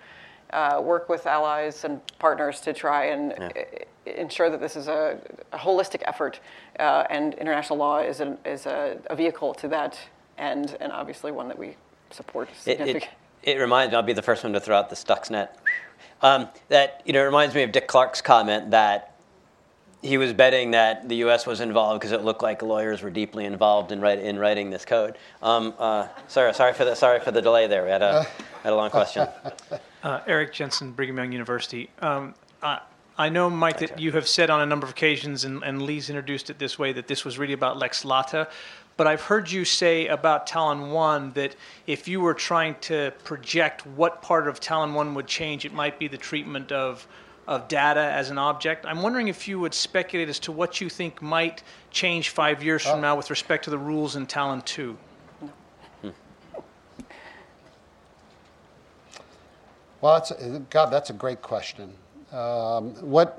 uh, 0.52 0.80
work 0.82 1.08
with 1.08 1.26
allies 1.26 1.84
and 1.84 2.00
partners 2.18 2.60
to 2.60 2.72
try 2.72 3.06
and 3.06 3.32
i- 3.32 3.66
ensure 4.06 4.50
that 4.50 4.60
this 4.60 4.76
is 4.76 4.86
a, 4.86 5.18
a 5.52 5.58
holistic 5.58 6.02
effort 6.04 6.40
uh, 6.78 7.04
and 7.08 7.34
international 7.34 7.78
law 7.78 7.98
is, 7.98 8.20
an, 8.20 8.36
is 8.44 8.66
a, 8.66 8.98
a 9.06 9.16
vehicle 9.16 9.54
to 9.54 9.66
that 9.66 9.98
end 10.36 10.76
and 10.80 10.92
obviously 10.92 11.32
one 11.32 11.48
that 11.48 11.58
we 11.58 11.74
support 12.10 12.48
It, 12.66 12.78
it, 12.96 13.08
it 13.42 13.58
reminds 13.58 13.92
me, 13.92 13.96
I'll 13.96 14.02
be 14.02 14.12
the 14.12 14.22
first 14.22 14.44
one 14.44 14.52
to 14.52 14.60
throw 14.60 14.76
out 14.76 14.90
the 14.90 14.96
Stuxnet. 14.96 15.48
Um, 16.20 16.48
that, 16.68 17.00
you 17.06 17.12
know, 17.14 17.20
it 17.22 17.24
reminds 17.24 17.54
me 17.54 17.62
of 17.62 17.72
Dick 17.72 17.88
Clarke's 17.88 18.20
comment 18.20 18.70
that 18.72 19.13
he 20.04 20.18
was 20.18 20.34
betting 20.34 20.72
that 20.72 21.08
the 21.08 21.16
U.S. 21.16 21.46
was 21.46 21.60
involved 21.60 21.98
because 21.98 22.12
it 22.12 22.22
looked 22.22 22.42
like 22.42 22.60
lawyers 22.60 23.00
were 23.00 23.08
deeply 23.08 23.46
involved 23.46 23.90
in, 23.90 24.02
write, 24.02 24.18
in 24.18 24.38
writing 24.38 24.68
this 24.68 24.84
code. 24.84 25.16
Um, 25.42 25.72
uh, 25.78 26.08
sorry, 26.28 26.52
sorry 26.52 26.74
for 26.74 26.84
the 26.84 26.94
sorry 26.94 27.20
for 27.20 27.30
the 27.30 27.40
delay 27.40 27.66
there. 27.66 27.84
We 27.84 27.90
had 27.90 28.02
a 28.02 28.24
had 28.62 28.72
a 28.72 28.76
long 28.76 28.90
question. 28.90 29.26
Uh, 30.04 30.20
Eric 30.26 30.52
Jensen, 30.52 30.92
Brigham 30.92 31.16
Young 31.16 31.32
University. 31.32 31.88
Um, 32.00 32.34
I, 32.62 32.80
I 33.16 33.30
know, 33.30 33.48
Mike, 33.48 33.78
that 33.78 33.98
you 33.98 34.12
have 34.12 34.28
said 34.28 34.50
on 34.50 34.60
a 34.60 34.66
number 34.66 34.84
of 34.84 34.90
occasions, 34.90 35.46
and, 35.46 35.62
and 35.62 35.80
Liis 35.80 36.10
introduced 36.10 36.50
it 36.50 36.58
this 36.58 36.78
way, 36.78 36.92
that 36.92 37.08
this 37.08 37.24
was 37.24 37.38
really 37.38 37.54
about 37.54 37.78
Lex 37.78 38.04
Lata. 38.04 38.48
But 38.98 39.06
I've 39.06 39.22
heard 39.22 39.50
you 39.50 39.64
say 39.64 40.08
about 40.08 40.46
Tallinn 40.46 40.90
1 40.90 41.32
that 41.32 41.56
if 41.86 42.06
you 42.06 42.20
were 42.20 42.34
trying 42.34 42.74
to 42.82 43.14
project 43.24 43.86
what 43.86 44.20
part 44.20 44.46
of 44.46 44.60
Tallinn 44.60 44.92
1 44.92 45.14
would 45.14 45.26
change, 45.26 45.64
it 45.64 45.72
might 45.72 45.98
be 45.98 46.06
the 46.06 46.18
treatment 46.18 46.70
of, 46.70 47.08
of 47.46 47.68
data 47.68 48.00
as 48.00 48.30
an 48.30 48.38
object. 48.38 48.86
I'm 48.86 49.02
wondering 49.02 49.28
if 49.28 49.46
you 49.46 49.60
would 49.60 49.74
speculate 49.74 50.28
as 50.28 50.38
to 50.40 50.52
what 50.52 50.80
you 50.80 50.88
think 50.88 51.20
might 51.20 51.62
change 51.90 52.30
five 52.30 52.62
years 52.62 52.82
from 52.82 53.00
now 53.00 53.16
with 53.16 53.30
respect 53.30 53.64
to 53.64 53.70
the 53.70 53.78
rules 53.78 54.16
in 54.16 54.26
Tallinn 54.26 54.64
2. 54.64 54.96
Well, 60.00 60.14
that's, 60.14 60.32
God, 60.68 60.86
that's 60.86 61.08
a 61.08 61.14
great 61.14 61.40
question. 61.40 61.90
Um, 62.30 62.90
what 62.96 63.38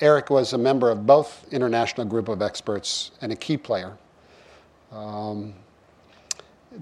Eric 0.00 0.30
was 0.30 0.54
a 0.54 0.58
member 0.58 0.90
of 0.90 1.04
both 1.04 1.44
international 1.52 2.06
group 2.06 2.28
of 2.28 2.40
experts 2.40 3.10
and 3.20 3.30
a 3.30 3.36
key 3.36 3.58
player. 3.58 3.92
Um, 4.90 5.52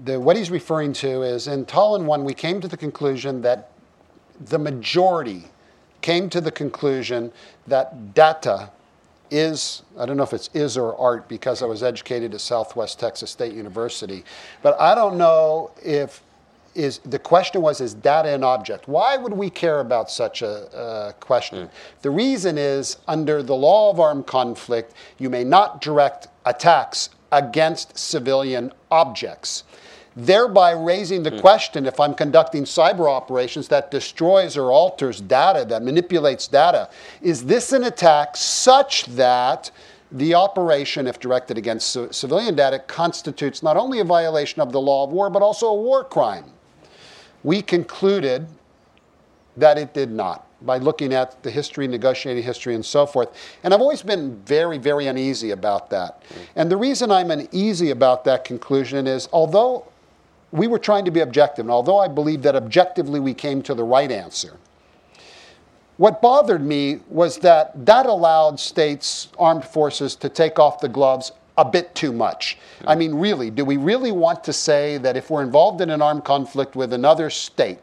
the, 0.05 0.19
what 0.19 0.37
he's 0.37 0.51
referring 0.51 0.93
to 0.93 1.23
is 1.23 1.47
in 1.47 1.65
Tallinn 1.65 2.05
1, 2.05 2.23
we 2.23 2.33
came 2.33 2.61
to 2.61 2.67
the 2.67 2.77
conclusion 2.77 3.41
that 3.41 3.71
the 4.39 4.59
majority 4.59 5.43
came 6.05 6.29
to 6.29 6.39
the 6.39 6.51
conclusion 6.51 7.31
that 7.65 8.13
data 8.13 8.69
is, 9.31 9.81
I 9.97 10.05
don't 10.05 10.17
know 10.17 10.23
if 10.23 10.33
it's 10.33 10.51
is 10.53 10.77
or 10.77 10.95
art 10.99 11.27
because 11.27 11.63
I 11.63 11.65
was 11.65 11.81
educated 11.81 12.35
at 12.35 12.41
Southwest 12.41 12.99
Texas 12.99 13.31
State 13.31 13.55
University, 13.55 14.23
but 14.61 14.79
I 14.79 14.93
don't 14.93 15.17
know 15.17 15.71
if 15.83 16.21
is 16.75 16.99
the 16.99 17.17
question 17.17 17.63
was 17.63 17.81
is 17.81 17.95
data 17.95 18.29
an 18.29 18.43
object? 18.43 18.87
Why 18.87 19.17
would 19.17 19.33
we 19.33 19.49
care 19.49 19.79
about 19.79 20.11
such 20.11 20.43
a, 20.43 21.15
question? 21.21 21.69
The 22.03 22.11
reason 22.11 22.59
is 22.59 22.97
under 23.07 23.41
the 23.41 23.55
law 23.55 23.89
of 23.89 23.99
armed 23.99 24.27
conflict 24.27 24.93
you 25.17 25.31
may 25.31 25.43
not 25.43 25.81
direct 25.81 26.27
attacks 26.45 27.09
against 27.31 27.97
civilian 27.97 28.71
objects 28.91 29.63
thereby 30.15 30.71
raising 30.71 31.23
the 31.23 31.29
hmm. 31.29 31.39
question 31.39 31.85
if 31.85 31.99
i'm 31.99 32.13
conducting 32.13 32.63
cyber 32.63 33.09
operations 33.09 33.67
that 33.67 33.91
destroys 33.91 34.55
or 34.55 34.71
alters 34.71 35.19
data 35.19 35.65
that 35.67 35.83
manipulates 35.83 36.47
data 36.47 36.89
is 37.21 37.45
this 37.45 37.73
an 37.73 37.83
attack 37.83 38.35
such 38.37 39.05
that 39.05 39.71
the 40.11 40.35
operation, 40.35 41.07
if 41.07 41.19
directed 41.19 41.57
against 41.57 41.91
ci- 41.91 42.07
civilian 42.11 42.55
data, 42.55 42.79
constitutes 42.79 43.63
not 43.63 43.75
only 43.75 43.99
a 43.99 44.03
violation 44.03 44.61
of 44.61 44.71
the 44.71 44.79
law 44.79 45.03
of 45.03 45.09
war, 45.09 45.31
but 45.31 45.41
also 45.41 45.65
a 45.67 45.75
war 45.75 46.03
crime 46.03 46.45
we 47.45 47.61
concluded 47.61 48.47
that 49.55 49.77
it 49.77 49.93
did 49.93 50.11
not 50.11 50.47
by 50.61 50.79
looking 50.79 51.13
at 51.13 51.41
the 51.43 51.51
history, 51.51 51.87
negotiating 51.87 52.43
history, 52.43 52.73
and 52.73 52.83
so 52.83 53.05
forth. 53.05 53.29
And 53.63 53.71
I've 53.71 53.81
always 53.81 54.01
been 54.01 54.35
very, 54.45 54.79
very 54.79 55.05
uneasy 55.05 55.51
about 55.51 55.91
that. 55.91 56.23
Hmm. 56.27 56.39
And 56.55 56.71
the 56.71 56.77
reason 56.77 57.11
I'm 57.11 57.29
uneasy 57.29 57.91
about 57.91 58.25
that 58.25 58.43
conclusion 58.45 59.05
is 59.05 59.29
although 59.31 59.85
we 60.51 60.67
were 60.67 60.79
trying 60.79 61.05
to 61.05 61.11
be 61.11 61.19
objective, 61.19 61.65
and 61.65 61.71
although 61.71 61.99
I 61.99 62.07
believe 62.07 62.41
that 62.43 62.55
objectively 62.55 63.19
we 63.19 63.33
came 63.33 63.61
to 63.63 63.73
the 63.73 63.83
right 63.83 64.11
answer, 64.11 64.57
what 65.97 66.21
bothered 66.21 66.61
me 66.61 66.99
was 67.09 67.37
that 67.37 67.85
that 67.85 68.05
allowed 68.05 68.59
states, 68.59 69.29
armed 69.39 69.63
forces, 69.63 70.15
to 70.17 70.29
take 70.29 70.59
off 70.59 70.79
the 70.79 70.89
gloves 70.89 71.31
a 71.57 71.63
bit 71.63 71.95
too 71.95 72.11
much. 72.11 72.57
I 72.85 72.95
mean, 72.95 73.15
really, 73.15 73.49
do 73.49 73.63
we 73.63 73.77
really 73.77 74.11
want 74.11 74.43
to 74.43 74.53
say 74.53 74.97
that 74.97 75.15
if 75.15 75.29
we're 75.29 75.41
involved 75.41 75.79
in 75.79 75.89
an 75.89 76.01
armed 76.01 76.25
conflict 76.25 76.75
with 76.75 76.91
another 76.91 77.29
state 77.29 77.79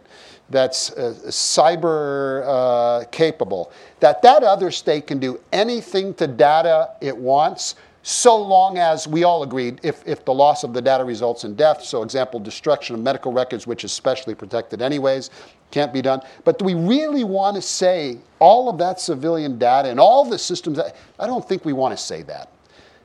that's 0.50 0.92
uh, 0.92 1.14
cyber 1.28 2.44
uh, 2.46 3.04
capable, 3.10 3.72
that 4.00 4.20
that 4.20 4.42
other 4.42 4.70
state 4.70 5.06
can 5.06 5.18
do 5.18 5.40
anything 5.52 6.12
to 6.14 6.26
data 6.26 6.90
it 7.00 7.16
wants? 7.16 7.76
So 8.02 8.36
long 8.36 8.78
as 8.78 9.06
we 9.06 9.22
all 9.22 9.44
agreed, 9.44 9.78
if, 9.84 10.02
if 10.06 10.24
the 10.24 10.34
loss 10.34 10.64
of 10.64 10.74
the 10.74 10.82
data 10.82 11.04
results 11.04 11.44
in 11.44 11.54
death, 11.54 11.84
so 11.84 12.02
example, 12.02 12.40
destruction 12.40 12.96
of 12.96 13.00
medical 13.00 13.32
records, 13.32 13.64
which 13.64 13.84
is 13.84 13.92
specially 13.92 14.34
protected 14.34 14.82
anyways, 14.82 15.30
can't 15.70 15.92
be 15.92 16.02
done. 16.02 16.20
But 16.44 16.58
do 16.58 16.64
we 16.64 16.74
really 16.74 17.22
want 17.22 17.54
to 17.56 17.62
say 17.62 18.18
all 18.40 18.68
of 18.68 18.76
that 18.78 19.00
civilian 19.00 19.56
data 19.56 19.88
and 19.88 20.00
all 20.00 20.24
the 20.24 20.38
systems? 20.38 20.80
I 20.80 21.26
don't 21.26 21.48
think 21.48 21.64
we 21.64 21.72
want 21.72 21.96
to 21.96 22.02
say 22.02 22.22
that. 22.22 22.50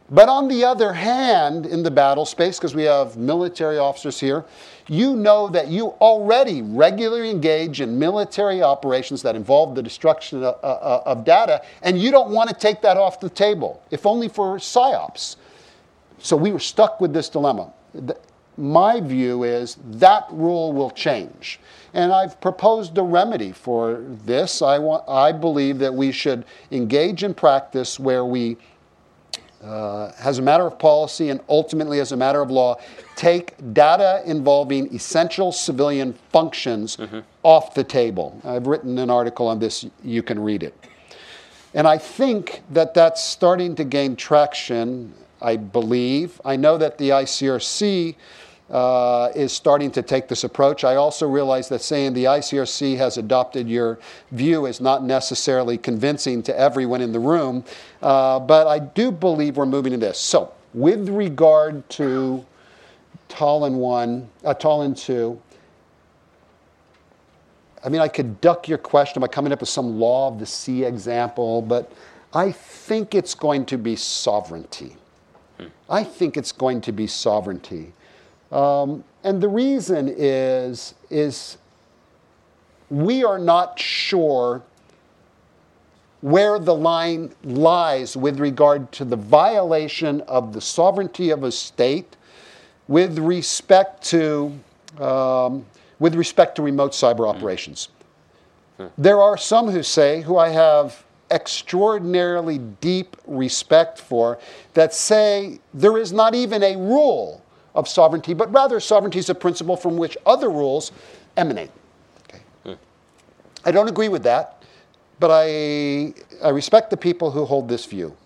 But 0.09 0.29
on 0.29 0.47
the 0.47 0.63
other 0.63 0.93
hand, 0.93 1.65
in 1.65 1.83
the 1.83 1.91
battle 1.91 2.25
space, 2.25 2.57
because 2.57 2.73
we 2.73 2.83
have 2.83 3.17
military 3.17 3.77
officers 3.77 4.19
here, 4.19 4.45
you 4.87 5.15
know 5.15 5.47
that 5.49 5.67
you 5.67 5.87
already 6.01 6.61
regularly 6.61 7.29
engage 7.29 7.81
in 7.81 7.99
military 7.99 8.61
operations 8.61 9.21
that 9.21 9.35
involve 9.35 9.75
the 9.75 9.83
destruction 9.83 10.43
of, 10.43 10.55
uh, 10.63 11.01
of 11.05 11.23
data, 11.25 11.61
and 11.81 11.99
you 11.99 12.11
don't 12.11 12.31
want 12.31 12.49
to 12.49 12.55
take 12.55 12.81
that 12.81 12.97
off 12.97 13.19
the 13.19 13.29
table, 13.29 13.81
if 13.91 14.05
only 14.05 14.27
for 14.29 14.57
psyops. 14.57 15.35
So 16.19 16.35
we 16.35 16.51
were 16.51 16.59
stuck 16.59 16.99
with 17.01 17.13
this 17.13 17.29
dilemma. 17.29 17.71
Th- 17.93 18.17
My 18.57 18.99
view 19.01 19.43
is 19.43 19.77
that 19.85 20.25
rule 20.31 20.73
will 20.73 20.89
change. 20.89 21.59
And 21.93 22.11
I've 22.11 22.39
proposed 22.41 22.97
a 22.97 23.03
remedy 23.03 23.51
for 23.51 24.03
this. 24.25 24.61
I, 24.61 24.79
want, 24.79 25.03
I 25.07 25.31
believe 25.31 25.77
that 25.79 25.93
we 25.93 26.11
should 26.11 26.43
engage 26.71 27.23
in 27.23 27.33
practice 27.33 27.99
where 27.99 28.25
we 28.25 28.57
uh, 29.63 30.11
as 30.19 30.39
a 30.39 30.41
matter 30.41 30.65
of 30.65 30.77
policy 30.77 31.29
and 31.29 31.39
ultimately 31.49 31.99
as 31.99 32.11
a 32.11 32.17
matter 32.17 32.41
of 32.41 32.51
law, 32.51 32.75
take 33.15 33.55
data 33.73 34.21
involving 34.25 34.93
essential 34.93 35.51
civilian 35.51 36.13
functions 36.31 36.97
off 37.43 37.73
the 37.73 37.83
table. 37.83 38.39
I've 38.43 38.67
written 38.67 38.97
an 38.99 39.09
article 39.09 39.47
on 39.47 39.59
this, 39.59 39.85
you 40.03 40.21
can 40.21 40.39
read 40.39 40.63
it. 40.63 40.75
And 41.73 41.87
I 41.87 41.97
think 41.97 42.61
that 42.71 42.93
that's 42.93 43.23
starting 43.23 43.75
to 43.75 43.83
gain 43.83 44.15
traction, 44.15 45.13
I 45.41 45.57
believe. 45.57 46.39
I 46.45 46.55
know 46.55 46.77
that 46.77 46.97
the 46.97 47.09
ICRC 47.09 48.15
uh, 48.69 49.29
is 49.35 49.53
starting 49.53 49.91
to 49.91 50.01
take 50.01 50.27
this 50.27 50.43
approach. 50.43 50.83
I 50.83 50.95
also 50.95 51.27
realize 51.27 51.69
that 51.69 51.81
saying 51.81 52.13
the 52.13 52.25
ICRC 52.25 52.97
has 52.97 53.17
adopted 53.17 53.69
your 53.69 53.99
view 54.31 54.65
is 54.65 54.81
not 54.81 55.03
necessarily 55.03 55.77
convincing 55.77 56.43
to 56.43 56.59
everyone 56.59 57.01
in 57.01 57.11
the 57.11 57.19
room, 57.19 57.63
uh, 58.01 58.39
but 58.39 58.67
I 58.67 58.79
do 58.79 59.11
believe 59.11 59.57
we're 59.57 59.65
moving 59.65 59.91
to 59.93 59.97
this. 59.97 60.19
So, 60.19 60.51
with 60.73 61.09
regard 61.09 61.89
to 61.91 62.45
Tallinn 63.29 63.75
1, 63.75 64.29
uh, 64.43 64.53
Tallinn 64.53 64.97
2, 64.97 65.41
I 67.83 67.89
mean, 67.89 68.01
I 68.01 68.07
could 68.09 68.41
duck 68.41 68.67
your 68.67 68.77
question 68.77 69.21
by 69.21 69.27
coming 69.27 69.53
up 69.53 69.61
with 69.61 69.69
some 69.69 69.99
law 69.99 70.27
of 70.27 70.39
the 70.39 70.45
sea 70.45 70.83
example, 70.83 71.61
but 71.61 71.91
I 72.33 72.51
think 72.51 73.15
it's 73.15 73.33
going 73.33 73.65
to 73.67 73.77
be 73.77 73.95
sovereignty. 73.95 74.97
I 75.89 76.03
think 76.03 76.35
it's 76.35 76.51
going 76.51 76.81
to 76.81 76.91
be 76.91 77.07
sovereignty. 77.07 77.93
Um, 78.51 79.03
and 79.23 79.41
the 79.41 79.49
reason 79.49 80.13
is, 80.15 80.95
is 81.09 81.57
we 82.89 83.23
are 83.23 83.39
not 83.39 83.77
sure 83.79 84.61
where 86.21 86.57
the 86.57 86.73
line 86.73 87.31
lies 87.43 88.17
with 88.17 88.39
regard 88.39 88.91
to 88.91 89.05
the 89.05 89.15
violation 89.15 90.21
of 90.21 90.53
the 90.53 90.61
sovereignty 90.61 91.29
of 91.29 91.43
a 91.43 91.51
state 91.51 92.15
with 92.87 93.19
respect 93.19 94.03
to, 94.03 94.57
um, 94.99 95.65
with 95.99 96.15
respect 96.15 96.55
to 96.55 96.61
remote 96.61 96.91
cyber 96.91 97.27
operations. 97.27 97.89
There 98.97 99.21
are 99.21 99.37
some 99.37 99.69
who 99.69 99.83
say, 99.83 100.21
who 100.21 100.37
I 100.37 100.49
have 100.49 101.03
extraordinarily 101.31 102.59
deep 102.59 103.17
respect 103.25 103.99
for, 103.99 104.39
that 104.75 104.93
say 104.93 105.59
there 105.73 105.97
is 105.97 106.13
not 106.13 106.35
even 106.35 106.63
a 106.63 106.77
rule 106.77 107.41
of 107.77 107.87
sovereignty, 107.87 108.33
but 108.33 108.51
rather 108.51 108.79
sovereignty 108.79 109.19
is 109.19 109.29
a 109.29 109.35
principle 109.35 109.77
from 109.77 109.97
which 109.97 110.17
other 110.25 110.49
rules 110.49 110.91
emanate. 111.37 111.69
Okay. 112.23 112.41
Hmm. 112.63 112.73
I 113.63 113.71
don't 113.71 113.87
agree 113.87 114.09
with 114.09 114.23
that, 114.23 114.63
but 115.19 115.29
I, 115.31 116.13
I 116.43 116.49
respect 116.49 116.89
the 116.89 116.97
people 116.97 117.29
who 117.31 117.45
hold 117.45 117.69
this 117.69 117.85
view. 117.85 118.17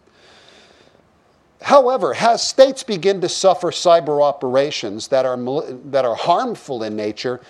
However, 1.61 2.15
as 2.15 2.41
states 2.41 2.81
begin 2.81 3.21
to 3.21 3.29
suffer 3.29 3.71
cyber 3.71 4.23
operations 4.23 5.09
that 5.09 5.25
are, 5.25 5.37
that 5.91 6.05
are 6.05 6.15
harmful 6.15 6.81
in 6.83 6.95
nature, 6.95 7.41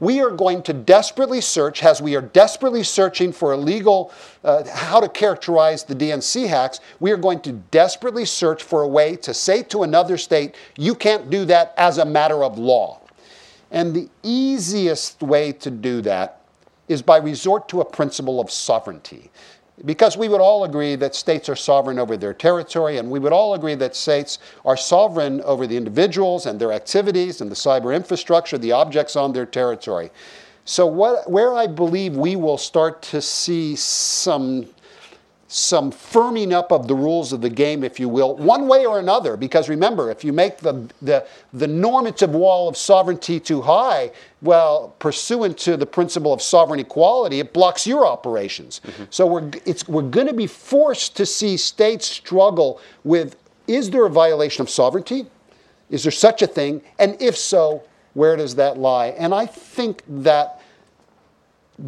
we 0.00 0.20
are 0.20 0.30
going 0.30 0.62
to 0.64 0.72
desperately 0.72 1.40
search, 1.40 1.82
as 1.82 2.02
we 2.02 2.16
are 2.16 2.22
desperately 2.22 2.82
searching 2.82 3.32
for 3.32 3.52
illegal, 3.52 4.12
uh, 4.42 4.64
how 4.68 5.00
to 5.00 5.08
characterize 5.08 5.84
the 5.84 5.94
DNC 5.94 6.48
hacks, 6.48 6.80
we 7.00 7.12
are 7.12 7.16
going 7.16 7.40
to 7.40 7.52
desperately 7.52 8.24
search 8.24 8.62
for 8.62 8.82
a 8.82 8.88
way 8.88 9.16
to 9.16 9.32
say 9.32 9.62
to 9.64 9.82
another 9.82 10.16
state, 10.16 10.54
you 10.76 10.94
can't 10.94 11.30
do 11.30 11.44
that 11.44 11.74
as 11.76 11.98
a 11.98 12.04
matter 12.04 12.42
of 12.42 12.58
law. 12.58 13.00
And 13.70 13.94
the 13.94 14.08
easiest 14.22 15.22
way 15.22 15.52
to 15.52 15.70
do 15.70 16.00
that 16.02 16.40
is 16.86 17.02
by 17.02 17.16
resort 17.16 17.68
to 17.70 17.80
a 17.80 17.84
principle 17.84 18.40
of 18.40 18.50
sovereignty. 18.50 19.30
Because 19.84 20.16
we 20.16 20.28
would 20.28 20.40
all 20.40 20.64
agree 20.64 20.94
that 20.96 21.16
states 21.16 21.48
are 21.48 21.56
sovereign 21.56 21.98
over 21.98 22.16
their 22.16 22.32
territory, 22.32 22.98
and 22.98 23.10
we 23.10 23.18
would 23.18 23.32
all 23.32 23.54
agree 23.54 23.74
that 23.74 23.96
states 23.96 24.38
are 24.64 24.76
sovereign 24.76 25.40
over 25.40 25.66
the 25.66 25.76
individuals 25.76 26.46
and 26.46 26.60
their 26.60 26.72
activities 26.72 27.40
and 27.40 27.50
the 27.50 27.56
cyber 27.56 27.94
infrastructure, 27.94 28.56
the 28.56 28.70
objects 28.70 29.16
on 29.16 29.32
their 29.32 29.46
territory. 29.46 30.10
So, 30.64 30.86
what, 30.86 31.28
where 31.28 31.54
I 31.54 31.66
believe 31.66 32.16
we 32.16 32.36
will 32.36 32.56
start 32.56 33.02
to 33.02 33.20
see 33.20 33.74
some 33.74 34.66
some 35.54 35.92
firming 35.92 36.52
up 36.52 36.72
of 36.72 36.88
the 36.88 36.94
rules 36.96 37.32
of 37.32 37.40
the 37.40 37.48
game, 37.48 37.84
if 37.84 38.00
you 38.00 38.08
will, 38.08 38.36
one 38.36 38.66
way 38.66 38.84
or 38.84 38.98
another. 38.98 39.36
Because 39.36 39.68
remember, 39.68 40.10
if 40.10 40.24
you 40.24 40.32
make 40.32 40.58
the, 40.58 40.90
the, 41.00 41.24
the 41.52 41.68
normative 41.68 42.30
wall 42.30 42.68
of 42.68 42.76
sovereignty 42.76 43.38
too 43.38 43.62
high, 43.62 44.10
well, 44.42 44.96
pursuant 44.98 45.56
to 45.58 45.76
the 45.76 45.86
principle 45.86 46.32
of 46.32 46.42
sovereign 46.42 46.80
equality, 46.80 47.38
it 47.38 47.52
blocks 47.52 47.86
your 47.86 48.04
operations. 48.04 48.80
Mm-hmm. 48.84 49.04
So 49.10 49.26
we're, 49.26 49.50
it's, 49.64 49.86
we're 49.86 50.02
going 50.02 50.26
to 50.26 50.34
be 50.34 50.48
forced 50.48 51.16
to 51.18 51.26
see 51.26 51.56
states 51.56 52.06
struggle 52.06 52.80
with 53.04 53.36
is 53.68 53.90
there 53.90 54.04
a 54.06 54.10
violation 54.10 54.60
of 54.60 54.68
sovereignty? 54.68 55.26
Is 55.88 56.02
there 56.02 56.12
such 56.12 56.42
a 56.42 56.48
thing? 56.48 56.82
And 56.98 57.16
if 57.22 57.36
so, 57.36 57.84
where 58.14 58.36
does 58.36 58.56
that 58.56 58.76
lie? 58.76 59.08
And 59.08 59.32
I 59.32 59.46
think 59.46 60.02
that 60.08 60.60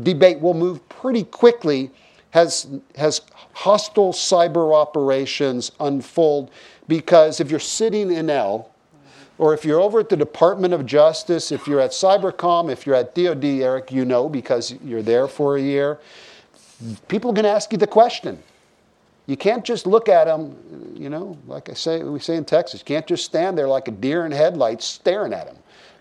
debate 0.02 0.40
will 0.40 0.54
move 0.54 0.88
pretty 0.88 1.24
quickly 1.24 1.90
as, 2.32 2.68
as 2.94 3.22
hostile 3.56 4.12
cyber 4.12 4.74
operations 4.74 5.72
unfold 5.80 6.50
because 6.88 7.40
if 7.40 7.50
you're 7.50 7.58
sitting 7.58 8.12
in 8.12 8.28
L, 8.28 8.70
or 9.38 9.54
if 9.54 9.64
you're 9.64 9.80
over 9.80 10.00
at 10.00 10.10
the 10.10 10.16
Department 10.16 10.74
of 10.74 10.84
Justice, 10.84 11.50
if 11.50 11.66
you're 11.66 11.80
at 11.80 11.90
Cybercom, 11.90 12.70
if 12.70 12.86
you're 12.86 12.94
at 12.94 13.14
DoD, 13.14 13.44
Eric, 13.44 13.90
you 13.90 14.04
know 14.04 14.28
because 14.28 14.74
you're 14.84 15.02
there 15.02 15.26
for 15.26 15.56
a 15.56 15.60
year, 15.60 15.98
people 17.08 17.30
are 17.30 17.34
going 17.34 17.44
to 17.44 17.50
ask 17.50 17.72
you 17.72 17.78
the 17.78 17.86
question. 17.86 18.42
You 19.26 19.38
can't 19.38 19.64
just 19.64 19.86
look 19.86 20.10
at 20.10 20.26
them, 20.26 20.94
you 20.94 21.08
know, 21.08 21.38
like 21.46 21.70
I 21.70 21.74
say, 21.74 22.02
we 22.02 22.20
say 22.20 22.36
in 22.36 22.44
Texas, 22.44 22.80
you 22.80 22.84
can't 22.84 23.06
just 23.06 23.24
stand 23.24 23.56
there 23.56 23.68
like 23.68 23.88
a 23.88 23.90
deer 23.90 24.26
in 24.26 24.32
headlights 24.32 24.84
staring 24.84 25.32
at 25.32 25.46
them. 25.46 25.56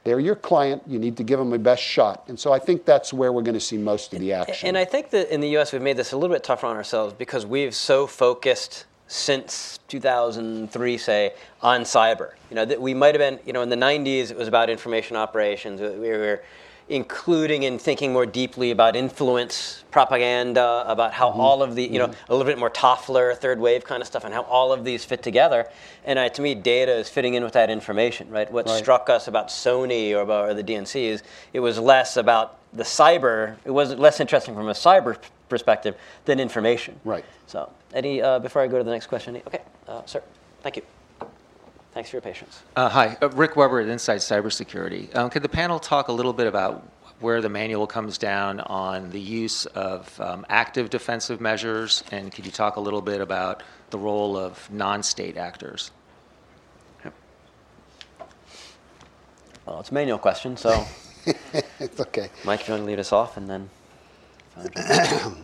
They're 0.05 0.19
your 0.19 0.35
client. 0.35 0.83
You 0.85 0.99
need 0.99 1.17
to 1.17 1.23
give 1.23 1.39
them 1.39 1.49
the 1.49 1.59
best 1.59 1.81
shot. 1.81 2.25
And 2.27 2.39
so 2.39 2.53
I 2.53 2.59
think 2.59 2.85
that's 2.85 3.11
where 3.11 3.33
we're 3.33 3.41
going 3.41 3.55
to 3.55 3.59
see 3.59 3.77
most 3.77 4.13
of 4.13 4.19
the 4.19 4.33
action. 4.33 4.67
And 4.67 4.77
I 4.77 4.85
think 4.85 5.09
that 5.09 5.33
in 5.33 5.41
the 5.41 5.49
U.S. 5.49 5.73
we've 5.73 5.81
made 5.81 5.97
this 5.97 6.11
a 6.11 6.17
little 6.17 6.33
bit 6.33 6.43
tougher 6.43 6.67
on 6.67 6.75
ourselves 6.75 7.13
because 7.13 7.43
we've 7.43 7.73
so 7.73 8.05
focused 8.05 8.85
since 9.07 9.79
2003, 9.87 10.97
say, 10.99 11.33
on 11.63 11.81
cyber. 11.81 12.33
You 12.51 12.55
know, 12.55 12.65
that 12.65 12.79
we 12.79 12.93
might 12.93 13.15
have 13.15 13.19
been, 13.19 13.39
you 13.47 13.53
know, 13.53 13.63
in 13.63 13.69
the 13.69 13.75
90s 13.75 14.29
it 14.29 14.37
was 14.37 14.47
about 14.47 14.69
information 14.69 15.17
operations. 15.17 15.81
We 15.81 16.09
were 16.09 16.43
including 16.87 17.65
and 17.65 17.81
thinking 17.81 18.13
more 18.13 18.25
deeply 18.27 18.69
about 18.69 18.95
influence 18.95 19.83
propaganda, 19.89 20.83
about 20.85 21.13
how 21.13 21.29
all 21.29 21.63
of 21.63 21.73
the, 21.73 21.83
you 21.83 21.97
know, 21.97 22.11
a 22.29 22.35
little 22.35 22.45
bit 22.45 22.59
more 22.59 22.69
Toffler, 22.69 23.35
third 23.35 23.59
wave 23.59 23.83
kind 23.83 24.01
of 24.01 24.07
stuff, 24.07 24.23
and 24.23 24.33
how 24.33 24.43
all 24.43 24.71
of 24.71 24.83
these 24.83 25.03
fit 25.03 25.23
together. 25.23 25.67
And 26.03 26.19
uh, 26.19 26.29
to 26.29 26.41
me, 26.41 26.53
data 26.53 26.93
is 26.93 27.09
fitting 27.09 27.33
in 27.33 27.43
with 27.43 27.53
that 27.53 27.69
information, 27.69 28.29
right? 28.29 28.51
What 28.51 28.67
Right. 28.67 28.77
struck 28.77 29.09
us 29.09 29.27
about 29.27 29.47
Sony 29.47 30.13
or 30.15 30.21
about 30.21 30.49
or 30.49 30.53
the 30.53 30.63
DNC 30.63 30.95
is 31.05 31.23
it 31.53 31.59
was 31.59 31.79
less 31.79 32.17
about 32.17 32.57
the 32.71 32.83
cyber, 32.83 33.55
it 33.65 33.71
was 33.71 33.95
less 33.95 34.19
interesting 34.19 34.53
from 34.53 34.67
a 34.67 34.73
cyber 34.73 35.17
perspective 35.49 35.95
than 36.25 36.39
information. 36.39 36.99
Right. 37.03 37.25
So, 37.47 37.71
any, 37.93 38.21
uh, 38.21 38.39
before 38.39 38.61
I 38.61 38.67
go 38.67 38.77
to 38.77 38.83
the 38.83 38.91
next 38.91 39.07
question, 39.07 39.37
okay, 39.47 39.61
uh, 39.87 40.05
sir, 40.05 40.21
thank 40.61 40.75
you. 40.75 40.83
Thanks 41.95 42.09
for 42.09 42.17
your 42.17 42.21
patience. 42.21 42.61
Uh, 42.75 42.89
Hi, 42.89 43.17
uh, 43.21 43.29
Rick 43.29 43.55
Weber 43.55 43.79
at 43.79 43.87
Insight 43.87 44.19
Cybersecurity. 44.19 45.15
Um, 45.15 45.29
Could 45.29 45.43
the 45.43 45.49
panel 45.49 45.79
talk 45.79 46.09
a 46.09 46.11
little 46.11 46.33
bit 46.33 46.45
about 46.45 46.85
where 47.21 47.41
the 47.41 47.47
manual 47.47 47.87
comes 47.87 48.17
down 48.17 48.59
on 48.59 49.09
the 49.11 49.19
use 49.19 49.65
of 49.67 50.19
um, 50.19 50.45
active 50.49 50.89
defensive 50.89 51.39
measures? 51.39 52.03
And 52.11 52.33
could 52.33 52.45
you 52.45 52.51
talk 52.51 52.75
a 52.75 52.81
little 52.81 53.01
bit 53.01 53.21
about 53.21 53.63
the 53.91 53.97
role 53.97 54.35
of 54.35 54.69
non-state 54.69 55.37
actors? 55.37 55.91
Well, 59.65 59.79
it's 59.79 59.89
a 59.89 59.93
manual 59.93 60.17
question, 60.17 60.57
so 60.57 60.85
it's 61.79 61.99
okay. 62.01 62.29
Mike, 62.43 62.59
if 62.59 62.67
you 62.67 62.73
want 62.73 62.83
to 62.83 62.87
lead 62.87 62.99
us 62.99 63.13
off, 63.13 63.37
and 63.37 63.49
then. 63.49 63.69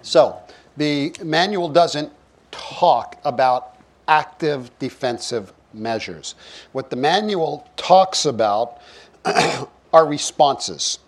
So 0.00 0.40
the 0.78 1.14
manual 1.22 1.68
doesn't 1.68 2.10
talk 2.58 3.16
about 3.24 3.76
active 4.06 4.70
defensive 4.78 5.52
measures. 5.72 6.34
What 6.72 6.90
the 6.90 6.96
manual 6.96 7.68
talks 7.76 8.26
about 8.26 8.80
are 9.92 10.06
responses. 10.06 10.98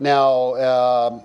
Now, 0.00 0.54
um 0.54 1.22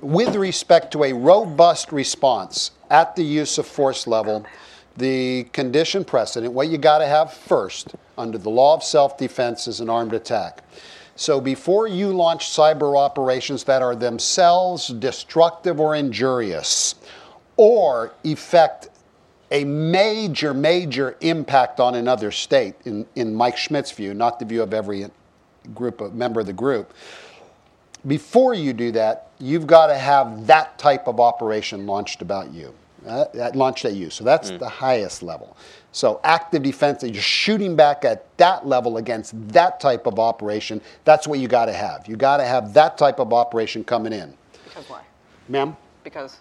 with 0.00 0.34
respect 0.34 0.92
to 0.92 1.04
a 1.04 1.12
robust 1.12 1.92
response 1.92 2.72
at 2.90 3.14
the 3.14 3.22
use 3.22 3.58
of 3.58 3.66
force 3.66 4.06
level, 4.06 4.44
the 4.96 5.44
condition 5.52 6.04
precedent, 6.04 6.52
what 6.52 6.68
you 6.68 6.76
got 6.76 6.98
to 6.98 7.06
have 7.06 7.32
first 7.32 7.94
under 8.18 8.36
the 8.36 8.50
law 8.50 8.74
of 8.74 8.82
self 8.82 9.16
defense 9.16 9.66
is 9.68 9.80
an 9.80 9.88
armed 9.88 10.12
attack. 10.12 10.64
So 11.14 11.40
before 11.40 11.86
you 11.86 12.12
launch 12.12 12.46
cyber 12.46 12.98
operations 12.98 13.64
that 13.64 13.82
are 13.82 13.94
themselves 13.94 14.88
destructive 14.88 15.78
or 15.78 15.94
injurious, 15.94 16.94
or 17.56 18.12
effect 18.24 18.88
a 19.50 19.64
major, 19.64 20.54
major 20.54 21.16
impact 21.20 21.78
on 21.78 21.94
another 21.94 22.30
state, 22.30 22.74
in, 22.84 23.06
in 23.14 23.34
Mike 23.34 23.58
Schmitt's 23.58 23.92
view, 23.92 24.14
not 24.14 24.38
the 24.38 24.44
view 24.46 24.62
of 24.62 24.72
every 24.72 25.06
group 25.74 26.00
of 26.00 26.14
member 26.14 26.40
of 26.40 26.46
the 26.46 26.52
group, 26.52 26.94
before 28.06 28.54
you 28.54 28.72
do 28.72 28.90
that, 28.92 29.28
you've 29.38 29.66
got 29.66 29.88
to 29.88 29.94
have 29.94 30.46
that 30.46 30.78
type 30.78 31.06
of 31.06 31.20
operation 31.20 31.86
launched 31.86 32.22
about 32.22 32.50
you, 32.52 32.74
uh, 33.06 33.26
that 33.34 33.54
launched 33.54 33.84
at 33.84 33.92
you. 33.92 34.10
So 34.10 34.24
that's 34.24 34.50
the 34.50 34.68
highest 34.68 35.22
level. 35.22 35.56
So 35.92 36.20
active 36.24 36.62
defense, 36.62 37.02
you're 37.02 37.14
shooting 37.14 37.76
back 37.76 38.04
at 38.04 38.36
that 38.38 38.66
level 38.66 38.96
against 38.96 39.34
that 39.50 39.78
type 39.78 40.06
of 40.06 40.18
operation. 40.18 40.80
That's 41.04 41.28
what 41.28 41.38
you 41.38 41.46
got 41.46 41.66
to 41.66 41.72
have. 41.74 42.08
You 42.08 42.16
got 42.16 42.38
to 42.38 42.44
have 42.44 42.72
that 42.72 42.96
type 42.96 43.20
of 43.20 43.32
operation 43.32 43.84
coming 43.84 44.14
in, 44.14 44.34
Because 44.64 44.88
why? 44.88 45.02
ma'am. 45.48 45.76
Because 46.02 46.38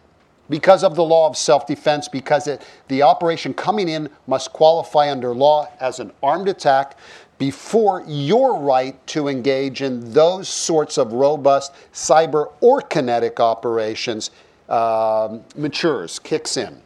Because 0.52 0.84
of 0.84 0.96
the 0.96 1.04
law 1.04 1.30
of 1.30 1.38
self-defense, 1.38 2.10
because 2.10 2.46
it, 2.46 2.62
the 2.90 3.04
operation 3.04 3.54
coming 3.54 3.88
in 3.88 4.10
must 4.28 4.52
qualify 4.52 5.10
under 5.10 5.34
law 5.34 5.70
as 5.80 6.02
an 6.02 6.12
armed 6.22 6.50
attack 6.50 6.98
before 7.38 8.04
your 8.06 8.60
right 8.60 8.96
to 9.08 9.30
engage 9.30 9.82
in 9.82 10.12
those 10.12 10.50
sorts 10.50 10.98
of 10.98 11.14
robust 11.14 11.74
cyber 11.94 12.52
or 12.60 12.82
kinetic 12.82 13.40
operations 13.40 14.30
um, 14.68 15.42
matures, 15.56 16.20
kicks 16.20 16.58
in. 16.58 16.82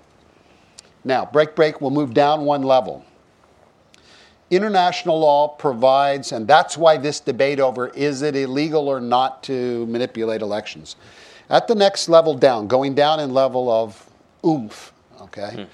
Now, 1.04 1.26
break, 1.26 1.56
break, 1.56 1.82
we'll 1.82 1.90
move 1.90 2.14
down 2.14 2.46
one 2.46 2.62
level. 2.62 3.04
International 4.52 5.20
law 5.20 5.48
provides, 5.48 6.32
and 6.32 6.48
that's 6.48 6.78
why 6.78 6.98
this 6.98 7.20
debate 7.20 7.60
over 7.60 7.88
is 7.88 8.22
it 8.22 8.36
illegal 8.36 8.88
or 8.88 9.02
not 9.02 9.42
to 9.44 9.88
manipulate 9.88 10.44
elections. 10.44 10.98
At 11.50 11.68
the 11.68 11.76
next 11.76 12.10
level 12.10 12.36
down, 12.36 12.68
going 12.68 12.96
down 12.96 13.20
in 13.20 13.34
level 13.34 13.70
of 13.70 14.10
oomph, 14.46 14.92
okay, 15.22 15.68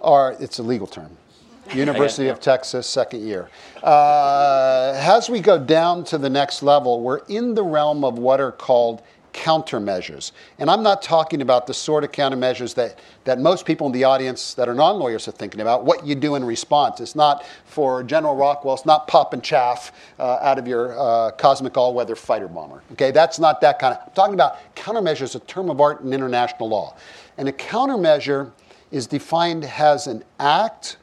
or 0.00 0.36
it's 0.40 0.58
a 0.58 0.62
legal 0.62 0.86
term. 0.86 1.16
University 1.74 2.28
of 2.28 2.40
Texas, 2.40 2.88
second 2.88 3.22
year. 3.22 3.48
Uh, 3.82 4.92
as 4.96 5.30
we 5.30 5.40
go 5.40 5.58
down 5.58 6.04
to 6.04 6.18
the 6.18 6.28
next 6.28 6.62
level, 6.62 7.00
we're 7.00 7.20
in 7.28 7.54
the 7.54 7.62
realm 7.62 8.04
of 8.04 8.18
what 8.18 8.40
are 8.40 8.52
called 8.52 9.02
countermeasures. 9.32 10.32
And 10.58 10.70
I'm 10.70 10.82
not 10.82 11.02
talking 11.02 11.42
about 11.42 11.66
the 11.66 11.74
sort 11.74 12.04
of 12.04 12.12
countermeasures 12.12 12.74
that, 12.74 12.98
that 13.24 13.40
most 13.40 13.66
people 13.66 13.86
in 13.86 13.92
the 13.92 14.04
audience 14.04 14.54
that 14.54 14.68
are 14.68 14.74
non 14.74 14.98
lawyers 14.98 15.26
are 15.28 15.32
thinking 15.32 15.60
about, 15.60 15.84
what 15.84 16.06
you 16.06 16.14
do 16.14 16.34
in 16.34 16.44
response. 16.44 17.00
It's 17.00 17.14
not 17.14 17.44
for 17.64 18.02
General 18.02 18.36
Rockwell, 18.36 18.74
it's 18.74 18.86
not 18.86 19.08
pop 19.08 19.32
and 19.32 19.42
chaff 19.42 19.92
uh, 20.18 20.38
out 20.40 20.58
of 20.58 20.66
your 20.66 20.98
uh, 20.98 21.30
cosmic 21.32 21.76
all 21.76 21.94
weather 21.94 22.16
fighter 22.16 22.48
bomber. 22.48 22.82
Okay, 22.92 23.10
that's 23.10 23.38
not 23.38 23.60
that 23.62 23.78
kind 23.78 23.94
of. 23.94 24.02
I'm 24.06 24.12
talking 24.12 24.34
about 24.34 24.58
countermeasures, 24.74 25.34
a 25.34 25.40
term 25.40 25.70
of 25.70 25.80
art 25.80 26.02
in 26.02 26.12
international 26.12 26.68
law. 26.68 26.96
And 27.38 27.48
a 27.48 27.52
countermeasure 27.52 28.52
is 28.90 29.06
defined 29.06 29.64
as 29.64 30.06
an 30.06 30.22
act 30.38 30.98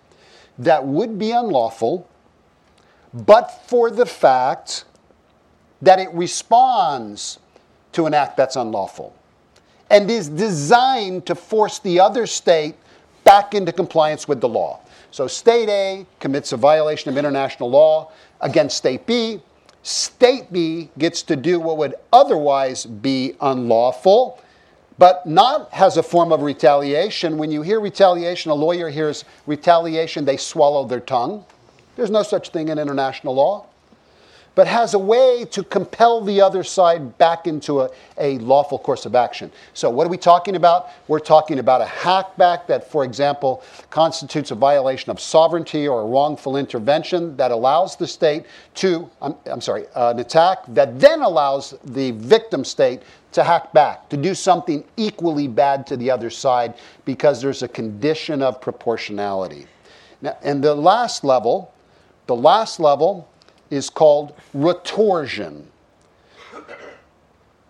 that 0.59 0.85
would 0.85 1.17
be 1.17 1.31
unlawful, 1.31 2.07
but 3.13 3.47
for 3.65 3.89
the 3.89 4.05
fact 4.05 4.85
that 5.81 5.99
it 5.99 6.09
responds 6.13 7.39
to 7.99 8.05
an 8.05 8.13
act 8.13 8.37
that's 8.37 8.55
unlawful 8.55 9.13
and 9.89 10.09
is 10.09 10.29
designed 10.29 11.25
to 11.25 11.35
force 11.35 11.79
the 11.79 11.99
other 11.99 12.25
state 12.25 12.75
back 13.25 13.53
into 13.53 13.73
compliance 13.73 14.25
with 14.25 14.39
the 14.39 14.47
law. 14.47 14.79
So, 15.11 15.27
state 15.27 15.67
A 15.67 16.05
commits 16.21 16.53
a 16.53 16.57
violation 16.57 17.11
of 17.11 17.17
international 17.17 17.69
law 17.69 18.11
against 18.39 18.77
state 18.77 19.05
B. 19.05 19.41
State 19.83 20.53
B 20.53 20.89
gets 20.97 21.23
to 21.23 21.35
do 21.35 21.59
what 21.59 21.77
would 21.77 21.95
otherwise 22.13 22.85
be 22.85 23.35
unlawful, 23.41 24.41
but 24.97 25.25
not 25.25 25.67
as 25.73 25.97
a 25.97 26.03
form 26.03 26.31
of 26.31 26.41
retaliation. 26.41 27.37
When 27.37 27.51
you 27.51 27.63
hear 27.63 27.81
retaliation, 27.81 28.49
a 28.49 28.55
lawyer 28.55 28.89
hears 28.89 29.25
retaliation, 29.45 30.23
they 30.23 30.37
swallow 30.37 30.85
their 30.85 31.01
tongue. 31.01 31.43
There's 31.97 32.11
no 32.11 32.23
such 32.23 32.49
thing 32.49 32.69
in 32.69 32.79
international 32.79 33.35
law 33.35 33.65
but 34.59 34.67
has 34.67 34.93
a 34.93 34.99
way 34.99 35.45
to 35.45 35.63
compel 35.63 36.19
the 36.19 36.41
other 36.41 36.65
side 36.65 37.17
back 37.17 37.47
into 37.47 37.79
a, 37.79 37.89
a 38.17 38.37
lawful 38.39 38.77
course 38.77 39.05
of 39.05 39.15
action. 39.15 39.49
So, 39.73 39.89
what 39.89 40.05
are 40.05 40.09
we 40.09 40.17
talking 40.17 40.57
about? 40.57 40.89
We're 41.07 41.21
talking 41.21 41.59
about 41.59 41.79
a 41.79 41.85
hackback 41.85 42.67
that, 42.67 42.91
for 42.91 43.05
example, 43.05 43.63
constitutes 43.89 44.51
a 44.51 44.55
violation 44.55 45.11
of 45.11 45.21
sovereignty 45.21 45.87
or 45.87 46.01
a 46.01 46.05
wrongful 46.05 46.57
intervention 46.57 47.37
that 47.37 47.51
allows 47.51 47.95
the 47.95 48.05
state 48.05 48.47
to, 48.75 49.09
I'm, 49.21 49.33
I'm 49.45 49.61
sorry, 49.61 49.85
uh, 49.95 50.11
an 50.11 50.19
attack 50.19 50.57
that 50.67 50.99
then 50.99 51.21
allows 51.21 51.75
the 51.85 52.11
victim 52.11 52.65
state 52.65 53.03
to 53.31 53.45
hack 53.45 53.71
back, 53.71 54.09
to 54.09 54.17
do 54.17 54.35
something 54.35 54.83
equally 54.97 55.47
bad 55.47 55.87
to 55.87 55.95
the 55.95 56.11
other 56.11 56.29
side 56.29 56.73
because 57.05 57.41
there's 57.41 57.63
a 57.63 57.69
condition 57.69 58.41
of 58.41 58.59
proportionality. 58.59 59.67
Now, 60.21 60.37
and 60.43 60.61
the 60.61 60.75
last 60.75 61.23
level, 61.23 61.73
the 62.27 62.35
last 62.35 62.81
level 62.81 63.28
is 63.69 63.89
called 63.89 64.33
retorsion. 64.53 65.67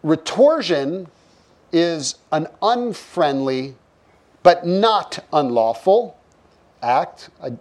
Retorsion 0.04 1.08
is 1.72 2.16
an 2.32 2.48
unfriendly 2.62 3.76
but 4.44 4.66
not 4.66 5.24
unlawful 5.34 6.18
act 6.82 7.30
uh, 7.42 7.52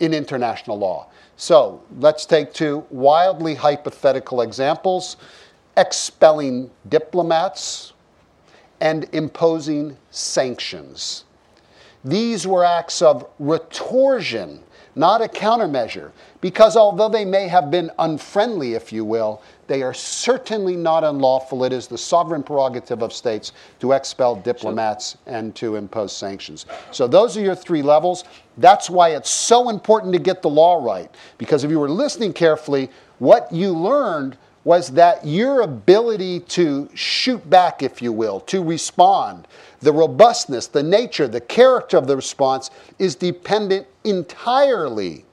in 0.00 0.12
international 0.12 0.78
law. 0.78 1.06
So 1.36 1.82
let's 1.98 2.26
take 2.26 2.52
two 2.52 2.84
wildly 2.90 3.54
hypothetical 3.54 4.42
examples 4.42 5.16
expelling 5.76 6.70
diplomats 6.88 7.92
and 8.80 9.08
imposing 9.12 9.96
sanctions. 10.10 11.24
These 12.04 12.46
were 12.46 12.64
acts 12.64 13.00
of 13.00 13.26
retorsion, 13.38 14.62
not 14.94 15.22
a 15.22 15.26
countermeasure, 15.26 16.10
because 16.40 16.76
although 16.76 17.08
they 17.08 17.24
may 17.24 17.48
have 17.48 17.70
been 17.70 17.90
unfriendly, 17.98 18.74
if 18.74 18.92
you 18.92 19.04
will, 19.04 19.42
they 19.66 19.82
are 19.82 19.94
certainly 19.94 20.76
not 20.76 21.02
unlawful. 21.04 21.64
It 21.64 21.72
is 21.72 21.86
the 21.86 21.96
sovereign 21.96 22.42
prerogative 22.42 23.02
of 23.02 23.12
states 23.12 23.52
to 23.80 23.92
expel 23.92 24.36
diplomats 24.36 25.16
and 25.26 25.54
to 25.56 25.76
impose 25.76 26.14
sanctions. 26.14 26.66
So, 26.90 27.06
those 27.06 27.36
are 27.36 27.40
your 27.40 27.54
three 27.54 27.82
levels. 27.82 28.24
That's 28.58 28.90
why 28.90 29.10
it's 29.10 29.30
so 29.30 29.70
important 29.70 30.12
to 30.12 30.18
get 30.18 30.42
the 30.42 30.50
law 30.50 30.84
right, 30.84 31.10
because 31.38 31.64
if 31.64 31.70
you 31.70 31.80
were 31.80 31.88
listening 31.88 32.32
carefully, 32.32 32.90
what 33.18 33.50
you 33.52 33.72
learned 33.72 34.36
was 34.64 34.90
that 34.90 35.26
your 35.26 35.62
ability 35.62 36.40
to 36.40 36.88
shoot 36.94 37.48
back, 37.50 37.82
if 37.82 38.00
you 38.00 38.12
will, 38.12 38.40
to 38.40 38.62
respond, 38.62 39.48
the 39.80 39.92
robustness, 39.92 40.68
the 40.68 40.82
nature, 40.82 41.26
the 41.26 41.40
character 41.40 41.96
of 41.96 42.06
the 42.06 42.14
response 42.14 42.70
is 42.98 43.16
dependent 43.16 43.86
entirely 44.04 45.24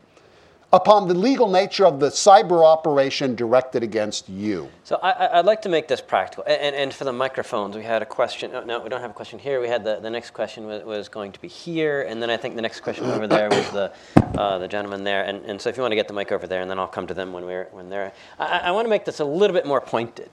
upon 0.71 1.07
the 1.07 1.13
legal 1.13 1.49
nature 1.49 1.85
of 1.85 1.99
the 1.99 2.09
cyber 2.09 2.63
operation 2.63 3.33
directed 3.35 3.81
against 3.81 4.29
you. 4.29 4.69
So 4.83 4.97
I, 5.01 5.37
would 5.37 5.45
like 5.45 5.63
to 5.63 5.69
make 5.69 5.87
this 5.87 5.99
practical. 5.99 6.43
And, 6.45 6.75
and, 6.75 6.93
for 6.93 7.05
the 7.05 7.13
microphones, 7.13 7.75
we 7.75 7.83
had 7.83 8.01
a 8.01 8.05
question. 8.05 8.51
No, 8.51 8.63
no, 8.63 8.79
we 8.79 8.89
don't 8.89 9.01
have 9.01 9.09
a 9.09 9.13
question 9.15 9.39
here. 9.39 9.59
We 9.61 9.67
had 9.67 9.83
the, 9.83 9.99
the 9.99 10.09
next 10.09 10.31
question 10.31 10.67
was, 10.67 10.83
was, 10.83 11.09
going 11.09 11.31
to 11.31 11.41
be 11.41 11.47
here. 11.47 12.03
And 12.03 12.21
then 12.21 12.29
I 12.29 12.37
think 12.37 12.55
the 12.55 12.61
next 12.61 12.81
question 12.81 13.05
over 13.05 13.25
there 13.25 13.49
was 13.49 13.69
the, 13.71 13.91
uh, 14.37 14.59
the 14.59 14.67
gentleman 14.67 15.03
there. 15.03 15.23
And, 15.23 15.43
and 15.45 15.59
so 15.59 15.69
if 15.69 15.77
you 15.77 15.81
want 15.81 15.91
to 15.91 15.95
get 15.95 16.07
the 16.07 16.13
mic 16.13 16.31
over 16.31 16.45
there, 16.45 16.61
and 16.61 16.69
then 16.69 16.77
I'll 16.77 16.87
come 16.87 17.07
to 17.07 17.13
them 17.15 17.33
when, 17.33 17.45
we're, 17.45 17.67
when 17.71 17.89
they're. 17.89 18.13
I, 18.37 18.59
I 18.59 18.71
want 18.71 18.85
to 18.85 18.89
make 18.89 19.05
this 19.05 19.19
a 19.19 19.25
little 19.25 19.55
bit 19.55 19.65
more 19.65 19.81
pointed. 19.81 20.29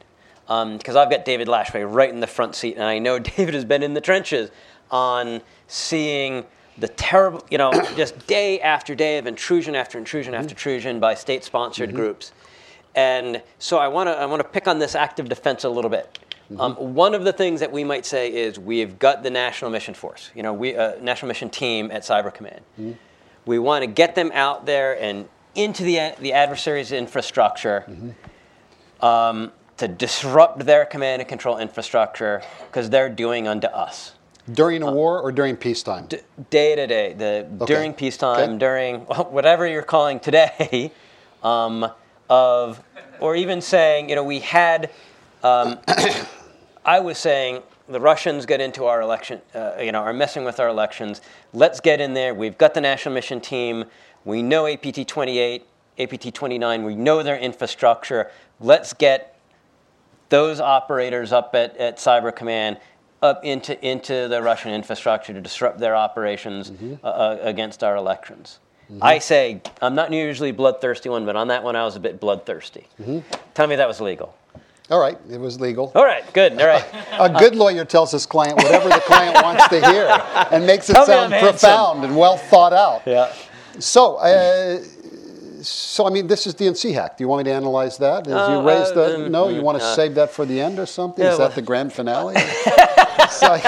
Because 0.46 0.94
um, 0.94 0.98
I've 0.98 1.10
got 1.10 1.24
David 1.24 1.48
Lashway 1.48 1.90
right 1.90 2.10
in 2.10 2.20
the 2.20 2.26
front 2.26 2.54
seat. 2.54 2.74
And 2.74 2.84
I 2.84 2.98
know 2.98 3.18
David 3.36 3.54
has 3.54 3.64
been 3.64 3.82
in 3.82 3.94
the 3.94 4.02
trenches 4.02 4.50
on 4.90 5.40
seeing 5.66 6.44
the 6.78 6.88
terrible, 6.88 7.44
you 7.50 7.58
know, 7.58 7.72
just 7.96 8.26
day 8.26 8.60
after 8.60 8.94
day 8.94 9.18
of 9.18 9.26
intrusion 9.26 9.74
after 9.74 9.98
intrusion 9.98 10.32
mm-hmm. 10.32 10.40
after 10.40 10.52
intrusion 10.52 11.00
by 11.00 11.14
state-sponsored 11.14 11.90
mm-hmm. 11.90 11.96
groups. 11.96 12.32
And 12.94 13.42
so 13.58 13.78
I 13.78 13.88
want 13.88 14.08
to 14.08 14.12
I 14.12 14.24
want 14.26 14.40
to 14.40 14.48
pick 14.48 14.66
on 14.66 14.78
this 14.78 14.94
active 14.94 15.28
defense 15.28 15.64
a 15.64 15.68
little 15.68 15.90
bit. 15.90 16.18
Mm-hmm. 16.50 16.60
Um, 16.60 16.94
one 16.94 17.14
of 17.14 17.24
the 17.24 17.32
things 17.32 17.60
that 17.60 17.72
we 17.72 17.84
might 17.84 18.06
say 18.06 18.32
is 18.32 18.58
we've 18.58 18.98
got 18.98 19.22
the 19.22 19.30
National 19.30 19.70
Mission 19.70 19.94
Force, 19.94 20.30
you 20.34 20.42
know, 20.42 20.54
we 20.54 20.76
uh, 20.76 20.94
National 21.00 21.28
Mission 21.28 21.50
Team 21.50 21.90
at 21.90 22.02
Cyber 22.02 22.32
Command. 22.32 22.60
Mm-hmm. 22.80 22.92
We 23.44 23.58
want 23.58 23.82
to 23.82 23.86
get 23.86 24.14
them 24.14 24.30
out 24.32 24.64
there 24.64 25.00
and 25.00 25.28
into 25.54 25.82
the 25.82 26.14
the 26.18 26.32
adversary's 26.32 26.92
infrastructure. 26.92 27.84
Mm-hmm. 27.88 29.04
Um, 29.04 29.52
to 29.76 29.88
disrupt 29.88 30.64
their 30.64 30.86
command 30.86 31.20
and 31.20 31.28
control 31.28 31.58
infrastructure 31.58 32.42
because 32.66 32.90
they're 32.90 33.10
doing 33.10 33.46
unto 33.46 33.66
us. 33.66 34.12
During 34.52 34.82
a 34.82 34.88
uh, 34.88 34.92
war 34.92 35.20
or 35.20 35.32
during 35.32 35.56
peacetime? 35.56 36.06
D- 36.06 36.18
day 36.50 36.76
to 36.76 36.86
day. 36.86 37.12
The 37.12 37.48
okay. 37.62 37.74
during 37.74 37.92
peacetime, 37.92 38.50
okay. 38.50 38.58
during 38.58 39.00
whatever 39.30 39.66
you're 39.66 39.82
calling 39.82 40.20
today, 40.20 40.92
um, 41.42 41.90
of 42.28 42.82
or 43.20 43.34
even 43.36 43.60
saying, 43.60 44.08
you 44.08 44.14
know, 44.14 44.24
we 44.24 44.40
had. 44.40 44.90
Um, 45.42 45.78
I 46.84 47.00
was 47.00 47.18
saying 47.18 47.62
the 47.88 48.00
Russians 48.00 48.46
get 48.46 48.60
into 48.60 48.84
our 48.84 49.00
election, 49.00 49.40
uh, 49.54 49.72
you 49.80 49.90
know, 49.90 50.00
are 50.00 50.12
messing 50.12 50.44
with 50.44 50.60
our 50.60 50.68
elections. 50.68 51.20
Let's 51.52 51.80
get 51.80 52.00
in 52.00 52.14
there. 52.14 52.32
We've 52.32 52.56
got 52.56 52.74
the 52.74 52.80
national 52.80 53.14
mission 53.14 53.40
team. 53.40 53.86
We 54.24 54.42
know 54.42 54.66
APT 54.66 55.06
28, 55.06 55.66
APT 55.98 56.34
29. 56.34 56.84
We 56.84 56.94
know 56.94 57.22
their 57.22 57.38
infrastructure. 57.38 58.30
Let's 58.60 58.92
get 58.92 59.36
those 60.28 60.60
operators 60.60 61.32
up 61.32 61.54
at, 61.54 61.76
at 61.76 61.98
Cyber 61.98 62.34
Command 62.34 62.78
up 63.26 63.44
into, 63.44 63.72
into 63.86 64.28
the 64.28 64.40
Russian 64.42 64.72
infrastructure 64.72 65.32
to 65.32 65.40
disrupt 65.40 65.78
their 65.78 65.94
operations 65.94 66.70
mm-hmm. 66.70 66.94
uh, 67.04 67.08
uh, 67.08 67.38
against 67.42 67.84
our 67.84 67.96
elections. 67.96 68.58
Mm-hmm. 68.90 69.02
I 69.02 69.18
say, 69.18 69.60
I'm 69.82 69.94
not 69.94 70.12
usually 70.12 70.52
bloodthirsty 70.52 71.08
one, 71.08 71.26
but 71.26 71.36
on 71.36 71.48
that 71.48 71.62
one 71.62 71.76
I 71.76 71.84
was 71.84 71.96
a 71.96 72.00
bit 72.00 72.20
bloodthirsty. 72.20 72.86
Mm-hmm. 73.00 73.18
Tell 73.54 73.66
me 73.66 73.76
that 73.76 73.88
was 73.88 74.00
legal. 74.00 74.34
All 74.88 75.00
right, 75.00 75.18
it 75.28 75.40
was 75.40 75.60
legal. 75.60 75.90
All 75.96 76.04
right, 76.04 76.24
good. 76.32 76.60
All 76.60 76.68
right. 76.68 76.84
A 77.18 77.28
good 77.28 77.56
lawyer 77.56 77.84
tells 77.84 78.12
his 78.12 78.24
client 78.24 78.56
whatever 78.56 78.88
the 78.88 79.02
client 79.04 79.34
wants 79.42 79.66
to 79.68 79.84
hear 79.90 80.06
and 80.52 80.64
makes 80.64 80.88
it 80.88 80.92
Tell 80.92 81.06
sound 81.06 81.32
profound 81.32 82.04
and 82.04 82.16
well 82.16 82.36
thought 82.36 82.72
out. 82.72 83.02
Yeah. 83.04 83.34
So, 83.80 84.16
uh, 84.16 84.78
so 85.66 86.06
I 86.06 86.10
mean, 86.10 86.26
this 86.26 86.46
is 86.46 86.54
DNC 86.54 86.92
hack. 86.94 87.16
Do 87.16 87.24
you 87.24 87.28
want 87.28 87.44
me 87.44 87.50
to 87.50 87.56
analyze 87.56 87.98
that? 87.98 88.26
As 88.26 88.32
Oh, 88.34 88.60
you 88.60 88.66
raised 88.68 88.96
uh, 88.96 89.08
that, 89.18 89.30
no, 89.30 89.48
you 89.48 89.60
mm, 89.60 89.64
want 89.64 89.78
to 89.78 89.84
uh, 89.84 89.94
save 89.94 90.14
that 90.14 90.30
for 90.30 90.44
the 90.46 90.60
end 90.60 90.78
or 90.78 90.86
something? 90.86 91.24
yeah, 91.24 91.32
is 91.32 91.38
well- 91.38 91.48
that 91.48 91.54
the 91.54 91.62
grand 91.62 91.92
finale? 91.92 92.34
It's 93.18 93.42
like- 93.42 93.62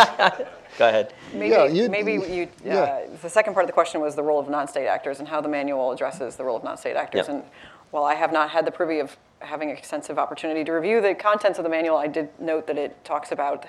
Go 0.79 0.87
ahead. 0.89 1.13
Maybe, 1.33 1.49
Yeah, 1.49 1.65
you- 1.65 1.89
maybe 1.89 2.13
you, 2.13 2.45
uh, 2.45 2.47
yeah. 2.65 3.07
the 3.21 3.29
second 3.29 3.55
part 3.55 3.65
of 3.65 3.67
the 3.67 3.73
question 3.73 4.01
was 4.01 4.15
the 4.15 4.23
role 4.23 4.39
of 4.39 4.49
non-state 4.49 4.87
actors 4.87 5.19
and 5.19 5.27
how 5.27 5.41
the 5.41 5.49
manual 5.49 5.91
addresses 5.91 6.37
the 6.37 6.45
role 6.45 6.57
of 6.57 6.63
non-state 6.63 6.95
actors. 6.95 7.27
Yep. 7.27 7.29
And 7.29 7.43
while 7.91 8.05
I 8.05 8.15
have 8.15 8.33
not 8.33 8.51
had 8.51 8.65
the 8.65 8.71
privy 8.71 9.01
of 9.01 9.17
having 9.41 9.71
extensive 9.71 10.19
opportunity 10.19 10.63
to 10.63 10.71
review 10.73 11.01
the 11.01 11.15
contents 11.17 11.59
of 11.59 11.65
the 11.65 11.69
manual, 11.71 11.97
I 11.97 12.07
did 12.07 12.29
note 12.39 12.69
that 12.69 12.79
it 12.79 13.05
talks 13.05 13.33
about 13.33 13.67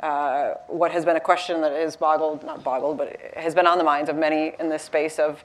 uh, 0.00 0.54
what 0.66 0.90
has 0.92 1.04
been 1.06 1.16
a 1.16 1.20
question 1.20 1.62
that 1.62 1.72
is 1.72 1.96
boggled, 1.96 2.44
not 2.44 2.62
boggled, 2.62 2.98
but 2.98 3.16
has 3.36 3.54
been 3.54 3.66
on 3.66 3.78
the 3.78 3.84
minds 3.84 4.10
of 4.10 4.16
many 4.16 4.52
in 4.60 4.68
this 4.68 4.82
space 4.82 5.18
of, 5.18 5.42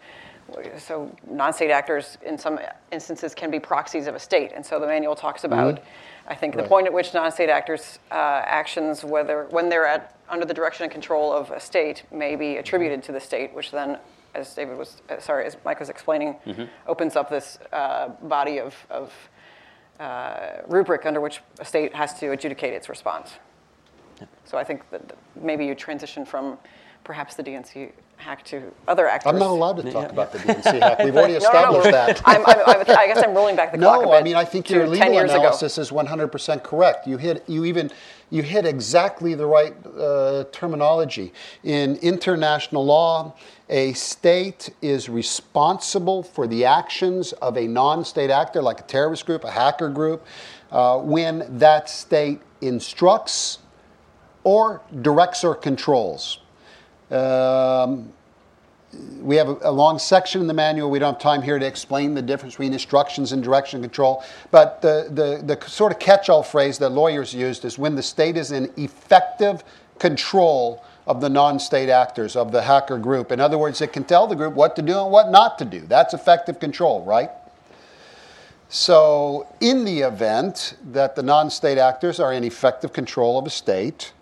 so 0.78 1.16
non-state 1.30 1.72
actors 1.72 2.18
in 2.26 2.38
some 2.38 2.60
instances 2.92 3.34
can 3.34 3.50
be 3.50 3.60
proxies 3.60 4.08
of 4.08 4.16
a 4.16 4.20
state. 4.20 4.52
And 4.56 4.66
so 4.66 4.80
the 4.80 4.88
manual 4.88 5.16
talks 5.16 5.44
about, 5.44 5.82
I 6.28 6.36
think, 6.36 6.56
the 6.56 6.64
point 6.64 6.88
at 6.88 6.94
which 6.94 7.14
non-state 7.14 7.50
actors' 7.50 8.00
uh, 8.12 8.14
actions, 8.46 9.04
whether 9.04 9.46
when 9.50 9.70
they're 9.70 9.88
at 9.88 10.16
under 10.30 10.46
the 10.46 10.54
direction 10.54 10.84
and 10.84 10.92
control 10.92 11.32
of 11.34 11.52
a 11.52 11.60
state, 11.60 12.04
may 12.12 12.36
be 12.36 12.58
attributed 12.58 13.04
to 13.04 13.12
the 13.12 13.20
state, 13.20 13.54
which 13.54 13.72
then, 13.72 13.98
as 14.34 14.54
David 14.54 14.78
was, 14.78 15.02
uh, 15.10 15.20
sorry, 15.20 15.46
as 15.46 15.58
Mike 15.66 15.80
was 15.80 15.90
explaining, 15.90 16.36
opens 16.88 17.16
up 17.16 17.30
this 17.30 17.58
uh, 17.74 18.10
body 18.24 18.60
of, 18.60 18.76
of 18.90 19.14
uh, 20.00 20.62
rubric 20.68 21.06
under 21.06 21.22
which 21.22 21.42
a 21.60 21.66
state 21.66 21.94
has 21.96 22.14
to 22.20 22.32
adjudicate 22.32 22.74
its 22.74 22.90
response. 22.90 23.32
So 24.46 24.58
I 24.58 24.64
think 24.64 24.90
that 24.92 25.08
that 25.08 25.18
maybe 25.36 25.66
you 25.66 25.76
transition 25.76 26.26
from 26.26 26.58
perhaps 27.04 27.36
the 27.36 27.44
DNC 27.44 27.92
hack 28.18 28.44
to 28.46 28.72
other 28.88 29.08
actors. 29.08 29.32
I'm 29.32 29.40
not 29.40 29.50
allowed 29.52 29.78
to 29.78 29.92
talk 29.92 30.12
about 30.12 30.32
the 30.32 30.40
DNC 30.40 30.80
hack. 30.80 31.00
We've 31.00 31.16
already 31.16 31.34
No, 31.40 31.40
no, 31.52 31.72
no. 31.72 31.80
established 31.80 31.92
that. 31.92 32.22
I'm, 32.26 32.46
I'm, 32.46 32.60
I'm, 32.66 32.80
I 32.98 33.08
guess 33.08 33.24
I'm 33.24 33.34
rolling 33.36 33.56
back 33.56 33.72
the 33.72 33.78
clock 33.78 34.02
a 34.02 34.06
No, 34.06 34.12
bit 34.12 34.18
I 34.20 34.24
mean, 34.24 34.36
I 34.36 34.46
think 34.46 34.66
to 34.68 34.74
your 34.74 34.84
10 34.84 34.92
legal 34.92 35.14
years 35.14 35.32
ago. 35.32 35.42
analysis 35.42 35.78
is 35.78 35.92
100% 35.92 36.64
correct. 36.64 37.08
You 37.08 37.18
hit, 37.18 37.44
you 37.48 37.66
even, 37.66 37.92
you 38.32 38.42
hit 38.42 38.66
exactly 38.66 39.36
the 39.36 39.46
right 39.46 39.76
uh, 39.98 40.46
terminology. 40.52 41.34
In 41.64 41.98
international 41.98 42.86
law, 42.86 43.36
a 43.70 43.94
state 43.94 44.70
is 44.82 45.10
responsible 45.10 46.24
for 46.24 46.48
the 46.48 46.66
actions 46.66 47.34
of 47.34 47.58
a 47.58 47.68
non-state 47.68 48.30
actor, 48.32 48.62
like 48.62 48.80
a 48.80 48.84
terrorist 48.84 49.26
group, 49.26 49.44
a 49.44 49.52
hacker 49.52 49.90
group, 49.90 50.26
uh, 50.72 50.98
when 51.00 51.46
that 51.60 51.90
state 51.90 52.42
instructs 52.62 53.60
or 54.44 54.82
directs 55.02 55.44
or 55.44 55.56
controls. 55.56 56.40
Um, 57.12 58.12
we 59.20 59.36
have 59.36 59.50
a, 59.50 59.58
a 59.64 59.72
long 59.72 60.00
section 60.00 60.42
in 60.42 60.48
the 60.48 60.54
manual. 60.54 60.90
We 60.90 61.00
don't 61.00 61.14
have 61.14 61.22
time 61.22 61.42
here 61.42 61.60
to 61.60 61.66
explain 61.66 62.14
the 62.14 62.22
difference 62.22 62.56
between 62.56 62.74
instructions 62.74 63.32
and 63.32 63.44
direction 63.44 63.82
control. 63.82 64.24
But 64.52 64.82
the, 64.82 65.08
the, 65.10 65.56
the 65.56 65.68
sort 65.68 65.92
of 65.92 66.00
catch 66.00 66.30
all 66.30 66.44
phrase 66.44 66.78
that 66.80 66.90
lawyers 66.90 67.34
used 67.34 67.66
is 67.66 67.78
when 67.78 67.96
the 67.96 68.04
state 68.04 68.38
is 68.38 68.52
in 68.52 68.72
effective 68.78 69.64
control 70.00 70.84
of 71.08 71.22
the 71.22 71.30
non 71.30 71.60
state 71.60 71.90
actors, 71.90 72.36
of 72.36 72.52
the 72.52 72.62
hacker 72.62 72.98
group. 72.98 73.32
In 73.32 73.40
other 73.40 73.58
words, 73.58 73.82
it 73.82 73.94
can 73.94 74.04
tell 74.04 74.28
the 74.28 74.36
group 74.36 74.54
what 74.54 74.76
to 74.76 74.82
do 74.82 75.00
and 75.00 75.12
what 75.12 75.30
not 75.30 75.58
to 75.60 75.66
do. 75.66 75.82
That's 75.82 76.14
effective 76.14 76.60
control, 76.60 77.04
right? 77.04 77.30
So, 78.70 79.48
in 79.62 79.86
the 79.86 80.00
event 80.00 80.78
that 80.92 81.16
the 81.16 81.24
non 81.24 81.50
state 81.50 81.78
actors 81.78 82.20
are 82.20 82.34
in 82.34 82.44
effective 82.44 82.92
control 82.92 83.38
of 83.38 83.46
a 83.46 83.52
state, 83.52 84.14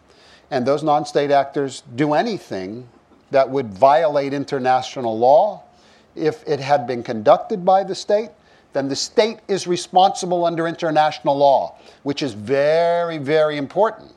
and 0.52 0.66
those 0.66 0.84
non 0.84 1.06
state 1.06 1.32
actors 1.32 1.84
do 1.96 2.14
anything 2.14 2.88
that 3.32 3.50
would 3.50 3.74
violate 3.74 4.34
international 4.34 5.18
law, 5.18 5.64
if 6.16 6.48
it 6.48 6.60
had 6.60 6.86
been 6.86 7.04
conducted 7.04 7.66
by 7.66 7.84
the 7.84 7.96
state, 7.96 8.30
then 8.74 8.88
the 8.88 8.96
state 8.96 9.40
is 9.48 9.68
responsible 9.68 10.46
under 10.46 10.68
international 10.68 11.38
law, 11.38 11.76
which 12.04 12.22
is 12.22 12.34
very, 12.34 13.18
very 13.18 13.58
important. 13.58 14.12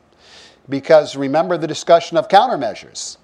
Because 0.69 1.17
remember 1.17 1.57
the 1.57 1.67
discussion 1.67 2.17
of 2.17 2.29
countermeasures. 2.29 3.19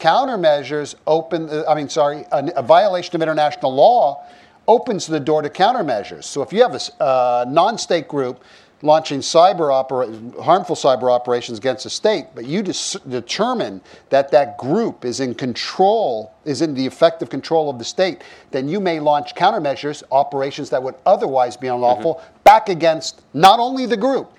Countermeasures 0.00 0.96
open, 1.06 1.48
uh, 1.48 1.64
I 1.68 1.74
mean, 1.74 1.88
sorry, 1.88 2.24
a, 2.32 2.50
a 2.56 2.62
violation 2.62 3.14
of 3.14 3.22
international 3.22 3.74
law 3.74 4.26
opens 4.66 5.06
the 5.06 5.20
door 5.20 5.42
to 5.42 5.50
countermeasures. 5.50 6.24
So 6.24 6.42
if 6.42 6.52
you 6.52 6.62
have 6.62 6.74
a, 6.74 7.02
uh, 7.02 7.44
non-state 7.48 8.08
group 8.08 8.42
launching 8.84 9.20
cyber 9.20 9.72
opera- 9.72 10.42
harmful 10.42 10.76
cyber 10.76 11.10
operations 11.10 11.58
against 11.58 11.86
a 11.86 11.90
state, 11.90 12.26
but 12.34 12.44
you 12.44 12.62
dis- 12.62 12.98
determine 13.08 13.80
that 14.10 14.30
that 14.30 14.58
group 14.58 15.06
is 15.06 15.20
in 15.20 15.34
control, 15.34 16.34
is 16.44 16.60
in 16.60 16.74
the 16.74 16.84
effective 16.84 17.30
control 17.30 17.70
of 17.70 17.78
the 17.78 17.84
state, 17.84 18.22
then 18.50 18.68
you 18.68 18.78
may 18.80 19.00
launch 19.00 19.34
countermeasures, 19.34 20.02
operations 20.12 20.68
that 20.68 20.82
would 20.82 20.96
otherwise 21.06 21.56
be 21.56 21.66
unlawful, 21.66 22.22
back 22.44 22.68
against 22.68 23.22
not 23.32 23.58
only 23.58 23.86
the 23.86 23.96
group, 23.96 24.30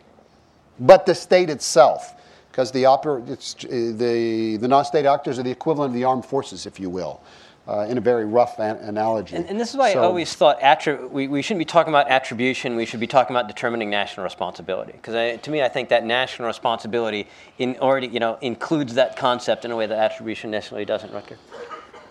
but 0.80 1.08
the 1.08 1.16
state 1.16 1.50
itself. 1.50 2.14
Because 2.52 2.72
the, 2.72 2.84
oper- 2.84 3.28
it's, 3.28 3.56
uh, 3.66 3.68
the, 3.98 4.58
the 4.58 4.68
non-state 4.68 5.06
actors 5.08 5.40
are 5.40 5.44
the 5.44 5.52
equivalent 5.52 5.90
of 5.90 5.96
the 5.96 6.04
armed 6.04 6.24
forces, 6.24 6.68
if 6.68 6.80
you 6.80 6.90
will, 6.90 7.20
uh, 7.68 7.86
in 7.90 7.98
a 7.98 8.02
very 8.02 8.26
rough 8.26 8.60
an- 8.60 8.78
analogy. 8.78 9.36
And, 9.36 9.46
and 9.48 9.60
this 9.60 9.72
is 9.72 9.78
why 9.78 9.94
So- 9.94 10.02
I 10.02 10.04
always 10.04 10.34
thought 10.34 10.60
attri- 10.60 11.10
we, 11.10 11.28
we 11.28 11.42
shouldn't 11.42 11.60
be 11.60 11.66
talking 11.66 11.92
about 11.92 12.10
attribution. 12.10 12.76
We 12.76 12.86
should 12.86 13.00
be 13.00 13.08
talking 13.08 13.36
about 13.36 13.48
determining 13.48 13.90
national 13.90 14.24
responsibility. 14.24 14.94
Because 14.94 15.40
to 15.42 15.52
me, 15.52 15.62
I 15.64 15.70
think 15.70 15.90
that 15.90 16.06
national 16.06 16.48
responsibility 16.48 17.28
in 17.58 17.78
already 17.78 18.08
you 18.08 18.20
know 18.20 18.38
includes 18.42 18.94
that 18.96 19.18
concept 19.18 19.66
in 19.66 19.72
a 19.72 19.76
way 19.76 19.88
that 19.88 19.98
attribution 19.98 20.52
necessarily 20.52 20.86
doesn't. 20.86 21.12
Rutger. 21.12 21.38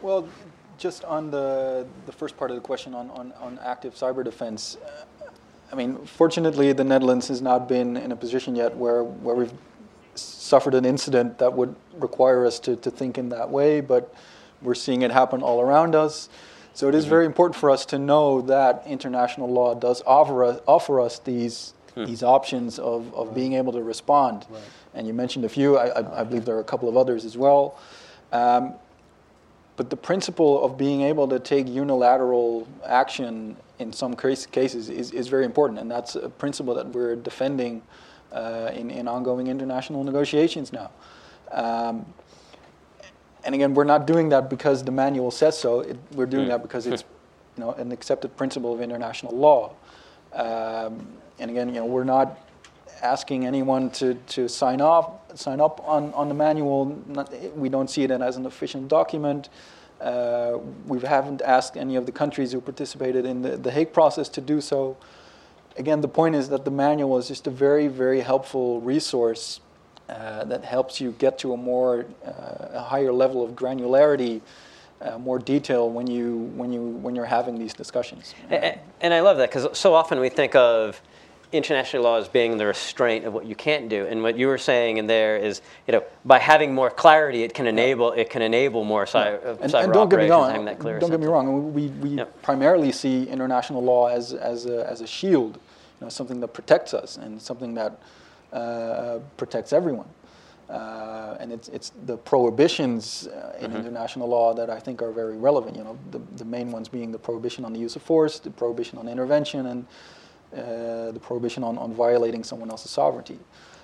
Well, 0.02 0.28
just 0.76 1.04
on 1.04 1.30
the, 1.30 1.86
the 2.06 2.12
first 2.12 2.36
part 2.36 2.50
of 2.50 2.56
the 2.56 2.60
question 2.60 2.94
on, 2.94 3.10
on, 3.10 3.32
on 3.40 3.58
active 3.62 3.94
cyber 3.94 4.24
defense, 4.24 4.76
uh, 4.84 5.26
I 5.72 5.76
mean, 5.76 6.04
fortunately, 6.04 6.72
the 6.72 6.84
Netherlands 6.84 7.28
has 7.28 7.40
not 7.40 7.68
been 7.68 7.96
in 7.96 8.12
a 8.12 8.16
position 8.16 8.54
yet 8.54 8.76
where, 8.76 9.02
where 9.02 9.34
we've 9.34 9.52
suffered 10.14 10.74
an 10.74 10.84
incident 10.84 11.38
that 11.38 11.52
would 11.52 11.74
require 11.94 12.44
us 12.44 12.58
to, 12.60 12.76
to 12.76 12.90
think 12.90 13.18
in 13.18 13.28
that 13.30 13.48
way, 13.48 13.80
but 13.80 14.14
we're 14.64 14.74
seeing 14.74 15.02
it 15.02 15.10
happen 15.10 15.42
all 15.42 15.60
around 15.60 15.94
us. 15.94 16.28
So 16.72 16.88
it 16.88 16.94
is 16.96 17.04
very 17.04 17.24
important 17.24 17.54
for 17.54 17.70
us 17.70 17.86
to 17.86 17.98
know 17.98 18.40
that 18.42 18.82
international 18.86 19.48
law 19.48 19.74
does 19.74 20.02
offer 20.06 20.42
us, 20.42 20.60
offer 20.66 21.00
us 21.00 21.20
these, 21.20 21.72
these 22.06 22.24
options 22.24 22.80
of, 22.80 23.14
of 23.14 23.32
being 23.32 23.52
able 23.52 23.72
to 23.72 23.82
respond. 23.82 24.46
And 24.94 25.06
you 25.06 25.14
mentioned 25.14 25.44
a 25.44 25.48
few, 25.48 25.76
I, 25.76 25.86
I, 26.00 26.20
I 26.20 26.24
believe 26.24 26.44
there 26.44 26.56
are 26.56 26.60
a 26.60 26.64
couple 26.64 26.88
of 26.88 26.96
others 26.96 27.24
as 27.24 27.36
well. 27.36 27.78
Um, 28.32 28.74
but 29.76 29.90
the 29.90 29.96
principle 29.96 30.64
of 30.64 30.76
being 30.76 31.02
able 31.02 31.28
to 31.28 31.38
take 31.38 31.68
unilateral 31.68 32.66
action 32.84 33.56
in 33.78 33.92
some 33.92 34.14
case, 34.14 34.46
cases 34.46 34.88
is, 34.88 35.10
is 35.10 35.28
very 35.28 35.44
important, 35.44 35.80
and 35.80 35.90
that's 35.90 36.14
a 36.14 36.28
principle 36.28 36.74
that 36.74 36.88
we're 36.88 37.16
defending 37.16 37.82
uh, 38.32 38.70
in, 38.74 38.90
in 38.90 39.08
ongoing 39.08 39.48
international 39.48 40.04
negotiations 40.04 40.72
now. 40.72 40.90
Um, 41.50 42.06
and 43.44 43.54
again, 43.54 43.74
we're 43.74 43.84
not 43.84 44.06
doing 44.06 44.30
that 44.30 44.48
because 44.48 44.84
the 44.84 44.90
manual 44.90 45.30
says 45.30 45.58
so. 45.58 45.80
It, 45.80 45.98
we're 46.12 46.26
doing 46.26 46.48
that 46.48 46.62
because 46.62 46.86
it's 46.86 47.04
you 47.56 47.64
know, 47.64 47.72
an 47.72 47.92
accepted 47.92 48.36
principle 48.36 48.72
of 48.72 48.80
international 48.80 49.36
law. 49.36 49.72
Um, 50.32 51.06
and 51.38 51.50
again, 51.50 51.68
you 51.68 51.74
know, 51.74 51.86
we're 51.86 52.04
not 52.04 52.38
asking 53.02 53.46
anyone 53.46 53.90
to, 53.90 54.14
to 54.14 54.48
sign 54.48 54.80
off, 54.80 55.10
sign 55.38 55.60
up 55.60 55.86
on, 55.86 56.12
on 56.14 56.28
the 56.28 56.34
manual. 56.34 57.00
Not, 57.06 57.32
we 57.56 57.68
don't 57.68 57.88
see 57.88 58.02
it 58.02 58.10
as 58.10 58.36
an 58.36 58.46
official 58.46 58.80
document. 58.82 59.50
Uh, 60.00 60.58
we 60.86 60.98
haven't 61.00 61.42
asked 61.42 61.76
any 61.76 61.96
of 61.96 62.06
the 62.06 62.12
countries 62.12 62.52
who 62.52 62.60
participated 62.60 63.24
in 63.24 63.42
the, 63.42 63.56
the 63.56 63.70
Hague 63.70 63.92
process 63.92 64.28
to 64.30 64.40
do 64.40 64.60
so. 64.60 64.96
Again, 65.76 66.00
the 66.00 66.08
point 66.08 66.34
is 66.34 66.48
that 66.48 66.64
the 66.64 66.70
manual 66.70 67.18
is 67.18 67.28
just 67.28 67.46
a 67.46 67.50
very, 67.50 67.88
very 67.88 68.20
helpful 68.20 68.80
resource 68.80 69.60
uh, 70.08 70.44
that 70.44 70.64
helps 70.64 71.00
you 71.00 71.12
get 71.18 71.38
to 71.38 71.52
a 71.52 71.56
more, 71.56 72.06
uh, 72.26 72.30
a 72.72 72.82
higher 72.82 73.12
level 73.12 73.42
of 73.44 73.52
granularity, 73.52 74.40
uh, 75.00 75.18
more 75.18 75.38
detail 75.38 75.88
when 75.90 76.06
you, 76.06 76.36
when 76.56 76.72
you, 76.72 76.82
when 76.82 77.14
you're 77.16 77.24
having 77.24 77.58
these 77.58 77.72
discussions. 77.74 78.34
A- 78.50 78.54
a- 78.66 78.78
And 79.00 79.12
I 79.14 79.20
love 79.20 79.36
that 79.38 79.50
because 79.50 79.76
so 79.76 79.94
often 79.94 80.20
we 80.20 80.28
think 80.28 80.54
of 80.54 81.00
international 81.52 82.02
law 82.02 82.18
as 82.18 82.26
being 82.28 82.56
the 82.58 82.66
restraint 82.66 83.24
of 83.24 83.32
what 83.32 83.46
you 83.46 83.54
can't 83.54 83.88
do. 83.88 84.06
And 84.06 84.22
what 84.22 84.36
you 84.36 84.48
were 84.48 84.58
saying 84.58 84.96
in 84.96 85.06
there 85.06 85.36
is, 85.36 85.62
you 85.86 85.92
know, 85.92 86.02
by 86.24 86.38
having 86.40 86.74
more 86.74 86.90
clarity, 86.90 87.44
it 87.44 87.54
can 87.54 87.66
enable 87.66 88.10
it 88.12 88.28
can 88.28 88.42
enable 88.42 88.82
more 88.82 89.06
cy- 89.06 89.34
uh, 89.34 89.56
and, 89.60 89.72
cyber 89.72 89.84
and 89.84 89.92
don't 89.92 90.08
get 90.08 90.18
me 90.18 90.28
wrong. 90.28 90.50
having 90.50 90.64
that 90.66 90.80
clear. 90.80 90.98
Don't 90.98 91.10
get 91.10 91.20
me 91.20 91.26
wrong. 91.26 91.72
We, 91.72 91.88
we 91.88 92.08
Yep. 92.10 92.42
primarily 92.42 92.90
see 92.92 93.24
international 93.28 93.82
law 93.84 94.08
as, 94.08 94.32
as, 94.32 94.66
a, 94.66 94.88
as 94.90 95.00
a 95.00 95.06
shield, 95.06 95.54
you 96.00 96.06
know, 96.06 96.08
something 96.08 96.40
that 96.40 96.48
protects 96.48 96.92
us 96.92 97.16
and 97.18 97.40
something 97.40 97.74
that 97.74 98.00
uh, 98.54 99.18
protects 99.36 99.72
everyone. 99.72 100.08
Uh, 100.70 101.36
and 101.40 101.52
it's, 101.52 101.68
it's 101.68 101.92
the 102.06 102.16
prohibitions 102.16 103.26
uh, 103.26 103.58
in 103.60 103.76
international 103.76 104.26
law 104.26 104.54
that 104.54 104.70
I 104.70 104.80
think 104.80 105.02
are 105.02 105.12
very 105.12 105.36
relevant. 105.36 105.76
You 105.76 105.84
know, 105.84 105.98
the, 106.10 106.20
the 106.36 106.44
main 106.44 106.72
ones 106.72 106.88
being 106.88 107.12
the 107.12 107.18
prohibition 107.18 107.66
on 107.66 107.72
the 107.74 107.78
use 107.78 107.96
of 107.96 108.02
force, 108.02 108.38
the 108.38 108.50
prohibition 108.50 108.98
on 108.98 109.06
intervention, 109.06 109.66
and 109.66 109.86
uh, 110.56 111.12
the 111.12 111.20
prohibition 111.20 111.62
on, 111.62 111.76
on 111.76 111.92
violating 111.92 112.42
someone 112.44 112.70
else's 112.70 112.90
sovereignty. 112.90 113.38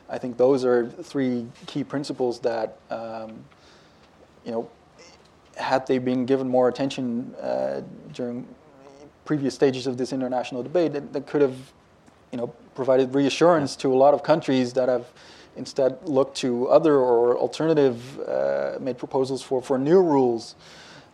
I 0.09 0.19
think 0.19 0.37
those 0.37 0.65
are 0.65 0.89
three 0.89 1.47
key 1.67 1.85
principles 1.85 2.41
that, 2.41 2.79
um, 2.91 3.45
you 4.45 4.53
know, 4.53 4.71
had 5.57 5.87
they 5.87 5.99
been 5.99 6.25
given 6.25 6.49
more 6.49 6.69
attention 6.69 7.35
uh, 7.35 7.83
during 8.15 8.47
previous 9.25 9.55
stages 9.55 9.87
of 9.87 9.97
this 9.99 10.13
international 10.13 10.63
debate, 10.63 10.93
that, 10.95 11.13
that 11.13 11.27
could 11.27 11.43
have, 11.43 11.57
you 12.33 12.39
know, 12.39 12.53
provided 12.81 13.15
reassurance 13.15 13.77
to 13.77 13.93
a 13.93 13.99
lot 14.05 14.15
of 14.15 14.23
countries 14.23 14.73
that 14.73 14.89
have 14.89 15.07
instead 15.55 15.99
looked 16.09 16.35
to 16.35 16.67
other 16.69 16.97
or 16.97 17.37
alternative 17.37 18.19
uh, 18.21 18.79
made 18.81 18.97
proposals 18.97 19.43
for, 19.43 19.61
for 19.61 19.77
new 19.77 20.01
rules 20.01 20.55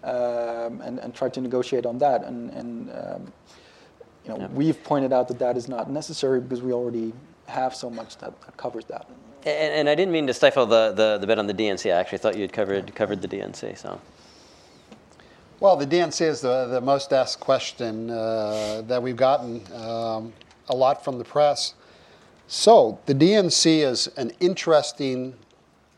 um, 0.05 0.80
and, 0.86 1.01
and 1.01 1.12
tried 1.12 1.34
to 1.34 1.40
negotiate 1.40 1.84
on 1.84 1.98
that. 1.98 2.22
And, 2.22 2.51
and 2.51 2.90
um, 2.90 3.32
you 4.24 4.30
know, 4.30 4.48
we've 4.52 4.80
pointed 4.84 5.12
out 5.12 5.26
that 5.26 5.40
that 5.40 5.56
is 5.56 5.66
not 5.66 5.90
necessary 5.90 6.40
because 6.40 6.62
we 6.62 6.72
already 6.72 7.12
have 7.47 7.74
so 7.74 7.90
much 7.90 8.16
that, 8.18 8.40
that 8.43 8.56
covers 8.56 8.84
that. 8.84 9.09
And, 9.44 9.72
and 9.78 9.88
I 9.88 9.97
didn't 9.97 10.12
mean 10.12 10.28
to 10.28 10.34
stifle 10.34 10.66
the, 10.66 10.93
the, 10.93 11.18
the 11.18 11.26
bit 11.26 11.40
on 11.40 11.48
the 11.48 11.55
DNC. 11.55 11.93
I 11.93 11.98
actually 11.98 12.18
thought 12.18 12.36
you 12.36 12.43
had 12.43 12.52
covered, 12.52 12.94
covered 12.94 13.20
the 13.22 13.28
DNC, 13.28 13.76
so. 13.76 14.01
Well, 15.59 15.74
the 15.74 15.86
DNC 15.86 16.20
is 16.20 16.43
the, 16.43 16.66
the 16.66 16.80
most 16.80 17.12
asked 17.12 17.40
question 17.40 18.09
uh, 18.09 18.82
that 18.86 19.02
we've 19.02 19.16
gotten 19.16 19.62
um, 19.74 20.32
a 20.68 20.74
lot 20.74 21.05
from 21.05 21.18
the 21.18 21.24
press. 21.24 21.74
So, 22.48 23.01
the 23.06 23.14
DNC 23.14 23.84
is 23.84 24.06
an 24.16 24.32
interesting 24.38 25.34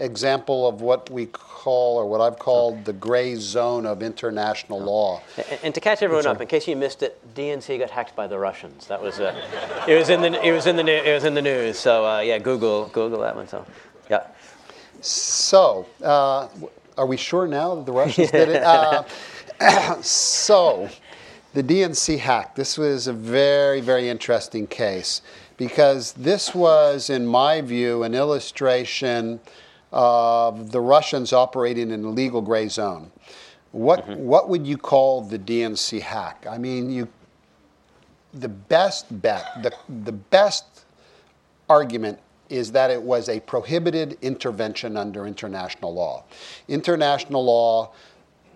example 0.00 0.66
of 0.66 0.80
what 0.80 1.10
we 1.10 1.26
call, 1.26 1.96
or 1.96 2.06
what 2.06 2.20
I've 2.20 2.38
called, 2.38 2.84
the 2.84 2.92
gray 2.92 3.34
zone 3.34 3.84
of 3.84 4.02
international 4.02 4.80
law. 4.80 5.20
And, 5.36 5.60
and 5.64 5.74
to 5.74 5.80
catch 5.80 6.02
everyone 6.02 6.26
up, 6.26 6.40
in 6.40 6.46
case 6.46 6.66
you 6.68 6.76
missed 6.76 7.02
it, 7.02 7.20
DNC 7.34 7.78
got 7.78 7.90
hacked 7.90 8.16
by 8.16 8.26
the 8.26 8.38
Russians. 8.38 8.86
That 8.86 9.02
was, 9.02 9.20
uh, 9.20 9.34
it 9.86 9.98
was 9.98 10.08
in 10.08 10.22
the, 10.22 10.42
it 10.42 10.52
was 10.52 10.66
in 10.66 10.76
the, 10.76 10.86
it 10.86 11.12
was 11.12 11.24
in 11.24 11.34
the 11.34 11.42
news. 11.42 11.78
So 11.78 12.06
uh, 12.06 12.20
yeah, 12.20 12.38
Google, 12.38 12.86
Google 12.86 13.20
that 13.20 13.34
one. 13.36 13.48
So, 13.48 13.66
yeah. 14.08 14.26
So, 15.00 15.86
uh, 16.02 16.48
are 16.96 17.06
we 17.06 17.16
sure 17.16 17.46
now 17.46 17.74
that 17.76 17.86
the 17.86 17.92
Russians 17.92 18.30
did 18.30 18.48
it? 18.48 18.62
Uh, 19.60 20.00
so, 20.02 20.88
the 21.54 21.62
DNC 21.62 22.18
hack. 22.18 22.54
This 22.54 22.76
was 22.76 23.06
a 23.06 23.12
very, 23.12 23.80
very 23.80 24.08
interesting 24.08 24.66
case 24.66 25.22
because 25.56 26.12
this 26.12 26.54
was, 26.54 27.10
in 27.10 27.26
my 27.26 27.60
view, 27.60 28.02
an 28.02 28.14
illustration 28.14 29.40
of 29.92 30.70
the 30.70 30.80
Russians 30.80 31.32
operating 31.32 31.90
in 31.90 32.04
a 32.04 32.08
legal 32.08 32.42
gray 32.42 32.68
zone. 32.68 33.10
What, 33.72 34.06
mm-hmm. 34.06 34.24
what 34.24 34.48
would 34.48 34.66
you 34.66 34.76
call 34.76 35.22
the 35.22 35.38
DNC 35.38 36.00
hack? 36.00 36.46
I 36.48 36.58
mean, 36.58 36.90
you, 36.90 37.08
the 38.34 38.48
best 38.48 39.06
bet, 39.22 39.62
the, 39.62 39.72
the 40.04 40.12
best 40.12 40.64
argument 41.68 42.18
is 42.48 42.72
that 42.72 42.90
it 42.90 43.02
was 43.02 43.28
a 43.28 43.40
prohibited 43.40 44.16
intervention 44.22 44.96
under 44.96 45.26
international 45.26 45.92
law. 45.92 46.24
International 46.66 47.44
law 47.44 47.90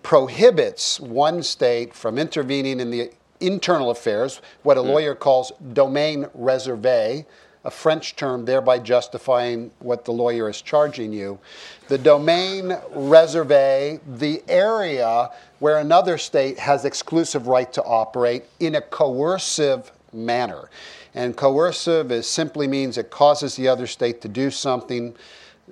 prohibits 0.03 0.99
one 0.99 1.41
state 1.41 1.93
from 1.93 2.19
intervening 2.19 2.79
in 2.79 2.91
the 2.91 3.11
internal 3.39 3.89
affairs, 3.89 4.41
what 4.61 4.77
a 4.77 4.81
hmm. 4.81 4.89
lawyer 4.89 5.15
calls 5.15 5.51
domaine 5.73 6.25
réservé, 6.37 7.25
a 7.65 7.71
French 7.71 8.15
term, 8.15 8.43
thereby 8.43 8.77
justifying 8.77 9.71
what 9.79 10.03
the 10.03 10.11
lawyer 10.11 10.49
is 10.49 10.61
charging 10.61 11.13
you. 11.13 11.39
The 11.87 11.97
domaine 11.97 12.77
réservé, 12.93 14.01
the 14.17 14.43
area 14.49 15.29
where 15.59 15.79
another 15.79 16.17
state 16.17 16.59
has 16.59 16.83
exclusive 16.83 17.47
right 17.47 17.71
to 17.71 17.83
operate 17.83 18.43
in 18.59 18.75
a 18.75 18.81
coercive 18.81 19.91
manner. 20.11 20.69
And 21.15 21.37
coercive 21.37 22.11
is 22.11 22.27
simply 22.27 22.67
means 22.67 22.97
it 22.97 23.09
causes 23.09 23.55
the 23.55 23.69
other 23.69 23.87
state 23.87 24.19
to 24.21 24.27
do 24.27 24.51
something 24.51 25.15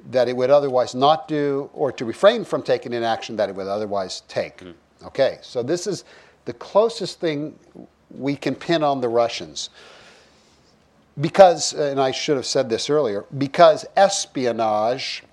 that 0.10 0.28
it 0.28 0.36
would 0.36 0.50
otherwise 0.50 0.96
not 0.96 1.28
do 1.28 1.70
or 1.74 1.92
to 1.92 2.06
refrain 2.06 2.46
from 2.46 2.62
taking 2.62 2.94
an 2.94 3.04
action 3.04 3.36
that 3.36 3.50
it 3.50 3.56
would 3.56 3.68
otherwise 3.68 4.22
take. 4.28 4.58
Mm. 4.58 4.74
Okay, 5.04 5.40
so 5.42 5.64
this 5.64 5.88
is 5.88 6.04
the 6.46 6.54
closest 6.54 7.20
thing 7.20 7.58
we 8.10 8.36
can 8.36 8.56
pin 8.56 8.84
on 8.84 9.02
the 9.02 9.10
Russians. 9.10 9.70
Because, 11.20 11.74
and 11.74 12.00
I 12.00 12.12
should 12.12 12.38
have 12.38 12.46
said 12.46 12.70
this 12.70 12.90
earlier, 12.90 13.26
because 13.38 13.86
espionage, 13.98 15.24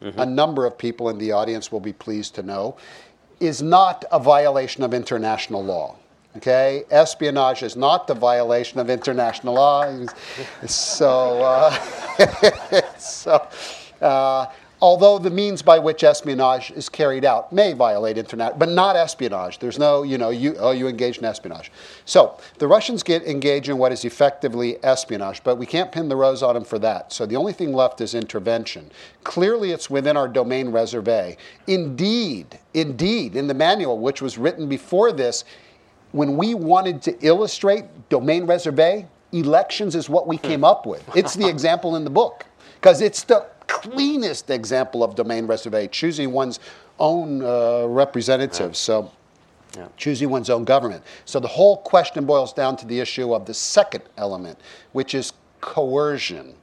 mm-hmm. 0.00 0.18
a 0.18 0.26
number 0.26 0.64
of 0.64 0.78
people 0.78 1.08
in 1.10 1.18
the 1.18 1.32
audience 1.32 1.70
will 1.70 1.80
be 1.80 1.92
pleased 1.92 2.34
to 2.36 2.42
know, 2.42 2.76
is 3.38 3.60
not 3.60 4.04
a 4.10 4.18
violation 4.18 4.82
of 4.82 4.94
international 4.94 5.62
law. 5.62 5.96
Okay, 6.38 6.84
espionage 6.90 7.62
is 7.62 7.76
not 7.76 8.06
the 8.06 8.14
violation 8.14 8.78
of 8.78 8.90
international 8.90 9.54
law. 9.54 10.06
so, 10.66 11.40
uh, 11.42 11.70
so 12.98 13.46
uh, 14.00 14.46
although 14.80 15.18
the 15.18 15.30
means 15.30 15.62
by 15.62 15.78
which 15.78 16.04
espionage 16.04 16.70
is 16.72 16.88
carried 16.88 17.24
out 17.24 17.52
may 17.52 17.72
violate 17.72 18.18
internet, 18.18 18.58
but 18.58 18.68
not 18.68 18.96
espionage. 18.96 19.58
There's 19.58 19.78
no, 19.78 20.02
you 20.02 20.18
know, 20.18 20.30
you, 20.30 20.54
oh, 20.58 20.72
you 20.72 20.86
engaged 20.88 21.18
in 21.18 21.24
espionage. 21.24 21.72
So 22.04 22.38
the 22.58 22.68
Russians 22.68 23.02
get 23.02 23.22
engaged 23.22 23.68
in 23.68 23.78
what 23.78 23.92
is 23.92 24.04
effectively 24.04 24.82
espionage, 24.84 25.42
but 25.42 25.56
we 25.56 25.66
can't 25.66 25.90
pin 25.90 26.08
the 26.08 26.16
rose 26.16 26.42
on 26.42 26.54
them 26.54 26.64
for 26.64 26.78
that. 26.80 27.12
So 27.12 27.26
the 27.26 27.36
only 27.36 27.52
thing 27.52 27.72
left 27.72 28.00
is 28.00 28.14
intervention. 28.14 28.90
Clearly, 29.24 29.72
it's 29.72 29.88
within 29.88 30.16
our 30.16 30.28
domaine 30.28 30.68
réservé. 30.68 31.36
Indeed, 31.66 32.58
indeed, 32.74 33.36
in 33.36 33.46
the 33.46 33.54
manual, 33.54 33.98
which 33.98 34.20
was 34.20 34.38
written 34.38 34.68
before 34.68 35.12
this, 35.12 35.44
when 36.12 36.36
we 36.36 36.54
wanted 36.54 37.02
to 37.02 37.26
illustrate 37.26 37.84
domaine 38.08 38.46
réservé, 38.46 39.06
elections 39.32 39.94
is 39.94 40.08
what 40.08 40.26
we 40.26 40.38
came 40.38 40.64
up 40.64 40.86
with. 40.86 41.04
It's 41.16 41.34
the 41.34 41.48
example 41.54 41.96
in 41.96 42.04
the 42.04 42.10
book 42.10 42.46
because 42.80 43.00
it's 43.00 43.24
the 43.24 43.46
cleanest 43.66 44.50
example 44.50 45.02
of 45.02 45.14
domaine 45.14 45.46
réservé, 45.46 45.90
choosing 45.90 46.32
one's 46.32 46.60
own 46.98 47.42
uh, 47.42 47.86
representatives. 47.86 48.78
So, 48.78 49.10
yeah. 49.76 49.88
choosing 49.96 50.30
one's 50.30 50.50
own 50.50 50.64
government. 50.64 51.02
So, 51.24 51.40
the 51.40 51.48
whole 51.48 51.78
question 51.78 52.24
boils 52.24 52.52
down 52.52 52.76
to 52.78 52.86
the 52.86 53.00
issue 53.00 53.34
of 53.34 53.46
the 53.46 53.54
second 53.54 54.04
element, 54.16 54.58
which 54.92 55.14
is 55.14 55.32
coercion. 55.60 56.54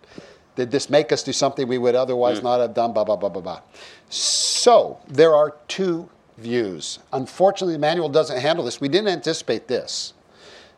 Did 0.56 0.72
this 0.72 0.90
make 0.90 1.12
us 1.12 1.24
do 1.24 1.34
something 1.34 1.68
we 1.68 1.78
would 1.78 1.96
otherwise 1.96 2.40
mm. 2.40 2.44
not 2.44 2.60
have 2.60 2.74
done? 2.74 2.94
Blah, 2.94 3.04
blah, 3.04 3.16
blah, 3.16 3.30
blah, 3.30 3.42
blah. 3.42 3.62
So, 4.10 5.00
there 5.08 5.36
are 5.36 5.56
two 5.68 6.10
views. 6.38 7.00
Unfortunately, 7.12 7.74
the 7.74 7.80
manual 7.80 8.10
doesn't 8.10 8.40
handle 8.40 8.66
this. 8.66 8.82
We 8.82 8.88
didn't 8.88 9.10
anticipate 9.10 9.68
this. 9.68 10.14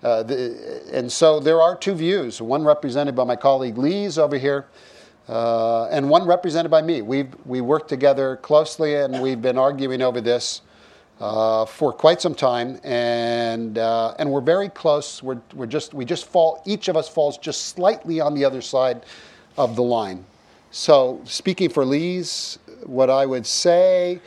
Uh, 0.03 0.23
the, 0.23 0.83
and 0.91 1.11
so 1.11 1.39
there 1.39 1.61
are 1.61 1.75
two 1.75 1.95
views, 1.95 2.41
one 2.41 2.63
represented 2.63 3.15
by 3.15 3.23
my 3.23 3.35
colleague 3.35 3.75
Liis 3.75 4.17
over 4.17 4.37
here, 4.37 4.67
uh, 5.27 5.85
and 5.87 6.09
one 6.09 6.25
represented 6.25 6.71
by 6.71 6.81
me. 6.81 7.01
we 7.01 7.27
we 7.45 7.61
worked 7.61 7.89
together 7.89 8.37
closely 8.37 8.95
and 8.95 9.21
we've 9.21 9.41
been 9.41 9.57
arguing 9.57 10.01
over 10.01 10.21
this 10.21 10.61
uh, 11.19 11.65
for 11.65 11.93
quite 11.93 12.21
some 12.21 12.35
time, 12.35 12.79
and, 12.83 13.77
uh, 13.77 14.13
and 14.19 14.29
we're 14.29 14.41
very 14.41 14.69
close. 14.69 15.23
We're, 15.23 15.41
we're 15.53 15.65
just, 15.65 15.93
we 15.93 16.05
just 16.05 16.25
fall, 16.25 16.61
each 16.65 16.87
of 16.87 16.97
us 16.97 17.07
falls 17.07 17.37
just 17.37 17.67
slightly 17.67 18.19
on 18.19 18.33
the 18.33 18.43
other 18.43 18.61
side 18.61 19.05
of 19.57 19.75
the 19.75 19.83
line. 19.83 20.25
So, 20.71 21.21
speaking 21.23 21.69
for 21.69 21.85
Liis, 21.85 22.57
what 22.83 23.09
I 23.09 23.25
would 23.25 23.45
say, 23.45 24.19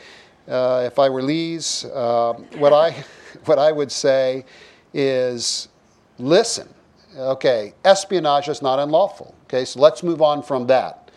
uh, 0.47 0.83
if 0.85 0.97
I 0.97 1.09
were 1.09 1.21
Liis, 1.21 1.85
uh, 1.93 2.33
what, 2.57 2.73
I, 2.73 3.03
what 3.45 3.59
I 3.59 3.71
would 3.71 3.91
say 3.91 4.45
is 4.93 5.67
listen, 6.17 6.67
okay, 7.15 7.73
espionage 7.85 8.49
is 8.49 8.63
not 8.63 8.79
unlawful. 8.79 9.35
Okay, 9.49 9.65
so 9.65 9.79
let's 9.79 10.03
move 10.03 10.21
on 10.21 10.43
from 10.43 10.67
that. 10.67 11.09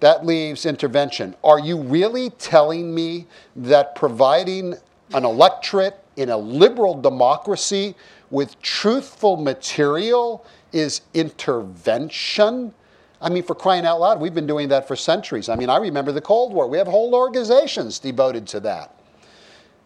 That 0.00 0.26
leaves 0.26 0.66
intervention. 0.66 1.34
Are 1.42 1.58
you 1.58 1.80
really 1.80 2.28
telling 2.30 2.94
me 2.94 3.26
that 3.56 3.94
providing 3.94 4.74
an 5.14 5.24
electorate 5.24 5.98
in 6.16 6.28
a 6.28 6.36
liberal 6.36 7.00
democracy 7.00 7.94
with 8.30 8.60
truthful 8.60 9.38
material 9.38 10.44
is 10.72 11.00
intervention? 11.14 12.74
I 13.22 13.30
mean, 13.30 13.42
for 13.42 13.54
crying 13.54 13.86
out 13.86 14.00
loud, 14.00 14.20
we've 14.20 14.34
been 14.34 14.46
doing 14.46 14.68
that 14.68 14.86
for 14.86 14.94
centuries. 14.94 15.48
I 15.48 15.56
mean, 15.56 15.70
I 15.70 15.78
remember 15.78 16.12
the 16.12 16.20
Cold 16.20 16.52
War. 16.52 16.66
We 16.68 16.76
have 16.76 16.88
whole 16.88 17.14
organizations 17.14 17.98
devoted 17.98 18.46
to 18.48 18.60
that. 18.60 18.94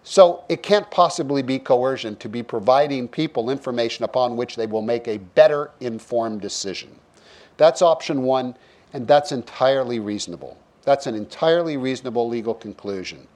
So 0.03 0.43
it 0.49 0.65
can't 0.65 0.91
possibly 0.91 1.43
be 1.43 1.61
coercion 1.61 2.17
to 2.17 2.29
be 2.29 2.43
providing 2.43 3.07
people 3.07 3.49
information 3.49 4.05
upon 4.05 4.37
which 4.37 4.57
they 4.57 4.67
will 4.67 4.83
make 4.83 5.07
a 5.07 5.19
better 5.19 5.71
informed 5.81 6.41
decision. 6.41 6.99
That's 7.57 7.83
option 7.83 8.23
one, 8.23 8.57
and 8.93 9.07
that's 9.07 9.33
entirely 9.33 10.01
reasonable. 10.01 10.57
That's 10.85 11.07
an 11.07 11.15
entirely 11.15 11.77
reasonable 11.77 12.29
legal 12.29 12.55
conclusion. 12.55 13.27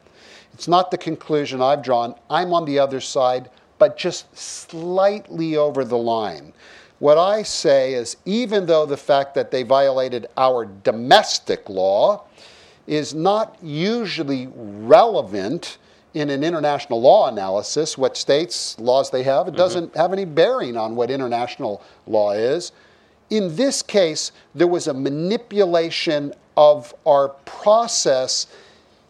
It's 0.53 0.69
not 0.69 0.91
the 0.91 0.99
conclusion 0.99 1.63
I've 1.63 1.83
drawn. 1.83 2.15
I'm 2.29 2.53
on 2.53 2.65
the 2.65 2.79
other 2.79 3.01
side, 3.01 3.51
but 3.79 3.97
just 3.97 4.37
slightly 4.37 5.57
over 5.57 5.85
the 5.85 5.99
line. 5.99 6.53
What 6.99 7.17
I 7.17 7.43
say 7.43 7.95
is 7.95 8.17
even 8.27 8.67
though 8.67 8.85
the 8.85 8.97
fact 8.97 9.35
that 9.35 9.51
they 9.51 9.63
violated 9.63 10.27
our 10.37 10.67
domestic 10.67 11.69
law 11.69 12.25
is 12.87 13.15
not 13.15 13.57
usually 13.63 14.49
relevant 14.55 15.79
in 16.15 16.29
an 16.31 16.43
international 16.43 17.01
law 17.01 17.29
analysis 17.29 17.97
what 17.97 18.17
states 18.17 18.79
laws 18.79 19.11
they 19.11 19.23
have. 19.23 19.47
It 19.47 19.51
mm-hmm. 19.51 19.59
doesn't 19.59 19.97
have 19.97 20.13
any 20.13 20.25
bearing 20.25 20.77
on 20.77 20.97
what 20.97 21.11
international 21.11 21.83
law 22.07 22.33
is. 22.33 22.73
In 23.31 23.55
this 23.55 23.83
case, 23.83 24.33
there 24.55 24.67
was 24.67 24.89
a 24.89 24.95
manipulation 24.95 26.35
of 26.57 26.93
our 27.07 27.29
process 27.47 28.49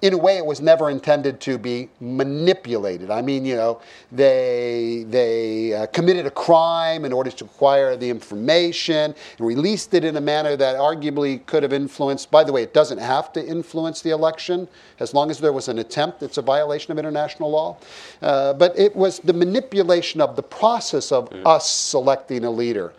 in 0.03 0.15
a 0.15 0.17
way 0.17 0.39
it 0.39 0.47
was 0.47 0.61
never 0.61 0.89
intended 0.89 1.41
to 1.41 1.59
be 1.59 1.89
manipulated. 2.01 3.11
I 3.11 3.21
mean, 3.21 3.45
you 3.45 3.57
know, 3.57 3.81
they, 4.11 5.05
they 5.09 5.75
uh, 5.75 5.87
committed 5.89 6.27
a 6.27 6.31
crime 6.31 7.05
in 7.05 7.13
order 7.13 7.31
to 7.31 7.45
acquire 7.45 7.97
the 7.97 8.09
information 8.09 9.15
and 9.39 9.47
released 9.47 9.93
it 9.93 10.05
in 10.05 10.17
a 10.17 10.21
manner 10.21 10.57
that 10.57 10.77
arguably 10.77 11.45
could 11.45 11.63
have 11.63 11.75
influenced. 11.75 12.31
By 12.31 12.45
the 12.45 12.53
way, 12.53 12.63
it 12.63 12.73
doesn't 12.73 12.99
have 12.99 13.33
to 13.35 13.47
influence 13.47 14.01
the 14.01 14.11
election. 14.11 14.69
As 15.01 15.13
long 15.13 15.31
as 15.31 15.39
there 15.39 15.53
was 15.53 15.69
an 15.69 15.79
attempt, 15.79 16.23
it's 16.23 16.39
a 16.39 16.43
violation 16.43 16.93
of 16.93 16.99
international 16.99 17.51
law. 17.51 17.77
Uh, 18.23 18.55
but 18.55 18.79
it 18.79 18.97
was 18.97 19.19
the 19.21 19.35
manipulation 19.35 20.23
of 20.23 20.35
the 20.35 20.43
process 20.43 21.13
of 21.13 21.31
us 21.45 21.71
selecting 21.71 22.45
a 22.45 22.51
leader. 22.51 22.95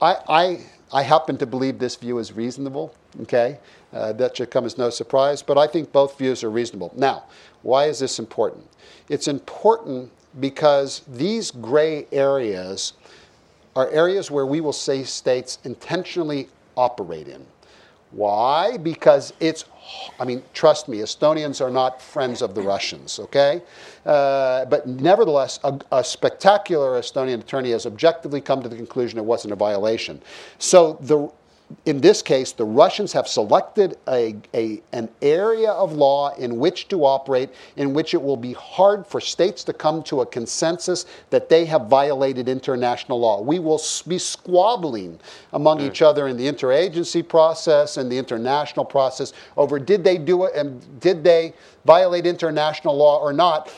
I, 0.00 0.16
I, 0.28 0.60
I 0.92 1.02
happen 1.02 1.36
to 1.38 1.46
believe 1.46 1.78
this 1.78 1.96
view 1.96 2.18
is 2.18 2.32
reasonable, 2.32 2.94
okay? 3.22 3.58
Uh, 3.92 4.12
that 4.14 4.36
should 4.36 4.50
come 4.50 4.64
as 4.64 4.76
no 4.76 4.90
surprise, 4.90 5.42
but 5.42 5.56
I 5.56 5.66
think 5.66 5.92
both 5.92 6.18
views 6.18 6.44
are 6.44 6.50
reasonable. 6.50 6.92
Now, 6.96 7.24
why 7.62 7.86
is 7.86 7.98
this 7.98 8.18
important? 8.18 8.66
It's 9.08 9.28
important 9.28 10.10
because 10.38 11.02
these 11.08 11.50
gray 11.50 12.06
areas 12.12 12.92
are 13.74 13.88
areas 13.90 14.30
where 14.30 14.46
we 14.46 14.60
will 14.60 14.72
say 14.72 15.02
states 15.04 15.58
intentionally 15.64 16.48
operate 16.76 17.28
in. 17.28 17.44
Why? 18.10 18.76
Because 18.76 19.32
it's, 19.40 19.64
I 20.18 20.24
mean, 20.24 20.42
trust 20.52 20.88
me, 20.88 20.98
Estonians 20.98 21.60
are 21.60 21.70
not 21.70 22.00
friends 22.02 22.42
of 22.42 22.54
the 22.54 22.62
Russians, 22.62 23.18
okay? 23.18 23.62
Uh, 24.04 24.64
but 24.66 24.86
nevertheless, 24.86 25.60
a, 25.64 25.78
a, 25.92 26.02
spectacular 26.02 26.98
Estonian 26.98 27.40
attorney 27.40 27.70
has 27.70 27.86
objectively 27.86 28.40
come 28.40 28.62
to 28.62 28.68
the 28.68 28.76
conclusion 28.76 29.18
it 29.18 29.24
wasn't 29.24 29.52
a 29.52 29.56
violation. 29.56 30.22
So 30.58 30.98
the 31.00 31.30
in 31.84 32.00
this 32.00 32.22
case, 32.22 32.52
the 32.52 32.64
Russians 32.64 33.12
have 33.12 33.26
selected 33.26 33.96
a, 34.08 34.36
a, 34.54 34.82
an 34.92 35.08
area 35.20 35.70
of 35.70 35.92
law 35.92 36.34
in 36.36 36.58
which 36.58 36.86
to 36.88 37.04
operate, 37.04 37.50
in 37.76 37.92
which 37.92 38.14
it 38.14 38.22
will 38.22 38.36
be 38.36 38.52
hard 38.52 39.06
for 39.06 39.20
states 39.20 39.64
to 39.64 39.72
come 39.72 40.02
to 40.04 40.20
a 40.20 40.26
consensus 40.26 41.06
that 41.30 41.48
they 41.48 41.64
have 41.64 41.86
violated 41.86 42.48
international 42.48 43.18
law. 43.18 43.40
We 43.40 43.58
will 43.58 43.80
be 44.06 44.18
squabbling 44.18 45.18
among 45.52 45.78
mm. 45.78 45.88
each 45.88 46.02
other 46.02 46.28
in 46.28 46.36
the 46.36 46.46
interagency 46.46 47.26
process 47.26 47.96
and 47.96 48.10
the 48.10 48.18
international 48.18 48.84
process 48.84 49.32
over 49.56 49.78
did 49.78 50.04
they 50.04 50.18
do 50.18 50.44
it 50.44 50.54
and 50.54 51.00
did 51.00 51.24
they 51.24 51.52
violate 51.84 52.26
international 52.26 52.96
law 52.96 53.18
or 53.18 53.32
not 53.32 53.72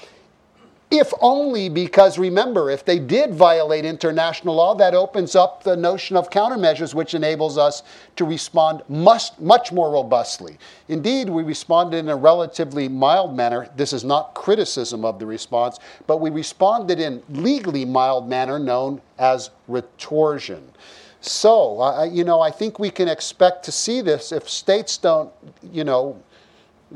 if 0.91 1.13
only 1.21 1.69
because, 1.69 2.19
remember, 2.19 2.71
if 2.71 2.85
they 2.85 2.99
did 2.99 3.35
violate 3.35 3.85
international 3.85 4.55
law, 4.55 4.75
that 4.77 4.95
opens 4.95 5.37
up 5.37 5.63
the 5.63 5.77
notion 5.77 6.17
of 6.17 6.31
countermeasures, 6.31 6.95
which 6.95 7.13
enables 7.13 7.59
us 7.59 7.83
to 8.17 8.25
respond 8.25 8.83
much, 8.89 9.39
much 9.39 9.71
more 9.71 9.91
robustly. 9.91 10.57
Indeed, 10.89 11.29
we 11.29 11.43
responded 11.43 11.99
in 11.99 12.09
a 12.09 12.17
relatively 12.17 12.89
mild 12.89 13.37
manner. 13.37 13.69
This 13.77 13.93
is 13.93 14.03
not 14.03 14.35
criticism 14.35 15.05
of 15.05 15.19
the 15.19 15.27
response, 15.27 15.79
but 16.07 16.23
we 16.23 16.31
responded 16.31 17.01
in 17.01 17.23
legally 17.29 17.85
mild 17.85 18.27
manner 18.27 18.59
known 18.59 19.03
as 19.19 19.51
retorsion. 19.67 20.73
So, 21.21 21.83
uh, 21.83 22.05
you 22.05 22.25
know, 22.25 22.41
I 22.41 22.51
think 22.51 22.79
we 22.79 22.91
can 22.91 23.09
expect 23.09 23.65
to 23.65 23.73
see 23.73 24.01
this 24.01 24.33
if 24.33 24.49
states 24.49 24.97
don't, 24.97 25.33
you 25.73 25.85
know, 25.85 26.23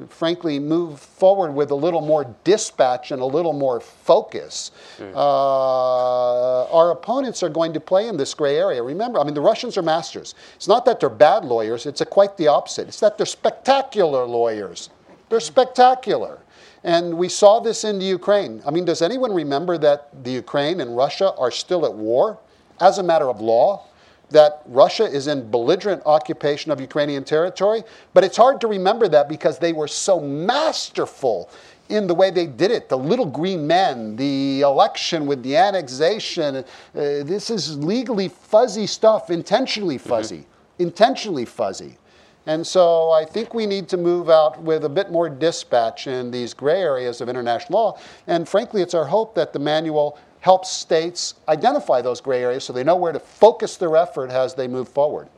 frankly, 0.09 0.59
move 0.59 0.99
forward 1.01 1.53
with 1.53 1.71
a 1.71 1.75
little 1.75 2.01
more 2.01 2.35
dispatch 2.45 3.11
and 3.11 3.21
a 3.21 3.27
little 3.27 3.53
more 3.53 3.81
focus, 3.81 4.71
mm. 4.99 5.13
uh, 5.15 6.65
our 6.73 6.91
opponents 6.91 7.43
are 7.43 7.49
going 7.49 7.73
to 7.73 7.81
play 7.81 8.09
in 8.09 8.17
this 8.17 8.35
gray 8.35 8.57
area. 8.57 8.83
Remember, 8.83 9.19
I 9.19 9.25
mean, 9.25 9.35
the 9.35 9.41
Russians 9.41 9.77
are 9.77 9.83
masters. 9.83 10.35
It's 10.57 10.69
not 10.69 10.85
that 10.87 11.01
they're 11.01 11.11
bad 11.11 11.45
lawyers, 11.45 11.87
it's 11.87 12.03
quite 12.11 12.37
the 12.37 12.49
opposite. 12.49 12.89
It's 12.89 13.01
that 13.01 13.17
they're 13.17 13.27
spectacular 13.27 14.25
lawyers. 14.25 14.91
They're 15.29 15.41
spectacular. 15.41 16.39
And 16.85 17.17
we 17.17 17.29
saw 17.29 17.61
this 17.61 17.85
in 17.85 17.99
the 17.99 18.05
Ukraine. 18.05 18.61
I 18.67 18.71
mean, 18.71 18.85
does 18.85 19.03
anyone 19.03 19.33
remember 19.33 19.79
that 19.79 20.25
the 20.25 20.33
Ukraine 20.33 20.81
and 20.81 20.97
Russia 20.97 21.33
are 21.37 21.51
still 21.51 21.87
at 21.87 21.95
war 21.95 22.39
as 22.81 22.99
a 22.99 23.03
matter 23.03 23.29
of 23.29 23.41
law? 23.41 23.85
That 24.33 24.63
Russia 24.67 25.05
is 25.05 25.27
in 25.27 25.51
belligerent 25.51 26.03
occupation 26.07 26.73
of 26.73 26.81
Ukrainian 26.81 27.25
territory, 27.25 27.83
but 28.15 28.25
it's 28.25 28.37
hard 28.37 28.61
to 28.63 28.67
remember 28.67 29.09
that 29.09 29.29
because 29.29 29.59
they 29.59 29.73
were 29.73 29.89
so 29.89 30.21
masterful 30.21 31.49
in 31.89 32.07
the 32.07 32.15
way 32.15 32.31
they 32.31 32.47
did 32.47 32.71
it. 32.71 32.89
The 32.89 32.99
little 32.99 33.27
green 33.27 33.67
men, 33.67 34.17
the 34.17 34.63
election 34.63 35.27
with 35.27 35.43
the 35.43 35.57
annexation. 35.57 36.57
Uh, 36.57 36.65
this 36.95 37.51
is 37.51 37.77
legally 37.79 38.29
fuzzy 38.29 38.87
stuff, 38.87 39.31
intentionally 39.31 39.99
mm-hmm. 39.99 40.09
fuzzy, 40.09 40.39
mm-hmm. 40.39 40.83
intentionally 40.83 41.45
fuzzy. 41.45 41.99
And 42.47 42.67
so 42.67 43.11
I 43.11 43.25
think 43.25 43.55
we 43.55 43.67
need 43.67 43.89
to 43.91 43.97
move 43.97 44.29
out 44.29 44.61
with 44.61 44.85
a 44.85 44.89
bit 44.89 45.13
more 45.13 45.29
dispatch 45.29 46.09
in 46.09 46.31
these 46.33 46.55
gray 46.55 46.81
areas 46.81 47.21
of 47.21 47.29
international 47.29 47.79
law. 47.79 47.99
And 48.27 48.49
frankly, 48.49 48.83
it's 48.83 48.95
our 48.95 49.05
hope 49.05 49.37
that 49.37 49.53
the 49.53 49.61
manual 49.61 50.19
helps 50.43 50.69
states 50.69 51.35
identify 51.49 52.03
those 52.03 52.21
gray 52.21 52.43
areas 52.43 52.65
so 52.65 52.73
they 52.73 52.85
know 52.85 52.97
where 52.97 53.13
to 53.13 53.21
focus 53.21 53.77
their 53.77 53.97
effort 53.97 54.29
as 54.29 54.55
they 54.55 54.69
move 54.69 54.89
forward. 54.89 55.29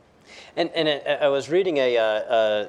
And, 0.57 0.69
and 0.71 0.89
I 1.07 1.27
was 1.27 1.47
reading 1.47 1.77
a, 1.77 1.97
uh, 1.97 2.67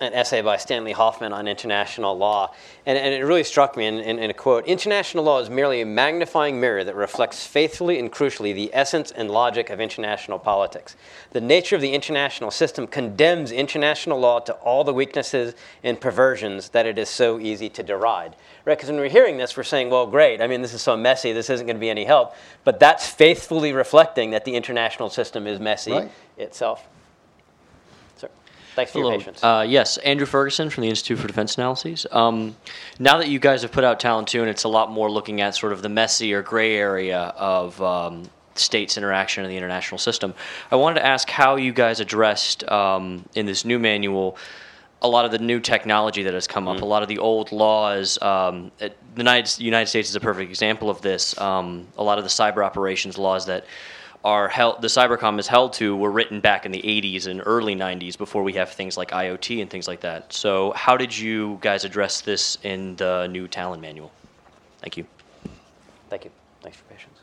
an 0.00 0.12
essay 0.14 0.40
by 0.42 0.56
Stanley 0.56 0.92
Hoffmann 0.92 1.32
on 1.32 1.48
international 1.48 2.16
law, 2.16 2.54
and, 2.86 2.96
and 2.96 3.14
it 3.14 3.24
really 3.24 3.44
struck 3.44 3.76
me 3.76 3.86
in, 3.86 3.98
in, 3.98 4.18
in, 4.18 4.30
a 4.30 4.34
quote 4.34 4.66
International 4.66 5.24
law 5.24 5.40
is 5.40 5.50
merely 5.50 5.80
a 5.80 5.86
magnifying 5.86 6.60
mirror 6.60 6.84
that 6.84 6.94
reflects 6.94 7.46
faithfully 7.46 7.98
and 7.98 8.12
crucially 8.12 8.54
the 8.54 8.70
essence 8.72 9.10
and 9.10 9.30
logic 9.30 9.70
of 9.70 9.80
international 9.80 10.38
politics. 10.38 10.96
The 11.32 11.40
nature 11.40 11.76
of 11.76 11.82
the 11.82 11.92
international 11.92 12.50
system 12.50 12.86
condemns 12.86 13.52
international 13.52 14.20
law 14.20 14.40
to 14.40 14.52
all 14.54 14.84
the 14.84 14.94
weaknesses 14.94 15.54
and 15.82 16.00
perversions 16.00 16.70
that 16.70 16.86
it 16.86 16.98
is 16.98 17.08
so 17.08 17.38
easy 17.38 17.68
to 17.70 17.82
deride 17.82 18.36
right? 18.68 18.76
Because 18.76 18.90
when 18.90 19.00
we're 19.00 19.08
hearing 19.08 19.38
this, 19.38 19.56
we're 19.56 19.62
saying, 19.62 19.88
well, 19.88 20.06
great. 20.06 20.42
I 20.42 20.46
mean, 20.46 20.60
this 20.60 20.74
is 20.74 20.82
so 20.82 20.94
messy. 20.94 21.32
This 21.32 21.48
isn't 21.48 21.66
going 21.66 21.76
to 21.76 21.80
be 21.80 21.88
any 21.88 22.04
help. 22.04 22.34
But 22.64 22.78
that's 22.78 23.08
faithfully 23.08 23.72
reflecting 23.72 24.30
that 24.32 24.44
the 24.44 24.54
international 24.54 25.08
system 25.08 25.46
is 25.46 25.58
messy 25.58 25.92
right. 25.92 26.10
itself. 26.36 26.86
Thanks 28.78 28.92
for 28.92 29.00
Hello. 29.00 29.10
your 29.10 29.18
patience. 29.18 29.42
Uh, 29.42 29.66
yes, 29.68 29.96
Andrew 29.98 30.24
Ferguson 30.24 30.70
from 30.70 30.82
the 30.82 30.88
Institute 30.88 31.18
for 31.18 31.26
Defense 31.26 31.56
Analyses. 31.56 32.06
Um, 32.12 32.54
now 33.00 33.18
that 33.18 33.26
you 33.26 33.40
guys 33.40 33.62
have 33.62 33.72
put 33.72 33.82
out 33.82 33.98
Tallinn 33.98 34.24
2, 34.24 34.42
and 34.42 34.48
it's 34.48 34.62
a 34.62 34.68
lot 34.68 34.88
more 34.92 35.10
looking 35.10 35.40
at 35.40 35.56
sort 35.56 35.72
of 35.72 35.82
the 35.82 35.88
messy 35.88 36.32
or 36.32 36.42
gray 36.42 36.76
area 36.76 37.18
of 37.36 37.82
um, 37.82 38.30
states' 38.54 38.96
interaction 38.96 39.42
in 39.42 39.50
the 39.50 39.56
international 39.56 39.98
system, 39.98 40.32
I 40.70 40.76
wanted 40.76 41.00
to 41.00 41.06
ask 41.06 41.28
how 41.28 41.56
you 41.56 41.72
guys 41.72 41.98
addressed 41.98 42.62
um, 42.70 43.28
in 43.34 43.46
this 43.46 43.64
new 43.64 43.80
manual 43.80 44.36
a 45.02 45.08
lot 45.08 45.24
of 45.24 45.32
the 45.32 45.38
new 45.38 45.58
technology 45.58 46.22
that 46.22 46.34
has 46.34 46.46
come 46.46 46.68
up, 46.68 46.76
mm-hmm. 46.76 46.84
a 46.84 46.88
lot 46.88 47.02
of 47.02 47.08
the 47.08 47.18
old 47.18 47.50
laws. 47.50 48.16
Um, 48.22 48.70
it, 48.78 48.96
the 49.16 49.22
United, 49.22 49.58
United, 49.60 49.88
States 49.88 50.08
is 50.08 50.14
a 50.14 50.20
perfect 50.20 50.50
example 50.50 50.88
of 50.88 51.02
this. 51.02 51.36
Um, 51.40 51.88
a 51.96 52.04
lot 52.04 52.18
of 52.18 52.24
the 52.24 52.30
cyber 52.30 52.64
operations 52.64 53.18
laws 53.18 53.46
that 53.46 53.64
are 54.28 54.48
held, 54.48 54.82
the 54.82 54.88
cybercom 54.88 55.38
is 55.38 55.46
held 55.46 55.72
to, 55.72 55.96
were 55.96 56.10
written 56.10 56.40
back 56.40 56.66
in 56.66 56.72
the 56.72 56.82
80s 56.82 57.26
and 57.26 57.40
early 57.46 57.74
90s 57.74 58.18
before 58.18 58.42
we 58.42 58.52
have 58.52 58.70
things 58.70 58.96
like 58.96 59.10
IoT 59.10 59.62
and 59.62 59.70
things 59.70 59.88
like 59.88 60.00
that. 60.00 60.32
So, 60.32 60.72
how 60.72 60.96
did 60.96 61.16
you 61.16 61.58
guys 61.62 61.84
address 61.84 62.20
this 62.20 62.58
in 62.62 62.94
the 62.96 63.26
new 63.28 63.48
Tallinn 63.48 63.80
manual? 63.80 64.12
Thank 64.82 64.98
you. 64.98 65.06
Thank 66.10 66.24
you. 66.26 66.30
Thanks 66.62 66.76
for 66.76 66.84
patience. 66.84 67.18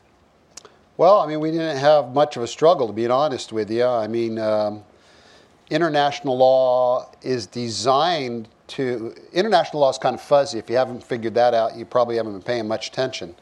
Well, 0.97 1.19
I 1.19 1.27
mean, 1.27 1.39
we 1.39 1.51
didn't 1.51 1.77
have 1.77 2.13
much 2.13 2.37
of 2.37 2.43
a 2.43 2.47
struggle, 2.47 2.87
to 2.87 2.93
be 2.93 3.05
honest 3.07 3.53
with 3.53 3.69
you. 3.69 3.85
I 3.85 4.07
mean. 4.07 4.39
Um, 4.39 4.83
international 5.69 6.37
law 6.37 7.09
is 7.21 7.47
designed 7.47 8.47
to, 8.67 9.15
international 9.33 9.81
law 9.81 9.89
is 9.89 9.97
kind 9.97 10.15
of 10.15 10.21
fuzzy. 10.21 10.59
If 10.59 10.69
you 10.69 10.75
haven't 10.75 11.03
figured 11.03 11.33
that 11.35 11.53
out, 11.53 11.75
you 11.75 11.85
probably 11.85 12.17
haven't 12.17 12.33
been 12.33 12.41
paying 12.41 12.67
much 12.67 12.87
attention. 12.87 13.35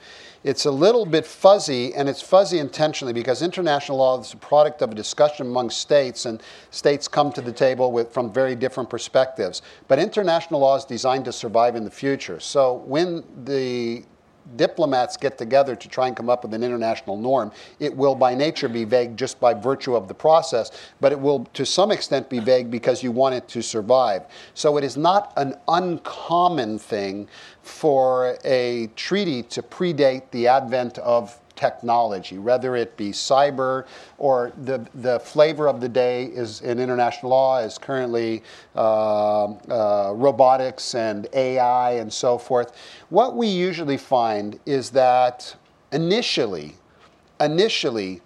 It's 0.44 0.66
a 0.66 0.72
little 0.72 1.06
bit 1.06 1.26
fuzzy, 1.26 1.94
and 1.96 2.10
it's 2.10 2.22
fuzzy 2.22 2.60
intentionally 2.60 3.14
because 3.14 3.42
international 3.42 4.00
law 4.00 4.20
is 4.20 4.34
a 4.34 4.38
product 4.38 4.82
of 4.82 4.92
a 4.92 4.96
discussion 4.96 5.48
among 5.48 5.70
states, 5.70 6.26
and 6.26 6.44
states 6.70 7.08
come 7.08 7.32
to 7.32 7.42
the 7.42 7.54
table 7.54 7.94
with, 7.94 8.12
from 8.14 8.32
very 8.32 8.54
different 8.56 8.90
perspectives. 8.90 9.62
But 9.88 10.00
international 10.00 10.60
law 10.60 10.76
is 10.76 10.84
designed 10.84 11.26
to 11.26 11.32
survive 11.32 11.76
in 11.78 11.86
the 11.86 11.92
future. 11.92 12.42
So 12.42 12.74
when 12.86 13.24
the 13.46 14.04
diplomats 14.56 15.18
get 15.18 15.38
together 15.38 15.76
to 15.76 15.88
try 15.88 16.08
and 16.08 16.16
come 16.16 16.30
up 16.30 16.44
with 16.44 16.54
an 16.54 16.64
international 16.64 17.18
norm, 17.18 17.52
it 17.80 17.96
will 17.96 18.16
by 18.16 18.36
nature 18.36 18.70
be 18.70 18.84
vague 18.84 19.18
just 19.18 19.40
by 19.40 19.54
virtue 19.54 19.96
of 19.96 20.08
the 20.08 20.14
process, 20.14 20.72
but 21.00 21.12
it 21.12 21.20
will 21.20 21.46
to 21.54 21.66
some 21.66 21.92
extent 21.92 22.30
be 22.30 22.40
vague 22.40 22.70
because 22.70 23.04
you 23.04 23.12
want 23.12 23.36
it 23.36 23.48
to 23.48 23.62
survive. 23.62 24.24
So 24.54 24.78
it 24.78 24.84
is 24.84 24.98
not 24.98 25.34
an 25.38 25.56
uncommon 25.68 26.80
thing 26.80 27.28
for 27.62 28.38
a 28.44 28.90
treaty 28.96 29.44
to 29.44 29.62
predate 29.62 30.24
the 30.32 30.48
advent 30.48 30.98
of 31.00 31.40
technology, 31.56 32.38
whether 32.38 32.76
it 32.76 32.96
be 32.98 33.12
cyber 33.12 33.86
or 34.18 34.52
the, 34.64 34.86
the 34.96 35.20
flavor 35.20 35.68
of 35.68 35.82
the 35.82 35.90
day 35.90 36.26
is 36.26 36.62
in 36.62 36.80
international 36.80 37.32
law 37.32 37.60
is 37.60 37.78
currently 37.78 38.44
uh, 38.76 39.46
uh, 39.46 40.14
robotics 40.16 40.96
and 40.96 41.28
AI 41.34 41.94
and 41.94 42.12
so 42.12 42.38
forth. 42.38 42.76
What 43.10 43.36
we 43.36 43.48
usually 43.48 43.98
find 43.98 44.60
is 44.66 44.90
that 44.92 45.56
initially, 45.92 46.76
initially, 47.40 48.22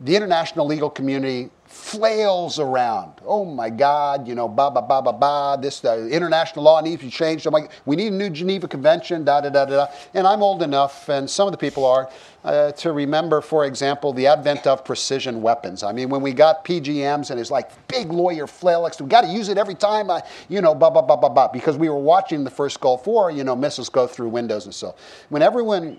the 0.00 0.14
international 0.14 0.66
legal 0.66 0.90
community 0.90 1.50
flails 1.86 2.58
around. 2.58 3.12
Oh 3.24 3.44
my 3.44 3.70
God, 3.70 4.26
you 4.26 4.34
know, 4.34 4.48
ba 4.48 4.72
ba 4.72 4.82
ba 4.82 5.00
ba 5.00 5.12
ba. 5.12 5.56
This 5.60 5.84
uh, 5.84 6.08
international 6.10 6.64
law 6.64 6.80
needs 6.80 7.00
to 7.00 7.06
be 7.06 7.10
changed. 7.12 7.46
I'm 7.46 7.52
like, 7.52 7.70
we 7.84 7.94
need 7.94 8.12
a 8.12 8.16
new 8.16 8.28
Geneva 8.28 8.66
Convention. 8.66 9.22
Da 9.24 9.40
da 9.40 9.50
da 9.50 9.64
da. 9.64 9.86
And 10.12 10.26
I'm 10.26 10.42
old 10.42 10.62
enough, 10.62 11.08
and 11.08 11.30
some 11.30 11.46
of 11.46 11.52
the 11.52 11.58
people 11.58 11.86
are, 11.86 12.10
uh, 12.42 12.72
to 12.72 12.90
remember, 12.90 13.40
for 13.40 13.66
example, 13.66 14.12
the 14.12 14.26
advent 14.26 14.66
of 14.66 14.84
precision 14.84 15.40
weapons. 15.40 15.84
I 15.84 15.92
mean, 15.92 16.08
when 16.08 16.22
we 16.22 16.32
got 16.32 16.64
PGMs, 16.64 17.30
and 17.30 17.38
it's 17.38 17.52
like 17.52 17.70
big 17.86 18.10
lawyer 18.10 18.48
flail. 18.48 18.90
We 18.98 19.06
got 19.06 19.20
to 19.20 19.28
use 19.28 19.48
it 19.48 19.56
every 19.56 19.76
time. 19.76 20.10
I, 20.10 20.22
you 20.48 20.60
know, 20.60 20.74
ba 20.74 20.90
ba 20.90 21.02
ba 21.02 21.16
ba 21.16 21.30
ba. 21.30 21.50
Because 21.52 21.76
we 21.76 21.88
were 21.88 22.00
watching 22.00 22.42
the 22.42 22.50
first 22.50 22.80
Gulf 22.80 23.06
War. 23.06 23.30
You 23.30 23.44
know, 23.44 23.54
missiles 23.54 23.88
go 23.88 24.08
through 24.08 24.30
windows 24.30 24.64
and 24.64 24.74
so. 24.74 24.96
When 25.28 25.40
everyone 25.40 25.98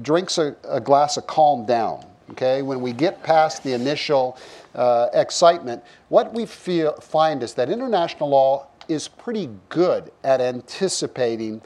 drinks 0.00 0.38
a, 0.38 0.56
a 0.66 0.80
glass 0.80 1.18
of 1.18 1.26
calm 1.26 1.66
down 1.66 2.06
okay? 2.30 2.62
When 2.62 2.80
we 2.80 2.92
get 2.92 3.22
past 3.22 3.62
the 3.62 3.72
initial 3.72 4.38
uh, 4.76 5.08
excitement, 5.14 5.82
what 6.08 6.32
we 6.32 6.46
feel, 6.46 6.92
find 7.00 7.42
is 7.42 7.54
that 7.54 7.68
international 7.70 8.28
law 8.28 8.68
is 8.88 9.08
pretty 9.08 9.50
good 9.68 10.12
at 10.22 10.40
anticipating 10.40 11.60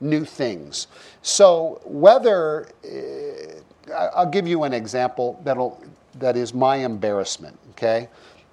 new 0.00 0.24
things. 0.24 0.88
So 1.22 1.80
whether, 1.84 2.68
uh, 2.84 3.92
I'll 4.14 4.30
give 4.30 4.48
you 4.48 4.64
an 4.64 4.72
example 4.72 5.40
that'll, 5.44 5.80
that 6.18 6.36
is 6.36 6.52
my 6.52 6.76
embarrassment, 6.76 7.58
okay? 7.70 8.08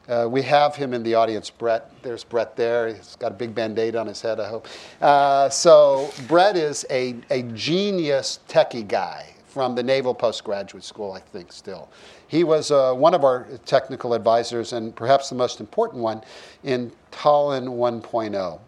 Uh, 0.08 0.28
we 0.28 0.42
have 0.42 0.76
him 0.76 0.94
in 0.94 1.04
the 1.04 1.16
audience, 1.16 1.50
Brett. 1.50 1.90
There's 2.02 2.24
Brett 2.24 2.56
there. 2.56 2.94
He's 2.94 3.16
got 3.16 3.32
a 3.32 3.36
big 3.36 3.56
band-aid 3.56 3.96
on 3.96 4.08
his 4.08 4.22
head, 4.22 4.40
I 4.40 4.50
hope. 4.50 4.68
Uh, 5.00 5.48
so 5.50 6.12
Brett 6.28 6.58
is 6.58 6.86
a, 6.90 7.16
a 7.30 7.44
genius 7.54 8.40
techie 8.50 8.88
guy 8.88 9.34
from 9.46 9.76
the 9.76 9.84
Naval 9.84 10.14
Postgraduate 10.14 10.84
School, 10.84 11.14
I 11.14 11.20
think, 11.20 11.52
still. 11.52 11.90
He 12.32 12.46
was 12.46 12.72
uh, 12.72 12.94
one 12.94 13.14
of 13.14 13.26
our 13.26 13.46
technical 13.66 14.14
advisors 14.14 14.72
and 14.72 14.96
perhaps 14.96 15.28
the 15.28 15.36
most 15.36 15.60
important 15.60 16.02
one 16.02 16.22
in 16.64 16.90
Tallinn 17.12 17.68
1.0. 17.68 18.60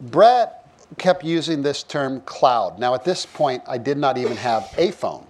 Brett 0.00 0.70
kept 0.96 1.24
using 1.24 1.60
this 1.60 1.82
term 1.82 2.20
cloud. 2.20 2.78
Now, 2.78 2.94
at 2.94 3.02
this 3.02 3.26
point, 3.26 3.64
I 3.66 3.78
did 3.78 3.98
not 3.98 4.16
even 4.16 4.36
have 4.36 4.72
a 4.78 4.92
phone, 4.92 5.26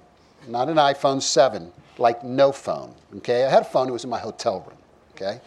not 0.47 0.69
an 0.69 0.77
iPhone 0.77 1.23
7, 1.23 1.73
like 1.97 2.23
no 2.23 2.53
phone. 2.53 2.95
Okay, 3.16 3.47
I 3.47 3.49
had 3.49 3.62
a 3.62 3.65
phone, 3.65 3.89
it 3.89 3.93
was 3.93 4.05
in 4.05 4.11
my 4.11 4.19
hotel 4.19 4.61
room. 4.61 4.79
Okay. 5.16 5.41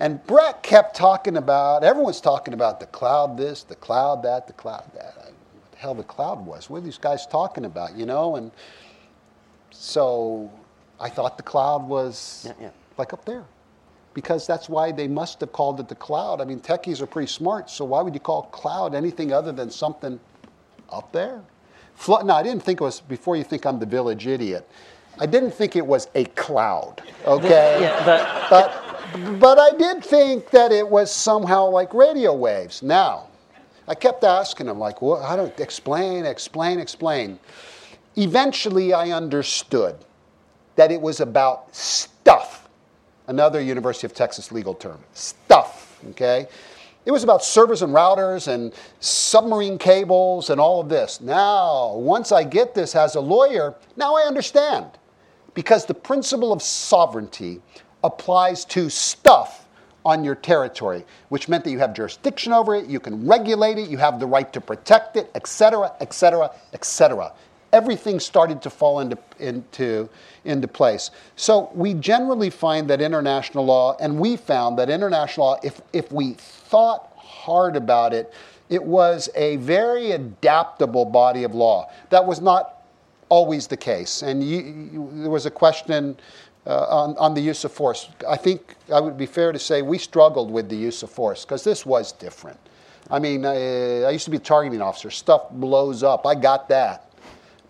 And 0.00 0.26
Brett 0.26 0.64
kept 0.64 0.96
talking 0.96 1.36
about, 1.36 1.84
everyone's 1.84 2.20
talking 2.20 2.54
about 2.54 2.80
the 2.80 2.86
cloud 2.86 3.36
this, 3.36 3.62
the 3.62 3.76
cloud 3.76 4.24
that, 4.24 4.48
the 4.48 4.52
cloud 4.54 4.90
that 4.94 5.14
What 5.16 5.70
the 5.70 5.76
hell 5.76 5.94
the 5.94 6.02
cloud 6.02 6.44
was. 6.44 6.68
What 6.68 6.78
are 6.78 6.84
these 6.84 6.98
guys 6.98 7.24
talking 7.24 7.66
about, 7.66 7.94
you 7.94 8.04
know? 8.04 8.34
And 8.34 8.50
so 9.74 10.50
I 11.00 11.08
thought 11.10 11.36
the 11.36 11.42
cloud 11.42 11.86
was 11.88 12.44
Yeah, 12.46 12.52
yeah. 12.60 12.70
like 12.96 13.12
up 13.12 13.24
there. 13.24 13.44
Because 14.14 14.46
that's 14.46 14.68
why 14.68 14.92
they 14.92 15.08
must 15.08 15.40
have 15.40 15.52
called 15.52 15.80
it 15.80 15.88
the 15.88 15.96
cloud. 15.96 16.40
I 16.40 16.44
mean, 16.44 16.60
techies 16.60 17.00
are 17.00 17.06
pretty 17.06 17.26
smart, 17.26 17.68
so 17.68 17.84
why 17.84 18.00
would 18.00 18.14
you 18.14 18.20
call 18.20 18.42
cloud 18.44 18.94
anything 18.94 19.32
other 19.32 19.50
than 19.50 19.70
something 19.70 20.20
up 20.90 21.10
there? 21.10 21.40
Flo- 21.96 22.22
no, 22.22 22.34
I 22.34 22.42
didn't 22.44 22.62
think 22.62 22.80
it 22.80 22.84
was, 22.84 23.00
before 23.00 23.34
you 23.34 23.42
think 23.42 23.66
I'm 23.66 23.80
the 23.80 23.86
village 23.86 24.26
idiot, 24.28 24.68
I 25.18 25.26
didn't 25.26 25.50
think 25.52 25.74
it 25.74 25.84
was 25.84 26.08
a 26.14 26.24
cloud, 26.26 27.02
okay? 27.26 27.78
Yeah, 27.80 28.04
but 28.04 28.50
But, 28.50 29.40
but 29.40 29.58
I 29.58 29.76
did 29.76 30.04
think 30.04 30.50
that 30.50 30.70
it 30.70 30.88
was 30.88 31.12
somehow 31.12 31.68
like 31.68 31.92
radio 31.92 32.34
waves. 32.34 32.82
Now, 32.82 33.26
I 33.88 33.94
kept 33.96 34.22
asking 34.24 34.68
him, 34.68 34.78
like, 34.78 35.02
well, 35.02 35.22
I 35.22 35.34
don't 35.36 35.58
explain, 35.60 36.24
explain, 36.24 36.78
explain. 36.78 37.38
Eventually, 38.16 38.92
I 38.92 39.10
understood 39.10 39.96
that 40.76 40.92
it 40.92 41.00
was 41.00 41.20
about 41.20 41.74
stuff. 41.74 42.68
Another 43.26 43.60
University 43.60 44.06
of 44.06 44.14
Texas 44.14 44.52
legal 44.52 44.74
term, 44.74 44.98
stuff. 45.12 45.98
Okay, 46.10 46.46
it 47.06 47.10
was 47.10 47.24
about 47.24 47.42
servers 47.42 47.82
and 47.82 47.92
routers 47.92 48.48
and 48.48 48.72
submarine 49.00 49.78
cables 49.78 50.50
and 50.50 50.60
all 50.60 50.80
of 50.80 50.88
this. 50.88 51.20
Now, 51.20 51.94
once 51.94 52.32
I 52.32 52.44
get 52.44 52.74
this 52.74 52.94
as 52.94 53.14
a 53.14 53.20
lawyer, 53.20 53.74
now 53.96 54.14
I 54.14 54.22
understand 54.22 54.86
because 55.54 55.86
the 55.86 55.94
principle 55.94 56.52
of 56.52 56.62
sovereignty 56.62 57.60
applies 58.02 58.64
to 58.66 58.90
stuff 58.90 59.66
on 60.04 60.22
your 60.22 60.34
territory, 60.34 61.04
which 61.30 61.48
meant 61.48 61.64
that 61.64 61.70
you 61.70 61.78
have 61.78 61.94
jurisdiction 61.94 62.52
over 62.52 62.74
it, 62.74 62.86
you 62.86 63.00
can 63.00 63.26
regulate 63.26 63.78
it, 63.78 63.88
you 63.88 63.96
have 63.96 64.20
the 64.20 64.26
right 64.26 64.52
to 64.52 64.60
protect 64.60 65.16
it, 65.16 65.30
etc., 65.34 65.92
etc., 66.00 66.50
etc. 66.74 67.32
Everything 67.74 68.20
started 68.20 68.62
to 68.62 68.70
fall 68.70 69.00
into, 69.00 69.18
into, 69.40 70.08
into 70.44 70.68
place. 70.68 71.10
So 71.34 71.70
we 71.74 71.94
generally 71.94 72.48
find 72.48 72.88
that 72.88 73.00
international 73.00 73.64
law, 73.66 73.96
and 74.00 74.20
we 74.20 74.36
found 74.36 74.78
that 74.78 74.88
international 74.88 75.46
law, 75.46 75.58
if, 75.64 75.80
if 75.92 76.12
we 76.12 76.34
thought 76.34 77.12
hard 77.16 77.74
about 77.74 78.14
it, 78.14 78.32
it 78.70 78.82
was 78.82 79.28
a 79.34 79.56
very 79.56 80.12
adaptable 80.12 81.04
body 81.04 81.42
of 81.42 81.52
law. 81.54 81.90
That 82.10 82.24
was 82.24 82.40
not 82.40 82.82
always 83.28 83.66
the 83.66 83.76
case. 83.76 84.22
And 84.22 84.42
you, 84.42 84.58
you, 84.92 85.10
there 85.14 85.30
was 85.30 85.46
a 85.46 85.50
question 85.50 86.16
uh, 86.66 86.86
on, 86.88 87.16
on 87.18 87.34
the 87.34 87.40
use 87.40 87.64
of 87.64 87.72
force. 87.72 88.08
I 88.28 88.36
think 88.36 88.76
I 88.92 89.00
would 89.00 89.18
be 89.18 89.26
fair 89.26 89.50
to 89.52 89.58
say 89.58 89.82
we 89.82 89.98
struggled 89.98 90.50
with 90.50 90.68
the 90.68 90.76
use 90.76 91.02
of 91.02 91.10
force 91.10 91.44
because 91.44 91.64
this 91.64 91.84
was 91.84 92.12
different. 92.12 92.58
I 93.10 93.18
mean, 93.18 93.44
I, 93.44 94.02
I 94.02 94.10
used 94.10 94.24
to 94.26 94.30
be 94.30 94.38
a 94.38 94.40
targeting 94.40 94.80
officer. 94.80 95.10
Stuff 95.10 95.50
blows 95.50 96.02
up. 96.02 96.26
I 96.26 96.34
got 96.34 96.68
that. 96.68 97.10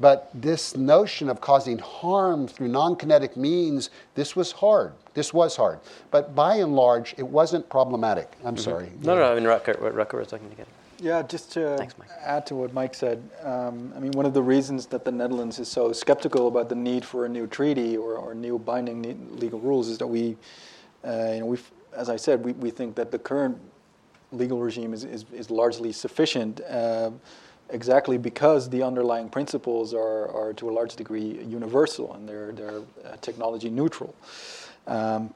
But 0.00 0.30
this 0.34 0.76
notion 0.76 1.28
of 1.28 1.40
causing 1.40 1.78
harm 1.78 2.48
through 2.48 2.68
non 2.68 2.96
kinetic 2.96 3.36
means, 3.36 3.90
this 4.14 4.34
was 4.34 4.52
hard. 4.52 4.92
This 5.14 5.32
was 5.32 5.56
hard. 5.56 5.78
But 6.10 6.34
by 6.34 6.56
and 6.56 6.74
large, 6.74 7.14
it 7.16 7.26
wasn't 7.26 7.68
problematic. 7.68 8.32
I'm 8.44 8.56
sorry. 8.56 8.90
no, 9.02 9.14
no, 9.14 9.30
I 9.30 9.34
mean, 9.34 9.44
Rutger, 9.44 9.76
Rutger 9.76 10.18
was 10.18 10.32
looking 10.32 10.50
to 10.50 10.56
get. 10.56 10.66
Yeah, 11.00 11.22
just 11.22 11.52
to 11.52 11.76
Thanks, 11.76 11.94
add 12.22 12.46
to 12.46 12.54
what 12.54 12.72
Mike 12.72 12.94
said, 12.94 13.22
um, 13.42 13.92
I 13.96 14.00
mean, 14.00 14.12
one 14.12 14.26
of 14.26 14.32
the 14.32 14.42
reasons 14.42 14.86
that 14.86 15.04
the 15.04 15.12
Netherlands 15.12 15.58
is 15.58 15.68
so 15.68 15.92
skeptical 15.92 16.48
about 16.48 16.68
the 16.68 16.74
need 16.74 17.04
for 17.04 17.26
a 17.26 17.28
new 17.28 17.46
treaty 17.46 17.96
or, 17.96 18.14
or 18.14 18.34
new 18.34 18.58
binding 18.58 19.36
legal 19.36 19.58
rules 19.58 19.88
is 19.88 19.98
that 19.98 20.06
we, 20.06 20.36
uh, 21.04 21.32
you 21.32 21.40
know, 21.40 21.46
we, 21.46 21.58
as 21.94 22.08
I 22.08 22.16
said, 22.16 22.44
we, 22.44 22.52
we 22.52 22.70
think 22.70 22.94
that 22.94 23.10
the 23.10 23.18
current 23.18 23.58
legal 24.32 24.60
regime 24.60 24.94
is, 24.94 25.04
is, 25.04 25.24
is 25.32 25.50
largely 25.50 25.92
sufficient. 25.92 26.60
Uh, 26.62 27.10
exactly 27.70 28.18
because 28.18 28.68
the 28.68 28.82
underlying 28.82 29.28
principles 29.28 29.94
are, 29.94 30.28
are 30.28 30.52
to 30.54 30.70
a 30.70 30.72
large 30.72 30.96
degree 30.96 31.42
universal 31.44 32.12
and 32.14 32.28
they're, 32.28 32.52
they're 32.52 32.80
uh, 33.04 33.16
technology 33.20 33.70
neutral. 33.70 34.14
Um, 34.86 35.32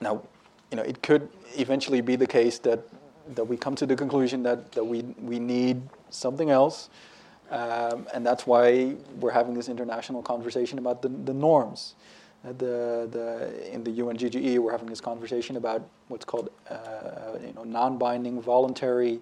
now, 0.00 0.22
you 0.70 0.76
know, 0.76 0.82
it 0.82 1.02
could 1.02 1.28
eventually 1.56 2.00
be 2.00 2.16
the 2.16 2.26
case 2.26 2.58
that, 2.58 2.80
that 3.34 3.44
we 3.44 3.56
come 3.56 3.74
to 3.76 3.86
the 3.86 3.96
conclusion 3.96 4.42
that, 4.42 4.72
that 4.72 4.84
we, 4.84 5.02
we 5.20 5.38
need 5.38 5.82
something 6.10 6.50
else. 6.50 6.90
Um, 7.50 8.06
and 8.12 8.26
that's 8.26 8.46
why 8.46 8.96
we're 9.20 9.30
having 9.30 9.54
this 9.54 9.68
international 9.68 10.22
conversation 10.22 10.78
about 10.78 11.02
the, 11.02 11.08
the 11.08 11.34
norms. 11.34 11.94
Uh, 12.44 12.52
the, 12.52 13.08
the, 13.10 13.72
in 13.72 13.84
the 13.84 13.90
UNGGE, 13.90 14.58
we're 14.58 14.72
having 14.72 14.88
this 14.88 15.00
conversation 15.00 15.56
about 15.56 15.86
what's 16.08 16.24
called 16.24 16.50
uh, 16.68 17.38
you 17.40 17.52
know, 17.54 17.64
non-binding 17.64 18.42
voluntary 18.42 19.20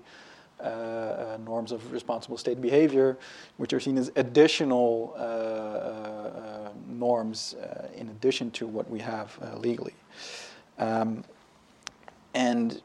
uh, 0.62 0.66
uh, 0.66 1.39
norms 1.44 1.72
of 1.72 1.93
responsible 1.93 2.36
state 2.36 2.60
behavior, 2.60 3.18
which 3.56 3.72
are 3.72 3.80
seen 3.80 3.98
as 3.98 4.10
additional 4.16 5.14
uh, 5.16 5.20
uh, 5.20 6.70
norms 6.86 7.55
uh, 7.55 7.89
in 7.97 8.09
addition 8.09 8.51
to 8.52 8.66
what 8.66 8.89
we 8.90 9.01
have 9.01 9.39
uh, 9.43 9.56
legally. 9.59 9.94
Um, 10.78 11.24
and 12.34 12.80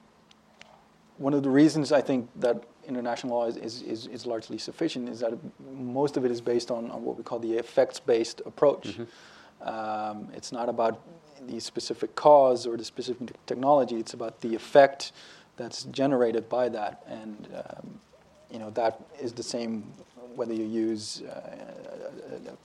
one 1.17 1.33
of 1.33 1.43
the 1.43 1.49
reasons 1.49 1.91
I 1.91 2.01
think 2.01 2.29
that 2.37 2.63
international 2.87 3.37
law 3.37 3.45
is, 3.47 3.81
is, 3.81 4.07
is, 4.07 4.25
largely 4.25 4.57
sufficient 4.57 5.09
is 5.09 5.19
that 5.19 5.33
most 5.73 6.15
of 6.15 6.25
it 6.25 6.31
is 6.31 6.41
based 6.41 6.71
on, 6.71 6.89
on 6.91 7.03
what 7.03 7.17
we 7.17 7.23
call 7.23 7.39
the 7.39 7.53
effects-based 7.53 8.41
approach. 8.45 8.97
Um, 9.61 10.29
it's 10.33 10.51
not 10.51 10.69
about 10.69 11.01
the 11.47 11.59
specific 11.59 12.15
cause 12.15 12.65
or 12.65 12.77
the 12.77 12.85
specific 12.85 13.29
technology. 13.45 13.97
It's 13.97 14.13
about 14.13 14.41
the 14.41 14.55
effect 14.55 15.11
that's 15.57 15.83
generated 15.85 16.47
by 16.47 16.69
that, 16.69 17.03
and 17.07 17.47
um, 17.55 17.99
you 18.49 18.59
know 18.59 18.69
that 18.71 19.01
is 19.19 19.33
the 19.33 19.43
same 19.43 19.83
whether 20.35 20.53
you 20.53 20.65
use 20.65 21.23
uh, 21.23 21.55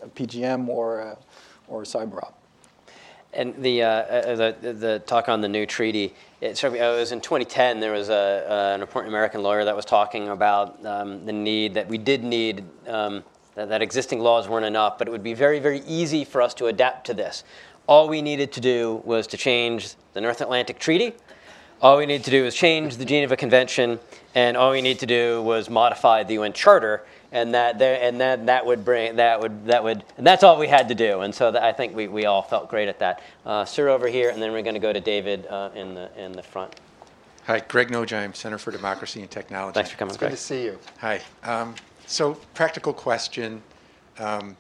a, 0.03 0.05
a 0.05 0.09
PGM 0.11 0.69
or 0.69 1.01
a, 1.01 1.19
or 1.69 1.83
a 1.83 1.85
cyber 1.85 2.19
op. 2.19 2.39
And 3.35 3.55
the, 3.63 3.83
uh, 3.83 3.89
uh, 3.89 4.53
the, 4.61 4.73
the 4.75 4.99
talk 5.07 5.31
on 5.31 5.41
the 5.41 5.49
new 5.49 5.65
treaty, 5.65 6.15
it, 6.43 6.59
struck 6.59 6.75
me, 6.75 6.81
uh, 6.81 6.93
it 6.93 6.99
was 6.99 7.13
in 7.13 7.21
2010, 7.23 7.81
there 7.81 7.93
was 7.93 8.11
a, 8.11 8.47
uh, 8.47 8.75
an 8.75 8.83
important 8.83 9.11
American 9.11 9.43
lawyer 9.43 9.65
that 9.65 9.75
was 9.75 9.87
talking 9.87 10.29
about 10.29 10.85
um, 10.85 11.25
the 11.25 11.33
need, 11.33 11.73
that 11.73 11.89
we 11.89 11.97
did 11.97 12.23
need 12.23 12.63
um, 12.87 13.25
that, 13.55 13.71
that 13.71 13.81
existing 13.81 14.21
laws 14.21 14.49
weren't 14.49 14.67
enough, 14.67 14.99
but 14.99 15.09
it 15.09 15.11
would 15.11 15.23
be 15.23 15.33
very, 15.33 15.61
very 15.61 15.81
easy 15.87 16.27
for 16.27 16.43
us 16.43 16.53
to 16.55 16.67
adapt 16.67 17.07
to 17.07 17.15
this. 17.15 17.43
All 17.87 18.07
we 18.07 18.21
needed 18.21 18.53
to 18.53 18.61
do 18.61 19.01
was 19.05 19.27
to 19.29 19.39
change 19.39 19.95
the 20.13 20.21
North 20.21 20.43
Atlantic 20.43 20.79
Treaty. 20.79 21.15
All 21.83 21.99
we 21.99 22.07
need 22.07 22.23
to 22.25 22.31
do 22.31 22.45
is 22.45 22.55
change 22.55 22.97
the 22.97 23.05
Geneva 23.05 23.37
Convention, 23.37 23.99
and 24.37 24.57
all 24.57 24.71
we 24.71 24.81
need 24.81 25.01
to 25.01 25.07
do 25.07 25.43
was 25.43 25.69
modify 25.69 26.23
the 26.23 26.35
UN 26.35 26.53
Charter, 26.53 27.05
and 27.33 27.53
that 27.55 27.77
there, 27.77 28.01
and 28.01 28.21
that 28.21 28.47
that 28.47 28.65
would 28.65 28.85
bring 28.85 29.17
that 29.17 29.41
would 29.41 29.67
that 29.67 29.83
would 29.83 30.05
and 30.17 30.25
that's 30.25 30.45
all 30.45 30.61
we 30.61 30.69
had 30.69 30.89
to 30.91 30.95
do. 30.95 31.23
And 31.23 31.35
so 31.35 31.51
that, 31.51 31.61
I 31.61 31.73
think 31.73 31.97
we, 31.97 32.07
we 32.07 32.25
all 32.25 32.41
felt 32.41 32.71
great 32.71 32.89
at 32.89 33.01
that. 33.01 33.21
Uh, 33.45 33.65
Sir 33.65 33.89
over 33.89 34.07
here, 34.07 34.31
and 34.31 34.41
then 34.41 34.53
we're 34.53 34.63
going 34.63 34.75
to 34.75 34.81
go 34.81 34.93
to 34.93 35.01
David 35.01 35.45
uh, 35.49 35.71
in 35.75 35.95
the 35.95 36.09
in 36.17 36.31
the 36.31 36.43
front. 36.43 36.73
Hi, 37.47 37.59
Greg 37.59 37.89
Nojeim, 37.89 38.37
Center 38.37 38.59
for 38.59 38.71
Democracy 38.71 39.21
and 39.21 39.29
Technology. 39.29 39.75
Thanks 39.75 39.91
for 39.91 39.97
coming, 39.97 40.15
It's 40.15 40.21
good 40.21 40.31
to 40.31 40.37
see 40.37 40.63
you. 40.63 40.79
Hi. 41.01 41.21
Um, 41.43 41.75
so, 42.07 42.35
practical 42.55 42.93
question. 42.93 43.61
Um, 44.21 44.57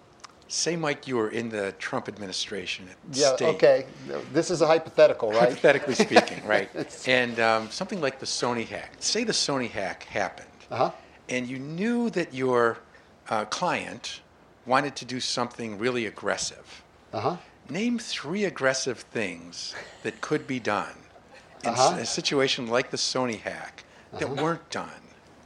say, 0.53 0.77
Mike, 0.77 1.09
you 1.09 1.16
were 1.16 1.31
in 1.31 1.49
the 1.49 1.73
Trump 1.79 2.09
administration 2.09 2.89
at 2.91 3.16
Yeah, 3.16 3.35
state. 3.35 3.55
okay. 3.57 3.87
This 4.33 4.51
is 4.51 4.61
a 4.61 4.66
hypothetical, 4.66 5.31
right? 5.31 5.49
Hypothetically 5.49 5.95
speaking, 6.07 6.47
right? 6.47 6.69
And 7.07 7.41
um, 7.41 7.70
something 7.70 8.01
like 8.01 8.20
the 8.20 8.27
Sony 8.27 8.66
hack. 8.66 8.93
Say 9.01 9.24
the 9.24 9.33
Sony 9.33 9.70
hack 9.70 10.05
happened, 10.05 10.49
Uh-huh. 10.70 10.91
and 11.29 11.47
you 11.49 11.59
knew 11.59 12.11
that 12.11 12.35
your 12.35 12.79
uh, 13.31 13.45
client 13.47 14.20
wanted 14.66 14.95
to 14.97 15.05
do 15.05 15.19
something 15.20 15.79
really 15.79 16.07
aggressive. 16.07 16.83
Uh-huh. 17.12 17.37
Name 17.69 17.99
three 17.99 18.45
aggressive 18.45 19.01
things 19.01 19.74
that 20.03 20.20
could 20.20 20.47
be 20.47 20.61
done 20.61 20.95
in 21.65 21.70
Uh-huh. 21.70 21.97
a 21.99 22.05
situation 22.07 22.66
like 22.66 22.91
the 22.91 22.97
Sony 22.99 23.41
hack 23.41 23.85
that 24.19 24.29
weren't 24.31 24.69
done. 24.70 25.02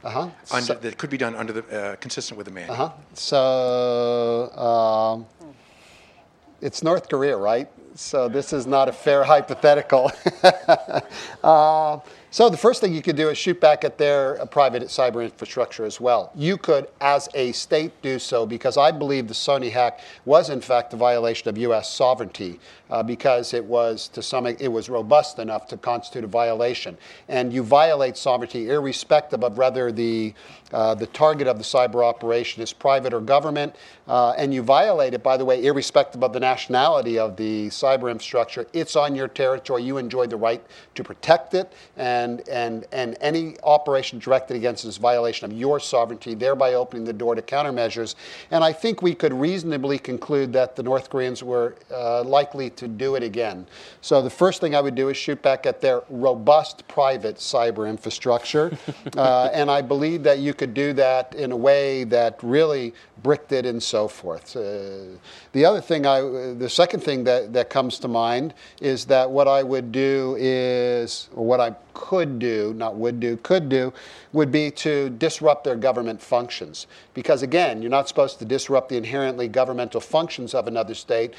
Uh-huh. 0.07 0.29
Under, 0.51 0.65
So- 0.65 0.73
that 0.75 0.97
could 0.97 1.09
be 1.09 1.17
done 1.17 1.35
under 1.35 1.53
the 1.53 1.63
uh, 1.63 1.95
consistent 1.97 2.37
with 2.37 2.45
the 2.47 2.53
manual. 2.53 2.73
Uh-huh. 2.73 2.91
So 3.13 4.49
um, 4.57 5.25
it's 6.61 6.81
North 6.81 7.09
Korea, 7.09 7.35
right? 7.35 7.67
So 7.95 8.29
this 8.29 8.53
is 8.53 8.65
not 8.65 8.87
a 8.87 8.93
fair 8.93 9.23
hypothetical. 9.23 10.11
uh, 11.43 11.99
so 12.37 12.51
the 12.51 12.55
first 12.55 12.81
thing 12.81 12.93
you 12.93 13.01
could 13.01 13.15
do 13.15 13.29
is 13.29 13.37
shoot 13.39 13.59
back 13.59 13.83
at 13.83 13.97
their 13.97 14.39
uh, 14.39 14.45
private 14.45 14.83
cyber 14.83 15.23
infrastructure 15.23 15.85
as 15.85 15.99
well. 15.99 16.31
You 16.35 16.55
could, 16.55 16.87
as 17.01 17.27
a 17.33 17.51
state, 17.51 17.99
do 18.03 18.19
so 18.19 18.45
because 18.45 18.77
I 18.77 18.91
believe 18.91 19.27
the 19.27 19.33
Sony 19.33 19.71
hack 19.71 20.01
was 20.23 20.51
in 20.51 20.61
fact 20.61 20.93
a 20.93 20.97
violation 20.97 21.49
of 21.49 21.57
U.S. 21.57 21.91
sovereignty 21.91 22.59
uh, 22.91 23.01
because 23.01 23.55
it 23.55 23.65
was 23.65 24.07
to 24.09 24.21
some 24.21 24.45
it 24.45 24.71
was 24.71 24.87
robust 24.87 25.39
enough 25.39 25.67
to 25.69 25.77
constitute 25.77 26.25
a 26.25 26.27
violation. 26.27 26.95
And 27.27 27.51
you 27.51 27.63
violate 27.63 28.17
sovereignty 28.17 28.69
irrespective 28.69 29.43
of 29.43 29.57
whether 29.57 29.91
the 29.91 30.35
uh, 30.73 30.93
the 30.93 31.07
target 31.07 31.47
of 31.47 31.57
the 31.57 31.63
cyber 31.63 32.03
operation 32.03 32.61
is 32.61 32.73
private 32.73 33.13
or 33.13 33.21
government, 33.21 33.73
uh, 34.07 34.31
and 34.31 34.53
you 34.53 34.61
violate 34.61 35.13
it, 35.13 35.23
by 35.23 35.37
the 35.37 35.45
way, 35.45 35.63
irrespective 35.63 36.21
of 36.21 36.33
the 36.33 36.39
nationality 36.41 37.17
of 37.17 37.37
the 37.37 37.67
cyber 37.67 38.11
infrastructure. 38.11 38.67
It's 38.73 38.97
on 38.97 39.15
your 39.15 39.29
territory. 39.29 39.83
You 39.83 39.97
enjoy 39.97 40.27
the 40.27 40.35
right 40.35 40.61
to 40.95 41.03
protect 41.05 41.53
it, 41.53 41.71
and, 41.95 42.26
and, 42.49 42.85
and 42.91 43.17
any 43.21 43.55
operation 43.63 44.19
directed 44.19 44.55
against 44.55 44.85
it 44.85 44.89
is 44.89 44.97
violation 44.97 45.49
of 45.49 45.57
your 45.57 45.79
sovereignty, 45.79 46.33
thereby 46.33 46.73
opening 46.73 47.05
the 47.05 47.13
door 47.13 47.35
to 47.35 47.41
countermeasures. 47.41 48.15
And 48.51 48.63
I 48.63 48.73
think 48.73 49.01
we 49.01 49.13
could 49.13 49.33
reasonably 49.33 49.99
conclude 49.99 50.53
that 50.53 50.75
the 50.75 50.83
North 50.83 51.09
Koreans 51.09 51.43
were 51.43 51.75
uh, 51.91 52.23
likely 52.23 52.69
to 52.71 52.87
do 52.87 53.15
it 53.15 53.23
again. 53.23 53.67
So 54.01 54.21
the 54.21 54.29
first 54.29 54.61
thing 54.61 54.75
I 54.75 54.81
would 54.81 54.95
do 54.95 55.09
is 55.09 55.17
shoot 55.17 55.41
back 55.41 55.65
at 55.65 55.81
their 55.81 56.03
robust 56.09 56.87
private 56.87 57.37
cyber 57.37 57.89
infrastructure. 57.89 58.77
uh, 59.17 59.49
and 59.53 59.69
I 59.71 59.81
believe 59.81 60.23
that 60.23 60.39
you 60.39 60.53
could 60.53 60.73
do 60.73 60.93
that 60.93 61.33
in 61.35 61.51
a 61.51 61.57
way 61.57 62.03
that 62.05 62.39
really 62.43 62.93
bricked 63.23 63.51
it 63.51 63.65
and 63.65 63.81
so 63.81 64.07
forth. 64.07 64.55
Uh, 64.55 65.17
the 65.51 65.65
other 65.65 65.81
thing, 65.81 66.05
I, 66.05 66.21
the 66.21 66.69
second 66.69 67.01
thing 67.01 67.23
that, 67.23 67.53
that 67.53 67.69
comes 67.69 67.99
to 67.99 68.07
mind 68.07 68.53
is 68.81 69.05
that 69.05 69.29
what 69.29 69.47
I 69.47 69.63
would 69.63 69.91
do 69.91 70.35
is, 70.39 71.29
or 71.35 71.45
what 71.45 71.59
I 71.59 71.71
could 72.07 72.39
do, 72.39 72.73
not 72.77 72.95
would 72.95 73.19
do, 73.19 73.35
could 73.35 73.67
do, 73.67 73.91
would 74.31 74.49
be 74.49 74.71
to 74.71 75.09
disrupt 75.09 75.65
their 75.65 75.75
government 75.75 76.21
functions. 76.21 76.87
Because 77.13 77.43
again, 77.43 77.81
you're 77.81 77.91
not 77.91 78.07
supposed 78.07 78.39
to 78.39 78.45
disrupt 78.45 78.87
the 78.87 78.95
inherently 78.95 79.49
governmental 79.49 79.99
functions 79.99 80.53
of 80.53 80.67
another 80.67 80.93
state, 80.93 81.33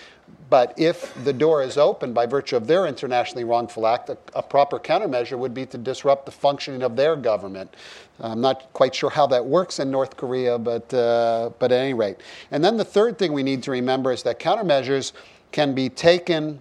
but 0.50 0.74
if 0.76 1.14
the 1.24 1.32
door 1.32 1.62
is 1.62 1.78
open 1.78 2.12
by 2.12 2.26
virtue 2.26 2.54
of 2.54 2.66
their 2.66 2.84
internationally 2.86 3.44
wrongful 3.44 3.86
act, 3.86 4.10
a, 4.10 4.18
a 4.34 4.42
proper 4.42 4.78
countermeasure 4.78 5.38
would 5.38 5.54
be 5.54 5.64
to 5.64 5.78
disrupt 5.78 6.26
the 6.26 6.32
functioning 6.32 6.82
of 6.82 6.96
their 6.96 7.16
government. 7.16 7.74
I'm 8.20 8.42
not 8.42 8.70
quite 8.74 8.94
sure 8.94 9.08
how 9.08 9.26
that 9.28 9.46
works 9.46 9.78
in 9.78 9.90
North 9.90 10.18
Korea, 10.18 10.58
but, 10.58 10.92
uh, 10.92 11.48
but 11.58 11.72
at 11.72 11.80
any 11.80 11.94
rate. 11.94 12.18
And 12.50 12.62
then 12.62 12.76
the 12.76 12.84
third 12.84 13.16
thing 13.18 13.32
we 13.32 13.42
need 13.42 13.62
to 13.62 13.70
remember 13.70 14.12
is 14.12 14.22
that 14.24 14.38
countermeasures 14.38 15.12
can 15.50 15.74
be 15.74 15.88
taken 15.88 16.60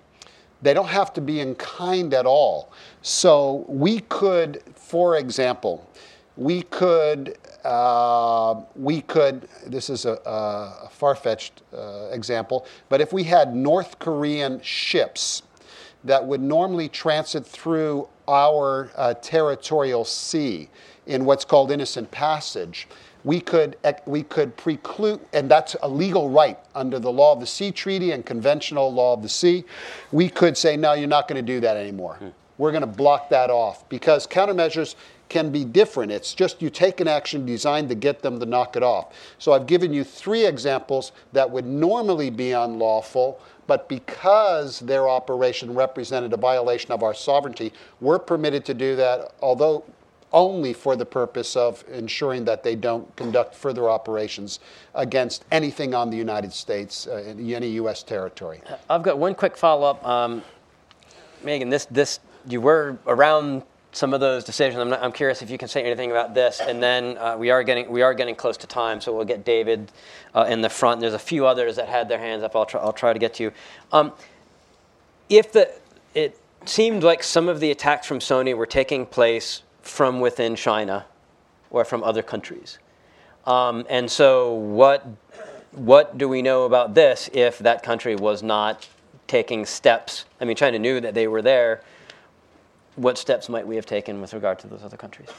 they 0.61 0.73
don't 0.73 0.87
have 0.87 1.13
to 1.13 1.21
be 1.21 1.39
in 1.39 1.55
kind 1.55 2.13
at 2.13 2.25
all. 2.25 2.71
So 3.07 3.63
we 3.69 4.01
could, 4.01 4.61
for 4.75 5.15
example, 5.15 5.89
we 6.35 6.63
could, 6.63 7.37
uh, 7.63 8.63
we 8.75 8.99
could, 8.99 9.47
this 9.65 9.89
is 9.89 10.03
a, 10.03 10.19
a 10.25 10.89
far-fetched 10.91 11.61
uh, 11.73 12.09
example, 12.11 12.65
but 12.89 12.99
if 12.99 13.13
we 13.13 13.23
had 13.23 13.55
North 13.55 13.97
Korean 13.99 14.59
ships 14.61 15.43
that 16.03 16.25
would 16.25 16.41
normally 16.41 16.89
transit 16.89 17.45
through 17.45 18.09
our 18.27 18.91
uh, 18.97 19.13
territorial 19.21 20.03
sea 20.03 20.67
in 21.05 21.23
what's 21.23 21.45
called 21.45 21.71
innocent 21.71 22.11
passage, 22.11 22.89
we 23.23 23.39
could, 23.39 23.77
we 24.05 24.23
could 24.23 24.57
preclude, 24.57 25.21
and 25.31 25.49
that's 25.49 25.77
a 25.81 25.87
legal 25.87 26.29
right 26.29 26.59
under 26.75 26.99
the 26.99 27.09
law 27.09 27.31
of 27.31 27.39
the 27.39 27.47
sea 27.47 27.71
treaty 27.71 28.11
and 28.11 28.25
conventional 28.25 28.93
law 28.93 29.13
of 29.13 29.21
the 29.21 29.29
sea. 29.29 29.63
We 30.11 30.27
could 30.27 30.57
say, 30.57 30.75
no, 30.75 30.91
you're 30.91 31.07
not 31.07 31.29
going 31.29 31.43
to 31.43 31.53
do 31.53 31.61
that 31.61 31.77
anymore. 31.77 32.19
We're 32.57 32.71
going 32.71 32.81
to 32.81 32.87
block 32.87 33.29
that 33.29 33.49
off 33.49 33.87
because 33.89 34.25
countermeasures 34.25 34.95
can 35.29 35.51
be 35.51 35.65
different. 35.65 36.11
It's 36.11 36.33
just 36.33 36.61
you 36.61 36.69
take 36.69 36.99
an 36.99 37.07
action 37.07 37.45
designed 37.45 37.89
to 37.89 37.95
get 37.95 38.21
them 38.21 38.39
to 38.39 38.45
knock 38.45 38.75
it 38.75 38.83
off. 38.83 39.13
So 39.37 39.51
I've 39.51 39.67
given 39.67 39.93
you 39.93 40.03
three 40.03 40.45
examples 40.45 41.11
that 41.33 41.49
would 41.49 41.65
normally 41.65 42.29
be 42.29 42.53
unlawful, 42.53 43.39
but 43.67 43.89
because 43.89 44.79
their 44.79 45.09
operation 45.09 45.73
represented 45.73 46.33
a 46.33 46.37
violation 46.37 46.91
of 46.91 47.03
our 47.03 47.13
sovereignty, 47.13 47.73
we're 47.99 48.19
permitted 48.19 48.63
to 48.65 48.73
do 48.73 48.95
that, 48.95 49.33
although 49.41 49.83
only 50.33 50.73
for 50.73 50.95
the 50.95 51.05
purpose 51.05 51.55
of 51.55 51.83
ensuring 51.91 52.45
that 52.45 52.63
they 52.63 52.75
don't 52.75 53.13
conduct 53.15 53.55
further 53.55 53.89
operations 53.89 54.59
against 54.93 55.45
anything 55.51 55.93
on 55.93 56.09
the 56.09 56.17
United 56.17 56.51
States, 56.51 57.07
uh, 57.07 57.17
in 57.17 57.49
any 57.53 57.69
U.S. 57.69 58.03
territory. 58.03 58.61
I've 58.89 59.03
got 59.03 59.17
one 59.17 59.35
quick 59.35 59.55
follow-up. 59.55 60.05
Um, 60.05 60.43
Megan, 61.43 61.69
this, 61.69 61.85
this, 61.85 62.19
you 62.47 62.61
were 62.61 62.97
around 63.05 63.63
some 63.91 64.13
of 64.13 64.19
those 64.19 64.43
decisions. 64.43 64.79
I'm, 64.79 64.89
not, 64.89 65.01
I'm 65.01 65.11
curious 65.11 65.41
if 65.41 65.49
you 65.49 65.57
can 65.57 65.67
say 65.67 65.83
anything 65.83 66.11
about 66.11 66.33
this. 66.33 66.59
And 66.59 66.81
then 66.81 67.17
uh, 67.17 67.35
we 67.37 67.49
are 67.49 67.63
getting 67.63 67.89
we 67.89 68.01
are 68.01 68.13
getting 68.13 68.35
close 68.35 68.57
to 68.57 68.67
time, 68.67 69.01
so 69.01 69.15
we'll 69.15 69.25
get 69.25 69.43
David 69.43 69.91
uh, 70.35 70.45
in 70.49 70.61
the 70.61 70.69
front. 70.69 71.01
There's 71.01 71.13
a 71.13 71.19
few 71.19 71.45
others 71.45 71.75
that 71.77 71.87
had 71.87 72.09
their 72.09 72.19
hands 72.19 72.43
up. 72.43 72.55
I'll 72.55 72.65
try, 72.65 72.81
I'll 72.81 72.93
try 72.93 73.13
to 73.13 73.19
get 73.19 73.33
to 73.35 73.43
you. 73.43 73.51
Um, 73.91 74.13
if 75.29 75.51
the 75.51 75.71
it 76.13 76.39
seemed 76.65 77.03
like 77.03 77.23
some 77.23 77.47
of 77.47 77.59
the 77.59 77.71
attacks 77.71 78.07
from 78.07 78.19
Sony 78.19 78.55
were 78.55 78.65
taking 78.65 79.05
place 79.05 79.63
from 79.81 80.19
within 80.19 80.55
China 80.55 81.05
or 81.69 81.85
from 81.85 82.03
other 82.03 82.21
countries. 82.21 82.79
Um, 83.45 83.85
and 83.89 84.09
so, 84.11 84.53
what, 84.53 85.05
what 85.71 86.17
do 86.17 86.27
we 86.27 86.41
know 86.41 86.65
about 86.65 86.93
this 86.93 87.29
if 87.33 87.59
that 87.59 87.83
country 87.83 88.15
was 88.15 88.43
not 88.43 88.87
taking 89.27 89.65
steps? 89.65 90.25
I 90.41 90.45
mean, 90.45 90.57
China 90.57 90.79
knew 90.79 90.99
that 90.99 91.13
they 91.13 91.27
were 91.27 91.41
there. 91.41 91.81
What 92.97 93.17
steps 93.17 93.47
might 93.47 93.65
we 93.65 93.75
have 93.77 93.85
taken 93.85 94.19
with 94.21 94.33
regard 94.33 94.59
to 94.59 94.67
those 94.67 94.83
other 94.83 94.97
countries? 94.97 95.29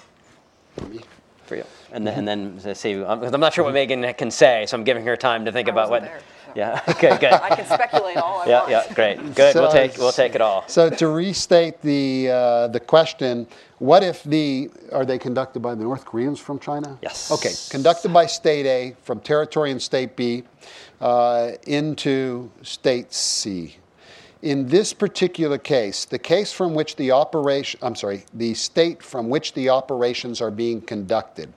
For 1.47 1.56
you. 1.56 1.64
And 1.93 2.06
then, 2.06 2.18
and 2.18 2.28
then 2.28 2.60
let's 2.64 2.78
see, 2.80 2.93
I'm, 2.94 3.20
'cause 3.20 3.32
I'm 3.32 3.40
not 3.40 3.52
sure 3.55 3.64
what 3.64 3.72
Megan 3.74 4.12
can 4.14 4.30
say, 4.30 4.64
so 4.66 4.76
I'm 4.76 4.85
giving 4.85 5.05
her 5.05 5.16
time 5.16 5.44
to 5.47 5.52
think 5.52 5.68
I 5.68 5.72
about 5.72 5.90
what. 5.90 6.02
wasn't 6.02 6.12
there, 6.12 6.20
so. 6.47 6.52
Yeah, 6.55 6.80
okay, 6.90 7.16
good. 7.18 7.32
I 7.32 7.55
can 7.56 7.66
speculate 7.66 8.16
all 8.18 8.40
I 8.43 8.47
yeah, 8.47 8.59
want. 8.60 8.70
yeah, 8.70 8.94
great. 8.94 9.35
Good. 9.35 9.55
we'll 9.55 9.70
take 9.72 9.97
we'll 9.98 10.12
take 10.12 10.35
it 10.35 10.40
all. 10.40 10.64
So 10.66 10.89
to 10.90 11.09
restate 11.09 11.80
the 11.82 12.30
uh, 12.30 12.68
the 12.68 12.80
question, 12.80 13.47
what 13.78 14.02
if 14.02 14.22
the 14.24 14.70
are 14.93 15.05
they 15.06 15.18
conducted 15.18 15.60
by 15.60 15.74
the 15.74 15.82
North 15.85 16.05
Koreans 16.05 16.39
from 16.39 16.59
China? 16.59 16.98
Yes. 17.02 17.30
Okay, 17.32 17.52
conducted 17.70 18.12
by 18.12 18.26
State 18.26 18.66
A 18.66 18.94
from 19.02 19.18
territory 19.20 19.70
in 19.70 19.80
State 19.80 20.16
B 20.16 20.44
uh, 21.01 21.52
into 21.66 22.51
State 22.62 23.12
C. 23.12 23.76
In 24.43 24.66
this 24.66 24.93
particular 24.93 25.59
case, 25.59 26.05
the 26.05 26.19
case 26.19 26.52
from 26.52 26.74
which 26.74 26.94
the 26.94 27.10
operation, 27.10 27.81
I'm 27.82 27.97
sorry, 27.97 28.24
the 28.32 28.55
state 28.55 29.02
from 29.02 29.28
which 29.28 29.52
the 29.55 29.69
operations 29.70 30.40
are 30.40 30.52
being 30.52 30.81
conducted 30.81 31.52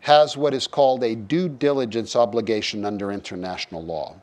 has 0.00 0.36
what 0.36 0.54
is 0.54 0.66
called 0.66 1.02
a 1.04 1.14
due 1.14 1.48
diligence 1.48 2.16
obligation 2.16 2.84
under 2.84 3.10
international 3.12 3.84
law. 3.84 4.16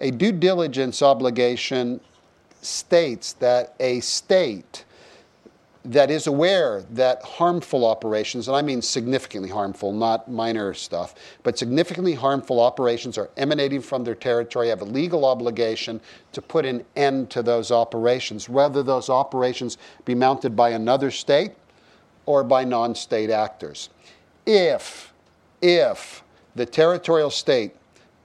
A 0.00 0.10
due 0.10 0.32
diligence 0.32 1.02
obligation 1.02 2.00
states 2.60 3.32
that 3.34 3.74
a 3.80 4.00
state 4.00 4.84
that 5.92 6.10
is 6.10 6.26
aware 6.26 6.82
that 6.90 7.22
harmful 7.22 7.86
operations, 7.86 8.48
and 8.48 8.56
I 8.56 8.62
mean 8.62 8.82
significantly 8.82 9.48
harmful, 9.48 9.92
not 9.92 10.28
minor 10.28 10.74
stuff, 10.74 11.14
but 11.44 11.56
significantly 11.56 12.14
harmful 12.14 12.60
operations 12.60 13.16
are 13.16 13.30
emanating 13.36 13.80
from 13.80 14.02
their 14.02 14.14
territory 14.16 14.68
have 14.68 14.82
a 14.82 14.84
legal 14.84 15.24
obligation 15.24 16.00
to 16.32 16.42
put 16.42 16.66
an 16.66 16.84
end 16.96 17.30
to 17.30 17.42
those 17.42 17.70
operations, 17.70 18.48
whether 18.48 18.82
those 18.82 19.08
operations 19.08 19.78
be 20.04 20.14
mounted 20.14 20.56
by 20.56 20.70
another 20.70 21.10
state 21.10 21.52
or 22.26 22.42
by 22.42 22.64
non 22.64 22.94
state 22.94 23.30
actors. 23.30 23.88
If, 24.44 25.12
if 25.62 26.24
the 26.56 26.66
territorial 26.66 27.30
state 27.30 27.76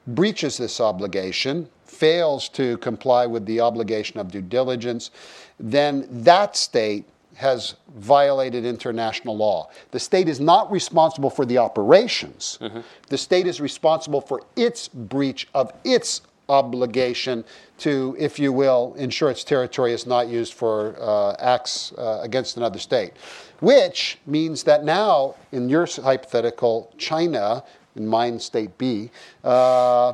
breaches 0.07 0.57
this 0.57 0.81
obligation, 0.81 1.69
fails 1.85 2.49
to 2.49 2.77
comply 2.77 3.27
with 3.27 3.45
the 3.45 3.59
obligation 3.59 4.19
of 4.19 4.31
due 4.31 4.41
diligence, 4.41 5.11
then 5.59 6.07
that 6.09 6.55
state 6.55 7.05
has 7.35 7.75
violated 7.95 8.65
international 8.65 9.35
law. 9.37 9.69
The 9.91 9.99
state 9.99 10.27
is 10.27 10.39
not 10.39 10.71
responsible 10.71 11.29
for 11.29 11.45
the 11.45 11.57
operations. 11.57 12.59
The 13.07 13.17
state 13.17 13.47
is 13.47 13.59
responsible 13.61 14.21
for 14.21 14.41
its 14.55 14.87
breach 14.87 15.47
of 15.53 15.71
its 15.83 16.21
obligation 16.49 17.43
to, 17.79 18.15
if 18.19 18.37
you 18.37 18.51
will, 18.51 18.93
ensure 18.97 19.31
its 19.31 19.43
territory 19.43 19.93
is 19.93 20.05
not 20.05 20.27
used 20.27 20.53
for 20.53 20.95
uh, 20.99 21.35
acts 21.39 21.93
uh, 21.93 22.19
against 22.21 22.57
another 22.57 22.79
state. 22.79 23.13
Which 23.61 24.17
means 24.25 24.63
that 24.63 24.83
now, 24.83 25.35
in 25.51 25.69
your 25.69 25.85
hypothetical, 25.85 26.91
China, 26.97 27.63
in 27.95 28.07
mine, 28.07 28.39
state 28.39 28.77
B, 28.77 29.11
uh, 29.43 30.13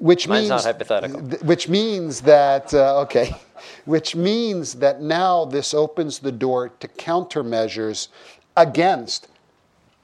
which 0.00 0.26
Mine's 0.26 0.40
means 0.40 0.50
not 0.50 0.64
hypothetical. 0.64 1.28
th- 1.28 1.42
which 1.42 1.68
means 1.68 2.22
that 2.22 2.74
uh, 2.74 3.00
okay, 3.02 3.36
which 3.84 4.16
means 4.16 4.74
that 4.76 5.00
now 5.00 5.44
this 5.44 5.72
opens 5.74 6.18
the 6.18 6.32
door 6.32 6.70
to 6.80 6.88
countermeasures 6.88 8.08
against 8.56 9.28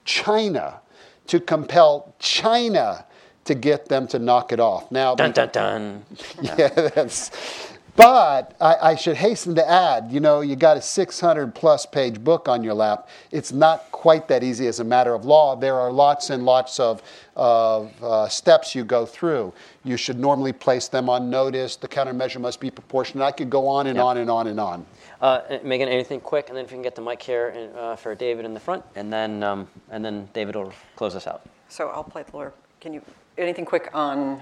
China 0.04 0.80
to 1.26 1.40
compel 1.40 2.14
China 2.20 3.04
to 3.44 3.54
get 3.54 3.86
them 3.88 4.06
to 4.08 4.18
knock 4.18 4.52
it 4.52 4.60
off. 4.60 4.90
Now, 4.92 5.14
Dun 5.14 5.32
dun 5.32 5.48
dun. 5.52 6.04
yeah, 6.42 6.68
that's. 6.68 7.65
But 7.96 8.54
I, 8.60 8.90
I 8.90 8.94
should 8.94 9.16
hasten 9.16 9.54
to 9.54 9.68
add, 9.68 10.12
you 10.12 10.20
know, 10.20 10.42
you 10.42 10.54
got 10.54 10.76
a 10.76 10.82
600 10.82 11.54
plus 11.54 11.86
page 11.86 12.22
book 12.22 12.46
on 12.46 12.62
your 12.62 12.74
lap. 12.74 13.08
It's 13.30 13.52
not 13.52 13.90
quite 13.90 14.28
that 14.28 14.44
easy 14.44 14.66
as 14.66 14.80
a 14.80 14.84
matter 14.84 15.14
of 15.14 15.24
law. 15.24 15.56
There 15.56 15.76
are 15.76 15.90
lots 15.90 16.28
and 16.28 16.44
lots 16.44 16.78
of, 16.78 17.02
of 17.36 17.90
uh, 18.02 18.28
steps 18.28 18.74
you 18.74 18.84
go 18.84 19.06
through. 19.06 19.52
You 19.82 19.96
should 19.96 20.18
normally 20.18 20.52
place 20.52 20.88
them 20.88 21.08
on 21.08 21.30
notice. 21.30 21.76
The 21.76 21.88
countermeasure 21.88 22.40
must 22.40 22.60
be 22.60 22.70
proportionate. 22.70 23.24
I 23.24 23.32
could 23.32 23.48
go 23.48 23.66
on 23.66 23.86
and 23.86 23.96
Yep. 23.96 24.04
on 24.04 24.16
and 24.18 24.30
on 24.30 24.46
and 24.48 24.60
on. 24.60 24.86
Uh, 25.18 25.58
Megan, 25.64 25.88
anything 25.88 26.20
quick, 26.20 26.48
and 26.48 26.56
then 26.58 26.66
if 26.66 26.70
you 26.70 26.76
can 26.76 26.82
get 26.82 26.94
the 26.94 27.00
mic 27.00 27.22
here 27.22 27.48
and, 27.48 27.74
uh, 27.74 27.96
for 27.96 28.14
David 28.14 28.44
in 28.44 28.52
the 28.52 28.60
front, 28.60 28.84
and 28.96 29.10
then 29.10 29.42
um, 29.42 29.66
and 29.90 30.04
then 30.04 30.28
David 30.34 30.54
will 30.56 30.74
close 30.94 31.14
us 31.16 31.26
out. 31.26 31.40
So 31.70 31.88
I'll 31.88 32.04
play 32.04 32.22
the 32.22 32.36
lawyer. 32.36 32.52
Can 32.80 32.92
you, 32.92 33.00
anything 33.38 33.64
quick 33.64 33.90
on 33.92 34.36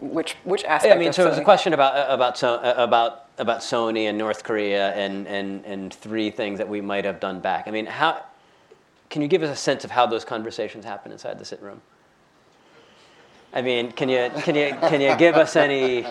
which, 0.00 0.36
which 0.44 0.64
aspect 0.64 0.90
Yeah, 0.90 0.94
I 0.94 0.98
mean, 0.98 1.12
so 1.12 1.26
it 1.26 1.30
was 1.30 1.38
a 1.38 1.44
question 1.44 1.72
about 1.72 1.96
uh, 1.96 2.12
about 2.12 2.38
so, 2.38 2.54
uh, 2.54 2.74
about 2.76 3.24
about 3.38 3.60
Sony 3.60 4.08
and 4.08 4.16
North 4.16 4.44
Korea 4.44 4.92
and, 4.94 5.26
and 5.26 5.64
and 5.64 5.92
three 5.92 6.30
things 6.30 6.58
that 6.58 6.68
we 6.68 6.80
might 6.80 7.04
have 7.04 7.20
done 7.20 7.40
back. 7.40 7.66
I 7.66 7.70
mean, 7.70 7.86
how 7.86 8.24
can 9.10 9.22
you 9.22 9.28
give 9.28 9.42
us 9.42 9.50
a 9.50 9.56
sense 9.60 9.84
of 9.84 9.90
how 9.90 10.06
those 10.06 10.24
conversations 10.24 10.84
happen 10.84 11.12
inside 11.12 11.38
the 11.38 11.44
sit 11.44 11.60
room? 11.60 11.80
I 13.52 13.62
mean, 13.62 13.92
can 13.92 14.08
you 14.08 14.30
can 14.42 14.54
you 14.54 14.76
can 14.82 15.00
you 15.00 15.16
give 15.16 15.36
us 15.36 15.56
any 15.56 16.06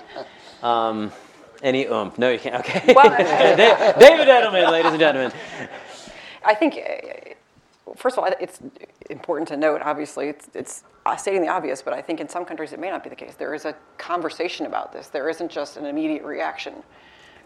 um, 0.63 1.11
any 1.61 1.85
oomph? 1.85 2.17
No, 2.17 2.31
you 2.31 2.39
can't. 2.39 2.55
Okay, 2.55 2.93
Well- 2.93 3.09
David 3.99 4.27
Edelman, 4.27 4.71
ladies 4.71 4.91
and 4.91 4.99
gentlemen. 4.99 5.31
I 6.43 6.53
think, 6.53 6.75
first 7.95 8.17
of 8.17 8.23
all, 8.23 8.29
it's 8.39 8.59
important 9.09 9.47
to 9.49 9.57
note, 9.57 9.81
obviously, 9.83 10.27
it's, 10.29 10.49
it's 10.53 10.83
uh, 11.05 11.15
stating 11.15 11.41
the 11.41 11.47
obvious, 11.49 11.81
but 11.81 11.93
I 11.93 12.01
think 12.01 12.19
in 12.19 12.27
some 12.27 12.45
countries 12.45 12.73
it 12.73 12.79
may 12.79 12.89
not 12.89 13.03
be 13.03 13.09
the 13.09 13.15
case. 13.15 13.35
There 13.35 13.53
is 13.53 13.65
a 13.65 13.75
conversation 13.97 14.65
about 14.65 14.91
this. 14.91 15.07
There 15.07 15.29
isn't 15.29 15.51
just 15.51 15.77
an 15.77 15.85
immediate 15.85 16.23
reaction. 16.23 16.83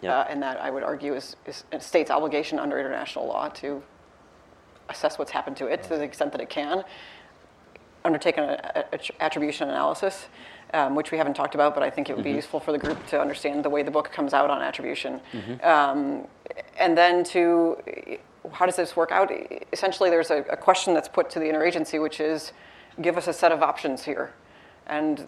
Yeah. 0.02 0.20
Uh, 0.20 0.28
and 0.30 0.42
that 0.42 0.62
I 0.62 0.70
would 0.70 0.84
argue 0.84 1.14
is, 1.14 1.36
is 1.46 1.66
a 1.74 1.80
state's 1.80 2.10
obligation 2.10 2.58
under 2.58 2.80
international 2.80 3.28
law 3.28 3.50
to 3.50 3.84
assess 4.88 5.20
what's 5.20 5.32
happened 5.32 5.58
to 5.58 5.68
it 5.68 5.84
to 5.84 5.90
the 5.90 6.04
extent 6.04 6.32
that 6.32 6.40
it 6.42 6.50
can, 6.50 6.86
undertake 8.06 8.38
an 8.38 8.46
a- 8.46 8.86
a- 8.94 9.22
attribution 9.24 9.70
analysis, 9.70 10.28
um, 10.74 10.96
which 10.96 11.12
we 11.12 11.18
haven't 11.18 11.34
talked 11.34 11.54
about, 11.54 11.74
but 11.74 11.84
I 11.84 11.90
think 11.90 12.10
it 12.10 12.16
would 12.16 12.24
be 12.24 12.32
useful 12.32 12.62
for 12.62 12.72
the 12.72 12.78
group 12.78 13.06
to 13.08 13.20
understand 13.20 13.66
the 13.66 13.70
way 13.70 13.84
the 13.84 13.92
book 13.92 14.10
comes 14.12 14.34
out 14.34 14.50
on 14.50 14.62
attribution. 14.62 15.20
Um, 15.64 16.28
and 16.78 16.98
then 16.98 17.24
to, 17.26 17.76
how 18.52 18.66
does 18.66 18.76
this 18.76 18.96
work 18.96 19.12
out? 19.12 19.32
Essentially, 19.74 20.10
there's 20.10 20.32
a, 20.32 20.40
a 20.50 20.58
question 20.58 20.94
that's 20.94 21.08
put 21.08 21.30
to 21.32 21.40
the 21.40 21.46
interagency, 21.46 22.02
which 22.02 22.20
is, 22.20 22.54
give 23.02 23.18
us 23.18 23.28
a 23.28 23.34
set 23.34 23.52
of 23.52 23.62
options 23.62 24.04
here. 24.04 24.34
And, 24.88 25.28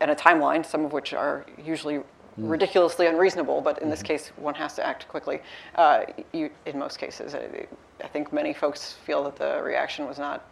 and 0.00 0.10
a 0.10 0.14
timeline, 0.14 0.64
some 0.64 0.84
of 0.84 0.92
which 0.92 1.12
are 1.12 1.44
usually 1.62 2.00
ridiculously 2.38 3.06
unreasonable, 3.06 3.60
but 3.60 3.82
in 3.82 3.90
this 3.90 4.02
case, 4.02 4.28
one 4.36 4.54
has 4.54 4.74
to 4.74 4.86
act 4.86 5.08
quickly. 5.08 5.40
Uh, 5.74 6.04
you, 6.32 6.50
in 6.66 6.78
most 6.78 6.98
cases, 6.98 7.34
I, 7.34 7.66
I 8.02 8.08
think 8.08 8.32
many 8.32 8.54
folks 8.54 8.92
feel 8.92 9.24
that 9.24 9.36
the 9.36 9.60
reaction 9.62 10.06
was 10.06 10.18
not 10.18 10.44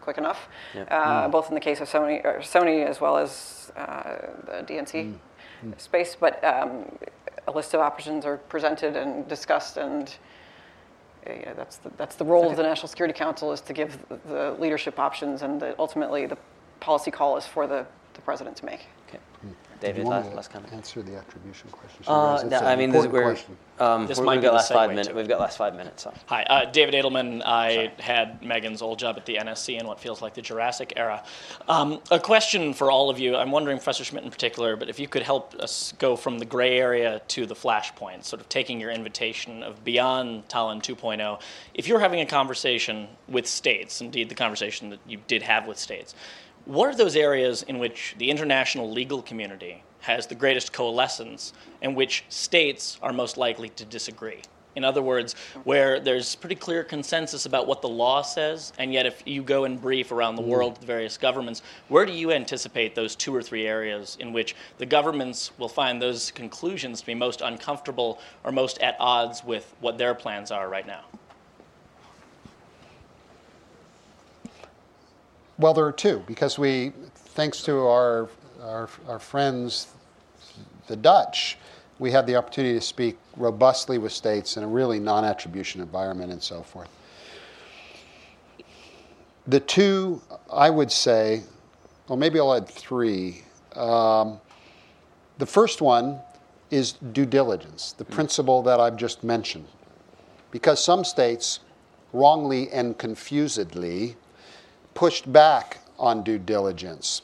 quick 0.00 0.18
enough, 0.18 0.48
uh, 0.90 1.28
both 1.28 1.48
in 1.48 1.54
the 1.54 1.60
case 1.60 1.80
of 1.80 1.88
Sony, 1.88 2.24
or 2.24 2.38
Sony 2.38 2.86
as 2.86 3.00
well 3.00 3.16
as 3.18 3.70
uh, 3.76 4.16
the 4.46 4.64
DNC 4.66 5.14
space. 5.76 6.16
But 6.18 6.42
um, 6.44 6.98
a 7.48 7.52
list 7.52 7.74
of 7.74 7.80
options 7.80 8.24
are 8.24 8.38
presented 8.38 8.96
and 8.96 9.28
discussed, 9.28 9.76
and 9.76 10.08
uh, 10.08 10.12
you 11.28 11.46
know, 11.46 11.54
that's 11.56 11.76
the, 11.78 11.90
that's 11.96 12.16
the 12.16 12.24
role 12.24 12.50
of 12.50 12.56
the 12.56 12.62
National 12.62 12.88
Security 12.88 13.16
Council 13.16 13.52
is 13.52 13.60
to 13.62 13.72
give 13.72 13.98
the 14.26 14.56
leadership 14.58 14.98
options, 14.98 15.42
and 15.42 15.60
the, 15.60 15.74
ultimately 15.78 16.26
the 16.26 16.38
policy 16.80 17.10
call 17.10 17.36
is 17.36 17.46
for 17.46 17.66
the, 17.66 17.86
the 18.16 18.22
president 18.22 18.56
to 18.56 18.64
make. 18.64 18.80
Okay. 19.08 19.18
Do 19.42 19.48
you 19.48 19.56
David, 19.80 20.06
last, 20.06 20.32
last 20.32 20.50
comment. 20.50 20.72
Answer 20.72 21.02
the 21.02 21.16
attribution 21.16 21.68
question. 21.70 22.02
Uh, 22.06 22.42
no, 22.48 22.58
I 22.58 22.76
mean, 22.76 22.90
this 22.90 23.00
is 23.00 23.04
important 23.04 23.44
where 23.76 23.86
um, 23.88 24.06
This 24.06 24.18
we're- 24.18 24.26
might 24.26 24.32
we've 24.32 24.40
be 24.40 24.46
got 24.46 24.54
last 24.54 24.72
five 24.72 24.90
minutes. 24.90 25.10
We've 25.10 25.28
got 25.28 25.38
last 25.38 25.58
five 25.58 25.74
minutes. 25.74 26.04
So. 26.04 26.14
Hi, 26.26 26.42
uh, 26.44 26.70
David 26.70 26.94
Edelman. 26.94 27.42
I 27.44 27.92
had 27.98 28.42
Megan's 28.42 28.80
old 28.80 28.98
job 28.98 29.16
at 29.18 29.26
the 29.26 29.36
NSC 29.36 29.78
in 29.78 29.86
what 29.86 30.00
feels 30.00 30.22
like 30.22 30.34
the 30.34 30.40
Jurassic 30.40 30.94
era. 30.96 31.22
Um, 31.68 32.00
a 32.10 32.18
question 32.18 32.72
for 32.72 32.90
all 32.90 33.10
of 33.10 33.18
you. 33.18 33.36
I'm 33.36 33.50
wondering, 33.50 33.76
Professor 33.76 34.04
Schmitt 34.04 34.24
in 34.24 34.30
particular, 34.30 34.76
but 34.76 34.88
if 34.88 34.98
you 34.98 35.08
could 35.08 35.22
help 35.22 35.54
us 35.56 35.92
go 35.98 36.16
from 36.16 36.38
the 36.38 36.46
gray 36.46 36.78
area 36.78 37.20
to 37.28 37.44
the 37.44 37.54
flashpoint, 37.54 38.24
sort 38.24 38.40
of 38.40 38.48
taking 38.48 38.80
your 38.80 38.90
invitation 38.90 39.62
of 39.62 39.84
beyond 39.84 40.48
Tallinn 40.48 40.82
2.0. 40.82 41.40
If 41.74 41.86
you're 41.86 42.00
having 42.00 42.20
a 42.20 42.26
conversation 42.26 43.08
with 43.28 43.46
states, 43.46 44.00
indeed 44.00 44.30
the 44.30 44.34
conversation 44.34 44.88
that 44.90 45.00
you 45.06 45.18
did 45.28 45.42
have 45.42 45.66
with 45.66 45.78
states, 45.78 46.14
what 46.66 46.88
are 46.88 46.96
those 46.96 47.14
areas 47.14 47.62
in 47.62 47.78
which 47.78 48.16
the 48.18 48.28
international 48.28 48.90
legal 48.90 49.22
community 49.22 49.82
has 50.00 50.26
the 50.26 50.34
greatest 50.34 50.72
coalescence 50.72 51.52
and 51.80 51.94
which 51.94 52.24
states 52.28 52.98
are 53.02 53.12
most 53.12 53.36
likely 53.36 53.68
to 53.70 53.84
disagree? 53.84 54.42
In 54.74 54.84
other 54.84 55.00
words, 55.00 55.34
where 55.64 56.00
there's 56.00 56.34
pretty 56.34 56.56
clear 56.56 56.84
consensus 56.84 57.46
about 57.46 57.66
what 57.66 57.80
the 57.80 57.88
law 57.88 58.20
says, 58.20 58.72
and 58.78 58.92
yet 58.92 59.06
if 59.06 59.22
you 59.24 59.42
go 59.42 59.64
and 59.64 59.80
brief 59.80 60.10
around 60.10 60.34
the 60.34 60.42
mm-hmm. 60.42 60.50
world 60.50 60.80
the 60.80 60.86
various 60.86 61.16
governments, 61.16 61.62
where 61.88 62.04
do 62.04 62.12
you 62.12 62.32
anticipate 62.32 62.94
those 62.94 63.16
two 63.16 63.34
or 63.34 63.42
three 63.42 63.66
areas 63.66 64.18
in 64.20 64.32
which 64.32 64.54
the 64.76 64.84
governments 64.84 65.52
will 65.58 65.68
find 65.68 66.02
those 66.02 66.30
conclusions 66.32 67.00
to 67.00 67.06
be 67.06 67.14
most 67.14 67.40
uncomfortable 67.40 68.20
or 68.44 68.52
most 68.52 68.78
at 68.80 68.96
odds 68.98 69.42
with 69.42 69.72
what 69.80 69.98
their 69.98 70.14
plans 70.14 70.50
are 70.50 70.68
right 70.68 70.86
now? 70.86 71.04
Well, 75.58 75.72
there 75.72 75.86
are 75.86 75.92
two, 75.92 76.22
because 76.26 76.58
we, 76.58 76.92
thanks 77.14 77.62
to 77.62 77.78
our, 77.78 78.28
our, 78.60 78.90
our 79.08 79.18
friends, 79.18 79.88
the 80.86 80.96
Dutch, 80.96 81.56
we 81.98 82.10
had 82.10 82.26
the 82.26 82.36
opportunity 82.36 82.74
to 82.74 82.84
speak 82.84 83.16
robustly 83.38 83.96
with 83.96 84.12
states 84.12 84.58
in 84.58 84.64
a 84.64 84.66
really 84.66 85.00
non 85.00 85.24
attribution 85.24 85.80
environment 85.80 86.30
and 86.30 86.42
so 86.42 86.62
forth. 86.62 86.88
The 89.46 89.60
two, 89.60 90.20
I 90.52 90.68
would 90.68 90.92
say, 90.92 91.42
well, 92.06 92.18
maybe 92.18 92.38
I'll 92.38 92.54
add 92.54 92.68
three. 92.68 93.42
Um, 93.74 94.40
the 95.38 95.46
first 95.46 95.80
one 95.80 96.20
is 96.70 96.92
due 96.92 97.24
diligence, 97.24 97.92
the 97.92 98.04
principle 98.04 98.62
that 98.64 98.78
I've 98.78 98.96
just 98.96 99.24
mentioned. 99.24 99.66
Because 100.50 100.84
some 100.84 101.02
states, 101.02 101.60
wrongly 102.12 102.70
and 102.72 102.98
confusedly, 102.98 104.16
pushed 104.96 105.30
back 105.32 105.78
on 105.98 106.22
due 106.24 106.38
diligence. 106.38 107.22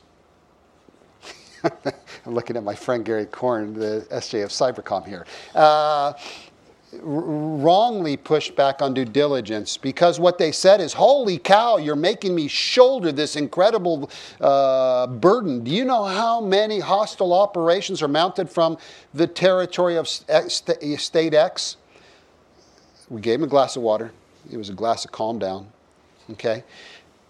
I'm 1.65 2.35
looking 2.35 2.57
at 2.57 2.63
my 2.63 2.75
friend 2.75 3.05
Gary 3.05 3.27
Corn, 3.27 3.75
the 3.75 4.07
SJ 4.11 4.45
of 4.45 4.51
Cybercom 4.51 5.07
here. 5.07 5.27
Uh, 5.55 6.13
wrongly 7.01 8.17
pushed 8.19 8.55
back 8.55 8.83
on 8.83 8.93
due 8.93 9.05
diligence 9.05 9.77
because 9.79 10.21
what 10.21 10.37
they 10.39 10.53
said 10.53 10.81
is, 10.81 10.93
Holy 10.93 11.39
cow, 11.39 11.79
you're 11.79 11.97
making 11.97 12.35
me 12.35 12.49
shoulder 12.49 13.11
this 13.13 13.35
incredible 13.35 14.11
uh, 14.41 15.07
burden. 15.07 15.65
Do 15.65 15.71
you 15.71 15.85
know 15.85 16.05
how 16.05 16.41
many 16.41 16.81
hostile 16.81 17.33
operations 17.33 18.03
are 18.03 18.09
mounted 18.09 18.51
from 18.51 18.77
the 19.15 19.27
territory 19.27 19.97
of 19.97 20.07
st- 20.07 21.01
State 21.01 21.35
X? 21.35 21.77
we 23.13 23.21
gave 23.21 23.39
him 23.39 23.45
a 23.45 23.49
glass 23.49 23.77
of 23.77 23.83
water. 23.83 24.11
It 24.51 24.57
was 24.57 24.71
a 24.71 24.75
glass 24.75 25.05
of 25.05 25.13
calm 25.13 25.39
down, 25.39 25.69
okay? 26.31 26.65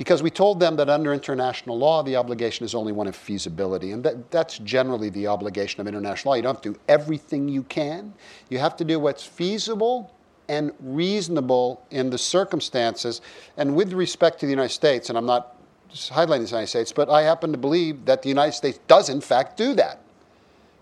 Because 0.02 0.20
we 0.20 0.30
told 0.30 0.58
them 0.58 0.74
that 0.74 0.88
under 0.88 1.14
international 1.14 1.78
law, 1.78 2.02
the 2.02 2.16
obligation 2.16 2.64
is 2.64 2.74
only 2.74 2.90
one 2.90 3.06
of 3.06 3.14
feasibility. 3.14 3.92
And 3.92 4.02
that, 4.02 4.32
that's 4.32 4.58
generally 4.58 5.10
the 5.10 5.28
obligation 5.28 5.80
of 5.80 5.86
international 5.86 6.32
law. 6.32 6.34
You 6.34 6.42
don't 6.42 6.56
have 6.56 6.62
to 6.62 6.72
do 6.72 6.80
everything 6.88 7.48
you 7.48 7.62
can, 7.62 8.12
you 8.48 8.58
have 8.58 8.76
to 8.78 8.84
do 8.84 8.98
what's 8.98 9.24
feasible 9.24 10.12
and 10.48 10.72
reasonable 10.80 11.86
in 11.92 12.10
the 12.10 12.18
circumstances. 12.18 13.20
And 13.56 13.76
with 13.76 13.92
respect 13.92 14.40
to 14.40 14.46
the 14.46 14.50
United 14.50 14.74
States, 14.74 15.08
and 15.08 15.16
I'm 15.16 15.24
not 15.24 15.54
highlighting 15.92 16.46
the 16.46 16.50
United 16.50 16.66
States, 16.66 16.90
but 16.90 17.08
I 17.08 17.22
happen 17.22 17.52
to 17.52 17.58
believe 17.58 18.04
that 18.06 18.22
the 18.22 18.28
United 18.28 18.54
States 18.54 18.80
does, 18.88 19.08
in 19.08 19.20
fact, 19.20 19.56
do 19.56 19.72
that. 19.74 20.00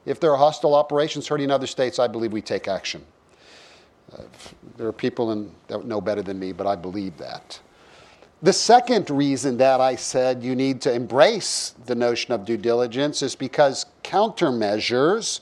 If 0.07 0.19
there 0.19 0.31
are 0.31 0.39
hostile 0.39 0.75
operations 0.75 1.29
hurting 1.29 1.51
other 1.51 1.67
states, 1.67 1.99
I 1.99 2.07
believe 2.07 2.33
we 2.33 2.41
take 2.41 2.69
action. 2.69 3.05
Uh, 4.15 4.23
there 4.79 4.87
are 4.87 4.93
people 4.95 5.33
in, 5.33 5.55
that 5.69 5.85
know 5.85 6.01
better 6.01 6.23
than 6.23 6.39
me, 6.39 6.53
but 6.53 6.67
I 6.67 6.75
believe 6.75 7.19
that. 7.19 7.61
The 8.43 8.53
second 8.55 9.11
reason 9.11 9.59
that 9.59 9.83
I 9.83 9.97
said 9.97 10.43
you 10.43 10.57
need 10.57 10.81
to 10.83 10.93
embrace 10.93 11.75
the 11.85 11.95
notion 11.95 12.33
of 12.33 12.47
due 12.47 12.57
diligence 12.57 13.21
is 13.21 13.35
because 13.35 13.85
countermeasures 14.03 15.41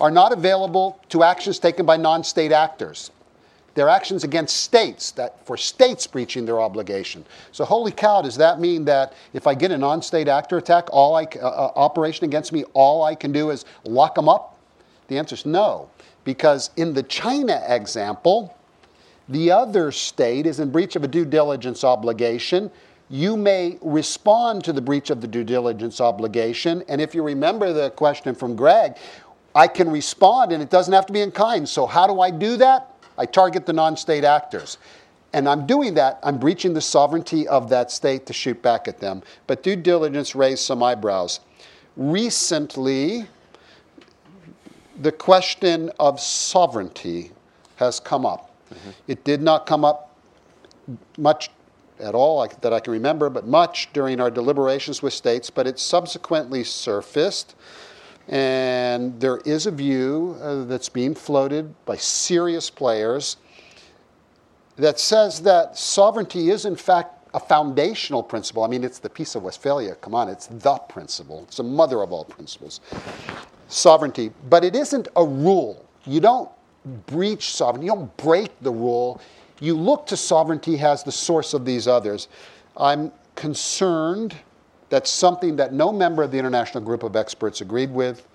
are 0.00 0.10
not 0.10 0.32
available 0.32 0.98
to 1.10 1.22
actions 1.22 1.58
taken 1.58 1.84
by 1.84 1.98
non 1.98 2.24
state 2.24 2.50
actors. 2.50 3.10
They're 3.74 3.90
actions 3.90 4.24
against 4.24 4.56
states 4.56 5.10
that 5.12 5.44
for 5.46 5.58
states 5.58 6.06
breaching 6.06 6.46
their 6.46 6.60
obligation. 6.60 7.26
So, 7.52 7.64
holy 7.64 7.92
cow, 7.92 8.22
does 8.22 8.36
that 8.36 8.60
mean 8.60 8.84
that 8.86 9.12
if 9.32 9.46
I 9.46 9.54
get 9.54 9.70
a 9.72 9.78
non-state 9.78 10.28
actor 10.28 10.58
attack, 10.58 10.88
all 10.92 11.16
I, 11.16 11.24
uh, 11.24 11.46
uh, 11.46 11.72
operation 11.74 12.24
against 12.24 12.52
me, 12.52 12.64
all 12.72 13.02
I 13.02 13.14
can 13.14 13.32
do 13.32 13.50
is 13.50 13.64
lock 13.84 14.14
them 14.14 14.28
up? 14.28 14.56
The 15.08 15.18
answer 15.18 15.34
is 15.34 15.44
no, 15.44 15.90
because 16.22 16.70
in 16.76 16.94
the 16.94 17.02
China 17.02 17.62
example, 17.68 18.56
the 19.28 19.50
other 19.50 19.90
state 19.90 20.46
is 20.46 20.60
in 20.60 20.70
breach 20.70 20.96
of 20.96 21.04
a 21.04 21.08
due 21.08 21.24
diligence 21.24 21.84
obligation. 21.84 22.70
You 23.08 23.36
may 23.36 23.78
respond 23.82 24.64
to 24.64 24.72
the 24.72 24.80
breach 24.80 25.10
of 25.10 25.20
the 25.20 25.26
due 25.26 25.44
diligence 25.44 26.00
obligation, 26.00 26.82
and 26.88 27.00
if 27.00 27.14
you 27.14 27.22
remember 27.22 27.72
the 27.72 27.90
question 27.90 28.34
from 28.34 28.56
Greg, 28.56 28.96
I 29.54 29.68
can 29.68 29.90
respond, 29.90 30.52
and 30.52 30.62
it 30.62 30.70
doesn't 30.70 30.92
have 30.92 31.06
to 31.06 31.12
be 31.12 31.20
in 31.20 31.30
kind. 31.30 31.68
So, 31.68 31.86
how 31.86 32.06
do 32.06 32.20
I 32.20 32.30
do 32.30 32.56
that? 32.56 32.94
I 33.16 33.26
target 33.26 33.66
the 33.66 33.72
non 33.72 33.96
state 33.96 34.24
actors. 34.24 34.78
And 35.32 35.48
I'm 35.48 35.66
doing 35.66 35.94
that, 35.94 36.20
I'm 36.22 36.38
breaching 36.38 36.74
the 36.74 36.80
sovereignty 36.80 37.48
of 37.48 37.68
that 37.70 37.90
state 37.90 38.24
to 38.26 38.32
shoot 38.32 38.62
back 38.62 38.86
at 38.86 39.00
them. 39.00 39.22
But 39.48 39.64
due 39.64 39.74
diligence 39.74 40.36
raised 40.36 40.60
some 40.60 40.80
eyebrows. 40.80 41.40
Recently, 41.96 43.26
the 45.00 45.10
question 45.10 45.90
of 45.98 46.20
sovereignty 46.20 47.32
has 47.76 47.98
come 47.98 48.24
up. 48.24 48.53
Mm-hmm. 48.72 48.90
It 49.08 49.24
did 49.24 49.42
not 49.42 49.66
come 49.66 49.84
up 49.84 50.16
much 51.18 51.50
at 52.00 52.14
all 52.14 52.46
that 52.60 52.72
I 52.72 52.80
can 52.80 52.92
remember, 52.92 53.30
but 53.30 53.46
much 53.46 53.92
during 53.92 54.20
our 54.20 54.30
deliberations 54.30 55.02
with 55.02 55.12
states, 55.12 55.50
but 55.50 55.66
it 55.66 55.78
subsequently 55.78 56.64
surfaced. 56.64 57.54
And 58.28 59.20
there 59.20 59.38
is 59.38 59.66
a 59.66 59.70
view 59.70 60.36
uh, 60.40 60.64
that's 60.64 60.88
being 60.88 61.14
floated 61.14 61.74
by 61.84 61.96
serious 61.96 62.70
players 62.70 63.36
that 64.76 64.98
says 64.98 65.42
that 65.42 65.76
sovereignty 65.76 66.50
is, 66.50 66.64
in 66.64 66.74
fact, 66.74 67.28
a 67.34 67.40
foundational 67.40 68.22
principle. 68.22 68.64
I 68.64 68.68
mean, 68.68 68.82
it's 68.82 68.98
the 68.98 69.10
Peace 69.10 69.34
of 69.34 69.42
Westphalia. 69.42 69.96
Come 69.96 70.14
on, 70.14 70.28
it's 70.28 70.46
the 70.46 70.76
principle, 70.88 71.42
it's 71.42 71.58
the 71.58 71.64
mother 71.64 72.02
of 72.02 72.12
all 72.12 72.24
principles. 72.24 72.80
Sovereignty. 73.68 74.30
But 74.48 74.64
it 74.64 74.74
isn't 74.74 75.08
a 75.16 75.24
rule. 75.24 75.84
You 76.06 76.20
don't 76.20 76.50
breach 77.06 77.54
sovereignty, 77.54 77.86
you 77.86 77.92
don't 77.92 78.16
break 78.16 78.50
the 78.60 78.70
rule. 78.70 79.20
You 79.60 79.74
look 79.74 80.06
to 80.08 80.16
sovereignty 80.16 80.78
as 80.80 81.02
the 81.02 81.12
source 81.12 81.54
of 81.54 81.64
these 81.64 81.88
others. 81.88 82.28
I'm 82.76 83.12
concerned 83.34 84.34
that's 84.90 85.10
something 85.10 85.56
that 85.56 85.72
no 85.72 85.92
member 85.92 86.22
of 86.22 86.30
the 86.30 86.38
international 86.38 86.84
group 86.84 87.02
of 87.02 87.16
experts 87.16 87.60
agreed 87.60 87.90
with, 87.90 88.26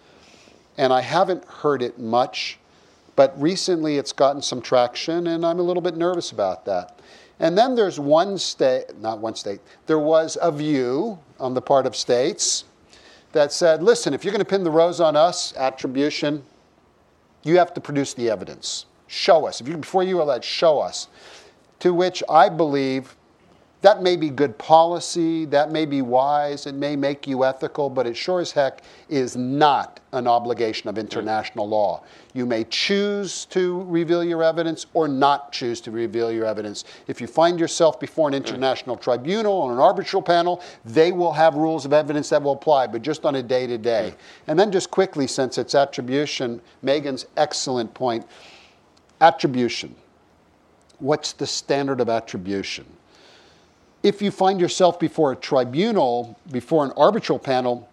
and 0.78 0.92
I 0.92 1.02
haven't 1.02 1.46
heard 1.46 1.82
it 1.82 2.00
much, 2.00 2.58
but 3.16 3.40
recently 3.42 3.98
it's 3.98 4.12
gotten 4.12 4.42
some 4.42 4.62
traction, 4.62 5.28
and 5.28 5.46
I'm 5.46 5.60
a 5.60 5.64
little 5.64 5.82
bit 5.82 5.96
nervous 5.96 6.32
about 6.32 6.66
that. 6.66 7.00
And 7.40 7.58
then 7.58 7.76
there's 7.76 8.00
one 8.00 8.38
state, 8.38 8.98
not 9.00 9.20
one 9.20 9.36
state, 9.36 9.62
there 9.88 10.00
was 10.00 10.38
a 10.42 10.52
view 10.52 11.20
on 11.40 11.54
the 11.54 11.62
part 11.62 11.86
of 11.86 11.96
states 11.96 12.66
that 13.32 13.54
said, 13.54 13.84
listen, 13.84 14.14
if 14.14 14.24
you're 14.24 14.34
going 14.34 14.44
to 14.44 14.50
pin 14.50 14.64
the 14.64 14.72
rose 14.72 15.00
on 15.00 15.16
us, 15.16 15.56
attribution, 15.56 16.44
you 17.44 17.58
have 17.58 17.74
to 17.74 17.82
produce 17.82 18.14
the 18.14 18.30
evidence. 18.30 18.86
Show 19.08 19.48
us. 19.48 19.62
If 19.62 19.68
you, 19.68 19.78
before 19.78 20.04
you 20.04 20.22
allege, 20.22 20.46
show 20.46 20.80
us. 20.80 21.08
To 21.80 21.94
which 21.94 22.22
I 22.30 22.50
believe 22.50 23.16
that 23.82 24.02
may 24.02 24.18
be 24.18 24.30
good 24.30 24.58
policy, 24.58 25.46
that 25.46 25.72
may 25.72 25.86
be 25.86 26.02
wise, 26.02 26.66
it 26.66 26.76
may 26.76 26.98
make 26.98 27.26
you 27.26 27.46
ethical, 27.46 27.90
but 27.90 28.06
it 28.06 28.18
sure 28.18 28.42
as 28.42 28.52
heck 28.52 28.82
is 29.08 29.38
not 29.38 30.02
an 30.12 30.28
obligation 30.28 30.90
of 30.90 30.98
international 30.98 31.68
law. 31.68 32.04
You 32.34 32.46
may 32.46 32.66
choose 32.66 33.46
to 33.46 33.84
reveal 33.84 34.22
your 34.22 34.44
evidence 34.44 34.86
or 34.94 35.08
not 35.08 35.54
choose 35.54 35.80
to 35.82 35.92
reveal 35.92 36.30
your 36.30 36.46
evidence. 36.46 36.84
If 37.08 37.22
you 37.22 37.28
find 37.28 37.58
yourself 37.58 38.02
before 38.02 38.28
an 38.28 38.34
international 38.34 38.98
tribunal 38.98 39.54
or 39.54 39.72
an 39.72 39.80
arbitral 39.80 40.22
panel, 40.22 40.62
they 40.84 41.14
will 41.14 41.34
have 41.34 41.56
rules 41.56 41.86
of 41.86 41.94
evidence 41.94 42.30
that 42.30 42.44
will 42.44 42.54
apply, 42.54 42.88
but 42.88 43.02
just 43.02 43.26
on 43.26 43.36
a 43.36 43.44
day 43.44 43.66
to 43.66 43.78
day. 43.78 44.14
And 44.48 44.60
then, 44.60 44.72
just 44.72 44.92
quickly, 44.92 45.26
since 45.26 45.58
it's 45.58 45.74
attribution, 45.74 46.60
Megan's 46.82 47.28
excellent 47.38 47.94
point 47.94 48.26
attribution. 49.22 49.96
What's 51.00 51.34
the 51.34 51.48
standard 51.48 52.02
of 52.02 52.10
attribution? 52.10 52.86
If 54.04 54.22
you 54.22 54.32
find 54.32 54.60
yourself 54.60 55.00
before 55.00 55.32
a 55.32 55.36
tribunal, 55.36 56.38
before 56.52 56.86
an 56.86 56.92
arbitral 56.96 57.40
panel, 57.40 57.90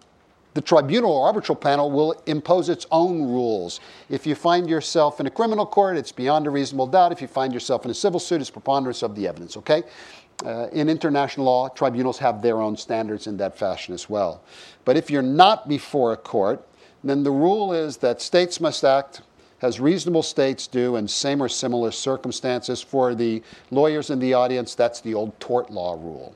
the 0.53 0.61
tribunal 0.61 1.11
or 1.11 1.27
arbitral 1.27 1.55
panel 1.55 1.91
will 1.91 2.19
impose 2.25 2.69
its 2.69 2.87
own 2.91 3.21
rules. 3.21 3.79
If 4.09 4.25
you 4.25 4.33
find 4.33 4.67
yourself 4.67 5.19
in 5.19 5.27
a 5.27 5.29
criminal 5.29 5.65
court, 5.65 5.97
it's 5.97 6.11
beyond 6.11 6.47
a 6.47 6.49
reasonable 6.49 6.87
doubt. 6.87 7.11
If 7.11 7.21
you 7.21 7.27
find 7.27 7.53
yourself 7.53 7.85
in 7.85 7.91
a 7.91 7.93
civil 7.93 8.19
suit, 8.19 8.41
it's 8.41 8.49
preponderance 8.49 9.03
of 9.03 9.15
the 9.15 9.27
evidence, 9.27 9.55
okay? 9.57 9.83
Uh, 10.43 10.67
in 10.71 10.89
international 10.89 11.45
law, 11.45 11.67
tribunals 11.69 12.17
have 12.19 12.41
their 12.41 12.59
own 12.59 12.77
standards 12.77 13.27
in 13.27 13.37
that 13.37 13.57
fashion 13.57 13.93
as 13.93 14.09
well. 14.09 14.41
But 14.85 14.97
if 14.97 15.11
you're 15.11 15.21
not 15.21 15.67
before 15.67 16.13
a 16.13 16.17
court, 16.17 16.65
then 17.03 17.23
the 17.23 17.31
rule 17.31 17.73
is 17.73 17.97
that 17.97 18.21
states 18.21 18.59
must 18.59 18.83
act 18.83 19.21
as 19.61 19.79
reasonable 19.79 20.23
states 20.23 20.67
do 20.67 20.95
in 20.95 21.07
same 21.07 21.41
or 21.41 21.49
similar 21.49 21.91
circumstances. 21.91 22.81
For 22.81 23.15
the 23.15 23.41
lawyers 23.71 24.09
in 24.09 24.19
the 24.19 24.33
audience, 24.33 24.75
that's 24.75 25.01
the 25.01 25.13
old 25.13 25.39
tort 25.39 25.69
law 25.69 25.93
rule. 25.93 26.35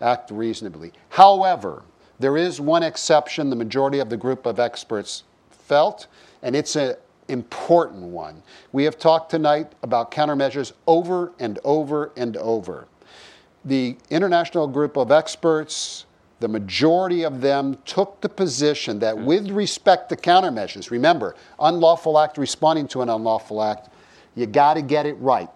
Act 0.00 0.30
reasonably. 0.30 0.92
However, 1.10 1.82
there 2.18 2.36
is 2.36 2.60
one 2.60 2.82
exception 2.82 3.50
the 3.50 3.56
majority 3.56 3.98
of 3.98 4.10
the 4.10 4.16
group 4.16 4.46
of 4.46 4.58
experts 4.58 5.24
felt, 5.50 6.06
and 6.42 6.56
it's 6.56 6.76
an 6.76 6.96
important 7.28 8.02
one. 8.02 8.42
We 8.72 8.84
have 8.84 8.98
talked 8.98 9.30
tonight 9.30 9.72
about 9.82 10.10
countermeasures 10.10 10.72
over 10.86 11.32
and 11.38 11.58
over 11.64 12.12
and 12.16 12.36
over. 12.36 12.88
The 13.64 13.96
international 14.10 14.66
group 14.66 14.96
of 14.96 15.12
experts, 15.12 16.06
the 16.40 16.48
majority 16.48 17.22
of 17.22 17.40
them 17.40 17.78
took 17.84 18.20
the 18.22 18.28
position 18.28 18.98
that 18.98 19.16
with 19.16 19.50
respect 19.50 20.08
to 20.08 20.16
countermeasures, 20.16 20.90
remember, 20.90 21.36
unlawful 21.58 22.18
act 22.18 22.38
responding 22.38 22.88
to 22.88 23.02
an 23.02 23.10
unlawful 23.10 23.62
act, 23.62 23.90
you 24.34 24.46
got 24.46 24.74
to 24.74 24.82
get 24.82 25.06
it 25.06 25.14
right. 25.14 25.50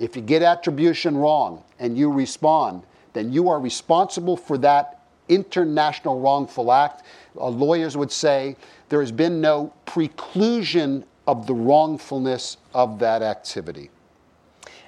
If 0.00 0.16
you 0.16 0.22
get 0.22 0.42
attribution 0.42 1.16
wrong 1.16 1.62
and 1.78 1.96
you 1.96 2.12
respond, 2.12 2.82
then 3.12 3.32
you 3.32 3.48
are 3.48 3.60
responsible 3.60 4.36
for 4.36 4.58
that 4.58 5.04
international 5.28 6.20
wrongful 6.20 6.72
act. 6.72 7.04
Uh, 7.38 7.48
lawyers 7.48 7.96
would 7.96 8.10
say 8.10 8.56
there 8.88 9.00
has 9.00 9.12
been 9.12 9.40
no 9.40 9.72
preclusion 9.86 11.04
of 11.26 11.46
the 11.46 11.54
wrongfulness 11.54 12.56
of 12.74 12.98
that 12.98 13.22
activity. 13.22 13.90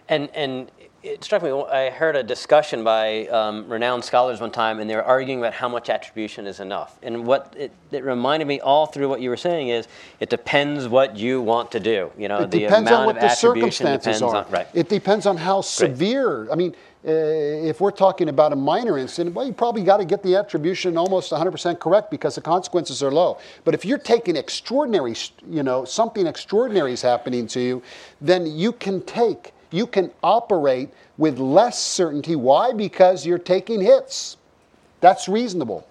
And, 0.08 0.28
and 0.34 0.70
it 1.06 1.24
struck 1.24 1.42
me, 1.42 1.50
I 1.50 1.90
heard 1.90 2.16
a 2.16 2.22
discussion 2.22 2.82
by 2.82 3.26
um, 3.28 3.68
renowned 3.68 4.04
scholars 4.04 4.40
one 4.40 4.50
time, 4.50 4.80
and 4.80 4.90
they 4.90 4.96
were 4.96 5.04
arguing 5.04 5.38
about 5.38 5.54
how 5.54 5.68
much 5.68 5.88
attribution 5.88 6.46
is 6.46 6.60
enough. 6.60 6.98
And 7.02 7.26
what 7.26 7.54
it, 7.56 7.72
it, 7.92 8.04
reminded 8.04 8.46
me 8.48 8.60
all 8.60 8.86
through 8.86 9.08
what 9.08 9.20
you 9.20 9.30
were 9.30 9.36
saying 9.36 9.68
is 9.68 9.88
it 10.20 10.30
depends 10.30 10.88
what 10.88 11.16
you 11.16 11.40
want 11.40 11.70
to 11.72 11.80
do. 11.80 12.10
You 12.18 12.28
know, 12.28 12.40
it 12.40 12.50
the 12.50 12.60
depends 12.60 12.90
amount 12.90 13.00
on 13.00 13.06
what 13.06 13.16
of 13.16 13.22
the 13.22 13.28
circumstances 13.28 14.20
are. 14.20 14.36
on, 14.36 14.50
right. 14.50 14.66
It 14.74 14.88
depends 14.88 15.26
on 15.26 15.36
how 15.36 15.60
severe. 15.60 16.50
I 16.50 16.56
mean, 16.56 16.74
uh, 17.06 17.10
if 17.10 17.80
we're 17.80 17.92
talking 17.92 18.28
about 18.28 18.52
a 18.52 18.56
minor 18.56 18.98
incident, 18.98 19.34
well, 19.34 19.46
you 19.46 19.52
probably 19.52 19.84
got 19.84 19.98
to 19.98 20.04
get 20.04 20.24
the 20.24 20.34
attribution 20.34 20.98
almost 20.98 21.30
100% 21.30 21.78
correct 21.78 22.10
because 22.10 22.34
the 22.34 22.40
consequences 22.40 23.00
are 23.00 23.12
low. 23.12 23.38
But 23.64 23.74
if 23.74 23.84
you're 23.84 23.96
taking 23.96 24.34
extraordinary, 24.34 25.14
you 25.48 25.62
know, 25.62 25.84
something 25.84 26.26
extraordinary 26.26 26.92
is 26.92 27.02
happening 27.02 27.46
to 27.48 27.60
you, 27.60 27.82
then 28.20 28.46
you 28.46 28.72
can 28.72 29.02
take 29.02 29.52
you 29.70 29.86
can 29.86 30.10
operate 30.22 30.90
with 31.18 31.38
less 31.38 31.78
certainty. 31.78 32.36
Why? 32.36 32.72
Because 32.72 33.26
you're 33.26 33.38
taking 33.38 33.80
hits. 33.80 34.36
That's 35.00 35.28
reasonable. 35.28 35.86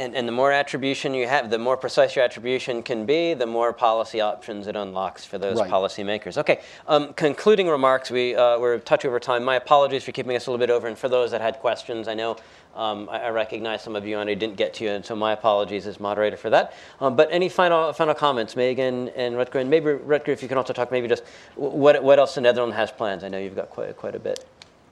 And, 0.00 0.14
and 0.14 0.28
the 0.28 0.32
more 0.32 0.52
attribution 0.52 1.12
you 1.12 1.26
have, 1.26 1.50
the 1.50 1.58
more 1.58 1.76
precise 1.76 2.14
your 2.14 2.24
attribution 2.24 2.84
can 2.84 3.04
be, 3.04 3.34
the 3.34 3.46
more 3.46 3.72
policy 3.72 4.20
options 4.20 4.68
it 4.68 4.76
unlocks 4.76 5.24
for 5.24 5.38
those 5.38 5.58
Right. 5.58 5.68
policymakers. 5.68 6.38
Okay, 6.38 6.60
um, 6.86 7.12
concluding 7.14 7.68
remarks. 7.68 8.08
We, 8.08 8.36
uh, 8.36 8.60
we're 8.60 8.74
a 8.74 8.78
touch 8.78 9.04
over 9.04 9.18
time. 9.18 9.42
My 9.42 9.56
apologies 9.56 10.04
for 10.04 10.12
keeping 10.12 10.36
us 10.36 10.46
a 10.46 10.52
little 10.52 10.64
bit 10.64 10.70
over. 10.70 10.86
And 10.86 10.96
for 10.96 11.08
those 11.08 11.32
that 11.32 11.40
had 11.40 11.58
questions, 11.58 12.06
I 12.06 12.14
know 12.14 12.36
um, 12.78 13.08
I, 13.10 13.18
I 13.18 13.30
recognize 13.30 13.82
some 13.82 13.96
of 13.96 14.06
you 14.06 14.18
and 14.18 14.30
I 14.30 14.34
didn't 14.34 14.56
get 14.56 14.72
to 14.74 14.84
you, 14.84 14.90
and 14.90 15.04
so 15.04 15.14
my 15.14 15.32
apologies 15.32 15.86
as 15.86 16.00
moderator 16.00 16.36
for 16.36 16.48
that. 16.50 16.72
Um, 17.00 17.16
but 17.16 17.28
any 17.30 17.48
final 17.48 17.92
final 17.92 18.14
comments, 18.14 18.56
Megan 18.56 19.08
and 19.10 19.34
Rutger? 19.34 19.60
And 19.60 19.68
maybe, 19.68 19.86
Rutger, 19.86 20.28
if 20.28 20.42
you 20.42 20.48
can 20.48 20.56
also 20.56 20.72
talk 20.72 20.90
maybe 20.90 21.08
just 21.08 21.24
what, 21.56 22.02
what 22.02 22.18
else 22.18 22.36
the 22.36 22.40
Netherlands 22.40 22.76
has 22.76 22.90
plans. 22.90 23.24
I 23.24 23.28
know 23.28 23.38
you've 23.38 23.56
got 23.56 23.68
quite, 23.68 23.96
quite 23.96 24.14
a 24.14 24.20
bit. 24.20 24.46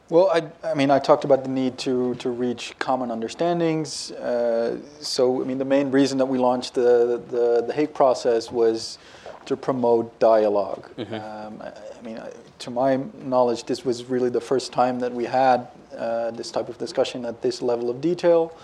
Well, 0.09 0.31
I, 0.31 0.49
I 0.69 0.75
mean, 0.75 0.91
I 0.93 1.01
talked 1.01 1.25
about 1.25 1.43
the 1.43 1.51
need 1.51 1.79
to, 1.79 2.15
to 2.17 2.31
reach 2.31 2.75
common 2.79 3.11
understandings. 3.11 4.13
Uh, 4.13 4.79
so, 5.01 5.43
I 5.43 5.45
mean, 5.45 5.59
the 5.59 5.65
main 5.65 5.91
reason 5.91 6.19
that 6.19 6.27
we 6.27 6.39
launched 6.39 6.75
the, 6.75 7.21
the, 7.29 7.65
the 7.67 7.73
Hague 7.73 7.93
process 7.93 8.53
was 8.53 8.99
to 9.47 9.57
promote 9.57 10.17
dialog 10.19 10.85
Um, 10.99 11.61
I, 11.63 11.73
I 11.99 12.03
mean, 12.03 12.19
I- 12.19 12.31
to 12.61 12.71
my 12.71 12.99
knowledge, 13.23 13.65
this 13.65 13.85
was 13.85 14.05
really 14.05 14.31
the 14.31 14.41
first 14.41 14.73
time 14.73 14.99
that 15.01 15.13
we 15.13 15.25
had 15.27 15.69
uh, 15.97 16.31
this 16.31 16.51
type 16.51 16.71
of 16.71 16.79
discussion 16.79 17.27
at 17.27 17.43
this 17.43 17.61
level 17.61 17.91
of 17.91 18.01
detail. 18.01 18.57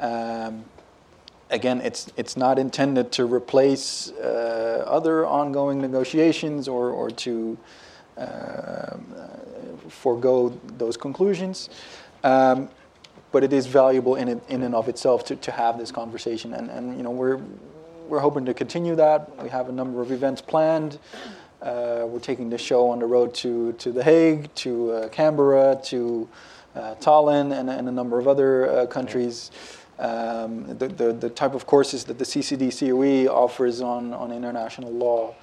Um, 0.00 0.64
again, 1.48 1.80
it's 1.82 2.10
it's 2.16 2.36
not 2.36 2.58
intended 2.58 3.12
to 3.12 3.26
replace 3.26 4.10
uh, 4.10 4.82
other 4.88 5.24
ongoing 5.24 5.80
negotiations 5.80 6.66
or 6.66 6.90
or 6.90 7.10
to 7.10 7.56
forego 9.88 10.58
those 10.76 10.96
conclusions. 10.96 11.70
Um, 12.24 12.68
but 13.30 13.44
it 13.44 13.52
is 13.52 13.66
valuable 13.66 14.16
in 14.16 14.28
it, 14.28 14.42
in 14.48 14.62
and 14.62 14.74
of 14.74 14.88
itself 14.88 15.24
to, 15.26 15.36
to 15.36 15.52
have 15.52 15.78
this 15.78 15.92
conversation, 15.92 16.54
and, 16.54 16.70
and 16.70 16.96
you 16.96 17.02
know 17.02 17.10
we're 17.10 17.40
we're 18.08 18.20
hoping 18.20 18.46
to 18.46 18.54
continue 18.54 18.96
that. 18.96 19.42
We 19.42 19.50
have 19.50 19.68
a 19.68 19.72
number 19.72 20.00
of 20.00 20.10
events 20.10 20.40
planned. 20.40 20.98
Uh, 21.60 22.04
we're 22.06 22.20
taking 22.20 22.48
the 22.48 22.58
show 22.58 22.88
on 22.88 23.00
the 23.00 23.06
road 23.06 23.34
to, 23.34 23.72
to 23.74 23.92
The 23.92 24.02
Hague, 24.02 24.54
to 24.56 24.92
uh, 24.92 25.08
Canberra, 25.08 25.78
to 25.84 26.28
uh, 26.74 26.94
Tallinn, 27.00 27.58
and, 27.58 27.68
and 27.68 27.88
a 27.88 27.92
number 27.92 28.18
of 28.18 28.28
other 28.28 28.70
uh, 28.70 28.86
countries. 28.86 29.50
Um, 29.98 30.78
the, 30.78 30.86
the, 30.86 31.12
the 31.12 31.28
type 31.28 31.54
of 31.54 31.66
courses 31.66 32.04
that 32.04 32.18
the 32.18 32.24
CCD 32.24 32.70
COE 32.78 33.30
offers 33.30 33.80
on, 33.80 34.14
on 34.14 34.30
international 34.30 34.92
law, 34.92 35.34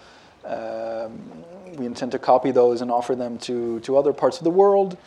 um, 0.45 1.43
we 1.77 1.85
intend 1.85 2.11
to 2.13 2.19
copy 2.19 2.51
those 2.51 2.81
and 2.81 2.91
offer 2.91 3.15
them 3.15 3.37
to, 3.39 3.79
to 3.81 3.97
other 3.97 4.13
parts 4.13 4.37
of 4.37 4.43
the 4.43 4.49
world. 4.49 4.97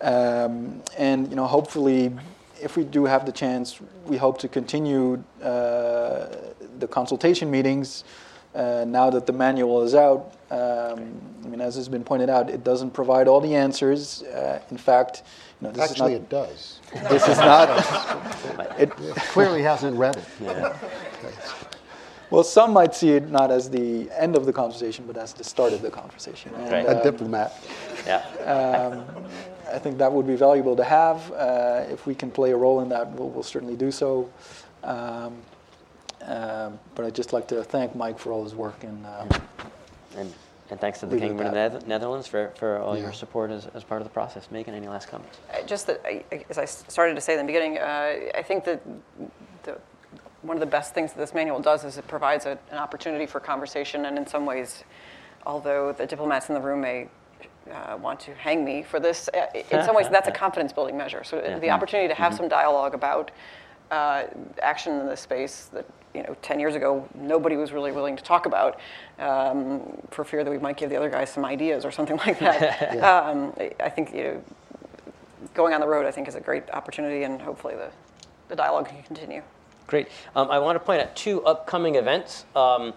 Um, 0.00 0.82
and 0.98 1.28
you 1.30 1.36
know, 1.36 1.46
hopefully, 1.46 2.12
if 2.60 2.76
we 2.76 2.84
do 2.84 3.04
have 3.04 3.26
the 3.26 3.32
chance, 3.32 3.80
we 4.04 4.16
hope 4.16 4.38
to 4.38 4.48
continue 4.48 5.22
uh, 5.42 6.26
the 6.78 6.88
consultation 6.88 7.50
meetings. 7.50 8.04
Uh, 8.54 8.84
now 8.86 9.10
that 9.10 9.26
the 9.26 9.32
manual 9.32 9.82
is 9.82 9.96
out, 9.96 10.34
um, 10.50 11.20
I 11.44 11.48
mean, 11.48 11.60
as 11.60 11.74
has 11.74 11.88
been 11.88 12.04
pointed 12.04 12.30
out, 12.30 12.48
it 12.48 12.62
doesn't 12.62 12.92
provide 12.92 13.26
all 13.26 13.40
the 13.40 13.54
answers. 13.56 14.22
Uh, 14.22 14.60
in 14.70 14.76
fact, 14.76 15.24
you 15.60 15.66
know, 15.66 15.72
this 15.72 15.90
Actually, 15.90 16.14
is 16.14 16.20
it 16.20 16.28
does. 16.28 16.80
not, 16.94 17.10
This 17.10 17.28
is 17.28 17.38
not. 17.38 17.68
It, 18.78 18.90
Clearly 19.32 19.62
hasn't 19.62 19.96
read 19.96 20.16
it. 20.16 20.24
Yeah. 20.40 20.76
well, 22.30 22.44
some 22.44 22.72
might 22.72 22.94
see 22.94 23.10
it 23.10 23.30
not 23.30 23.50
as 23.50 23.68
the 23.70 24.10
end 24.18 24.36
of 24.36 24.46
the 24.46 24.52
conversation, 24.52 25.04
but 25.06 25.16
as 25.16 25.32
the 25.32 25.44
start 25.44 25.72
of 25.72 25.82
the 25.82 25.90
conversation. 25.90 26.54
And, 26.54 26.72
Right. 26.72 26.86
A 26.86 26.96
um, 26.98 27.02
diplomat. 27.02 27.52
Yeah. 28.06 28.24
um, 28.44 29.24
I 29.72 29.78
think 29.78 29.98
that 29.98 30.12
would 30.12 30.26
be 30.26 30.36
valuable 30.36 30.76
to 30.76 30.84
have. 30.84 31.30
Uh, 31.32 31.84
if 31.90 32.06
we 32.06 32.14
can 32.14 32.30
play 32.30 32.50
a 32.52 32.56
role 32.56 32.80
in 32.80 32.88
that, 32.90 33.10
we'll, 33.12 33.30
we'll 33.30 33.42
certainly 33.42 33.76
do 33.76 33.90
so. 33.90 34.30
Um, 34.82 35.36
um, 36.22 36.78
but 36.94 37.04
I'd 37.04 37.14
just 37.14 37.32
like 37.32 37.46
to 37.48 37.62
thank 37.64 37.94
Mike 37.94 38.18
for 38.18 38.32
all 38.32 38.44
his 38.44 38.54
work 38.54 38.82
and. 38.84 39.04
Um, 39.06 39.28
And, 40.16 40.32
and 40.70 40.80
thanks 40.80 41.00
to 41.00 41.06
the 41.06 41.12
Leave 41.16 41.22
it 41.22 41.24
at 41.24 41.28
Kingdom 41.30 41.46
of 41.74 41.80
the 41.82 41.86
Netherlands 41.88 42.28
for, 42.28 42.52
for 42.56 42.78
all 42.78 42.96
your 42.96 43.12
support 43.12 43.50
as, 43.50 43.66
as 43.74 43.82
part 43.82 44.00
of 44.00 44.06
the 44.06 44.12
process. 44.14 44.48
Megan, 44.52 44.72
any 44.74 44.86
last 44.86 45.08
comments? 45.08 45.38
Uh, 45.52 45.60
Just 45.66 45.88
that, 45.88 46.00
I- 46.06 46.22
I- 46.30 46.44
as 46.48 46.56
I 46.56 46.62
s- 46.62 46.84
started 46.86 47.16
to 47.16 47.20
say 47.20 47.32
in 47.32 47.40
the 47.40 47.44
beginning, 47.44 47.78
uh, 47.78 48.30
I 48.38 48.42
think 48.42 48.64
that 48.64 48.80
the, 48.84 49.26
one 50.44 50.56
of 50.56 50.60
the 50.60 50.66
best 50.66 50.94
things 50.94 51.12
that 51.12 51.18
this 51.18 51.34
manual 51.34 51.58
does 51.60 51.84
is 51.84 51.96
it 51.98 52.06
provides 52.06 52.46
a, 52.46 52.58
an 52.70 52.78
opportunity 52.78 53.26
for 53.26 53.40
conversation, 53.40 54.04
and 54.06 54.18
in 54.18 54.26
some 54.26 54.44
ways, 54.46 54.84
although 55.46 55.92
the 55.92 56.06
diplomats 56.06 56.48
in 56.48 56.54
the 56.54 56.60
room 56.60 56.82
may 56.82 57.08
uh, 57.72 57.96
want 57.96 58.20
to 58.20 58.34
hang 58.34 58.64
me 58.64 58.82
for 58.82 59.00
this, 59.00 59.28
uh, 59.34 59.46
in 59.54 59.82
some 59.84 59.94
ways, 59.96 60.08
that's 60.10 60.28
a 60.28 60.32
confidence 60.44 60.72
building 60.72 60.96
measure. 60.96 61.24
So 61.24 61.38
uh, 61.38 61.58
the 61.58 61.70
opportunity 61.70 62.08
to 62.08 62.14
have 62.14 62.34
some 62.34 62.48
dialogue 62.48 62.94
about 62.94 63.30
uh, 63.90 64.24
action 64.62 65.00
in 65.00 65.06
this 65.06 65.20
space 65.20 65.70
that 65.72 65.86
you 66.14 66.22
know 66.22 66.36
10 66.42 66.60
years 66.60 66.74
ago 66.74 67.06
nobody 67.14 67.56
was 67.56 67.72
really 67.72 67.90
willing 67.92 68.16
to 68.16 68.22
talk 68.22 68.46
about 68.46 68.78
um, 69.18 69.80
for 70.10 70.24
fear 70.24 70.44
that 70.44 70.50
we 70.50 70.58
might 70.58 70.76
give 70.76 70.88
the 70.90 70.96
other 70.96 71.10
guys 71.10 71.28
some 71.30 71.44
ideas 71.44 71.84
or 71.84 71.90
something 71.90 72.16
like 72.26 72.38
that. 72.38 73.02
um, 73.02 73.52
I- 73.58 73.72
I 73.80 73.88
think 73.88 74.14
you 74.14 74.22
know, 74.24 74.42
going 75.54 75.72
on 75.74 75.80
the 75.80 75.86
road, 75.88 76.06
I 76.06 76.10
think, 76.10 76.28
is 76.28 76.34
a 76.34 76.40
great 76.40 76.68
opportunity, 76.70 77.22
and 77.24 77.40
hopefully 77.40 77.74
the, 77.76 77.90
the 78.48 78.56
dialogue 78.56 78.88
can 78.88 79.02
continue. 79.04 79.42
Great. 79.86 80.08
Um, 80.34 80.50
I 80.50 80.58
want 80.58 80.76
to 80.76 80.80
point 80.80 81.02
out 81.02 81.14
two 81.14 81.44
upcoming 81.44 81.96
events. 81.96 82.46
Um, 82.56 82.94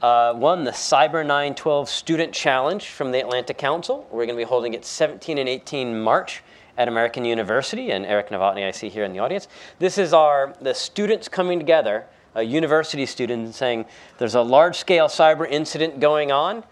uh, 0.00 0.32
one, 0.34 0.62
the 0.62 0.70
Cyber 0.70 1.26
912 1.26 1.88
Student 1.88 2.32
Challenge 2.32 2.86
from 2.86 3.10
the 3.10 3.18
Atlantic 3.18 3.58
Council. 3.58 4.06
We're 4.12 4.26
going 4.26 4.38
to 4.38 4.44
be 4.44 4.48
holding 4.48 4.74
it 4.74 4.84
17 4.84 5.38
and 5.38 5.48
18 5.48 6.00
March 6.00 6.44
at 6.76 6.86
American 6.86 7.24
University, 7.24 7.90
and 7.90 8.06
Eric 8.06 8.28
Novotny 8.28 8.64
I 8.64 8.70
see 8.70 8.88
here 8.88 9.02
in 9.02 9.12
the 9.12 9.18
audience. 9.18 9.48
This 9.80 9.98
is 9.98 10.12
our 10.12 10.54
the 10.60 10.72
students 10.74 11.28
coming 11.28 11.58
together, 11.58 12.06
a 12.36 12.42
university 12.44 13.04
student, 13.04 13.52
saying 13.56 13.84
there's 14.18 14.36
a 14.36 14.42
large-scale 14.42 15.08
cyber 15.08 15.50
incident 15.50 15.98
going 15.98 16.30
on. 16.30 16.62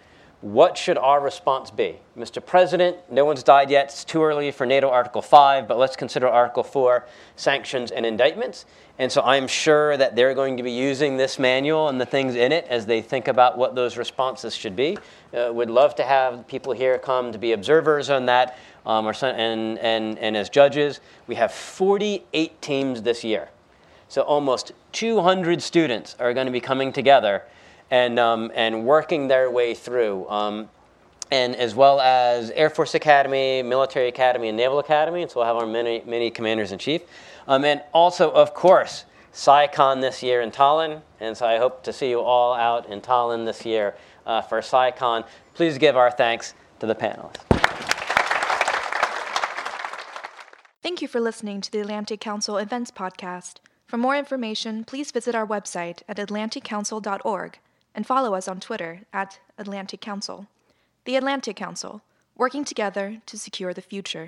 What 0.42 0.76
should 0.76 0.98
our 0.98 1.18
response 1.18 1.70
be? 1.70 1.96
Mr. 2.16 2.44
President, 2.44 2.98
no 3.10 3.24
one's 3.24 3.42
died 3.42 3.70
yet. 3.70 3.86
It's 3.86 4.04
too 4.04 4.22
early 4.22 4.50
for 4.50 4.66
NATO 4.66 4.90
Article 4.90 5.22
5, 5.22 5.66
but 5.66 5.78
let's 5.78 5.96
consider 5.96 6.28
Article 6.28 6.62
4 6.62 7.06
sanctions 7.36 7.90
and 7.90 8.04
indictments. 8.04 8.66
And 8.98 9.10
so 9.10 9.22
I'm 9.22 9.48
sure 9.48 9.96
that 9.96 10.14
they're 10.14 10.34
going 10.34 10.58
to 10.58 10.62
be 10.62 10.72
using 10.72 11.16
this 11.16 11.38
manual 11.38 11.88
and 11.88 11.98
the 11.98 12.04
things 12.04 12.34
in 12.34 12.52
it 12.52 12.66
as 12.68 12.84
they 12.84 13.00
think 13.00 13.28
about 13.28 13.56
what 13.56 13.74
those 13.74 13.96
responses 13.96 14.54
should 14.54 14.76
be. 14.76 14.98
Uh, 15.34 15.50
would 15.54 15.70
love 15.70 15.94
to 15.94 16.04
have 16.04 16.46
people 16.46 16.74
here 16.74 16.98
come 16.98 17.32
to 17.32 17.38
be 17.38 17.52
observers 17.52 18.10
on 18.10 18.26
that 18.26 18.58
um, 18.84 19.06
or 19.06 19.14
and, 19.24 19.78
and, 19.78 20.18
and 20.18 20.36
as 20.36 20.50
judges. 20.50 21.00
We 21.26 21.36
have 21.36 21.50
48 21.50 22.60
teams 22.60 23.00
this 23.00 23.24
year. 23.24 23.48
So 24.08 24.20
almost 24.20 24.72
200 24.92 25.62
students 25.62 26.14
are 26.20 26.34
going 26.34 26.46
to 26.46 26.52
be 26.52 26.60
coming 26.60 26.92
together 26.92 27.42
and, 27.90 28.18
um, 28.18 28.50
and 28.54 28.84
working 28.84 29.28
their 29.28 29.50
way 29.50 29.74
through. 29.74 30.28
Um, 30.28 30.68
and 31.30 31.56
as 31.56 31.74
well 31.74 32.00
as 32.00 32.50
Air 32.50 32.70
Force 32.70 32.94
Academy, 32.94 33.62
Military 33.62 34.08
Academy, 34.08 34.48
and 34.48 34.56
Naval 34.56 34.78
Academy. 34.78 35.22
And 35.22 35.30
so 35.30 35.40
we'll 35.40 35.46
have 35.46 35.56
our 35.56 35.66
many, 35.66 36.02
many 36.06 36.30
commanders 36.30 36.72
in 36.72 36.78
chief. 36.78 37.02
Um, 37.48 37.64
and 37.64 37.82
also, 37.92 38.30
of 38.30 38.54
course, 38.54 39.04
CyCon 39.32 40.00
this 40.00 40.22
year 40.22 40.40
in 40.40 40.50
Tallinn. 40.50 41.02
And 41.20 41.36
so 41.36 41.46
I 41.46 41.58
hope 41.58 41.82
to 41.84 41.92
see 41.92 42.10
you 42.10 42.20
all 42.20 42.54
out 42.54 42.88
in 42.88 43.00
Tallinn 43.00 43.44
this 43.44 43.64
year 43.64 43.94
uh, 44.24 44.40
for 44.42 44.60
CyCon. 44.60 45.24
Please 45.54 45.78
give 45.78 45.96
our 45.96 46.10
thanks 46.10 46.54
to 46.80 46.86
the 46.86 46.94
panelists. 46.94 47.42
Thank 50.82 51.02
you 51.02 51.08
for 51.08 51.20
listening 51.20 51.60
to 51.62 51.72
the 51.72 51.80
Atlantic 51.80 52.20
Council 52.20 52.58
Events 52.58 52.92
Podcast. 52.92 53.56
For 53.86 53.96
more 53.96 54.16
information, 54.16 54.84
please 54.84 55.10
visit 55.10 55.34
our 55.34 55.46
website 55.46 56.02
at 56.08 56.16
atlanticcouncil.org 56.16 57.58
and 57.96 58.06
follow 58.06 58.34
us 58.34 58.46
on 58.46 58.60
Twitter 58.60 59.00
at 59.12 59.40
Atlantic 59.56 60.02
Council. 60.02 60.46
The 61.06 61.16
Atlantic 61.16 61.56
Council, 61.56 62.02
working 62.36 62.64
together 62.64 63.22
to 63.24 63.38
secure 63.38 63.72
the 63.72 63.80
future. 63.80 64.24